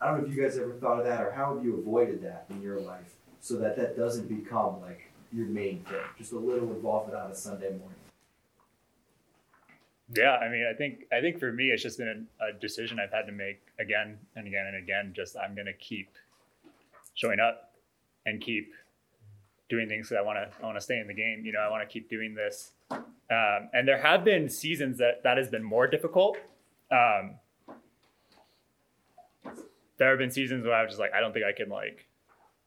I 0.00 0.06
don't 0.06 0.20
know 0.20 0.28
if 0.28 0.36
you 0.36 0.42
guys 0.42 0.56
ever 0.56 0.72
thought 0.74 1.00
of 1.00 1.06
that 1.06 1.20
or 1.20 1.32
how 1.32 1.54
have 1.54 1.64
you 1.64 1.78
avoided 1.78 2.22
that 2.22 2.46
in 2.50 2.62
your 2.62 2.78
life 2.80 3.14
so 3.40 3.56
that 3.56 3.76
that 3.76 3.96
doesn't 3.96 4.28
become 4.28 4.80
like 4.80 5.10
your 5.32 5.46
main 5.46 5.80
thing. 5.80 5.96
Just 6.16 6.32
a 6.32 6.38
little 6.38 6.68
involvement 6.70 7.18
on 7.18 7.30
a 7.30 7.34
Sunday 7.34 7.70
morning. 7.70 7.98
Yeah, 10.12 10.36
I 10.36 10.50
mean, 10.50 10.66
I 10.70 10.76
think 10.76 11.06
I 11.12 11.20
think 11.20 11.38
for 11.38 11.50
me, 11.50 11.70
it's 11.70 11.82
just 11.82 11.98
been 11.98 12.26
a, 12.40 12.58
decision 12.58 12.98
I've 13.00 13.12
had 13.12 13.26
to 13.26 13.32
make 13.32 13.62
again 13.78 14.18
and 14.36 14.46
again 14.46 14.66
and 14.66 14.76
again. 14.76 15.12
Just 15.16 15.36
I'm 15.36 15.54
going 15.54 15.66
to 15.66 15.72
keep 15.72 16.10
showing 17.14 17.40
up 17.40 17.72
and 18.26 18.40
keep 18.40 18.74
doing 19.70 19.88
things 19.88 20.10
that 20.10 20.18
I 20.18 20.22
want 20.22 20.38
to. 20.38 20.62
I 20.62 20.66
want 20.66 20.76
to 20.76 20.82
stay 20.82 20.98
in 20.98 21.06
the 21.06 21.14
game. 21.14 21.44
You 21.44 21.52
know, 21.52 21.60
I 21.60 21.70
want 21.70 21.88
to 21.88 21.90
keep 21.90 22.10
doing 22.10 22.34
this. 22.34 22.72
Um, 22.90 23.70
and 23.72 23.88
there 23.88 24.00
have 24.00 24.24
been 24.24 24.50
seasons 24.50 24.98
that 24.98 25.22
that 25.24 25.38
has 25.38 25.48
been 25.48 25.64
more 25.64 25.86
difficult. 25.86 26.36
Um, 26.90 27.36
there 29.96 30.10
have 30.10 30.18
been 30.18 30.30
seasons 30.30 30.64
where 30.64 30.74
I 30.74 30.82
was 30.82 30.90
just 30.90 31.00
like, 31.00 31.14
I 31.14 31.20
don't 31.20 31.32
think 31.32 31.46
I 31.46 31.52
can 31.52 31.70
like. 31.70 32.06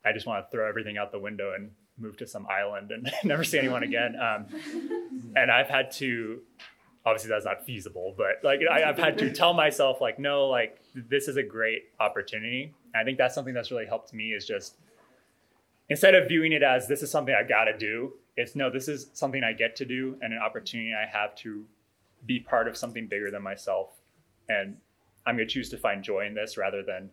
I 0.03 0.11
just 0.11 0.25
want 0.25 0.45
to 0.45 0.51
throw 0.51 0.67
everything 0.67 0.97
out 0.97 1.11
the 1.11 1.19
window 1.19 1.53
and 1.53 1.71
move 1.97 2.17
to 2.17 2.27
some 2.27 2.47
island 2.47 2.91
and 2.91 3.11
never 3.23 3.43
see 3.43 3.59
anyone 3.59 3.83
again. 3.83 4.15
Um, 4.15 4.45
and 5.35 5.51
I've 5.51 5.67
had 5.67 5.91
to 5.93 6.41
obviously 7.07 7.29
that's 7.29 7.45
not 7.45 7.65
feasible 7.65 8.13
but 8.17 8.43
like 8.43 8.59
I, 8.69 8.81
have 8.81 8.97
had 8.97 9.17
to 9.19 9.31
tell 9.41 9.53
myself 9.53 10.01
like 10.01 10.19
no 10.19 10.47
like 10.47 10.79
this 10.93 11.27
is 11.27 11.37
a 11.37 11.43
great 11.43 11.83
opportunity. 11.99 12.73
And 12.93 13.01
i 13.01 13.03
think 13.05 13.17
that's 13.17 13.33
something 13.33 13.53
that's 13.53 13.71
really 13.71 13.85
helped 13.85 14.13
me 14.13 14.33
is 14.33 14.45
just 14.45 14.75
instead 15.89 16.15
of 16.15 16.27
viewing 16.27 16.51
it 16.51 16.63
as 16.63 16.87
this 16.87 17.01
is 17.01 17.09
something 17.09 17.33
i 17.33 17.47
gotta 17.47 17.77
do 17.77 18.13
it's 18.35 18.55
no 18.55 18.69
this 18.69 18.89
is 18.89 19.07
something 19.13 19.43
i 19.43 19.53
get 19.53 19.75
to 19.77 19.85
do 19.85 20.17
and 20.21 20.33
an 20.33 20.39
opportunity 20.39 20.93
i 20.93 21.07
have 21.07 21.33
to 21.35 21.65
be 22.25 22.39
part 22.39 22.67
of 22.67 22.75
something 22.75 23.07
bigger 23.07 23.31
than 23.31 23.41
myself. 23.41 23.93
And 24.49 24.77
i'm 25.25 25.35
going 25.35 25.47
to 25.47 25.53
choose 25.53 25.69
to 25.69 25.77
find 25.77 26.03
joy 26.03 26.25
in 26.25 26.33
this 26.33 26.57
rather 26.57 26.83
than 26.83 27.09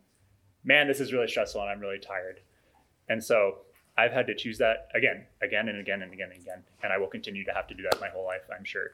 man 0.64 0.86
this 0.88 1.01
is 1.01 1.12
really 1.12 1.28
stressful 1.28 1.61
and 1.61 1.70
i'm 1.70 1.80
really 1.80 1.99
tired. 1.99 2.40
And 3.09 3.22
so 3.22 3.59
i've 3.97 4.12
had 4.12 4.26
to 4.26 4.34
choose 4.34 4.59
that 4.59 4.88
again 4.95 5.24
again 5.42 5.68
and 5.68 5.78
again 5.78 6.03
and 6.03 6.12
again 6.12 6.30
and 6.32 6.40
again. 6.40 6.62
And 6.82 6.92
i 6.92 6.99
will 6.99 7.07
continue 7.07 7.45
to 7.45 7.53
have 7.53 7.66
to 7.68 7.74
do 7.74 7.82
that 7.84 8.01
my 8.01 8.09
whole 8.09 8.24
life 8.24 8.42
i'm 8.57 8.64
sure 8.64 8.92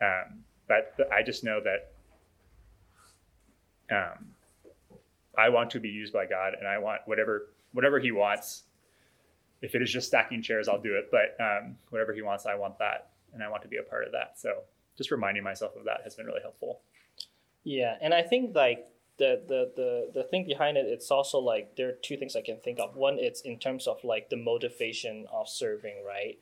um, 0.00 0.44
but 0.66 0.94
I 1.12 1.22
just 1.22 1.44
know 1.44 1.60
that 1.60 1.92
um, 3.90 4.26
I 5.36 5.48
want 5.48 5.70
to 5.70 5.80
be 5.80 5.88
used 5.88 6.12
by 6.12 6.26
God, 6.26 6.54
and 6.58 6.66
I 6.66 6.78
want 6.78 7.02
whatever 7.06 7.48
whatever 7.72 7.98
he 7.98 8.12
wants. 8.12 8.64
If 9.60 9.74
it 9.74 9.82
is 9.82 9.92
just 9.92 10.06
stacking 10.06 10.42
chairs, 10.42 10.68
I'll 10.68 10.80
do 10.80 10.96
it. 10.96 11.10
But 11.10 11.36
um, 11.42 11.76
whatever 11.90 12.12
he 12.12 12.22
wants, 12.22 12.46
I 12.46 12.54
want 12.54 12.78
that, 12.78 13.10
and 13.32 13.42
I 13.42 13.48
want 13.48 13.62
to 13.62 13.68
be 13.68 13.78
a 13.78 13.82
part 13.82 14.04
of 14.04 14.12
that. 14.12 14.38
So 14.38 14.62
just 14.96 15.10
reminding 15.10 15.42
myself 15.42 15.76
of 15.76 15.84
that 15.84 16.02
has 16.04 16.14
been 16.14 16.26
really 16.26 16.42
helpful. 16.42 16.80
Yeah, 17.64 17.96
and 18.00 18.14
I 18.14 18.22
think 18.22 18.54
like 18.54 18.86
the 19.18 19.42
the 19.46 19.72
the 19.76 20.20
the 20.20 20.24
thing 20.24 20.44
behind 20.46 20.76
it, 20.76 20.86
it's 20.86 21.10
also 21.10 21.38
like 21.38 21.76
there 21.76 21.88
are 21.88 21.98
two 22.02 22.16
things 22.16 22.36
I 22.36 22.42
can 22.42 22.58
think 22.58 22.78
of. 22.78 22.96
One, 22.96 23.18
it's 23.18 23.40
in 23.40 23.58
terms 23.58 23.86
of 23.86 24.02
like 24.04 24.30
the 24.30 24.36
motivation 24.36 25.26
of 25.32 25.48
serving, 25.48 26.04
right? 26.06 26.38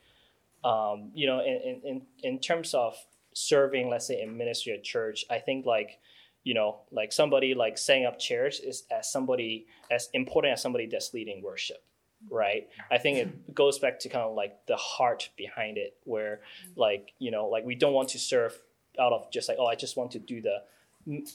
Um, 0.64 1.10
you 1.14 1.26
know, 1.26 1.40
in, 1.40 1.80
in 1.84 2.02
in 2.22 2.38
terms 2.38 2.74
of 2.74 2.96
serving, 3.36 3.90
let's 3.90 4.06
say 4.06 4.22
in 4.22 4.36
ministry 4.36 4.72
at 4.72 4.82
church, 4.82 5.24
I 5.30 5.38
think 5.38 5.66
like 5.66 5.98
you 6.42 6.54
know, 6.54 6.78
like 6.92 7.12
somebody 7.12 7.54
like 7.54 7.76
setting 7.76 8.06
up 8.06 8.20
chairs 8.20 8.60
is 8.60 8.84
as 8.90 9.10
somebody 9.10 9.66
as 9.90 10.08
important 10.12 10.52
as 10.52 10.62
somebody 10.62 10.86
that's 10.86 11.12
leading 11.12 11.42
worship, 11.42 11.82
right? 12.30 12.68
I 12.88 12.98
think 12.98 13.18
it 13.18 13.54
goes 13.54 13.80
back 13.80 13.98
to 14.00 14.08
kind 14.08 14.24
of 14.24 14.36
like 14.36 14.64
the 14.66 14.76
heart 14.76 15.28
behind 15.36 15.76
it, 15.76 15.96
where 16.04 16.40
like 16.76 17.12
you 17.18 17.30
know, 17.30 17.46
like 17.46 17.64
we 17.64 17.74
don't 17.74 17.92
want 17.92 18.10
to 18.10 18.18
serve 18.18 18.56
out 18.98 19.12
of 19.12 19.30
just 19.32 19.48
like 19.48 19.58
oh, 19.60 19.66
I 19.66 19.74
just 19.74 19.96
want 19.96 20.12
to 20.12 20.18
do 20.20 20.40
the 20.40 20.62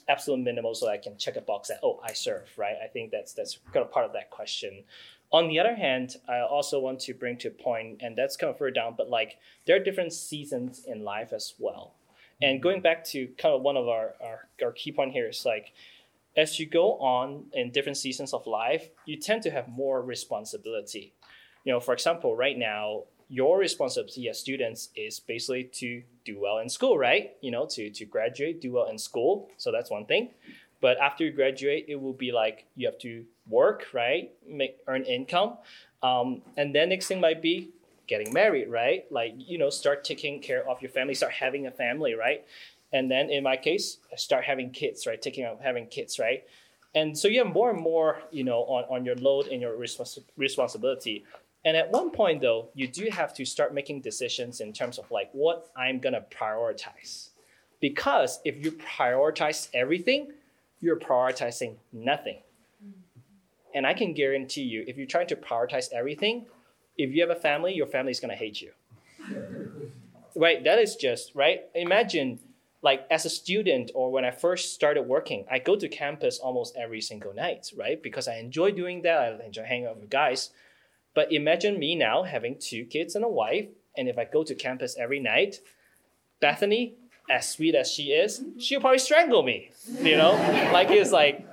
absolute 0.10 0.40
minimal 0.40 0.74
so 0.76 0.90
I 0.90 0.98
can 0.98 1.18
check 1.18 1.36
a 1.36 1.42
box 1.42 1.68
that 1.68 1.80
oh 1.84 2.00
I 2.04 2.14
serve 2.14 2.50
right. 2.58 2.76
I 2.84 2.88
think 2.88 3.12
that's 3.12 3.34
that's 3.34 3.60
kind 3.74 3.86
of 3.86 3.92
part 3.92 4.06
of 4.06 4.14
that 4.14 4.30
question. 4.30 4.86
On 5.34 5.48
the 5.48 5.60
other 5.60 5.76
hand, 5.76 6.18
I 6.28 6.42
also 6.42 6.80
want 6.80 7.00
to 7.02 7.14
bring 7.14 7.38
to 7.38 7.48
a 7.48 7.52
point, 7.52 8.02
and 8.02 8.18
that's 8.18 8.36
kind 8.36 8.52
of 8.52 8.58
further 8.58 8.72
down, 8.72 8.96
but 8.98 9.10
like 9.10 9.38
there 9.66 9.76
are 9.76 9.84
different 9.84 10.14
seasons 10.14 10.84
in 10.86 11.04
life 11.04 11.32
as 11.32 11.54
well. 11.58 11.94
And 12.42 12.56
mm-hmm. 12.56 12.64
going 12.64 12.82
back 12.82 13.06
to 13.06 13.28
kind 13.38 13.56
of 13.56 13.62
one 13.62 13.78
of 13.78 13.88
our, 13.88 14.16
our, 14.22 14.48
our 14.64 14.72
key 14.72 14.92
point 14.92 15.14
here 15.14 15.30
is 15.30 15.46
like 15.46 15.74
as 16.36 16.60
you 16.60 16.66
go 16.66 16.98
on 17.00 17.46
in 17.54 17.72
different 17.72 17.98
seasons 17.98 18.34
of 18.34 18.48
life, 18.48 18.90
you 19.06 19.18
tend 19.18 19.44
to 19.44 19.52
have 19.52 19.68
more 19.68 20.02
responsibility. 20.02 21.14
You 21.66 21.74
know, 21.74 21.80
for 21.80 21.94
example, 21.94 22.36
right 22.36 22.58
now, 22.58 23.04
your 23.28 23.58
responsibility 23.58 24.28
as 24.30 24.40
students 24.40 24.90
is 24.96 25.20
basically 25.20 25.66
to 25.66 26.04
do 26.26 26.40
well 26.40 26.58
in 26.60 26.70
school, 26.70 26.98
right? 26.98 27.32
You 27.42 27.52
know, 27.52 27.66
to, 27.72 27.90
to 27.90 28.06
graduate, 28.06 28.62
do 28.62 28.74
well 28.74 28.88
in 28.88 28.98
school. 28.98 29.50
So 29.58 29.72
that's 29.72 29.90
one 29.90 30.06
thing. 30.06 30.32
But 30.82 30.98
after 31.00 31.24
you 31.24 31.32
graduate, 31.32 31.86
it 31.88 31.96
will 31.96 32.14
be 32.14 32.32
like 32.32 32.66
you 32.76 32.88
have 32.88 32.98
to 33.00 33.24
work, 33.52 33.88
right? 33.94 34.32
Make 34.48 34.78
earn 34.88 35.04
income. 35.04 35.58
Um, 36.02 36.42
and 36.58 36.74
then 36.74 36.90
next 36.90 37.08
thing 37.08 37.20
might 37.20 37.42
be 37.42 37.70
getting 38.08 38.34
married, 38.34 38.70
right? 38.70 39.06
Like, 39.12 39.34
you 39.38 39.58
know, 39.58 39.70
start 39.70 40.04
taking 40.04 40.42
care 40.42 40.68
of 40.68 40.82
your 40.82 40.92
family, 40.92 41.14
start 41.14 41.34
having 41.34 41.68
a 41.68 41.72
family, 41.72 42.14
right? 42.14 42.44
And 42.92 43.10
then 43.10 43.30
in 43.30 43.44
my 43.44 43.56
case, 43.56 43.98
start 44.18 44.44
having 44.44 44.72
kids, 44.72 45.08
right? 45.08 45.22
Taking 45.22 45.46
up 45.46 45.62
having 45.62 45.88
kids, 45.88 46.20
right? 46.20 46.44
And 46.94 47.18
so 47.18 47.28
you 47.28 47.40
have 47.44 47.54
more 47.54 47.70
and 47.70 47.80
more, 47.80 48.22
you 48.32 48.44
know, 48.44 48.64
on, 48.64 48.84
on 48.90 49.06
your 49.06 49.16
load 49.16 49.48
and 49.48 49.62
your 49.62 49.78
respons- 49.78 50.20
responsibility. 50.36 51.24
And 51.64 51.78
at 51.78 51.90
one 51.92 52.10
point, 52.12 52.42
though, 52.42 52.70
you 52.74 52.88
do 52.88 53.10
have 53.12 53.34
to 53.36 53.46
start 53.46 53.74
making 53.74 54.02
decisions 54.02 54.60
in 54.60 54.74
terms 54.74 54.98
of 54.98 55.10
like 55.10 55.30
what 55.32 55.70
I'm 55.78 56.00
gonna 56.00 56.26
prioritize. 56.30 57.30
Because 57.80 58.40
if 58.44 58.64
you 58.64 58.74
prioritize 58.74 59.70
everything, 59.74 60.34
you're 60.82 61.00
prioritizing 61.00 61.76
nothing. 61.94 62.40
And 63.74 63.86
I 63.86 63.94
can 63.94 64.14
guarantee 64.14 64.64
you, 64.64 64.84
if 64.88 64.98
you're 64.98 65.08
trying 65.08 65.28
to 65.28 65.36
prioritize 65.36 65.92
everything, 65.94 66.46
if 66.98 67.14
you 67.14 67.22
have 67.22 67.36
a 67.36 67.40
family, 67.40 67.74
your 67.74 67.88
family 67.88 68.12
is 68.12 68.20
gonna 68.20 68.36
hate 68.36 68.62
you. 68.62 68.72
right? 70.36 70.64
That 70.64 70.80
is 70.80 70.96
just 70.96 71.34
right. 71.36 71.62
Imagine, 71.76 72.40
like 72.82 73.06
as 73.12 73.26
a 73.26 73.30
student 73.30 73.92
or 73.94 74.12
when 74.12 74.26
I 74.26 74.32
first 74.32 74.74
started 74.74 75.04
working, 75.04 75.46
I 75.50 75.60
go 75.60 75.76
to 75.76 75.88
campus 75.88 76.40
almost 76.40 76.76
every 76.76 77.02
single 77.02 77.34
night, 77.34 77.72
right? 77.78 78.02
Because 78.02 78.28
I 78.28 78.36
enjoy 78.38 78.72
doing 78.72 79.02
that. 79.04 79.40
I 79.42 79.46
enjoy 79.46 79.64
hanging 79.64 79.88
out 79.88 80.00
with 80.00 80.10
guys. 80.10 80.50
But 81.14 81.32
imagine 81.32 81.78
me 81.80 81.96
now 81.96 82.24
having 82.24 82.58
two 82.58 82.86
kids 82.86 83.16
and 83.16 83.26
a 83.26 83.28
wife, 83.28 83.68
and 83.98 84.08
if 84.08 84.18
I 84.18 84.26
go 84.26 84.44
to 84.44 84.56
campus 84.56 84.98
every 84.98 85.20
night, 85.20 85.60
Bethany, 86.40 86.96
as 87.30 87.50
sweet 87.50 87.76
as 87.76 87.92
she 87.92 88.12
is, 88.12 88.42
she'll 88.58 88.80
probably 88.80 89.00
strangle 89.00 89.44
me. 89.44 89.72
You 90.02 90.18
know, 90.18 90.32
like 90.74 90.90
it's 90.90 91.12
like, 91.12 91.46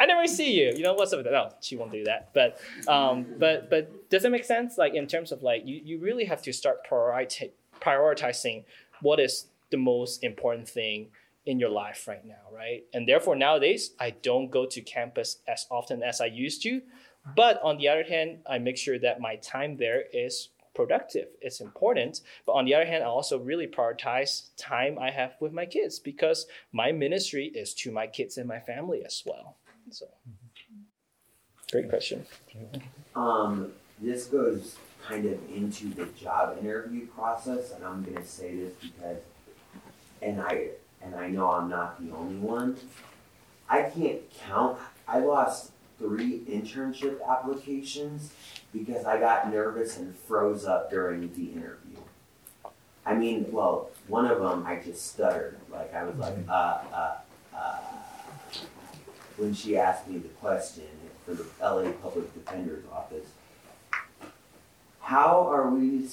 I 0.00 0.06
never 0.06 0.26
see 0.26 0.52
you. 0.60 0.72
You 0.74 0.82
know 0.82 0.94
what's 0.94 1.12
up 1.12 1.18
with 1.18 1.26
that? 1.26 1.32
No, 1.32 1.50
she 1.60 1.76
won't 1.76 1.92
do 1.92 2.04
that. 2.04 2.30
But 2.34 2.58
um, 2.88 3.26
but 3.38 3.70
but 3.70 4.10
does 4.10 4.24
it 4.24 4.30
make 4.30 4.44
sense? 4.44 4.78
Like 4.78 4.94
in 4.94 5.06
terms 5.06 5.30
of 5.30 5.42
like 5.42 5.62
you, 5.66 5.80
you 5.84 5.98
really 5.98 6.24
have 6.24 6.42
to 6.42 6.52
start 6.52 6.78
prioriti- 6.88 7.52
prioritizing 7.80 8.64
what 9.02 9.20
is 9.20 9.46
the 9.70 9.76
most 9.76 10.24
important 10.24 10.68
thing 10.68 11.08
in 11.46 11.60
your 11.60 11.70
life 11.70 12.08
right 12.08 12.24
now, 12.26 12.44
right? 12.52 12.84
And 12.92 13.06
therefore 13.06 13.36
nowadays 13.36 13.92
I 14.00 14.10
don't 14.10 14.50
go 14.50 14.66
to 14.66 14.80
campus 14.80 15.38
as 15.46 15.66
often 15.70 16.02
as 16.02 16.20
I 16.20 16.26
used 16.26 16.62
to 16.62 16.82
but 17.36 17.60
on 17.62 17.78
the 17.78 17.88
other 17.88 18.04
hand, 18.04 18.38
I 18.48 18.58
make 18.58 18.76
sure 18.76 18.98
that 18.98 19.20
my 19.20 19.36
time 19.36 19.76
there 19.76 20.04
is 20.12 20.48
productive. 20.74 21.28
It's 21.40 21.60
important. 21.60 22.20
But 22.46 22.52
on 22.52 22.64
the 22.64 22.74
other 22.74 22.86
hand, 22.86 23.04
I 23.04 23.06
also 23.06 23.38
really 23.38 23.66
prioritize 23.66 24.50
time 24.56 24.98
I 24.98 25.10
have 25.10 25.34
with 25.40 25.52
my 25.52 25.66
kids 25.66 25.98
because 25.98 26.46
my 26.72 26.92
ministry 26.92 27.46
is 27.46 27.74
to 27.74 27.92
my 27.92 28.06
kids 28.06 28.38
and 28.38 28.48
my 28.48 28.60
family 28.60 29.04
as 29.04 29.22
well. 29.26 29.56
So, 29.90 30.06
great 31.72 31.88
question. 31.88 32.26
Um, 33.14 33.72
this 34.00 34.26
goes 34.26 34.76
kind 35.06 35.26
of 35.26 35.38
into 35.54 35.88
the 35.88 36.06
job 36.06 36.58
interview 36.60 37.06
process, 37.06 37.72
and 37.72 37.84
I'm 37.84 38.02
going 38.02 38.16
to 38.16 38.26
say 38.26 38.54
this 38.56 38.72
because, 38.80 39.18
and 40.22 40.40
I 40.40 40.68
and 41.02 41.14
I 41.14 41.28
know 41.28 41.50
I'm 41.50 41.68
not 41.68 42.04
the 42.04 42.14
only 42.14 42.36
one. 42.36 42.76
I 43.68 43.82
can't 43.82 44.20
count. 44.46 44.78
I 45.08 45.20
lost 45.20 45.72
three 45.98 46.40
internship 46.48 47.18
applications 47.26 48.32
because 48.72 49.04
I 49.04 49.18
got 49.18 49.50
nervous 49.50 49.96
and 49.98 50.14
froze 50.16 50.64
up 50.64 50.90
during 50.90 51.32
the 51.34 51.52
interview. 51.52 51.98
I 53.04 53.14
mean, 53.14 53.46
well, 53.50 53.90
one 54.08 54.26
of 54.26 54.40
them 54.40 54.64
I 54.66 54.76
just 54.76 55.12
stuttered. 55.12 55.56
Like 55.70 55.94
I 55.94 56.04
was 56.04 56.16
like, 56.16 56.36
uh, 56.48 56.78
uh, 56.92 57.16
when 59.40 59.54
she 59.54 59.76
asked 59.76 60.06
me 60.06 60.18
the 60.18 60.28
question 60.28 60.84
for 61.24 61.34
the 61.34 61.44
LA 61.62 61.90
Public 62.02 62.32
Defender's 62.34 62.84
Office. 62.92 63.26
How 65.00 65.48
are 65.50 65.70
we? 65.70 66.06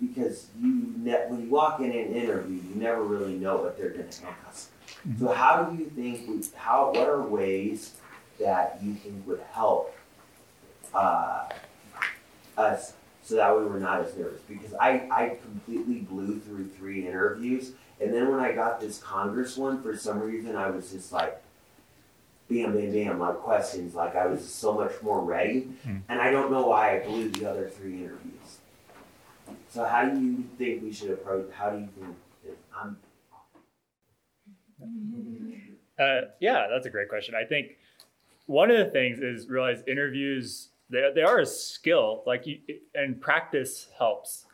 Because 0.00 0.46
you 0.60 0.92
ne- 0.96 1.26
when 1.28 1.42
you 1.42 1.48
walk 1.48 1.80
in 1.80 1.86
an 1.86 2.14
interview, 2.14 2.56
you 2.56 2.74
never 2.74 3.02
really 3.02 3.34
know 3.34 3.56
what 3.56 3.76
they're 3.76 3.90
going 3.90 4.08
to 4.08 4.26
ask. 4.46 4.70
So 5.18 5.32
how 5.32 5.64
do 5.64 5.76
you 5.76 5.90
think? 5.90 6.28
We, 6.28 6.44
how? 6.54 6.92
What 6.92 7.08
are 7.08 7.22
ways 7.22 7.94
that 8.38 8.78
you 8.82 8.94
think 8.94 9.26
would 9.26 9.40
help 9.52 9.96
uh, 10.94 11.48
us 12.56 12.92
so 13.24 13.34
that 13.34 13.58
we 13.58 13.64
were 13.64 13.80
not 13.80 14.04
as 14.04 14.16
nervous. 14.16 14.40
Because 14.42 14.72
I, 14.74 15.08
I 15.10 15.38
completely 15.42 15.96
blew 15.96 16.38
through 16.38 16.68
three 16.68 17.06
interviews. 17.06 17.72
And 18.00 18.14
then 18.14 18.30
when 18.30 18.40
I 18.40 18.52
got 18.52 18.80
this 18.80 18.98
Congress 18.98 19.56
one, 19.56 19.82
for 19.82 19.96
some 19.96 20.20
reason, 20.20 20.54
I 20.54 20.70
was 20.70 20.92
just 20.92 21.12
like, 21.12 21.42
bam, 22.48 22.72
bam, 22.72 22.92
bam, 22.92 23.18
like 23.18 23.36
questions. 23.36 23.94
Like 23.94 24.16
I 24.16 24.26
was 24.26 24.46
so 24.48 24.72
much 24.72 24.92
more 25.02 25.20
ready. 25.20 25.68
Mm. 25.86 26.02
And 26.08 26.20
I 26.20 26.30
don't 26.30 26.50
know 26.50 26.66
why 26.66 26.96
I 26.96 27.06
blew 27.06 27.28
the 27.30 27.48
other 27.48 27.68
three 27.68 28.04
interviews. 28.04 28.58
So 29.70 29.84
how 29.84 30.06
do 30.06 30.20
you 30.20 30.44
think 30.56 30.82
we 30.82 30.92
should 30.92 31.10
approach, 31.10 31.50
how 31.52 31.70
do 31.70 31.78
you 31.78 31.88
think 31.98 32.16
that 32.44 32.56
I'm 32.74 32.96
Uh, 35.98 36.28
yeah, 36.40 36.66
that's 36.70 36.86
a 36.86 36.90
great 36.90 37.08
question. 37.08 37.34
I 37.34 37.44
think 37.44 37.76
one 38.46 38.70
of 38.70 38.78
the 38.78 38.86
things 38.86 39.20
is 39.20 39.48
realize 39.48 39.82
interviews 39.86 40.68
they, 40.90 41.10
they 41.14 41.22
are 41.22 41.40
a 41.40 41.46
skill 41.46 42.22
like 42.26 42.46
you 42.46 42.58
and 42.94 43.20
practice 43.20 43.88
helps 43.98 44.46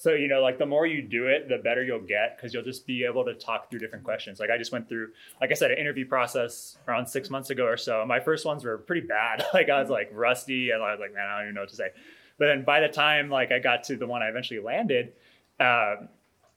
so 0.00 0.14
you 0.14 0.28
know 0.28 0.40
like 0.40 0.58
the 0.58 0.64
more 0.64 0.86
you 0.86 1.02
do 1.02 1.26
it 1.26 1.46
the 1.50 1.58
better 1.58 1.84
you'll 1.84 2.00
get 2.00 2.34
because 2.34 2.54
you'll 2.54 2.64
just 2.64 2.86
be 2.86 3.04
able 3.04 3.22
to 3.22 3.34
talk 3.34 3.68
through 3.68 3.78
different 3.78 4.02
questions. 4.02 4.40
Like 4.40 4.48
i 4.48 4.56
just 4.56 4.72
went 4.72 4.88
through 4.88 5.10
like 5.42 5.50
i 5.50 5.54
said 5.54 5.70
an 5.70 5.76
interview 5.76 6.06
process 6.06 6.78
around 6.88 7.06
six 7.06 7.28
months 7.28 7.50
ago 7.50 7.66
or 7.66 7.76
so. 7.76 8.02
My 8.06 8.18
first 8.18 8.46
ones 8.46 8.64
were 8.64 8.78
pretty 8.78 9.06
bad. 9.06 9.44
Like 9.54 9.68
i 9.68 9.78
was 9.78 9.90
like 9.90 10.10
rusty 10.14 10.70
and 10.70 10.82
i 10.82 10.90
was 10.92 11.00
like 11.00 11.12
man 11.12 11.26
i 11.26 11.36
don't 11.36 11.46
even 11.46 11.54
know 11.54 11.60
what 11.60 11.70
to 11.70 11.76
say. 11.76 11.90
But 12.38 12.46
then 12.46 12.64
by 12.64 12.80
the 12.80 12.88
time 12.88 13.28
like 13.28 13.52
i 13.52 13.58
got 13.58 13.84
to 13.84 13.96
the 13.96 14.06
one 14.06 14.22
i 14.22 14.28
eventually 14.28 14.60
landed 14.60 15.12
um, 15.60 16.08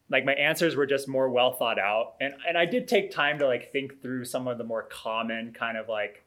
like 0.10 0.24
my 0.24 0.34
answers 0.34 0.78
were 0.78 0.86
just 0.86 1.10
more 1.10 1.30
well 1.30 1.52
thought 1.52 1.80
out. 1.80 2.14
And 2.22 2.34
and 2.48 2.58
i 2.58 2.66
did 2.66 2.88
take 2.88 3.12
time 3.12 3.40
to 3.40 3.46
like 3.46 3.74
think 3.74 4.02
through 4.02 4.24
some 4.24 4.48
of 4.48 4.58
the 4.58 4.64
more 4.64 4.84
common 4.84 5.52
kind 5.52 5.78
of 5.78 5.90
like 5.90 6.24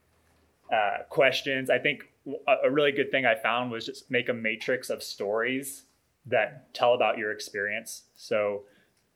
uh, 0.71 1.05
questions. 1.09 1.71
I 1.71 1.79
think 1.79 2.11
a, 2.47 2.69
a 2.69 2.71
really 2.71 2.93
good 2.93 3.11
thing 3.11 3.25
I 3.25 3.37
found 3.37 3.71
was 3.71 3.87
just 3.87 4.11
make 4.11 4.29
a 4.29 4.35
matrix 4.35 4.91
of 4.91 5.03
stories 5.03 5.85
that 6.27 6.72
tell 6.74 6.95
about 6.95 7.18
your 7.18 7.33
experience. 7.33 8.05
So 8.16 8.64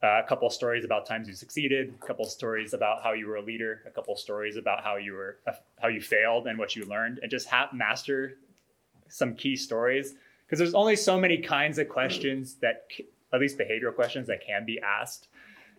uh, 0.03 0.21
a 0.23 0.27
couple 0.27 0.49
stories 0.49 0.83
about 0.83 1.05
times 1.05 1.27
you 1.27 1.33
succeeded, 1.33 1.93
a 2.01 2.05
couple 2.05 2.25
stories 2.25 2.73
about 2.73 3.03
how 3.03 3.13
you 3.13 3.27
were 3.27 3.35
a 3.35 3.41
leader, 3.41 3.81
a 3.85 3.91
couple 3.91 4.15
stories 4.15 4.55
about 4.55 4.83
how 4.83 4.95
you 4.95 5.13
were 5.13 5.37
uh, 5.47 5.51
how 5.79 5.89
you 5.89 6.01
failed 6.01 6.47
and 6.47 6.57
what 6.57 6.75
you 6.75 6.85
learned, 6.85 7.19
and 7.21 7.29
just 7.29 7.47
have 7.47 7.71
master 7.73 8.37
some 9.09 9.35
key 9.35 9.55
stories. 9.55 10.15
Because 10.45 10.59
there's 10.59 10.73
only 10.73 10.95
so 10.95 11.19
many 11.19 11.37
kinds 11.37 11.77
of 11.77 11.87
questions 11.87 12.55
that 12.55 12.87
at 13.33 13.39
least 13.39 13.57
behavioral 13.57 13.93
questions 13.93 14.27
that 14.27 14.45
can 14.45 14.65
be 14.65 14.79
asked. 14.81 15.27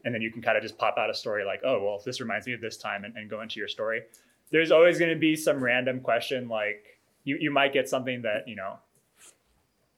And 0.04 0.14
then 0.14 0.22
you 0.22 0.32
can 0.32 0.40
kind 0.40 0.56
of 0.56 0.62
just 0.62 0.78
pop 0.78 0.96
out 0.98 1.10
a 1.10 1.14
story 1.14 1.44
like 1.44 1.60
oh 1.64 1.82
well 1.82 2.00
this 2.04 2.20
reminds 2.20 2.46
me 2.46 2.52
of 2.52 2.60
this 2.60 2.76
time 2.76 3.04
and, 3.04 3.16
and 3.16 3.28
go 3.28 3.40
into 3.40 3.58
your 3.58 3.68
story. 3.68 4.02
There's 4.50 4.70
always 4.70 4.98
going 4.98 5.10
to 5.10 5.18
be 5.18 5.34
some 5.34 5.62
random 5.62 6.00
question 6.00 6.48
like 6.48 6.92
you, 7.24 7.38
you 7.40 7.50
might 7.50 7.72
get 7.72 7.88
something 7.88 8.22
that, 8.22 8.48
you 8.48 8.56
know, 8.56 8.78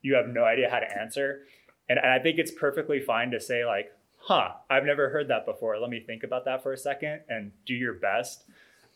you 0.04 0.14
have 0.14 0.28
no 0.28 0.44
idea 0.44 0.70
how 0.70 0.78
to 0.78 0.98
answer. 1.00 1.40
And, 1.88 1.98
and 1.98 2.08
I 2.08 2.18
think 2.18 2.38
it's 2.38 2.50
perfectly 2.50 3.00
fine 3.00 3.30
to 3.30 3.40
say, 3.40 3.64
like, 3.64 3.90
huh, 4.18 4.50
I've 4.70 4.84
never 4.84 5.08
heard 5.08 5.28
that 5.28 5.46
before. 5.46 5.78
Let 5.78 5.90
me 5.90 6.00
think 6.00 6.22
about 6.22 6.44
that 6.44 6.62
for 6.62 6.72
a 6.72 6.78
second 6.78 7.22
and 7.28 7.50
do 7.66 7.74
your 7.74 7.94
best. 7.94 8.44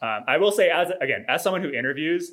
Um, 0.03 0.21
I 0.29 0.37
will 0.37 0.53
say, 0.53 0.69
as 0.71 0.91
again, 1.01 1.25
as 1.27 1.43
someone 1.43 1.63
who 1.63 1.71
interviews, 1.71 2.33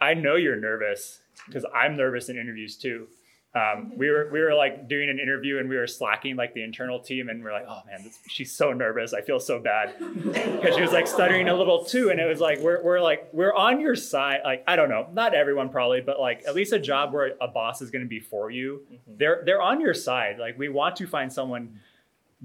I 0.00 0.14
know 0.14 0.36
you're 0.36 0.56
nervous 0.56 1.20
because 1.46 1.66
I'm 1.74 1.96
nervous 1.96 2.30
in 2.30 2.38
interviews 2.38 2.76
too. 2.76 3.06
Um, 3.52 3.92
we 3.96 4.08
were 4.10 4.28
we 4.32 4.40
were 4.40 4.54
like 4.54 4.88
doing 4.88 5.10
an 5.10 5.18
interview 5.18 5.58
and 5.58 5.68
we 5.68 5.76
were 5.76 5.88
slacking 5.88 6.36
like 6.36 6.54
the 6.54 6.62
internal 6.62 7.00
team 7.00 7.28
and 7.28 7.42
we're 7.42 7.52
like, 7.52 7.66
oh 7.68 7.80
man, 7.84 8.04
this, 8.04 8.16
she's 8.28 8.52
so 8.52 8.72
nervous. 8.72 9.12
I 9.12 9.22
feel 9.22 9.40
so 9.40 9.58
bad 9.58 9.94
because 9.98 10.76
she 10.76 10.80
was 10.80 10.92
like 10.92 11.08
stuttering 11.08 11.48
a 11.48 11.56
little 11.56 11.84
too, 11.84 12.10
and 12.10 12.20
it 12.20 12.26
was 12.26 12.38
like 12.38 12.60
we're 12.60 12.80
we're 12.80 13.00
like 13.00 13.28
we're 13.32 13.52
on 13.52 13.80
your 13.80 13.96
side. 13.96 14.42
Like 14.44 14.62
I 14.68 14.76
don't 14.76 14.88
know, 14.88 15.08
not 15.12 15.34
everyone 15.34 15.68
probably, 15.68 16.00
but 16.00 16.20
like 16.20 16.44
at 16.46 16.54
least 16.54 16.72
a 16.72 16.78
job 16.78 17.12
where 17.12 17.32
a 17.40 17.48
boss 17.48 17.82
is 17.82 17.90
going 17.90 18.04
to 18.04 18.08
be 18.08 18.20
for 18.20 18.52
you. 18.52 18.82
Mm-hmm. 18.84 19.16
They're 19.18 19.42
they're 19.44 19.62
on 19.62 19.80
your 19.80 19.94
side. 19.94 20.38
Like 20.38 20.56
we 20.56 20.68
want 20.68 20.94
to 20.96 21.08
find 21.08 21.32
someone 21.32 21.80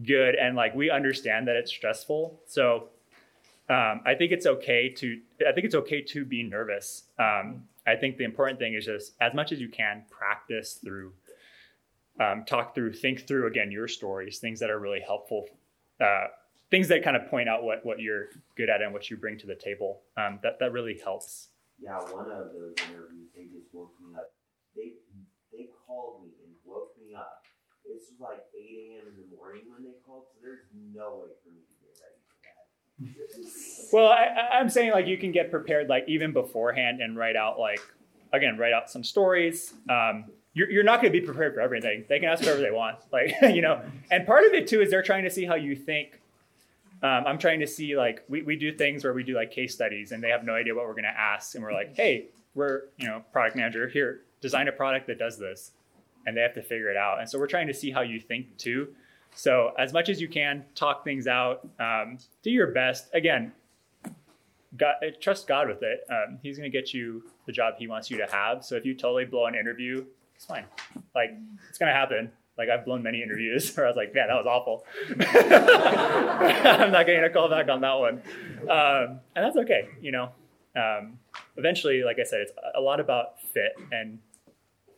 good, 0.04 0.34
and 0.34 0.56
like 0.56 0.74
we 0.74 0.90
understand 0.90 1.48
that 1.48 1.56
it's 1.56 1.70
stressful. 1.70 2.42
So 2.48 2.90
um, 3.70 4.02
I 4.06 4.16
think 4.16 4.32
it's 4.32 4.46
okay 4.46 4.90
to 4.90 5.20
I 5.48 5.52
think 5.52 5.66
it's 5.66 5.76
okay 5.76 6.02
to 6.02 6.26
be 6.26 6.42
nervous. 6.42 7.04
Um, 7.20 7.66
I 7.88 7.96
think 7.96 8.18
the 8.18 8.24
important 8.24 8.60
thing 8.60 8.74
is 8.74 8.86
just 8.86 9.14
as 9.22 9.34
much 9.34 9.52
as 9.52 9.60
you 9.60 9.70
can 9.70 10.04
practice 10.10 10.80
through, 10.84 11.14
um, 12.20 12.44
talk 12.46 12.74
through, 12.74 12.94
think 12.94 13.28
through 13.28 13.48
again 13.48 13.72
your 13.72 13.88
stories, 13.88 14.40
things 14.40 14.60
that 14.60 14.70
are 14.70 14.80
really 14.80 15.02
helpful, 15.02 15.46
uh, 16.02 16.28
things 16.72 16.88
that 16.88 17.04
kind 17.04 17.16
of 17.16 17.28
point 17.30 17.48
out 17.48 17.64
what 17.64 17.86
what 17.86 18.00
you're 18.00 18.28
good 18.56 18.70
at 18.70 18.82
and 18.82 18.92
what 18.92 19.10
you 19.10 19.18
bring 19.18 19.38
to 19.38 19.48
the 19.48 19.56
table. 19.56 20.02
Um, 20.18 20.40
that 20.42 20.60
that 20.60 20.72
really 20.72 21.00
helps. 21.04 21.50
Yeah, 21.80 22.00
one 22.10 22.32
of 22.32 22.54
those 22.54 22.74
interviews, 22.90 23.30
they 23.36 23.46
just 23.52 23.68
woke 23.74 23.94
me 24.02 24.16
up. 24.16 24.34
They 24.76 24.94
they 25.52 25.70
called 25.86 26.24
me 26.24 26.32
and 26.44 26.54
woke 26.66 26.96
me 26.98 27.14
up. 27.14 27.44
It's 27.86 28.10
like 28.18 28.42
8 28.50 28.98
a.m. 28.98 29.14
in 29.14 29.30
the 29.30 29.30
morning 29.38 29.70
when 29.70 29.86
they 29.86 29.94
called, 30.02 30.26
so 30.34 30.42
there's 30.42 30.66
no 30.74 31.22
way 31.22 31.30
for 31.46 31.54
me 31.54 31.62
to 31.62 31.74
get 31.86 31.94
ready 32.02 32.18
well, 33.92 34.08
I, 34.08 34.60
am 34.60 34.70
saying 34.70 34.92
like 34.92 35.08
you 35.08 35.18
can 35.18 35.32
get 35.32 35.52
prepared 35.52 35.90
like 35.90 36.06
even 36.08 36.34
beforehand 36.34 37.02
and 37.02 37.18
write 37.18 37.36
out 37.36 37.60
like 37.60 37.80
again 38.34 38.58
write 38.58 38.74
out 38.74 38.90
some 38.90 39.04
stories. 39.04 39.74
Um, 39.90 40.26
you're, 40.54 40.72
you're 40.72 40.84
not 40.84 41.02
going 41.02 41.12
to 41.12 41.20
be 41.20 41.26
prepared 41.26 41.54
for 41.54 41.60
everything. 41.60 42.06
They 42.08 42.20
can 42.20 42.30
ask 42.30 42.42
whatever 42.42 42.62
they 42.62 42.72
want, 42.72 43.00
like 43.12 43.34
you 43.42 43.62
know. 43.62 43.82
And 44.12 44.26
part 44.26 44.46
of 44.46 44.54
it 44.54 44.68
too 44.68 44.82
is 44.82 44.90
they're 44.90 45.04
trying 45.04 45.24
to 45.24 45.30
see 45.30 45.46
how 45.46 45.56
you 45.56 45.76
think. 45.76 46.22
Um, 47.04 47.24
I'm 47.28 47.38
trying 47.38 47.60
to 47.60 47.68
see 47.68 47.96
like 47.96 48.24
we, 48.30 48.42
we 48.42 48.56
do 48.56 48.76
things 48.76 49.04
where 49.04 49.14
we 49.14 49.24
do 49.24 49.36
like 49.36 49.52
case 49.52 49.74
studies 49.74 50.12
and 50.12 50.24
they 50.24 50.30
have 50.30 50.44
no 50.44 50.56
idea 50.56 50.74
what 50.74 50.86
we're 50.86 50.94
going 50.94 51.04
to 51.04 51.10
ask 51.10 51.54
and 51.54 51.64
we're 51.64 51.74
like, 51.74 51.96
hey, 51.96 52.28
we're 52.56 52.84
you 52.98 53.08
know 53.08 53.22
product 53.32 53.56
manager 53.56 53.88
here, 53.88 54.22
design 54.42 54.68
a 54.68 54.72
product 54.72 55.08
that 55.08 55.20
does 55.20 55.38
this, 55.38 55.72
and 56.26 56.36
they 56.36 56.42
have 56.42 56.54
to 56.54 56.64
figure 56.64 56.90
it 56.90 56.98
out. 56.98 57.20
And 57.20 57.30
so 57.30 57.38
we're 57.38 57.48
trying 57.48 57.68
to 57.68 57.74
see 57.74 57.92
how 57.92 58.02
you 58.02 58.20
think 58.20 58.58
too. 58.58 58.88
So 59.36 59.74
as 59.78 59.94
much 59.94 60.10
as 60.10 60.20
you 60.22 60.28
can, 60.28 60.64
talk 60.76 61.04
things 61.04 61.28
out, 61.28 61.68
um, 61.80 62.18
do 62.42 62.50
your 62.50 62.68
best. 62.68 63.10
Again, 63.14 63.52
God, 64.78 64.96
trust 65.22 65.48
God 65.48 65.68
with 65.68 65.84
it. 65.84 66.02
Um, 66.10 66.40
he's 66.42 66.58
going 66.58 66.70
to 66.70 66.76
get 66.76 66.94
you 66.94 67.24
the 67.46 67.52
job 67.52 67.76
He 67.78 67.88
wants 67.88 68.10
you 68.10 68.18
to 68.18 68.26
have. 68.32 68.64
So 68.64 68.76
if 68.76 68.86
you 68.86 68.94
totally 68.94 69.26
blow 69.26 69.46
an 69.46 69.56
interview, 69.56 70.06
it's 70.36 70.46
fine. 70.46 70.66
Like 71.14 71.32
it's 71.70 71.78
going 71.78 71.90
to 71.90 71.96
happen. 71.96 72.32
Like 72.58 72.70
I've 72.70 72.86
blown 72.86 73.04
many 73.04 73.22
interviews 73.22 73.74
where 73.76 73.86
I 73.86 73.90
was 73.90 73.98
like, 73.98 74.14
man, 74.14 74.28
that 74.30 74.36
was 74.36 74.46
awful. 74.48 74.86
I'm 76.82 76.92
not 76.92 77.06
getting 77.06 77.24
a 77.24 77.30
call 77.30 77.50
back 77.50 77.68
on 77.70 77.82
that 77.82 77.94
one, 77.94 78.22
um, 78.70 79.20
and 79.36 79.46
that's 79.46 79.58
okay. 79.58 79.90
You 80.02 80.12
know, 80.14 80.30
um, 80.76 81.20
eventually, 81.58 82.04
like 82.04 82.18
I 82.20 82.24
said, 82.24 82.42
it's 82.42 82.52
a 82.76 82.80
lot 82.80 83.02
about 83.02 83.42
fit 83.42 83.74
and 83.92 84.20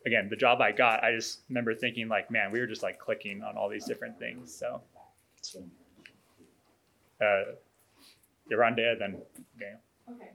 again, 0.08 0.30
the 0.30 0.36
job 0.36 0.62
I 0.62 0.72
got, 0.72 1.04
I 1.04 1.14
just 1.14 1.42
remember 1.50 1.76
thinking 1.76 2.08
like, 2.08 2.32
man, 2.32 2.52
we 2.52 2.60
were 2.60 2.66
just 2.66 2.82
like 2.82 2.98
clicking 2.98 3.44
on 3.44 3.58
all 3.58 3.70
these 3.70 3.86
different 3.86 4.18
things. 4.18 4.54
So, 4.54 4.82
uh, 7.22 7.26
Yorande, 8.50 8.98
then 8.98 9.22
Daniel. 9.60 9.80
Okay. 10.10 10.32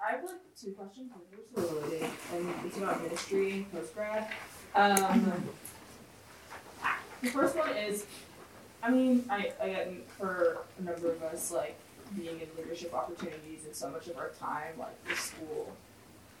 I 0.00 0.12
have 0.12 0.24
like 0.24 0.36
two 0.58 0.70
questions. 0.72 1.10
They're 1.30 1.64
so 1.64 1.74
related, 1.74 2.08
and 2.32 2.54
it's 2.64 2.76
about 2.76 3.02
ministry 3.02 3.52
and 3.52 3.72
postgrad. 3.72 4.28
Um, 4.74 5.42
the 7.22 7.28
first 7.30 7.56
one 7.56 7.76
is, 7.76 8.06
I 8.82 8.90
mean, 8.90 9.24
I, 9.28 9.52
I 9.60 9.68
get 9.68 10.10
for 10.16 10.58
a 10.78 10.82
number 10.82 11.10
of 11.10 11.22
us, 11.24 11.50
like 11.50 11.76
being 12.14 12.40
in 12.40 12.46
leadership 12.56 12.94
opportunities 12.94 13.64
and 13.64 13.74
so 13.74 13.90
much 13.90 14.06
of 14.06 14.16
our 14.18 14.28
time, 14.38 14.78
like 14.78 15.04
the 15.08 15.16
school 15.16 15.74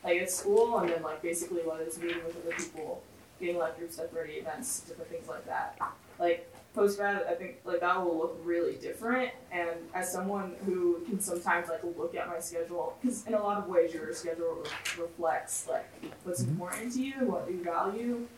like 0.06 0.22
at 0.22 0.30
school, 0.30 0.78
and 0.78 0.88
then 0.88 1.02
like 1.02 1.20
basically 1.20 1.62
whether 1.62 1.82
it's 1.82 1.98
meeting 1.98 2.24
with 2.24 2.36
other 2.46 2.54
people, 2.56 3.02
getting 3.40 3.58
like 3.58 3.76
group 3.76 3.90
stuff 3.90 4.06
ready, 4.12 4.34
events, 4.34 4.80
different 4.80 5.10
things 5.10 5.28
like 5.28 5.44
that. 5.46 5.76
Like 6.20 6.48
post 6.74 6.98
grad, 6.98 7.24
I 7.28 7.34
think 7.34 7.56
like 7.64 7.80
that 7.80 8.04
will 8.04 8.16
look 8.16 8.40
really 8.44 8.74
different. 8.74 9.32
And 9.50 9.70
as 9.94 10.10
someone 10.12 10.54
who 10.64 11.00
can 11.06 11.18
sometimes 11.18 11.68
like 11.68 11.82
look 11.98 12.14
at 12.14 12.28
my 12.28 12.38
schedule, 12.38 12.96
because 13.00 13.26
in 13.26 13.34
a 13.34 13.42
lot 13.42 13.58
of 13.58 13.66
ways 13.66 13.92
your 13.92 14.12
schedule 14.14 14.62
re- 14.62 15.02
reflects 15.02 15.66
like 15.68 15.86
what's 16.22 16.42
mm-hmm. 16.42 16.52
important 16.52 16.92
to 16.92 17.02
you, 17.02 17.14
what 17.22 17.50
you 17.50 17.64
value. 17.64 18.28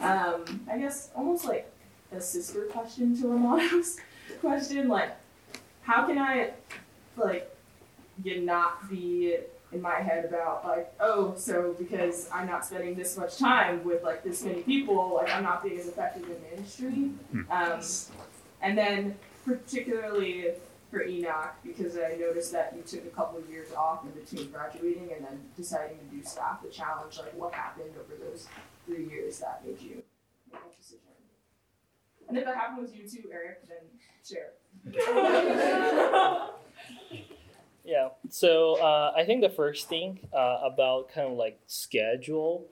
Um, 0.00 0.64
I 0.72 0.78
guess 0.78 1.10
almost 1.14 1.44
like 1.44 1.70
a 2.12 2.20
sister 2.20 2.62
question 2.62 3.14
to 3.20 3.28
Romano's 3.28 3.98
question, 4.40 4.88
like 4.88 5.10
how 5.82 6.06
can 6.06 6.16
I 6.16 6.52
like 7.18 7.54
get 8.22 8.42
not 8.42 8.88
be 8.88 9.36
in 9.72 9.80
my 9.80 10.00
head 10.00 10.24
about 10.24 10.64
like, 10.64 10.92
oh, 11.00 11.34
so 11.36 11.74
because 11.78 12.28
I'm 12.32 12.46
not 12.46 12.64
spending 12.64 12.94
this 12.94 13.16
much 13.16 13.38
time 13.38 13.84
with 13.84 14.02
like 14.02 14.24
this 14.24 14.42
many 14.42 14.62
people, 14.62 15.14
like 15.22 15.34
I'm 15.34 15.42
not 15.42 15.62
being 15.62 15.78
as 15.78 15.88
effective 15.88 16.24
in 16.24 16.36
ministry. 16.50 17.10
Hmm. 17.32 17.42
Um, 17.50 17.80
and 18.62 18.76
then 18.76 19.14
particularly 19.44 20.48
for 20.90 21.04
Enoch, 21.04 21.54
because 21.64 21.96
I 21.96 22.16
noticed 22.18 22.52
that 22.52 22.74
you 22.76 22.82
took 22.82 23.06
a 23.06 23.14
couple 23.14 23.38
of 23.38 23.48
years 23.48 23.72
off 23.72 24.04
in 24.04 24.10
between 24.10 24.50
graduating 24.50 25.12
and 25.14 25.24
then 25.24 25.40
deciding 25.56 25.98
to 25.98 26.04
do 26.16 26.22
staff 26.24 26.62
the 26.62 26.68
challenge, 26.68 27.18
like 27.18 27.34
what 27.34 27.54
happened 27.54 27.92
over 27.96 28.14
those 28.22 28.48
three 28.86 29.08
years 29.08 29.38
that 29.38 29.62
made 29.64 29.80
you 29.80 30.02
make 30.52 30.60
that 30.62 30.76
decision? 30.76 30.98
And 32.28 32.36
if 32.36 32.44
that 32.44 32.56
happened 32.56 32.82
with 32.82 32.96
you 32.96 33.08
too, 33.08 33.28
Eric, 33.32 33.68
then 33.68 33.78
share. 34.24 34.50
Yeah. 37.84 38.08
So 38.28 38.74
uh, 38.74 39.12
I 39.16 39.24
think 39.24 39.40
the 39.40 39.50
first 39.50 39.88
thing 39.88 40.20
uh, 40.32 40.58
about 40.64 41.08
kind 41.12 41.26
of 41.30 41.36
like 41.36 41.58
schedule, 41.66 42.66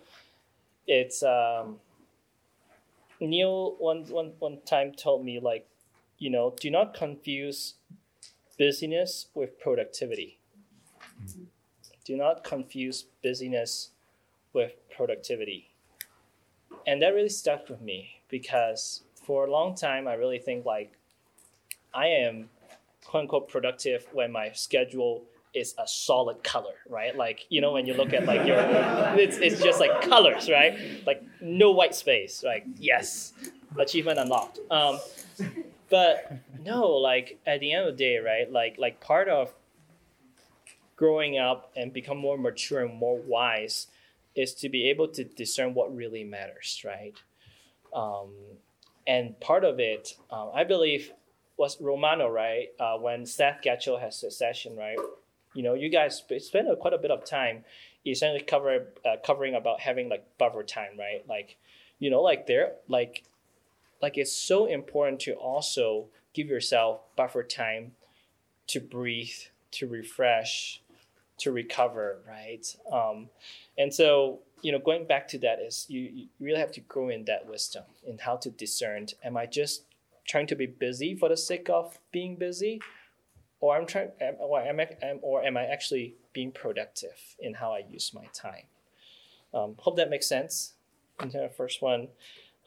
it's 0.86 1.22
um, 1.22 1.76
Neil 3.20 3.76
one, 3.78 4.04
one, 4.08 4.32
one 4.38 4.58
time 4.64 4.92
told 4.92 5.24
me 5.24 5.40
like, 5.40 5.66
you 6.18 6.30
know, 6.30 6.54
do 6.60 6.70
not 6.70 6.94
confuse 6.94 7.74
busyness 8.58 9.28
with 9.34 9.58
productivity. 9.58 10.38
Do 12.04 12.16
not 12.16 12.42
confuse 12.44 13.04
busyness 13.22 13.90
with 14.52 14.72
productivity. 14.94 15.70
And 16.86 17.02
that 17.02 17.14
really 17.14 17.28
stuck 17.28 17.68
with 17.68 17.80
me 17.80 18.22
because 18.28 19.02
for 19.26 19.46
a 19.46 19.50
long 19.50 19.74
time 19.74 20.08
I 20.08 20.14
really 20.14 20.38
think 20.38 20.64
like 20.64 20.92
I 21.94 22.06
am 22.06 22.48
quote 23.08 23.22
unquote 23.22 23.48
productive 23.48 24.06
when 24.12 24.30
my 24.30 24.50
schedule 24.52 25.24
is 25.54 25.74
a 25.78 25.88
solid 25.88 26.44
color, 26.44 26.74
right? 26.88 27.16
Like 27.16 27.46
you 27.48 27.62
know 27.62 27.72
when 27.72 27.86
you 27.86 27.94
look 27.94 28.12
at 28.12 28.26
like 28.26 28.46
your, 28.46 28.58
it's 29.18 29.38
it's 29.38 29.62
just 29.62 29.80
like 29.80 30.02
colors, 30.02 30.50
right? 30.50 30.78
Like 31.06 31.24
no 31.40 31.70
white 31.70 31.94
space, 31.94 32.44
like 32.44 32.66
Yes, 32.76 33.32
achievement 33.78 34.18
unlocked. 34.18 34.60
Um, 34.70 34.98
but 35.88 36.32
no, 36.62 36.86
like 36.88 37.38
at 37.46 37.60
the 37.60 37.72
end 37.72 37.88
of 37.88 37.96
the 37.96 38.04
day, 38.04 38.18
right? 38.18 38.52
Like 38.52 38.76
like 38.78 39.00
part 39.00 39.28
of 39.28 39.54
growing 40.96 41.38
up 41.38 41.72
and 41.76 41.92
become 41.92 42.18
more 42.18 42.36
mature 42.36 42.84
and 42.84 42.94
more 42.94 43.18
wise 43.18 43.86
is 44.34 44.52
to 44.52 44.68
be 44.68 44.90
able 44.90 45.08
to 45.08 45.24
discern 45.24 45.72
what 45.72 45.94
really 45.96 46.24
matters, 46.24 46.82
right? 46.84 47.14
Um, 47.94 48.34
and 49.06 49.38
part 49.40 49.64
of 49.64 49.80
it, 49.80 50.14
um, 50.30 50.50
I 50.52 50.64
believe, 50.64 51.12
was 51.58 51.80
Romano, 51.80 52.28
right? 52.30 52.68
Uh, 52.78 52.96
when 52.96 53.26
Seth 53.26 53.60
Getchell 53.64 54.00
has 54.00 54.18
succession, 54.18 54.76
right? 54.76 54.98
You 55.54 55.62
know, 55.62 55.74
you 55.74 55.88
guys 55.90 56.22
spend 56.38 56.68
quite 56.80 56.92
a 56.94 56.98
bit 56.98 57.10
of 57.10 57.24
time 57.24 57.64
essentially 58.06 58.44
cover 58.44 58.86
uh, 59.04 59.16
covering 59.24 59.54
about 59.54 59.80
having 59.80 60.08
like 60.08 60.24
buffer 60.38 60.62
time, 60.62 60.98
right? 60.98 61.24
Like, 61.28 61.56
you 61.98 62.10
know, 62.10 62.22
like 62.22 62.46
there, 62.46 62.74
like, 62.88 63.24
like 64.00 64.16
it's 64.16 64.32
so 64.32 64.66
important 64.66 65.20
to 65.20 65.32
also 65.34 66.06
give 66.32 66.46
yourself 66.46 67.00
buffer 67.16 67.42
time 67.42 67.92
to 68.68 68.80
breathe, 68.80 69.30
to 69.72 69.88
refresh, 69.88 70.80
to 71.38 71.50
recover, 71.50 72.18
right? 72.26 72.64
Um, 72.92 73.30
and 73.76 73.92
so, 73.92 74.40
you 74.62 74.70
know, 74.70 74.78
going 74.78 75.06
back 75.06 75.26
to 75.28 75.38
that 75.38 75.58
is 75.60 75.86
you, 75.88 76.00
you 76.02 76.26
really 76.40 76.60
have 76.60 76.72
to 76.72 76.80
grow 76.80 77.08
in 77.08 77.24
that 77.24 77.48
wisdom 77.48 77.84
in 78.06 78.18
how 78.18 78.36
to 78.36 78.50
discern. 78.50 79.06
Am 79.24 79.36
I 79.36 79.46
just 79.46 79.84
trying 80.28 80.46
to 80.46 80.54
be 80.54 80.66
busy 80.66 81.14
for 81.14 81.28
the 81.28 81.36
sake 81.36 81.68
of 81.68 81.98
being 82.12 82.36
busy, 82.36 82.80
or 83.60 83.76
I'm 83.76 83.86
trying, 83.86 84.10
or 84.38 84.60
am 84.60 84.78
I, 84.78 84.88
or 85.22 85.44
am 85.44 85.56
I 85.56 85.64
actually 85.64 86.14
being 86.32 86.52
productive 86.52 87.36
in 87.40 87.54
how 87.54 87.72
I 87.72 87.82
use 87.88 88.12
my 88.14 88.26
time? 88.32 88.66
Um, 89.52 89.74
hope 89.78 89.96
that 89.96 90.10
makes 90.10 90.28
sense. 90.28 90.74
the 91.18 91.50
first 91.56 91.82
one. 91.82 92.08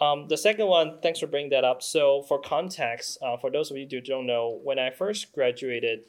Um, 0.01 0.27
the 0.27 0.37
second 0.37 0.65
one, 0.65 0.97
thanks 1.01 1.19
for 1.19 1.27
bringing 1.27 1.51
that 1.51 1.63
up. 1.63 1.83
So, 1.83 2.23
for 2.23 2.41
context, 2.41 3.19
uh, 3.21 3.37
for 3.37 3.51
those 3.51 3.69
of 3.69 3.77
you 3.77 3.87
who 3.89 4.01
don't 4.01 4.25
know, 4.25 4.59
when 4.63 4.79
I 4.79 4.89
first 4.89 5.31
graduated, 5.31 6.01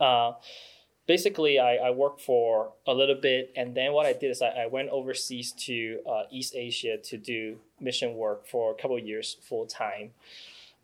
uh, 0.00 0.32
basically 1.06 1.60
I, 1.60 1.76
I 1.76 1.90
worked 1.90 2.20
for 2.20 2.72
a 2.86 2.92
little 2.92 3.14
bit, 3.14 3.52
and 3.56 3.74
then 3.74 3.92
what 3.92 4.06
I 4.06 4.14
did 4.14 4.30
is 4.32 4.42
I, 4.42 4.48
I 4.48 4.66
went 4.66 4.90
overseas 4.90 5.52
to 5.52 6.00
uh, 6.10 6.22
East 6.30 6.54
Asia 6.56 6.98
to 6.98 7.16
do 7.16 7.58
mission 7.80 8.14
work 8.14 8.46
for 8.48 8.72
a 8.72 8.74
couple 8.74 8.98
years 8.98 9.36
full 9.42 9.66
time. 9.66 10.10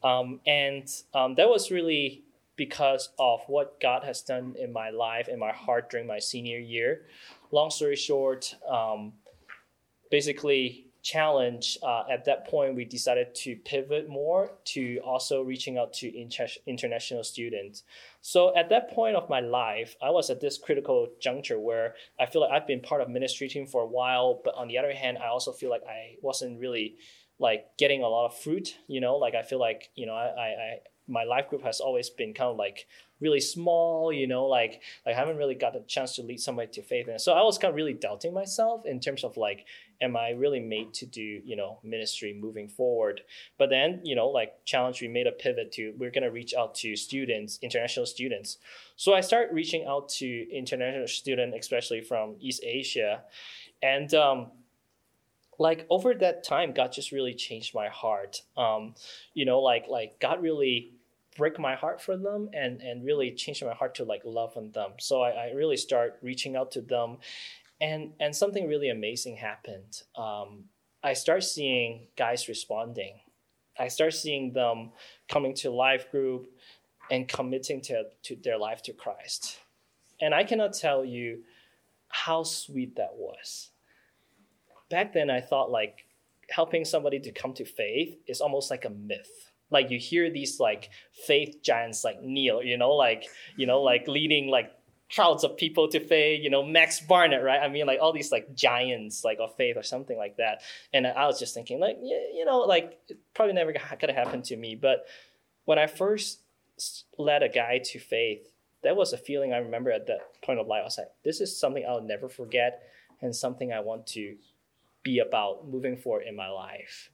Um, 0.05 0.41
and 0.47 0.89
um, 1.15 1.35
that 1.37 1.49
was 1.49 1.71
really 1.71 2.23
because 2.57 3.09
of 3.19 3.41
what 3.49 3.81
God 3.81 4.05
has 4.05 4.23
done 4.23 4.55
in 4.59 4.73
my 4.73 4.91
life, 4.91 5.29
in 5.29 5.41
my 5.41 5.51
heart 5.51 5.91
during 5.91 6.07
my 6.07 6.21
senior 6.21 6.59
year. 6.59 7.07
Long 7.51 7.71
story 7.71 7.97
short, 7.97 8.55
um, 8.69 9.15
basically, 10.11 10.85
challenge 11.05 11.77
uh, 11.83 12.03
at 12.11 12.25
that 12.25 12.49
point 12.49 12.75
we 12.75 12.83
decided 12.83 13.35
to 13.35 13.55
pivot 13.57 14.09
more 14.09 14.53
to 14.65 14.99
also 15.05 15.43
reaching 15.43 15.77
out 15.77 15.93
to 15.93 16.19
inter- 16.19 16.49
international 16.67 17.23
students 17.23 17.83
so 18.23 18.57
at 18.57 18.71
that 18.71 18.91
point 18.91 19.15
of 19.15 19.29
my 19.29 19.39
life 19.39 19.97
i 20.03 20.09
was 20.09 20.31
at 20.31 20.41
this 20.41 20.57
critical 20.57 21.09
juncture 21.21 21.61
where 21.61 21.95
i 22.19 22.25
feel 22.25 22.41
like 22.41 22.51
i've 22.51 22.67
been 22.67 22.81
part 22.81 23.03
of 23.03 23.11
ministry 23.11 23.49
team 23.49 23.67
for 23.67 23.83
a 23.83 23.87
while 23.87 24.41
but 24.43 24.55
on 24.55 24.67
the 24.67 24.79
other 24.79 24.95
hand 24.95 25.19
i 25.19 25.27
also 25.27 25.53
feel 25.53 25.69
like 25.69 25.83
i 25.87 26.15
wasn't 26.23 26.59
really 26.59 26.97
like 27.39 27.67
getting 27.79 28.03
a 28.03 28.09
lot 28.09 28.27
of 28.27 28.37
fruit 28.37 28.77
you 28.87 29.01
know 29.01 29.17
like 29.17 29.35
i 29.35 29.43
feel 29.43 29.59
like 29.59 29.91
you 29.95 30.07
know 30.07 30.15
i, 30.15 30.27
I 30.27 30.79
my 31.07 31.25
life 31.25 31.49
group 31.49 31.63
has 31.63 31.81
always 31.81 32.09
been 32.09 32.33
kind 32.33 32.51
of 32.51 32.57
like 32.57 32.87
really 33.21 33.41
small, 33.41 34.13
you 34.13 34.27
know, 34.27 34.47
like, 34.47 34.83
like 35.05 35.15
I 35.15 35.19
haven't 35.19 35.37
really 35.37 35.55
got 35.55 35.73
the 35.73 35.81
chance 35.87 36.17
to 36.17 36.23
lead 36.23 36.41
somebody 36.41 36.71
to 36.73 36.83
faith. 36.83 37.09
And 37.09 37.21
so 37.21 37.33
I 37.33 37.43
was 37.43 37.59
kind 37.59 37.71
of 37.71 37.77
really 37.77 37.93
doubting 37.93 38.35
myself 38.35 38.87
in 38.87 39.01
terms 39.01 39.25
of 39.25 39.37
like, 39.37 39.67
am 40.01 40.17
I 40.17 40.31
really 40.31 40.61
made 40.61 40.93
to 40.95 41.07
do, 41.07 41.23
you 41.23 41.57
know, 41.57 41.79
ministry 41.83 42.37
moving 42.39 42.69
forward? 42.69 43.23
But 43.59 43.71
then, 43.71 44.01
you 44.03 44.17
know, 44.17 44.29
like 44.29 44.65
challenge, 44.65 45.01
we 45.01 45.09
made 45.09 45.27
a 45.27 45.33
pivot 45.33 45.73
to, 45.73 45.95
we're 45.99 46.11
going 46.11 46.25
to 46.25 46.31
reach 46.31 46.55
out 46.55 46.75
to 46.77 46.97
students, 46.97 47.59
international 47.63 48.07
students. 48.07 48.59
So 48.97 49.15
I 49.15 49.21
start 49.21 49.51
reaching 49.53 49.87
out 49.87 50.09
to 50.11 50.51
international 50.53 51.09
students, 51.09 51.57
especially 51.59 52.01
from 52.01 52.37
East 52.41 52.63
Asia. 52.65 53.23
And, 53.83 54.13
um, 54.15 54.51
like 55.59 55.87
over 55.91 56.15
that 56.15 56.45
time 56.45 56.73
god 56.73 56.93
just 56.93 57.13
really 57.13 57.35
changed 57.35 57.75
my 57.75 57.89
heart. 57.89 58.43
Um 58.57 58.95
you 59.35 59.45
know 59.45 59.61
like 59.61 59.87
like 59.89 60.21
god 60.21 60.43
really 60.43 60.93
break 61.37 61.59
my 61.59 61.75
heart 61.75 62.01
for 62.01 62.17
them 62.17 62.49
and 62.53 62.81
and 62.81 63.05
really 63.05 63.33
change 63.33 63.63
my 63.63 63.75
heart 63.75 63.95
to 63.97 64.05
like 64.05 64.23
love 64.25 64.57
on 64.57 64.71
them. 64.73 64.93
So 64.99 65.23
I, 65.23 65.31
I 65.31 65.51
really 65.53 65.77
start 65.77 66.19
reaching 66.23 66.57
out 66.57 66.73
to 66.73 66.81
them. 66.81 67.19
And 67.81 68.13
and 68.21 68.35
something 68.35 68.69
really 68.69 68.91
amazing 68.91 69.37
happened. 69.37 70.03
Um, 70.17 70.65
i 71.03 71.13
start 71.13 71.45
seeing 71.45 72.07
guys 72.17 72.49
responding. 72.49 73.21
I 73.79 73.89
start 73.89 74.15
seeing 74.15 74.53
them 74.53 74.93
coming 75.29 75.55
to 75.57 75.71
life 75.71 76.11
group 76.11 76.47
and 77.11 77.29
committing 77.29 77.81
to, 77.83 78.05
to 78.23 78.37
their 78.37 78.57
life 78.57 78.83
to 78.83 78.93
christ. 78.93 79.59
And 80.21 80.35
i 80.35 80.45
cannot 80.45 80.73
tell 80.73 81.05
you 81.05 81.43
how 82.09 82.45
sweet 82.45 82.97
that 82.97 83.15
was 83.15 83.71
back 84.95 85.13
then 85.13 85.29
i 85.31 85.41
thought 85.41 85.71
like 85.71 86.07
helping 86.51 86.85
somebody 86.85 87.19
to 87.19 87.33
come 87.33 87.53
to 87.53 87.65
faith 87.65 88.17
is 88.27 88.41
almost 88.41 88.71
like 88.71 88.85
a 88.85 88.91
myth 88.91 89.53
like 89.71 89.91
you 89.91 89.99
hear 89.99 90.31
these 90.31 90.61
like 90.61 90.91
faith 91.27 91.63
giants 91.63 92.05
like 92.05 92.23
Neil, 92.23 92.63
you 92.63 92.77
know, 92.77 92.93
like 92.93 93.25
you 93.57 93.67
know, 93.67 93.83
like 93.83 94.07
leading 94.07 94.49
like 94.49 94.71
crowds 95.15 95.45
of 95.45 95.57
people 95.57 95.89
to 95.89 96.01
faith, 96.01 96.43
you 96.43 96.51
know, 96.51 96.65
Max 96.65 97.01
Barnett, 97.01 97.43
right? 97.43 97.61
I 97.61 97.69
mean, 97.69 97.87
like 97.87 97.99
all 98.01 98.13
these 98.13 98.33
like 98.33 98.55
giants 98.55 99.25
like 99.25 99.39
of 99.41 99.55
faith 99.57 99.77
or 99.77 99.83
something 99.83 100.17
like 100.17 100.37
that. 100.39 100.63
And 100.93 101.07
I 101.07 101.27
was 101.27 101.39
just 101.39 101.55
thinking, 101.55 101.81
like, 101.81 101.99
you 102.01 102.45
know, 102.45 102.61
like 102.61 102.99
probably 103.35 103.55
never 103.55 103.73
could 103.73 104.11
have 104.11 104.27
happened 104.27 104.45
to 104.45 104.57
me. 104.57 104.75
But 104.75 105.07
when 105.65 105.79
I 105.79 105.87
first 105.87 106.41
led 107.19 107.43
a 107.43 107.49
guy 107.49 107.81
to 107.85 107.99
faith, 107.99 108.51
that 108.83 108.97
was 108.97 109.13
a 109.13 109.19
feeling 109.19 109.53
I 109.53 109.59
remember 109.59 109.91
at 109.91 110.07
that 110.07 110.41
point 110.43 110.61
of 110.61 110.67
life. 110.67 110.83
I 110.83 110.85
was 110.85 110.99
like, 110.99 111.13
this 111.25 111.41
is 111.41 111.59
something 111.59 111.85
I'll 111.89 112.03
never 112.03 112.29
forget 112.29 112.83
and 113.23 113.35
something 113.35 113.73
I 113.73 113.81
want 113.81 114.07
to 114.09 114.37
be 115.05 115.21
about 115.21 115.69
moving 115.69 115.97
forward 115.97 116.25
in 116.27 116.35
my 116.35 116.49
life. 116.49 117.11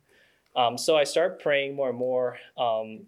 Um, 0.56 0.78
so 0.78 0.96
I 0.96 1.04
started 1.04 1.38
praying 1.38 1.76
more 1.76 1.90
and 1.90 1.98
more. 1.98 2.38
Um, 2.56 3.06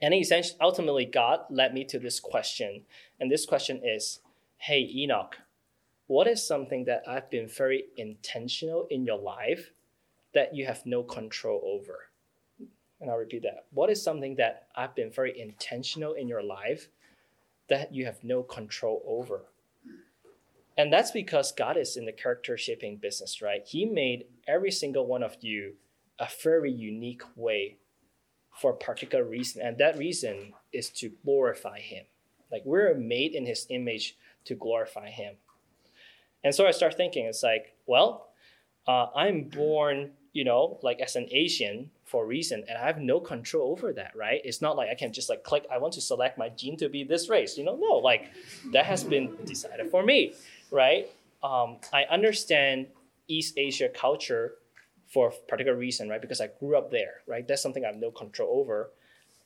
and 0.00 0.14
essentially, 0.14 0.58
ultimately, 0.60 1.04
God 1.04 1.40
led 1.50 1.74
me 1.74 1.84
to 1.86 1.98
this 1.98 2.20
question. 2.20 2.82
And 3.18 3.30
this 3.30 3.44
question 3.44 3.80
is 3.84 4.20
Hey, 4.58 4.88
Enoch, 4.94 5.36
what 6.06 6.26
is 6.26 6.46
something 6.46 6.84
that 6.84 7.02
I've 7.06 7.30
been 7.30 7.48
very 7.48 7.84
intentional 7.96 8.86
in 8.90 9.04
your 9.04 9.18
life 9.18 9.72
that 10.34 10.54
you 10.54 10.66
have 10.66 10.84
no 10.86 11.02
control 11.02 11.60
over? 11.64 12.10
And 13.00 13.10
I'll 13.10 13.16
repeat 13.16 13.42
that. 13.42 13.66
What 13.72 13.90
is 13.90 14.02
something 14.02 14.36
that 14.36 14.66
I've 14.76 14.94
been 14.94 15.10
very 15.10 15.38
intentional 15.38 16.12
in 16.14 16.28
your 16.28 16.42
life 16.42 16.88
that 17.68 17.94
you 17.94 18.04
have 18.04 18.22
no 18.22 18.42
control 18.42 19.02
over? 19.06 19.44
And 20.80 20.90
that's 20.90 21.10
because 21.10 21.52
God 21.52 21.76
is 21.76 21.98
in 21.98 22.06
the 22.06 22.12
character 22.12 22.56
shaping 22.56 22.96
business, 22.96 23.42
right? 23.42 23.60
He 23.66 23.84
made 23.84 24.24
every 24.48 24.70
single 24.70 25.06
one 25.06 25.22
of 25.22 25.36
you 25.42 25.74
a 26.18 26.26
very 26.42 26.72
unique 26.72 27.20
way 27.36 27.76
for 28.58 28.70
a 28.70 28.76
particular 28.76 29.22
reason. 29.22 29.60
And 29.60 29.76
that 29.76 29.98
reason 29.98 30.54
is 30.72 30.88
to 30.92 31.10
glorify 31.22 31.80
Him. 31.80 32.04
Like 32.50 32.62
we're 32.64 32.94
made 32.94 33.34
in 33.34 33.44
His 33.44 33.66
image 33.68 34.16
to 34.46 34.54
glorify 34.54 35.10
Him. 35.10 35.34
And 36.42 36.54
so 36.54 36.66
I 36.66 36.70
start 36.70 36.96
thinking, 36.96 37.26
it's 37.26 37.42
like, 37.42 37.74
well, 37.84 38.30
uh, 38.88 39.08
I'm 39.14 39.50
born, 39.50 40.12
you 40.32 40.44
know, 40.44 40.78
like 40.82 41.00
as 41.00 41.14
an 41.14 41.28
Asian 41.30 41.90
for 42.06 42.24
a 42.24 42.26
reason, 42.26 42.64
and 42.66 42.78
I 42.78 42.86
have 42.86 42.98
no 42.98 43.20
control 43.20 43.72
over 43.72 43.92
that, 43.92 44.16
right? 44.16 44.40
It's 44.44 44.62
not 44.62 44.76
like 44.78 44.88
I 44.88 44.94
can 44.94 45.12
just 45.12 45.28
like 45.28 45.44
click, 45.44 45.66
I 45.70 45.76
want 45.76 45.92
to 45.94 46.00
select 46.00 46.38
my 46.38 46.48
gene 46.48 46.78
to 46.78 46.88
be 46.88 47.04
this 47.04 47.28
race, 47.28 47.58
you 47.58 47.64
know? 47.64 47.76
No, 47.76 47.96
like 47.98 48.30
that 48.72 48.86
has 48.86 49.04
been 49.04 49.36
decided 49.44 49.90
for 49.90 50.02
me, 50.02 50.32
right? 50.70 51.08
Um, 51.42 51.78
I 51.92 52.04
understand 52.04 52.86
East 53.28 53.54
Asia 53.56 53.88
culture 53.88 54.54
for 55.06 55.28
a 55.28 55.32
particular 55.48 55.76
reason, 55.76 56.08
right? 56.08 56.20
Because 56.20 56.40
I 56.40 56.48
grew 56.58 56.76
up 56.76 56.90
there, 56.90 57.22
right? 57.26 57.46
That's 57.46 57.62
something 57.62 57.84
I 57.84 57.88
have 57.88 57.96
no 57.96 58.10
control 58.10 58.60
over. 58.60 58.90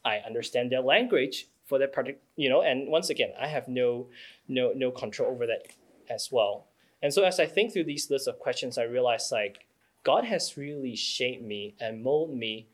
I 0.04 0.18
understand 0.18 0.70
their 0.70 0.82
language 0.82 1.48
for 1.64 1.78
that 1.78 1.92
particular, 1.92 2.20
you 2.36 2.50
know, 2.50 2.60
and 2.62 2.88
once 2.88 3.08
again, 3.08 3.32
I 3.40 3.46
have 3.46 3.68
no, 3.68 4.08
no, 4.48 4.72
no 4.74 4.90
control 4.90 5.30
over 5.30 5.46
that 5.46 5.68
as 6.10 6.28
well. 6.30 6.66
And 7.02 7.12
so 7.12 7.24
as 7.24 7.40
I 7.40 7.46
think 7.46 7.72
through 7.72 7.84
these 7.84 8.10
lists 8.10 8.26
of 8.26 8.38
questions, 8.38 8.76
I 8.76 8.82
realize 8.82 9.30
like 9.32 9.66
God 10.04 10.24
has 10.24 10.56
really 10.56 10.94
shaped 10.94 11.42
me 11.42 11.74
and 11.80 12.02
molded 12.02 12.36
me 12.36 12.68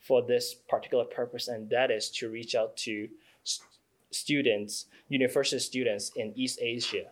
for 0.00 0.20
this 0.20 0.54
particular 0.54 1.04
purpose, 1.04 1.46
and 1.46 1.70
that 1.70 1.92
is 1.92 2.10
to 2.10 2.28
reach 2.28 2.56
out 2.56 2.76
to 2.78 3.08
st- 3.44 3.68
students, 4.10 4.86
university 5.08 5.60
students 5.60 6.10
in 6.16 6.32
East 6.34 6.58
Asia. 6.60 7.04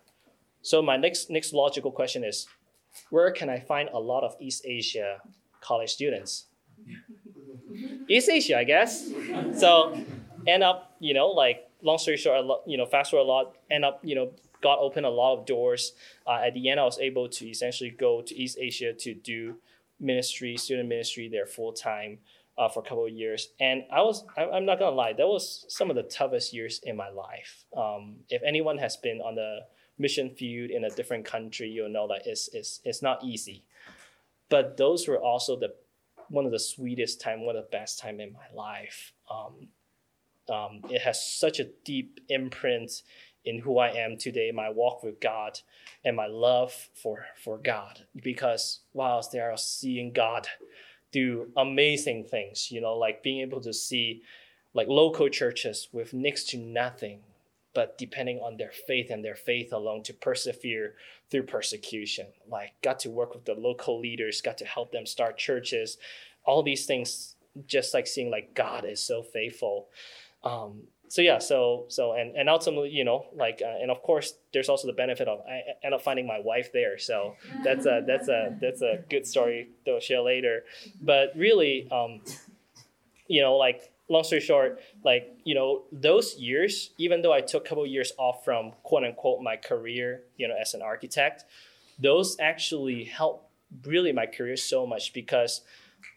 So 0.63 0.83
my 0.83 0.97
next 0.97 1.31
next 1.31 1.53
logical 1.53 1.91
question 1.91 2.25
is, 2.25 2.47
where 3.11 3.31
can 3.31 3.49
I 3.49 3.61
find 3.61 3.89
a 3.93 3.99
lot 3.99 4.25
of 4.25 4.37
East 4.41 4.65
Asia 4.67 5.21
college 5.61 5.91
students? 5.91 6.47
East 8.09 8.29
Asia, 8.29 8.59
I 8.59 8.65
guess. 8.65 9.11
So 9.55 9.97
end 10.47 10.63
up, 10.63 10.97
you 11.01 11.15
know, 11.15 11.29
like 11.29 11.69
long 11.83 11.99
story 11.99 12.17
short, 12.17 12.45
you 12.67 12.77
know, 12.77 12.87
fast 12.87 13.11
forward 13.11 13.25
a 13.25 13.29
lot, 13.29 13.57
end 13.71 13.85
up, 13.85 14.01
you 14.03 14.15
know, 14.15 14.33
got 14.61 14.79
open 14.79 15.05
a 15.05 15.11
lot 15.11 15.39
of 15.39 15.47
doors. 15.47 15.93
Uh, 16.27 16.41
at 16.45 16.55
the 16.55 16.69
end, 16.69 16.81
I 16.81 16.85
was 16.85 16.99
able 16.99 17.29
to 17.29 17.49
essentially 17.49 17.91
go 17.91 18.21
to 18.23 18.35
East 18.37 18.59
Asia 18.61 18.93
to 18.93 19.15
do 19.15 19.57
ministry, 19.99 20.57
student 20.57 20.89
ministry 20.89 21.29
there 21.29 21.47
full 21.47 21.73
time 21.73 22.19
uh, 22.59 22.69
for 22.69 22.81
a 22.81 22.83
couple 22.83 23.07
of 23.07 23.13
years. 23.13 23.49
And 23.61 23.85
I 23.93 24.03
was, 24.03 24.25
I, 24.37 24.45
am 24.57 24.67
not 24.67 24.79
gonna 24.79 24.97
lie, 24.97 25.13
that 25.13 25.27
was 25.27 25.65
some 25.69 25.91
of 25.91 25.97
the 25.97 26.03
toughest 26.03 26.53
years 26.53 26.81
in 26.85 26.97
my 26.97 27.09
life. 27.11 27.65
Um, 27.77 28.17
if 28.29 28.43
anyone 28.43 28.79
has 28.79 28.97
been 28.97 29.21
on 29.21 29.35
the 29.35 29.61
mission 30.01 30.31
field 30.31 30.71
in 30.71 30.85
a 30.85 30.91
different 30.91 31.25
country, 31.25 31.69
you'll 31.69 31.89
know 31.89 32.09
that 32.09 32.23
it's, 32.25 32.49
it's, 32.53 32.81
it's 32.85 33.03
not 33.03 33.23
easy. 33.23 33.65
But 34.49 34.77
those 34.77 35.07
were 35.07 35.21
also 35.21 35.57
the 35.59 35.75
one 36.29 36.47
of 36.47 36.53
the 36.53 36.59
sweetest 36.61 37.21
time, 37.21 37.45
one 37.45 37.57
of 37.57 37.65
the 37.65 37.77
best 37.77 37.99
time 37.99 38.21
in 38.21 38.33
my 38.33 38.47
life. 38.55 39.13
Um, 39.31 39.69
um, 40.49 40.81
it 40.89 41.01
has 41.03 41.25
such 41.25 41.59
a 41.59 41.69
deep 41.85 42.21
imprint 42.29 43.03
in 43.45 43.59
who 43.59 43.79
I 43.79 43.89
am 43.89 44.17
today, 44.17 44.53
my 44.53 44.71
walk 44.71 45.03
with 45.03 45.21
God, 45.21 45.59
and 46.05 46.17
my 46.17 46.27
love 46.27 46.73
for 46.95 47.27
for 47.43 47.59
God. 47.59 48.07
Because 48.23 48.81
whilst 48.93 49.35
I 49.35 49.51
was 49.51 49.65
seeing 49.65 50.13
God 50.13 50.47
do 51.13 51.49
amazing 51.57 52.25
things. 52.25 52.71
You 52.71 52.81
know, 52.81 52.97
like 52.97 53.23
being 53.23 53.41
able 53.41 53.61
to 53.63 53.73
see 53.73 54.23
like 54.75 54.89
local 54.89 55.29
churches 55.29 55.89
with 55.93 56.15
next 56.15 56.49
to 56.51 56.59
nothing 56.59 57.21
but 57.75 57.99
depending 57.99 58.39
on 58.39 58.57
their 58.57 58.73
faith 58.87 59.11
and 59.11 59.25
their 59.25 59.37
faith 59.37 59.73
alone 59.73 60.03
to 60.05 60.15
persevere 60.15 60.95
through 61.31 61.45
persecution. 61.45 62.27
Like, 62.49 62.73
got 62.83 62.99
to 63.01 63.11
work 63.11 63.35
with 63.35 63.45
the 63.45 63.55
local 63.55 64.01
leaders, 64.01 64.41
got 64.41 64.59
to 64.59 64.65
help 64.65 64.93
them 64.93 65.07
start 65.07 65.39
churches, 65.39 65.99
all 66.45 66.63
these 66.63 66.87
things, 66.87 67.37
just 67.67 67.95
like 67.95 68.07
seeing 68.07 68.31
like 68.31 68.55
God 68.55 68.85
is 68.85 69.01
so 69.01 69.23
faithful. 69.23 69.89
Um, 70.43 70.83
so 71.09 71.23
yeah, 71.23 71.39
so 71.39 71.87
so 71.89 72.13
and 72.13 72.37
and 72.37 72.49
ultimately, 72.49 72.91
you 72.91 73.05
know, 73.05 73.27
like 73.35 73.61
uh, 73.65 73.83
and 73.83 73.91
of 73.91 74.01
course, 74.01 74.35
there's 74.53 74.69
also 74.69 74.87
the 74.87 74.93
benefit 74.93 75.27
of 75.27 75.41
I 75.41 75.63
end 75.83 75.93
up 75.93 76.03
finding 76.03 76.25
my 76.25 76.39
wife 76.39 76.73
there. 76.73 76.99
So 76.99 77.35
that's 77.65 77.85
a 77.85 78.05
that's 78.07 78.29
a 78.29 78.57
that's 78.61 78.81
a 78.81 79.03
good 79.11 79.27
story 79.27 79.71
I'll 79.89 79.99
share 79.99 80.23
later. 80.23 80.63
But 81.03 81.33
really, 81.35 81.89
um, 81.91 82.23
you 83.27 83.43
know, 83.43 83.57
like 83.57 83.91
long 84.11 84.25
story 84.25 84.41
short, 84.41 84.81
like 85.05 85.37
you 85.45 85.55
know, 85.55 85.85
those 85.93 86.37
years, 86.37 86.91
even 86.99 87.23
though 87.23 87.33
I 87.33 87.41
took 87.41 87.65
a 87.65 87.69
couple 87.69 87.85
of 87.85 87.91
years 87.91 88.13
off 88.19 88.45
from 88.45 88.73
quote 88.83 89.05
unquote 89.05 89.43
my 89.43 89.57
career, 89.57 90.25
you 90.37 90.49
know, 90.49 90.57
as 90.61 90.75
an 90.75 90.83
architect, 90.83 91.45
those 91.99 92.37
actually 92.41 93.05
helped 93.05 93.49
really 93.85 94.13
my 94.13 94.27
career 94.27 94.57
so 94.57 94.87
much 94.87 95.13
because 95.13 95.63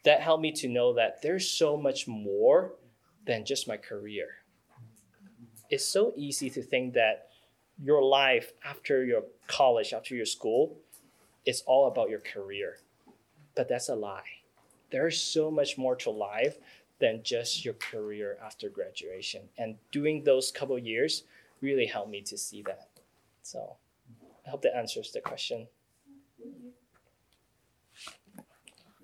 that 0.03 0.21
helped 0.21 0.41
me 0.41 0.51
to 0.51 0.67
know 0.67 0.93
that 0.93 1.21
there's 1.21 1.49
so 1.49 1.77
much 1.77 2.07
more 2.07 2.73
than 3.25 3.45
just 3.45 3.67
my 3.67 3.77
career. 3.77 4.27
It's 5.69 5.85
so 5.85 6.13
easy 6.15 6.49
to 6.49 6.61
think 6.61 6.93
that 6.95 7.27
your 7.81 8.03
life 8.03 8.53
after 8.65 9.05
your 9.05 9.23
college, 9.47 9.93
after 9.93 10.15
your 10.15 10.25
school, 10.25 10.77
is 11.45 11.63
all 11.65 11.87
about 11.87 12.09
your 12.09 12.19
career. 12.19 12.77
But 13.55 13.69
that's 13.69 13.89
a 13.89 13.95
lie. 13.95 14.41
There's 14.91 15.19
so 15.19 15.49
much 15.49 15.77
more 15.77 15.95
to 15.97 16.09
life 16.09 16.57
than 17.03 17.21
just 17.21 17.65
your 17.65 17.73
career 17.73 18.37
after 18.41 18.69
graduation. 18.69 19.41
And 19.57 19.75
doing 19.91 20.23
those 20.23 20.53
couple 20.53 20.79
years 20.79 21.25
really 21.59 21.85
helped 21.85 22.09
me 22.09 22.21
to 22.21 22.37
see 22.37 22.61
that. 22.61 22.87
So 23.41 23.75
I 24.47 24.49
hope 24.49 24.61
that 24.61 24.73
answers 24.73 25.11
the 25.11 25.19
question. 25.19 25.67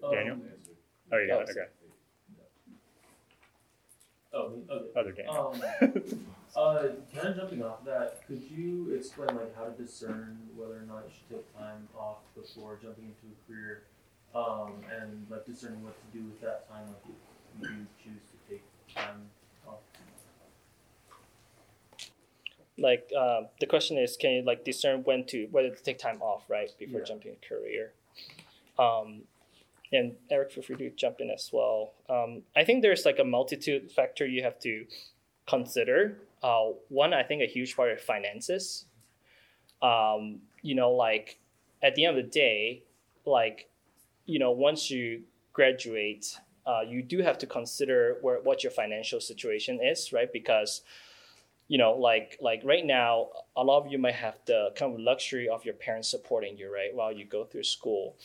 Daniel? 0.10 0.38
Oh, 1.12 1.18
you 1.18 1.28
got 1.28 1.42
it. 1.42 1.50
Okay. 1.50 1.68
Oh, 4.32 4.54
okay. 4.72 5.00
Other 5.00 5.12
Daniel. 5.12 5.54
Um, 5.82 6.26
uh, 6.56 6.88
kind 7.14 7.28
of 7.28 7.36
jumping 7.36 7.64
off 7.64 7.84
that, 7.84 8.26
could 8.28 8.42
you 8.50 8.96
explain 8.96 9.36
like 9.36 9.54
how 9.58 9.66
to 9.66 9.72
discern 9.72 10.38
whether 10.56 10.78
or 10.78 10.86
not 10.88 11.04
you 11.06 11.12
should 11.14 11.36
take 11.36 11.58
time 11.58 11.90
off 11.98 12.20
before 12.34 12.80
jumping 12.82 13.12
into 13.12 13.36
a 13.36 13.38
career, 13.46 13.84
um, 14.34 14.76
and 14.90 15.28
like 15.30 15.46
discerning 15.46 15.84
what 15.84 15.96
to 16.00 16.18
do 16.18 16.24
with 16.24 16.40
that 16.40 16.70
time, 16.70 16.88
like 16.88 17.04
if 17.04 17.29
you 17.62 17.86
choose 18.04 18.22
to 18.32 18.50
take 18.50 18.64
time 18.96 19.30
off? 19.68 19.80
Like 22.78 23.10
uh, 23.18 23.42
the 23.60 23.66
question 23.66 23.98
is, 23.98 24.16
can 24.16 24.32
you 24.32 24.42
like 24.44 24.64
discern 24.64 25.04
when 25.04 25.26
to 25.28 25.48
whether 25.52 25.70
to 25.70 25.84
take 25.84 26.00
time 26.00 26.22
off, 26.22 26.44
right, 26.50 26.70
before 26.80 27.00
Yeah. 27.02 27.06
jumping 27.06 27.34
a 27.42 27.48
career? 27.48 27.94
Um, 28.78 29.24
and 29.92 30.16
Eric, 30.30 30.52
feel 30.52 30.64
free 30.64 30.78
to 30.78 30.90
jump 30.92 31.20
in 31.20 31.30
as 31.32 31.50
well. 31.52 31.94
Um, 32.08 32.44
I 32.56 32.64
think 32.64 32.82
there's 32.82 33.06
like 33.06 33.20
a 33.20 33.24
multitude 33.24 33.92
factor 33.92 34.26
you 34.26 34.44
have 34.44 34.60
to 34.60 34.86
consider. 35.48 36.20
Uh, 36.44 36.70
one, 36.90 37.14
I 37.14 37.24
think 37.24 37.42
a 37.42 37.48
huge 37.48 37.76
part 37.76 37.92
of 37.92 38.00
finances. 38.00 38.86
Um, 39.82 40.42
you 40.62 40.76
know, 40.76 40.92
like 40.92 41.40
at 41.82 41.96
the 41.96 42.06
end 42.06 42.18
of 42.18 42.24
the 42.24 42.30
day, 42.30 42.84
like 43.26 43.68
you 44.26 44.38
know, 44.40 44.52
once 44.52 44.92
you 44.92 45.24
graduate, 45.54 46.40
uh, 46.66 46.82
you 46.88 47.02
do 47.02 47.20
have 47.20 47.38
to 47.40 47.48
consider 47.48 48.18
where 48.22 48.40
what 48.42 48.64
your 48.64 48.72
financial 48.72 49.20
situation 49.20 49.80
is, 49.82 50.14
right? 50.14 50.32
Because 50.32 50.82
you 51.70 51.78
know, 51.78 51.94
like 51.94 52.38
like 52.42 52.62
right 52.66 52.86
now, 52.86 53.30
a 53.56 53.64
lot 53.64 53.86
of 53.86 53.92
you 53.92 54.00
might 54.00 54.16
have 54.16 54.40
the 54.46 54.72
kind 54.76 54.94
of 54.94 55.00
luxury 55.00 55.48
of 55.48 55.64
your 55.64 55.76
parents 55.76 56.10
supporting 56.10 56.58
you, 56.58 56.74
right, 56.74 56.94
while 56.94 57.12
you 57.12 57.26
go 57.26 57.46
through 57.46 57.64
school. 57.64 58.18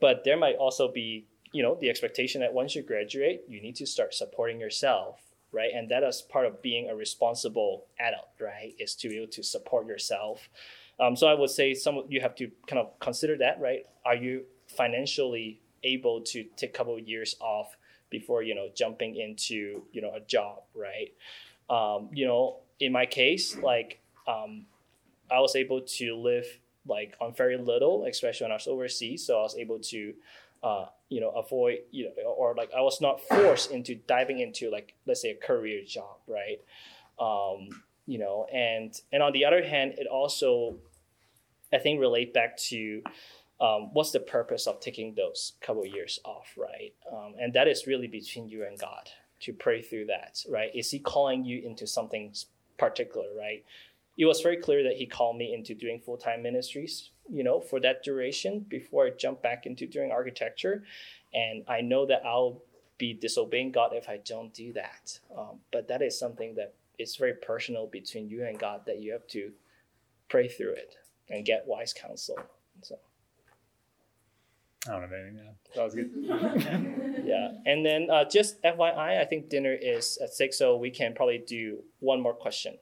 But 0.00 0.24
there 0.24 0.36
might 0.36 0.56
also 0.56 0.90
be, 0.90 1.26
you 1.52 1.62
know, 1.62 1.76
the 1.80 1.90
expectation 1.90 2.40
that 2.40 2.52
once 2.52 2.74
you 2.74 2.82
graduate, 2.82 3.42
you 3.48 3.60
need 3.60 3.76
to 3.76 3.86
start 3.86 4.14
supporting 4.14 4.58
yourself, 4.58 5.20
right? 5.52 5.70
And 5.74 5.90
that 5.90 6.02
is 6.02 6.22
part 6.22 6.46
of 6.46 6.62
being 6.62 6.88
a 6.88 6.96
responsible 6.96 7.86
adult, 8.00 8.28
right? 8.40 8.74
Is 8.78 8.94
to 8.96 9.08
be 9.10 9.18
able 9.18 9.32
to 9.32 9.42
support 9.42 9.86
yourself. 9.86 10.48
Um, 10.98 11.16
so 11.16 11.26
I 11.26 11.34
would 11.34 11.50
say 11.50 11.74
some 11.74 12.04
you 12.08 12.22
have 12.22 12.34
to 12.36 12.50
kind 12.66 12.80
of 12.80 12.98
consider 12.98 13.36
that, 13.38 13.60
right? 13.60 13.86
Are 14.06 14.16
you 14.16 14.44
financially 14.68 15.60
able 15.82 16.20
to 16.22 16.44
take 16.56 16.70
a 16.70 16.72
couple 16.72 16.94
of 16.96 17.06
years 17.06 17.36
off 17.40 17.76
before 18.10 18.42
you 18.42 18.54
know 18.54 18.68
jumping 18.74 19.16
into 19.16 19.82
you 19.92 20.02
know 20.02 20.12
a 20.14 20.20
job, 20.20 20.62
right? 20.74 21.12
Um, 21.68 22.10
you 22.12 22.26
know, 22.26 22.58
in 22.80 22.92
my 22.92 23.06
case, 23.06 23.56
like 23.56 24.00
um, 24.28 24.66
I 25.30 25.40
was 25.40 25.56
able 25.56 25.80
to 25.80 26.16
live 26.16 26.46
like 26.86 27.16
on 27.20 27.34
very 27.34 27.56
little, 27.56 28.04
especially 28.04 28.44
when 28.44 28.52
I 28.52 28.56
was 28.56 28.66
overseas. 28.66 29.26
So 29.26 29.38
I 29.38 29.42
was 29.42 29.56
able 29.56 29.78
to, 29.80 30.14
uh, 30.62 30.86
you 31.08 31.20
know, 31.20 31.30
avoid, 31.30 31.78
you 31.90 32.04
know, 32.04 32.22
or 32.22 32.54
like 32.54 32.70
I 32.76 32.80
was 32.80 33.00
not 33.00 33.20
forced 33.20 33.70
into 33.72 33.96
diving 33.96 34.40
into 34.40 34.70
like 34.70 34.94
let's 35.06 35.22
say 35.22 35.30
a 35.30 35.34
career 35.34 35.82
job, 35.84 36.16
right? 36.26 36.60
Um, 37.18 37.82
you 38.06 38.18
know, 38.18 38.46
and 38.52 38.98
and 39.12 39.22
on 39.22 39.32
the 39.32 39.44
other 39.44 39.66
hand, 39.66 39.94
it 39.98 40.06
also, 40.06 40.76
I 41.72 41.78
think, 41.78 42.00
relate 42.00 42.32
back 42.32 42.56
to. 42.68 43.02
Um, 43.58 43.94
what's 43.94 44.10
the 44.10 44.20
purpose 44.20 44.66
of 44.66 44.80
taking 44.80 45.14
those 45.14 45.52
couple 45.60 45.86
years 45.86 46.18
off, 46.24 46.52
right? 46.58 46.92
Um, 47.10 47.34
and 47.40 47.54
that 47.54 47.68
is 47.68 47.86
really 47.86 48.06
between 48.06 48.48
you 48.48 48.64
and 48.64 48.78
God 48.78 49.08
to 49.40 49.52
pray 49.52 49.82
through 49.82 50.06
that, 50.06 50.44
right? 50.50 50.70
Is 50.74 50.90
He 50.90 50.98
calling 50.98 51.44
you 51.44 51.62
into 51.64 51.86
something 51.86 52.34
particular, 52.78 53.28
right? 53.38 53.64
It 54.18 54.26
was 54.26 54.40
very 54.40 54.58
clear 54.58 54.82
that 54.82 54.96
He 54.96 55.06
called 55.06 55.36
me 55.36 55.54
into 55.54 55.74
doing 55.74 56.00
full 56.00 56.18
time 56.18 56.42
ministries, 56.42 57.10
you 57.30 57.44
know, 57.44 57.60
for 57.60 57.80
that 57.80 58.02
duration 58.02 58.60
before 58.60 59.06
I 59.06 59.10
jump 59.10 59.42
back 59.42 59.64
into 59.64 59.86
doing 59.86 60.12
architecture. 60.12 60.84
And 61.32 61.64
I 61.68 61.80
know 61.80 62.06
that 62.06 62.22
I'll 62.26 62.62
be 62.98 63.14
disobeying 63.14 63.72
God 63.72 63.92
if 63.94 64.08
I 64.08 64.18
don't 64.18 64.52
do 64.54 64.72
that. 64.74 65.18
Um, 65.36 65.60
but 65.72 65.88
that 65.88 66.02
is 66.02 66.18
something 66.18 66.54
that 66.54 66.74
is 66.98 67.16
very 67.16 67.34
personal 67.34 67.86
between 67.86 68.28
you 68.28 68.44
and 68.44 68.58
God 68.58 68.82
that 68.86 69.00
you 69.00 69.12
have 69.12 69.26
to 69.28 69.52
pray 70.28 70.48
through 70.48 70.72
it 70.72 70.96
and 71.28 71.44
get 71.44 71.64
wise 71.66 71.92
counsel. 71.92 72.36
So. 72.82 72.98
I 74.88 74.92
don't 74.92 75.02
have 75.02 75.12
anything. 75.12 75.38
Yeah, 75.38 75.52
that 75.74 75.84
was 75.84 75.94
good. 75.94 76.10
yeah 77.26 77.52
and 77.66 77.84
then 77.84 78.08
uh, 78.08 78.24
just 78.24 78.62
fyi 78.62 79.20
i 79.20 79.24
think 79.24 79.48
dinner 79.48 79.74
is 79.74 80.16
at 80.22 80.32
six 80.32 80.56
so 80.58 80.76
we 80.76 80.90
can 80.90 81.12
probably 81.12 81.38
do 81.38 81.82
one 81.98 82.20
more 82.20 82.34
question 82.34 82.76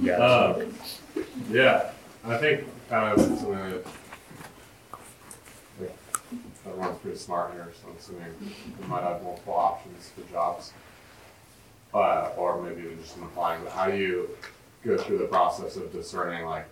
Yeah. 0.00 0.18
Uh, 0.18 0.64
yeah, 1.50 1.90
I 2.24 2.36
think 2.36 2.64
kind 2.88 3.12
of 3.12 3.20
something 3.20 3.50
that 3.50 3.86
like, 5.80 5.96
everyone's 6.66 6.98
pretty 7.00 7.18
smart 7.18 7.52
here, 7.52 7.68
so 7.80 7.88
I'm 7.88 7.96
assuming 7.96 8.54
we 8.80 8.86
might 8.86 9.02
have 9.02 9.22
multiple 9.22 9.54
options 9.54 10.10
for 10.10 10.30
jobs. 10.32 10.72
Uh, 11.92 12.30
or 12.36 12.62
maybe 12.62 12.82
even 12.82 13.00
just 13.00 13.16
in 13.16 13.22
applying, 13.22 13.62
but 13.64 13.72
how 13.72 13.90
do 13.90 13.96
you 13.96 14.28
go 14.84 14.96
through 14.98 15.18
the 15.18 15.24
process 15.24 15.76
of 15.76 15.90
discerning 15.90 16.44
like 16.44 16.66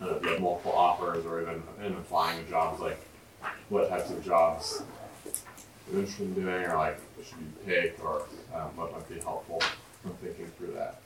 if 0.00 0.22
you 0.22 0.28
have 0.30 0.40
multiple 0.40 0.72
offers 0.72 1.24
or 1.26 1.42
even 1.42 1.62
in 1.84 1.92
applying 1.94 2.44
to 2.44 2.50
jobs, 2.50 2.80
like 2.80 2.98
what 3.68 3.88
types 3.88 4.10
of 4.10 4.24
jobs 4.24 4.82
you're 5.90 6.00
interested 6.00 6.28
in 6.28 6.34
doing 6.34 6.64
or 6.64 6.76
like 6.76 7.00
should 7.22 7.38
you 7.38 7.52
pick 7.66 8.04
or 8.04 8.26
um, 8.54 8.76
what 8.76 8.92
might 8.92 9.08
be 9.08 9.20
helpful 9.20 9.62
in 10.04 10.12
thinking 10.14 10.46
through 10.58 10.72
that? 10.72 11.00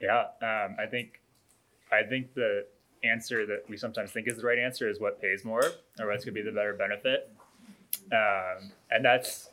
Yeah, 0.00 0.26
um, 0.42 0.76
I 0.78 0.86
think 0.86 1.20
I 1.92 2.02
think 2.02 2.34
the 2.34 2.66
answer 3.04 3.46
that 3.46 3.64
we 3.68 3.76
sometimes 3.76 4.10
think 4.10 4.28
is 4.28 4.36
the 4.38 4.46
right 4.46 4.58
answer 4.58 4.88
is 4.88 4.98
what 4.98 5.20
pays 5.20 5.44
more 5.44 5.64
or 6.00 6.08
what's 6.08 6.24
going 6.24 6.34
to 6.34 6.42
be 6.42 6.42
the 6.42 6.50
better 6.50 6.74
benefit, 6.74 7.30
um, 8.12 8.72
and 8.90 9.04
that's 9.04 9.50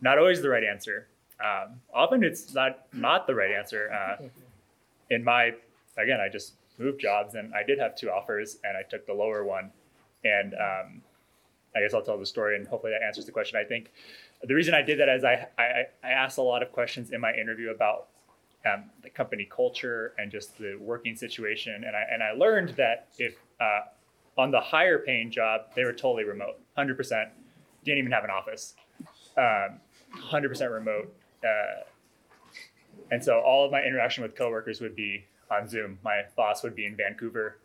not 0.00 0.18
always 0.18 0.42
the 0.42 0.48
right 0.48 0.64
answer. 0.64 1.06
Um, 1.42 1.80
often 1.94 2.24
it's 2.24 2.52
not 2.52 2.86
not 2.92 3.26
the 3.26 3.34
right 3.34 3.52
answer. 3.52 3.90
Uh, 3.92 4.24
in 5.10 5.24
my 5.24 5.52
again, 5.96 6.20
I 6.20 6.28
just 6.28 6.54
moved 6.78 7.00
jobs 7.00 7.34
and 7.34 7.52
I 7.54 7.62
did 7.62 7.78
have 7.78 7.96
two 7.96 8.10
offers 8.10 8.58
and 8.64 8.76
I 8.76 8.82
took 8.82 9.06
the 9.06 9.12
lower 9.12 9.44
one, 9.44 9.70
and 10.24 10.54
um, 10.54 11.02
I 11.74 11.80
guess 11.80 11.94
I'll 11.94 12.02
tell 12.02 12.18
the 12.18 12.26
story 12.26 12.56
and 12.56 12.66
hopefully 12.66 12.92
that 12.92 13.04
answers 13.04 13.26
the 13.26 13.32
question. 13.32 13.58
I 13.58 13.64
think 13.64 13.92
the 14.42 14.54
reason 14.54 14.74
I 14.74 14.82
did 14.82 14.98
that 15.00 15.08
is 15.08 15.24
I 15.24 15.46
I, 15.58 15.86
I 16.02 16.10
asked 16.10 16.38
a 16.38 16.42
lot 16.42 16.62
of 16.62 16.72
questions 16.72 17.10
in 17.12 17.20
my 17.20 17.32
interview 17.34 17.70
about 17.70 18.08
um, 18.66 18.84
the 19.02 19.10
company 19.10 19.48
culture 19.50 20.12
and 20.18 20.30
just 20.30 20.58
the 20.58 20.76
working 20.80 21.16
situation. 21.16 21.84
And 21.84 21.96
I 21.96 22.04
and 22.10 22.22
I 22.22 22.32
learned 22.32 22.70
that 22.70 23.08
if 23.18 23.36
uh, 23.60 23.80
on 24.38 24.50
the 24.50 24.60
higher 24.60 24.98
paying 24.98 25.30
job 25.30 25.62
they 25.74 25.84
were 25.84 25.92
totally 25.92 26.24
remote, 26.24 26.58
hundred 26.76 26.96
percent, 26.96 27.30
didn't 27.84 27.98
even 27.98 28.12
have 28.12 28.24
an 28.24 28.30
office, 28.30 28.74
hundred 30.14 30.48
percent 30.48 30.70
remote. 30.70 31.14
Uh, 31.44 31.84
and 33.10 33.22
so 33.22 33.40
all 33.40 33.64
of 33.64 33.72
my 33.72 33.82
interaction 33.82 34.22
with 34.22 34.36
coworkers 34.36 34.80
would 34.80 34.94
be 34.94 35.24
on 35.50 35.68
Zoom. 35.68 35.98
My 36.04 36.22
boss 36.36 36.62
would 36.62 36.74
be 36.74 36.86
in 36.86 36.96
Vancouver. 36.96 37.58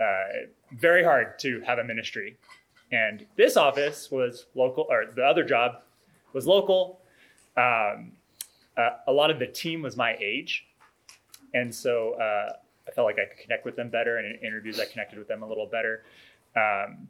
Uh, 0.00 0.46
very 0.72 1.04
hard 1.04 1.38
to 1.40 1.60
have 1.60 1.78
a 1.78 1.84
ministry. 1.84 2.36
And 2.90 3.26
this 3.36 3.56
office 3.56 4.10
was 4.10 4.46
local, 4.54 4.86
or 4.90 5.06
the 5.06 5.24
other 5.24 5.44
job 5.44 5.82
was 6.32 6.46
local. 6.46 7.00
Um, 7.56 8.12
uh, 8.76 8.90
a 9.06 9.12
lot 9.12 9.30
of 9.30 9.38
the 9.38 9.46
team 9.46 9.82
was 9.82 9.96
my 9.96 10.16
age, 10.20 10.66
and 11.54 11.74
so 11.74 12.14
uh, 12.14 12.52
I 12.88 12.90
felt 12.90 13.06
like 13.06 13.18
I 13.18 13.26
could 13.26 13.38
connect 13.38 13.64
with 13.64 13.76
them 13.76 13.90
better. 13.90 14.18
And 14.18 14.34
in 14.34 14.46
interviews, 14.46 14.80
I 14.80 14.86
connected 14.86 15.18
with 15.18 15.28
them 15.28 15.42
a 15.42 15.46
little 15.46 15.66
better. 15.66 16.04
Um, 16.56 17.08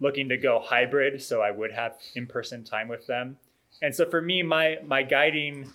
looking 0.00 0.28
to 0.28 0.36
go 0.36 0.60
hybrid, 0.62 1.22
so 1.22 1.40
I 1.40 1.50
would 1.50 1.72
have 1.72 1.96
in-person 2.14 2.64
time 2.64 2.88
with 2.88 3.06
them. 3.06 3.38
And 3.82 3.94
so 3.94 4.08
for 4.08 4.20
me, 4.20 4.42
my 4.42 4.78
my 4.84 5.02
guiding, 5.02 5.70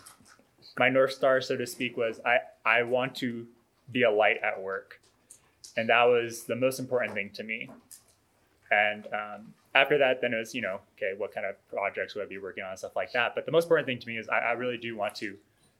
my 0.77 0.89
north 0.89 1.13
star, 1.13 1.41
so 1.41 1.57
to 1.57 1.67
speak, 1.67 1.97
was 1.97 2.19
I 2.25 2.37
I 2.65 2.83
want 2.83 3.15
to 3.15 3.47
be 3.91 4.03
a 4.03 4.11
light 4.11 4.37
at 4.43 4.61
work, 4.61 5.01
and 5.75 5.89
that 5.89 6.03
was 6.03 6.43
the 6.43 6.55
most 6.55 6.79
important 6.79 7.13
thing 7.13 7.29
to 7.33 7.43
me. 7.43 7.69
And 8.69 9.07
um, 9.07 9.53
after 9.75 9.97
that, 9.97 10.21
then 10.21 10.33
it 10.33 10.37
was 10.37 10.53
you 10.53 10.61
know 10.61 10.79
okay, 10.97 11.13
what 11.17 11.33
kind 11.33 11.45
of 11.45 11.55
projects 11.69 12.15
would 12.15 12.25
I 12.25 12.27
be 12.27 12.37
working 12.37 12.63
on 12.63 12.71
and 12.71 12.79
stuff 12.79 12.95
like 12.95 13.11
that. 13.13 13.35
But 13.35 13.45
the 13.45 13.51
most 13.51 13.65
important 13.65 13.87
thing 13.87 13.99
to 13.99 14.07
me 14.07 14.17
is 14.17 14.29
I, 14.29 14.39
I 14.39 14.51
really 14.51 14.77
do 14.77 14.95
want 14.95 15.15
to 15.15 15.37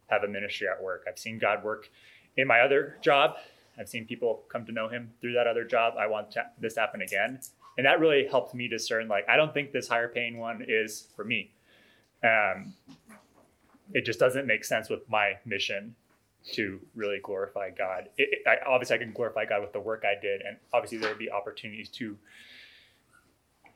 have 0.07 0.23
a 0.23 0.27
ministry 0.27 0.67
at 0.67 0.81
work. 0.81 1.05
I've 1.07 1.19
seen 1.19 1.39
God 1.39 1.63
work 1.63 1.89
in 2.37 2.47
my 2.47 2.59
other 2.59 2.97
job. 3.01 3.35
I've 3.79 3.87
seen 3.87 4.05
people 4.05 4.43
come 4.49 4.65
to 4.65 4.71
know 4.71 4.89
Him 4.89 5.11
through 5.21 5.33
that 5.33 5.47
other 5.47 5.63
job. 5.63 5.93
I 5.97 6.07
want 6.07 6.31
to, 6.31 6.45
this 6.59 6.73
to 6.75 6.81
happen 6.81 7.01
again, 7.01 7.39
and 7.77 7.85
that 7.85 7.99
really 7.99 8.27
helped 8.27 8.53
me 8.53 8.67
discern. 8.67 9.07
Like 9.07 9.27
I 9.29 9.37
don't 9.37 9.53
think 9.53 9.71
this 9.71 9.87
higher 9.87 10.09
paying 10.09 10.37
one 10.37 10.65
is 10.67 11.07
for 11.15 11.23
me. 11.23 11.51
Um, 12.23 12.73
it 13.93 14.05
just 14.05 14.19
doesn't 14.19 14.47
make 14.47 14.63
sense 14.63 14.89
with 14.89 15.09
my 15.09 15.37
mission 15.45 15.95
to 16.53 16.79
really 16.95 17.19
glorify 17.21 17.69
God. 17.69 18.09
It, 18.17 18.29
it, 18.31 18.47
I, 18.47 18.57
obviously, 18.67 18.95
I 18.95 18.99
can 18.99 19.11
glorify 19.11 19.45
God 19.45 19.61
with 19.61 19.73
the 19.73 19.79
work 19.79 20.03
I 20.05 20.19
did, 20.19 20.41
and 20.41 20.57
obviously 20.73 20.97
there 20.97 21.09
would 21.09 21.19
be 21.19 21.31
opportunities 21.31 21.89
to 21.89 22.17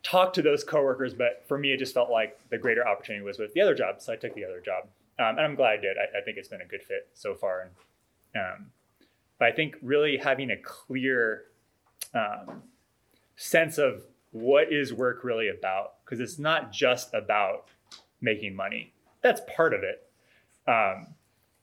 talk 0.03 0.33
to 0.33 0.41
those 0.41 0.63
coworkers. 0.63 1.13
But 1.13 1.43
for 1.47 1.57
me, 1.57 1.71
it 1.71 1.77
just 1.77 1.93
felt 1.93 2.09
like 2.09 2.39
the 2.49 2.57
greater 2.57 2.87
opportunity 2.87 3.23
was 3.23 3.39
with 3.39 3.53
the 3.53 3.61
other 3.61 3.75
job, 3.75 4.01
so 4.01 4.13
I 4.13 4.15
took 4.15 4.33
the 4.35 4.45
other 4.45 4.61
job, 4.61 4.85
um, 5.19 5.37
and 5.37 5.41
I'm 5.41 5.55
glad 5.55 5.79
I 5.79 5.81
did. 5.81 5.97
I, 5.97 6.19
I, 6.19 6.21
think 6.21 6.37
it's 6.37 6.47
been 6.47 6.61
a 6.61 6.65
good 6.65 6.83
fit 6.83 7.09
so 7.13 7.35
far. 7.35 7.69
And 8.33 8.43
um, 8.43 8.65
but 9.39 9.47
I 9.47 9.51
think 9.51 9.75
really 9.81 10.17
having 10.17 10.51
a 10.51 10.57
clear 10.57 11.45
um, 12.13 12.63
sense 13.35 13.77
of 13.77 14.03
what 14.31 14.71
is 14.71 14.93
work 14.93 15.23
really 15.23 15.49
about, 15.49 16.03
because 16.03 16.19
it's 16.19 16.39
not 16.39 16.71
just 16.71 17.13
about 17.13 17.67
making 18.21 18.55
money. 18.55 18.93
That's 19.21 19.41
part 19.55 19.73
of 19.73 19.81
it. 19.83 20.09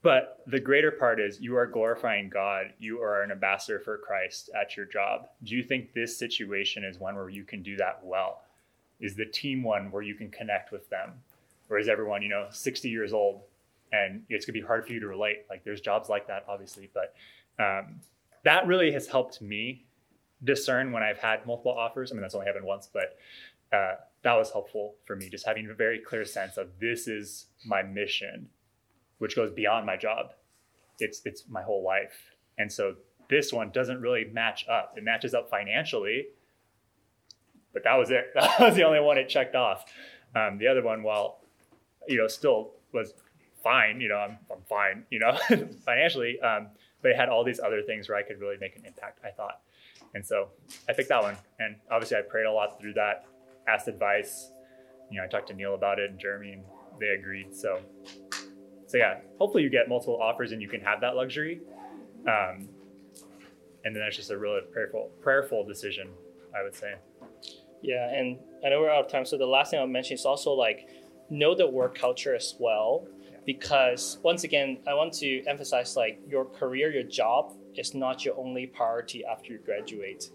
But 0.03 0.43
the 0.49 0.59
greater 0.59 0.91
part 0.91 1.20
is 1.20 1.41
you 1.41 1.57
are 1.57 1.66
glorifying 1.66 2.29
God. 2.29 2.73
You 2.79 3.01
are 3.01 3.23
an 3.23 3.31
ambassador 3.31 3.79
for 3.79 3.99
Christ 3.99 4.51
at 4.61 4.77
your 4.77 4.87
job. 4.87 5.29
Do 5.45 5.55
you 5.55 5.62
think 5.62 5.93
this 5.93 6.19
situation 6.19 6.83
is 6.83 6.99
one 6.99 7.15
where 7.15 7.29
you 7.29 7.45
can 7.45 7.62
do 7.62 7.77
that 7.77 8.01
well? 8.03 8.43
Is 9.01 9.15
the 9.15 9.27
team 9.27 9.62
one 9.62 9.93
where 9.93 10.03
you 10.03 10.15
can 10.15 10.31
connect 10.31 10.73
with 10.73 10.89
them? 10.91 11.12
Or 11.70 11.79
is 11.79 11.89
everyone, 11.89 12.23
you 12.23 12.29
know, 12.29 12.49
60 12.51 12.91
years 12.91 13.12
old 13.12 13.43
and 13.93 14.23
it's 14.29 14.45
going 14.45 14.55
to 14.55 14.61
be 14.61 14.66
hard 14.66 14.87
for 14.87 14.93
you 14.93 15.01
to 15.01 15.07
relate? 15.07 15.45
Like 15.49 15.62
there's 15.62 15.81
jobs 15.81 16.09
like 16.09 16.27
that, 16.27 16.45
obviously. 16.49 16.91
But 16.93 17.15
um, 17.62 18.01
that 18.43 18.66
really 18.66 18.91
has 18.93 19.07
helped 19.07 19.41
me 19.41 19.85
discern 20.43 20.91
when 20.91 21.05
I've 21.05 21.19
had 21.19 21.47
multiple 21.47 21.73
offers. 21.73 22.11
I 22.11 22.15
mean, 22.15 22.23
that's 22.23 22.35
only 22.35 22.49
happened 22.49 22.65
once, 22.65 22.89
but 22.93 23.16
uh, 23.73 23.95
that 24.23 24.35
was 24.35 24.51
helpful 24.51 24.95
for 25.05 25.16
me, 25.16 25.29
just 25.29 25.47
having 25.47 25.69
a 25.70 25.74
very 25.74 25.99
clear 25.99 26.24
sense 26.24 26.57
of 26.57 26.69
this 26.81 27.07
is 27.07 27.47
my 27.65 27.83
mission, 27.83 28.49
which 29.23 29.36
goes 29.36 29.53
beyond 29.53 29.86
my 29.86 29.97
job. 29.97 30.32
It's 30.99 31.23
it's 31.24 31.44
my 31.49 31.62
whole 31.62 31.85
life, 31.85 32.35
and 32.59 32.70
so 32.70 32.97
this 33.31 33.53
one 33.53 33.70
doesn't 33.70 34.01
really 34.01 34.24
match 34.24 34.66
up. 34.69 34.94
It 34.97 35.05
matches 35.05 35.32
up 35.32 35.49
financially, 35.49 36.27
but 37.73 37.85
that 37.85 37.94
was 37.94 38.11
it. 38.11 38.27
That 38.35 38.59
was 38.59 38.74
the 38.74 38.82
only 38.82 38.99
one 38.99 39.19
it 39.19 39.28
checked 39.28 39.55
off. 39.55 39.85
Um, 40.35 40.59
the 40.59 40.66
other 40.66 40.82
one, 40.82 41.05
while 41.05 41.39
you 42.09 42.19
know, 42.19 42.27
still 42.27 42.73
was 42.93 43.15
fine. 43.62 44.01
You 44.01 44.09
know, 44.09 44.16
I'm 44.16 44.39
I'm 44.51 44.62
fine. 44.69 45.05
You 45.09 45.20
know, 45.20 45.39
financially, 45.85 46.40
um, 46.40 46.70
but 47.01 47.12
it 47.12 47.16
had 47.16 47.28
all 47.28 47.44
these 47.44 47.61
other 47.61 47.81
things 47.82 48.09
where 48.09 48.19
I 48.19 48.24
could 48.24 48.40
really 48.40 48.57
make 48.61 48.74
an 48.74 48.85
impact. 48.85 49.20
I 49.24 49.31
thought, 49.31 49.61
and 50.16 50.27
so 50.27 50.49
I 50.89 50.94
picked 50.94 51.11
that 51.11 51.23
one. 51.23 51.36
And 51.61 51.77
obviously, 51.93 52.16
I 52.16 52.23
prayed 52.23 52.47
a 52.47 52.53
lot 52.53 52.81
through 52.81 52.94
that 52.94 53.24
asked 53.69 53.86
advice. 53.86 54.51
You 55.11 55.19
know, 55.19 55.24
I 55.24 55.28
talked 55.28 55.47
to 55.49 55.55
Neil 55.55 55.74
about 55.77 56.01
it 56.01 56.11
and 56.11 56.19
Jeremy, 56.19 56.53
and 56.55 56.65
they 56.99 57.09
agreed. 57.09 57.55
So, 57.55 57.81
so 58.93 58.98
yeah, 58.98 59.20
hopefully 59.39 59.62
you 59.62 59.70
get 59.70 59.89
multiple 59.89 60.20
offers 60.20 60.52
and 60.52 60.60
you 60.60 60.69
can 60.69 60.82
have 60.82 61.01
that 61.01 61.16
luxury. 61.16 61.62
Um, 62.28 62.69
and 63.86 63.97
then 63.97 64.02
that's 64.02 64.16
just 64.16 64.31
a 64.31 64.36
really 64.36 64.60
prayerful, 64.70 65.10
prayerful 65.23 65.64
decision, 65.64 66.10
I 66.55 66.62
would 66.62 66.74
say. 66.74 66.97
Yeah, 67.81 68.10
and 68.10 68.39
I 68.62 68.69
know 68.69 68.81
we're 68.81 68.90
out 68.90 69.06
of 69.06 69.10
time. 69.10 69.24
So 69.24 69.39
the 69.39 69.47
last 69.47 69.70
thing 69.70 69.81
I'll 69.81 69.86
mention 69.86 70.12
is 70.12 70.27
also 70.27 70.52
like 70.52 70.90
know 71.31 71.55
the 71.55 71.66
work 71.66 71.97
culture 71.97 72.35
as 72.35 72.55
well, 72.60 73.06
because 73.47 74.19
once 74.23 74.44
again, 74.44 74.81
I 74.86 74.93
want 74.93 75.14
to 75.14 75.43
emphasize 75.47 75.97
like 75.97 76.20
your 76.28 76.44
career, 76.44 76.93
your 76.93 77.02
job 77.02 77.55
is 77.74 77.94
not 77.94 78.27
your 78.27 78.39
only 78.39 78.66
priority 78.66 79.24
after 79.24 79.55
you 79.55 79.59
graduate. 79.64 80.28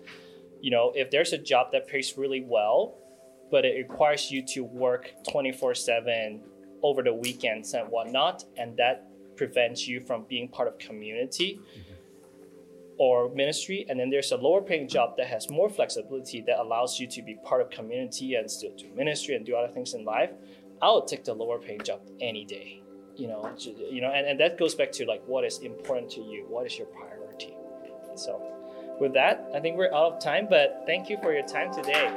You 0.61 0.71
know, 0.71 0.93
if 0.95 1.11
there's 1.11 1.31
a 1.31 1.37
job 1.37 1.71
that 1.73 1.87
pays 1.87 2.17
really 2.17 2.41
well, 2.41 2.95
but 3.51 3.65
it 3.65 3.87
requires 3.87 4.31
you 4.31 4.43
to 4.47 4.63
work 4.63 5.11
24 5.29 5.75
7 5.75 6.41
over 6.83 7.01
the 7.03 7.13
weekends 7.13 7.73
and 7.73 7.89
whatnot, 7.89 8.45
and 8.57 8.77
that 8.77 9.07
prevents 9.35 9.87
you 9.87 10.01
from 10.01 10.25
being 10.27 10.47
part 10.47 10.67
of 10.67 10.77
community 10.79 11.59
mm-hmm. 11.59 11.93
or 12.97 13.29
ministry. 13.33 13.85
And 13.87 13.99
then 13.99 14.09
there's 14.09 14.31
a 14.31 14.37
lower 14.37 14.61
paying 14.61 14.87
job 14.87 15.15
that 15.17 15.27
has 15.27 15.49
more 15.49 15.69
flexibility 15.69 16.41
that 16.41 16.59
allows 16.59 16.99
you 16.99 17.07
to 17.07 17.21
be 17.21 17.35
part 17.43 17.61
of 17.61 17.69
community 17.69 18.35
and 18.35 18.49
still 18.49 18.75
do 18.75 18.89
ministry 18.95 19.35
and 19.35 19.45
do 19.45 19.55
other 19.55 19.71
things 19.71 19.93
in 19.93 20.03
life. 20.03 20.31
I 20.81 20.91
would 20.91 21.07
take 21.07 21.23
the 21.23 21.33
lower 21.33 21.59
paying 21.59 21.81
job 21.81 22.01
any 22.19 22.45
day. 22.45 22.81
You 23.15 23.27
know, 23.27 23.51
you 23.57 24.01
know, 24.01 24.11
and, 24.11 24.27
and 24.27 24.39
that 24.39 24.59
goes 24.59 24.75
back 24.75 24.91
to 24.93 25.05
like 25.05 25.23
what 25.25 25.43
is 25.43 25.57
important 25.59 26.11
to 26.11 26.21
you, 26.21 26.45
what 26.47 26.67
is 26.67 26.77
your 26.77 26.85
priority. 26.87 27.55
So 28.15 28.39
with 28.99 29.13
that, 29.13 29.49
I 29.55 29.59
think 29.59 29.77
we're 29.77 29.93
out 29.93 30.13
of 30.13 30.19
time, 30.19 30.47
but 30.49 30.83
thank 30.85 31.09
you 31.09 31.17
for 31.21 31.33
your 31.33 31.45
time 31.47 31.73
today. 31.73 32.13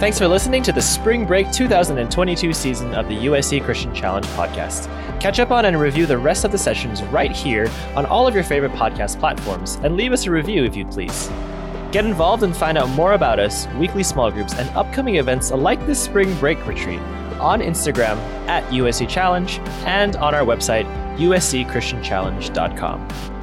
Thanks 0.00 0.18
for 0.18 0.26
listening 0.26 0.62
to 0.62 0.72
the 0.72 0.80
Spring 0.80 1.26
Break 1.26 1.52
2022 1.52 2.54
season 2.54 2.94
of 2.94 3.06
the 3.06 3.26
USC 3.26 3.62
Christian 3.62 3.94
Challenge 3.94 4.24
podcast. 4.28 4.86
Catch 5.20 5.38
up 5.40 5.50
on 5.50 5.66
and 5.66 5.78
review 5.78 6.06
the 6.06 6.16
rest 6.16 6.46
of 6.46 6.52
the 6.52 6.56
sessions 6.56 7.02
right 7.02 7.30
here 7.30 7.70
on 7.94 8.06
all 8.06 8.26
of 8.26 8.34
your 8.34 8.42
favorite 8.42 8.72
podcast 8.72 9.20
platforms 9.20 9.74
and 9.82 9.98
leave 9.98 10.14
us 10.14 10.24
a 10.24 10.30
review 10.30 10.64
if 10.64 10.74
you'd 10.74 10.90
please. 10.90 11.28
Get 11.92 12.06
involved 12.06 12.44
and 12.44 12.56
find 12.56 12.78
out 12.78 12.88
more 12.88 13.12
about 13.12 13.38
us, 13.38 13.66
weekly 13.74 14.02
small 14.02 14.30
groups, 14.30 14.54
and 14.54 14.70
upcoming 14.70 15.16
events 15.16 15.50
like 15.50 15.86
this 15.86 16.02
spring 16.02 16.34
break 16.38 16.66
retreat 16.66 17.00
on 17.38 17.60
Instagram 17.60 18.16
at 18.48 18.64
USC 18.72 19.06
Challenge 19.06 19.58
and 19.84 20.16
on 20.16 20.34
our 20.34 20.46
website, 20.46 20.86
uscchristianchallenge.com. 21.18 23.39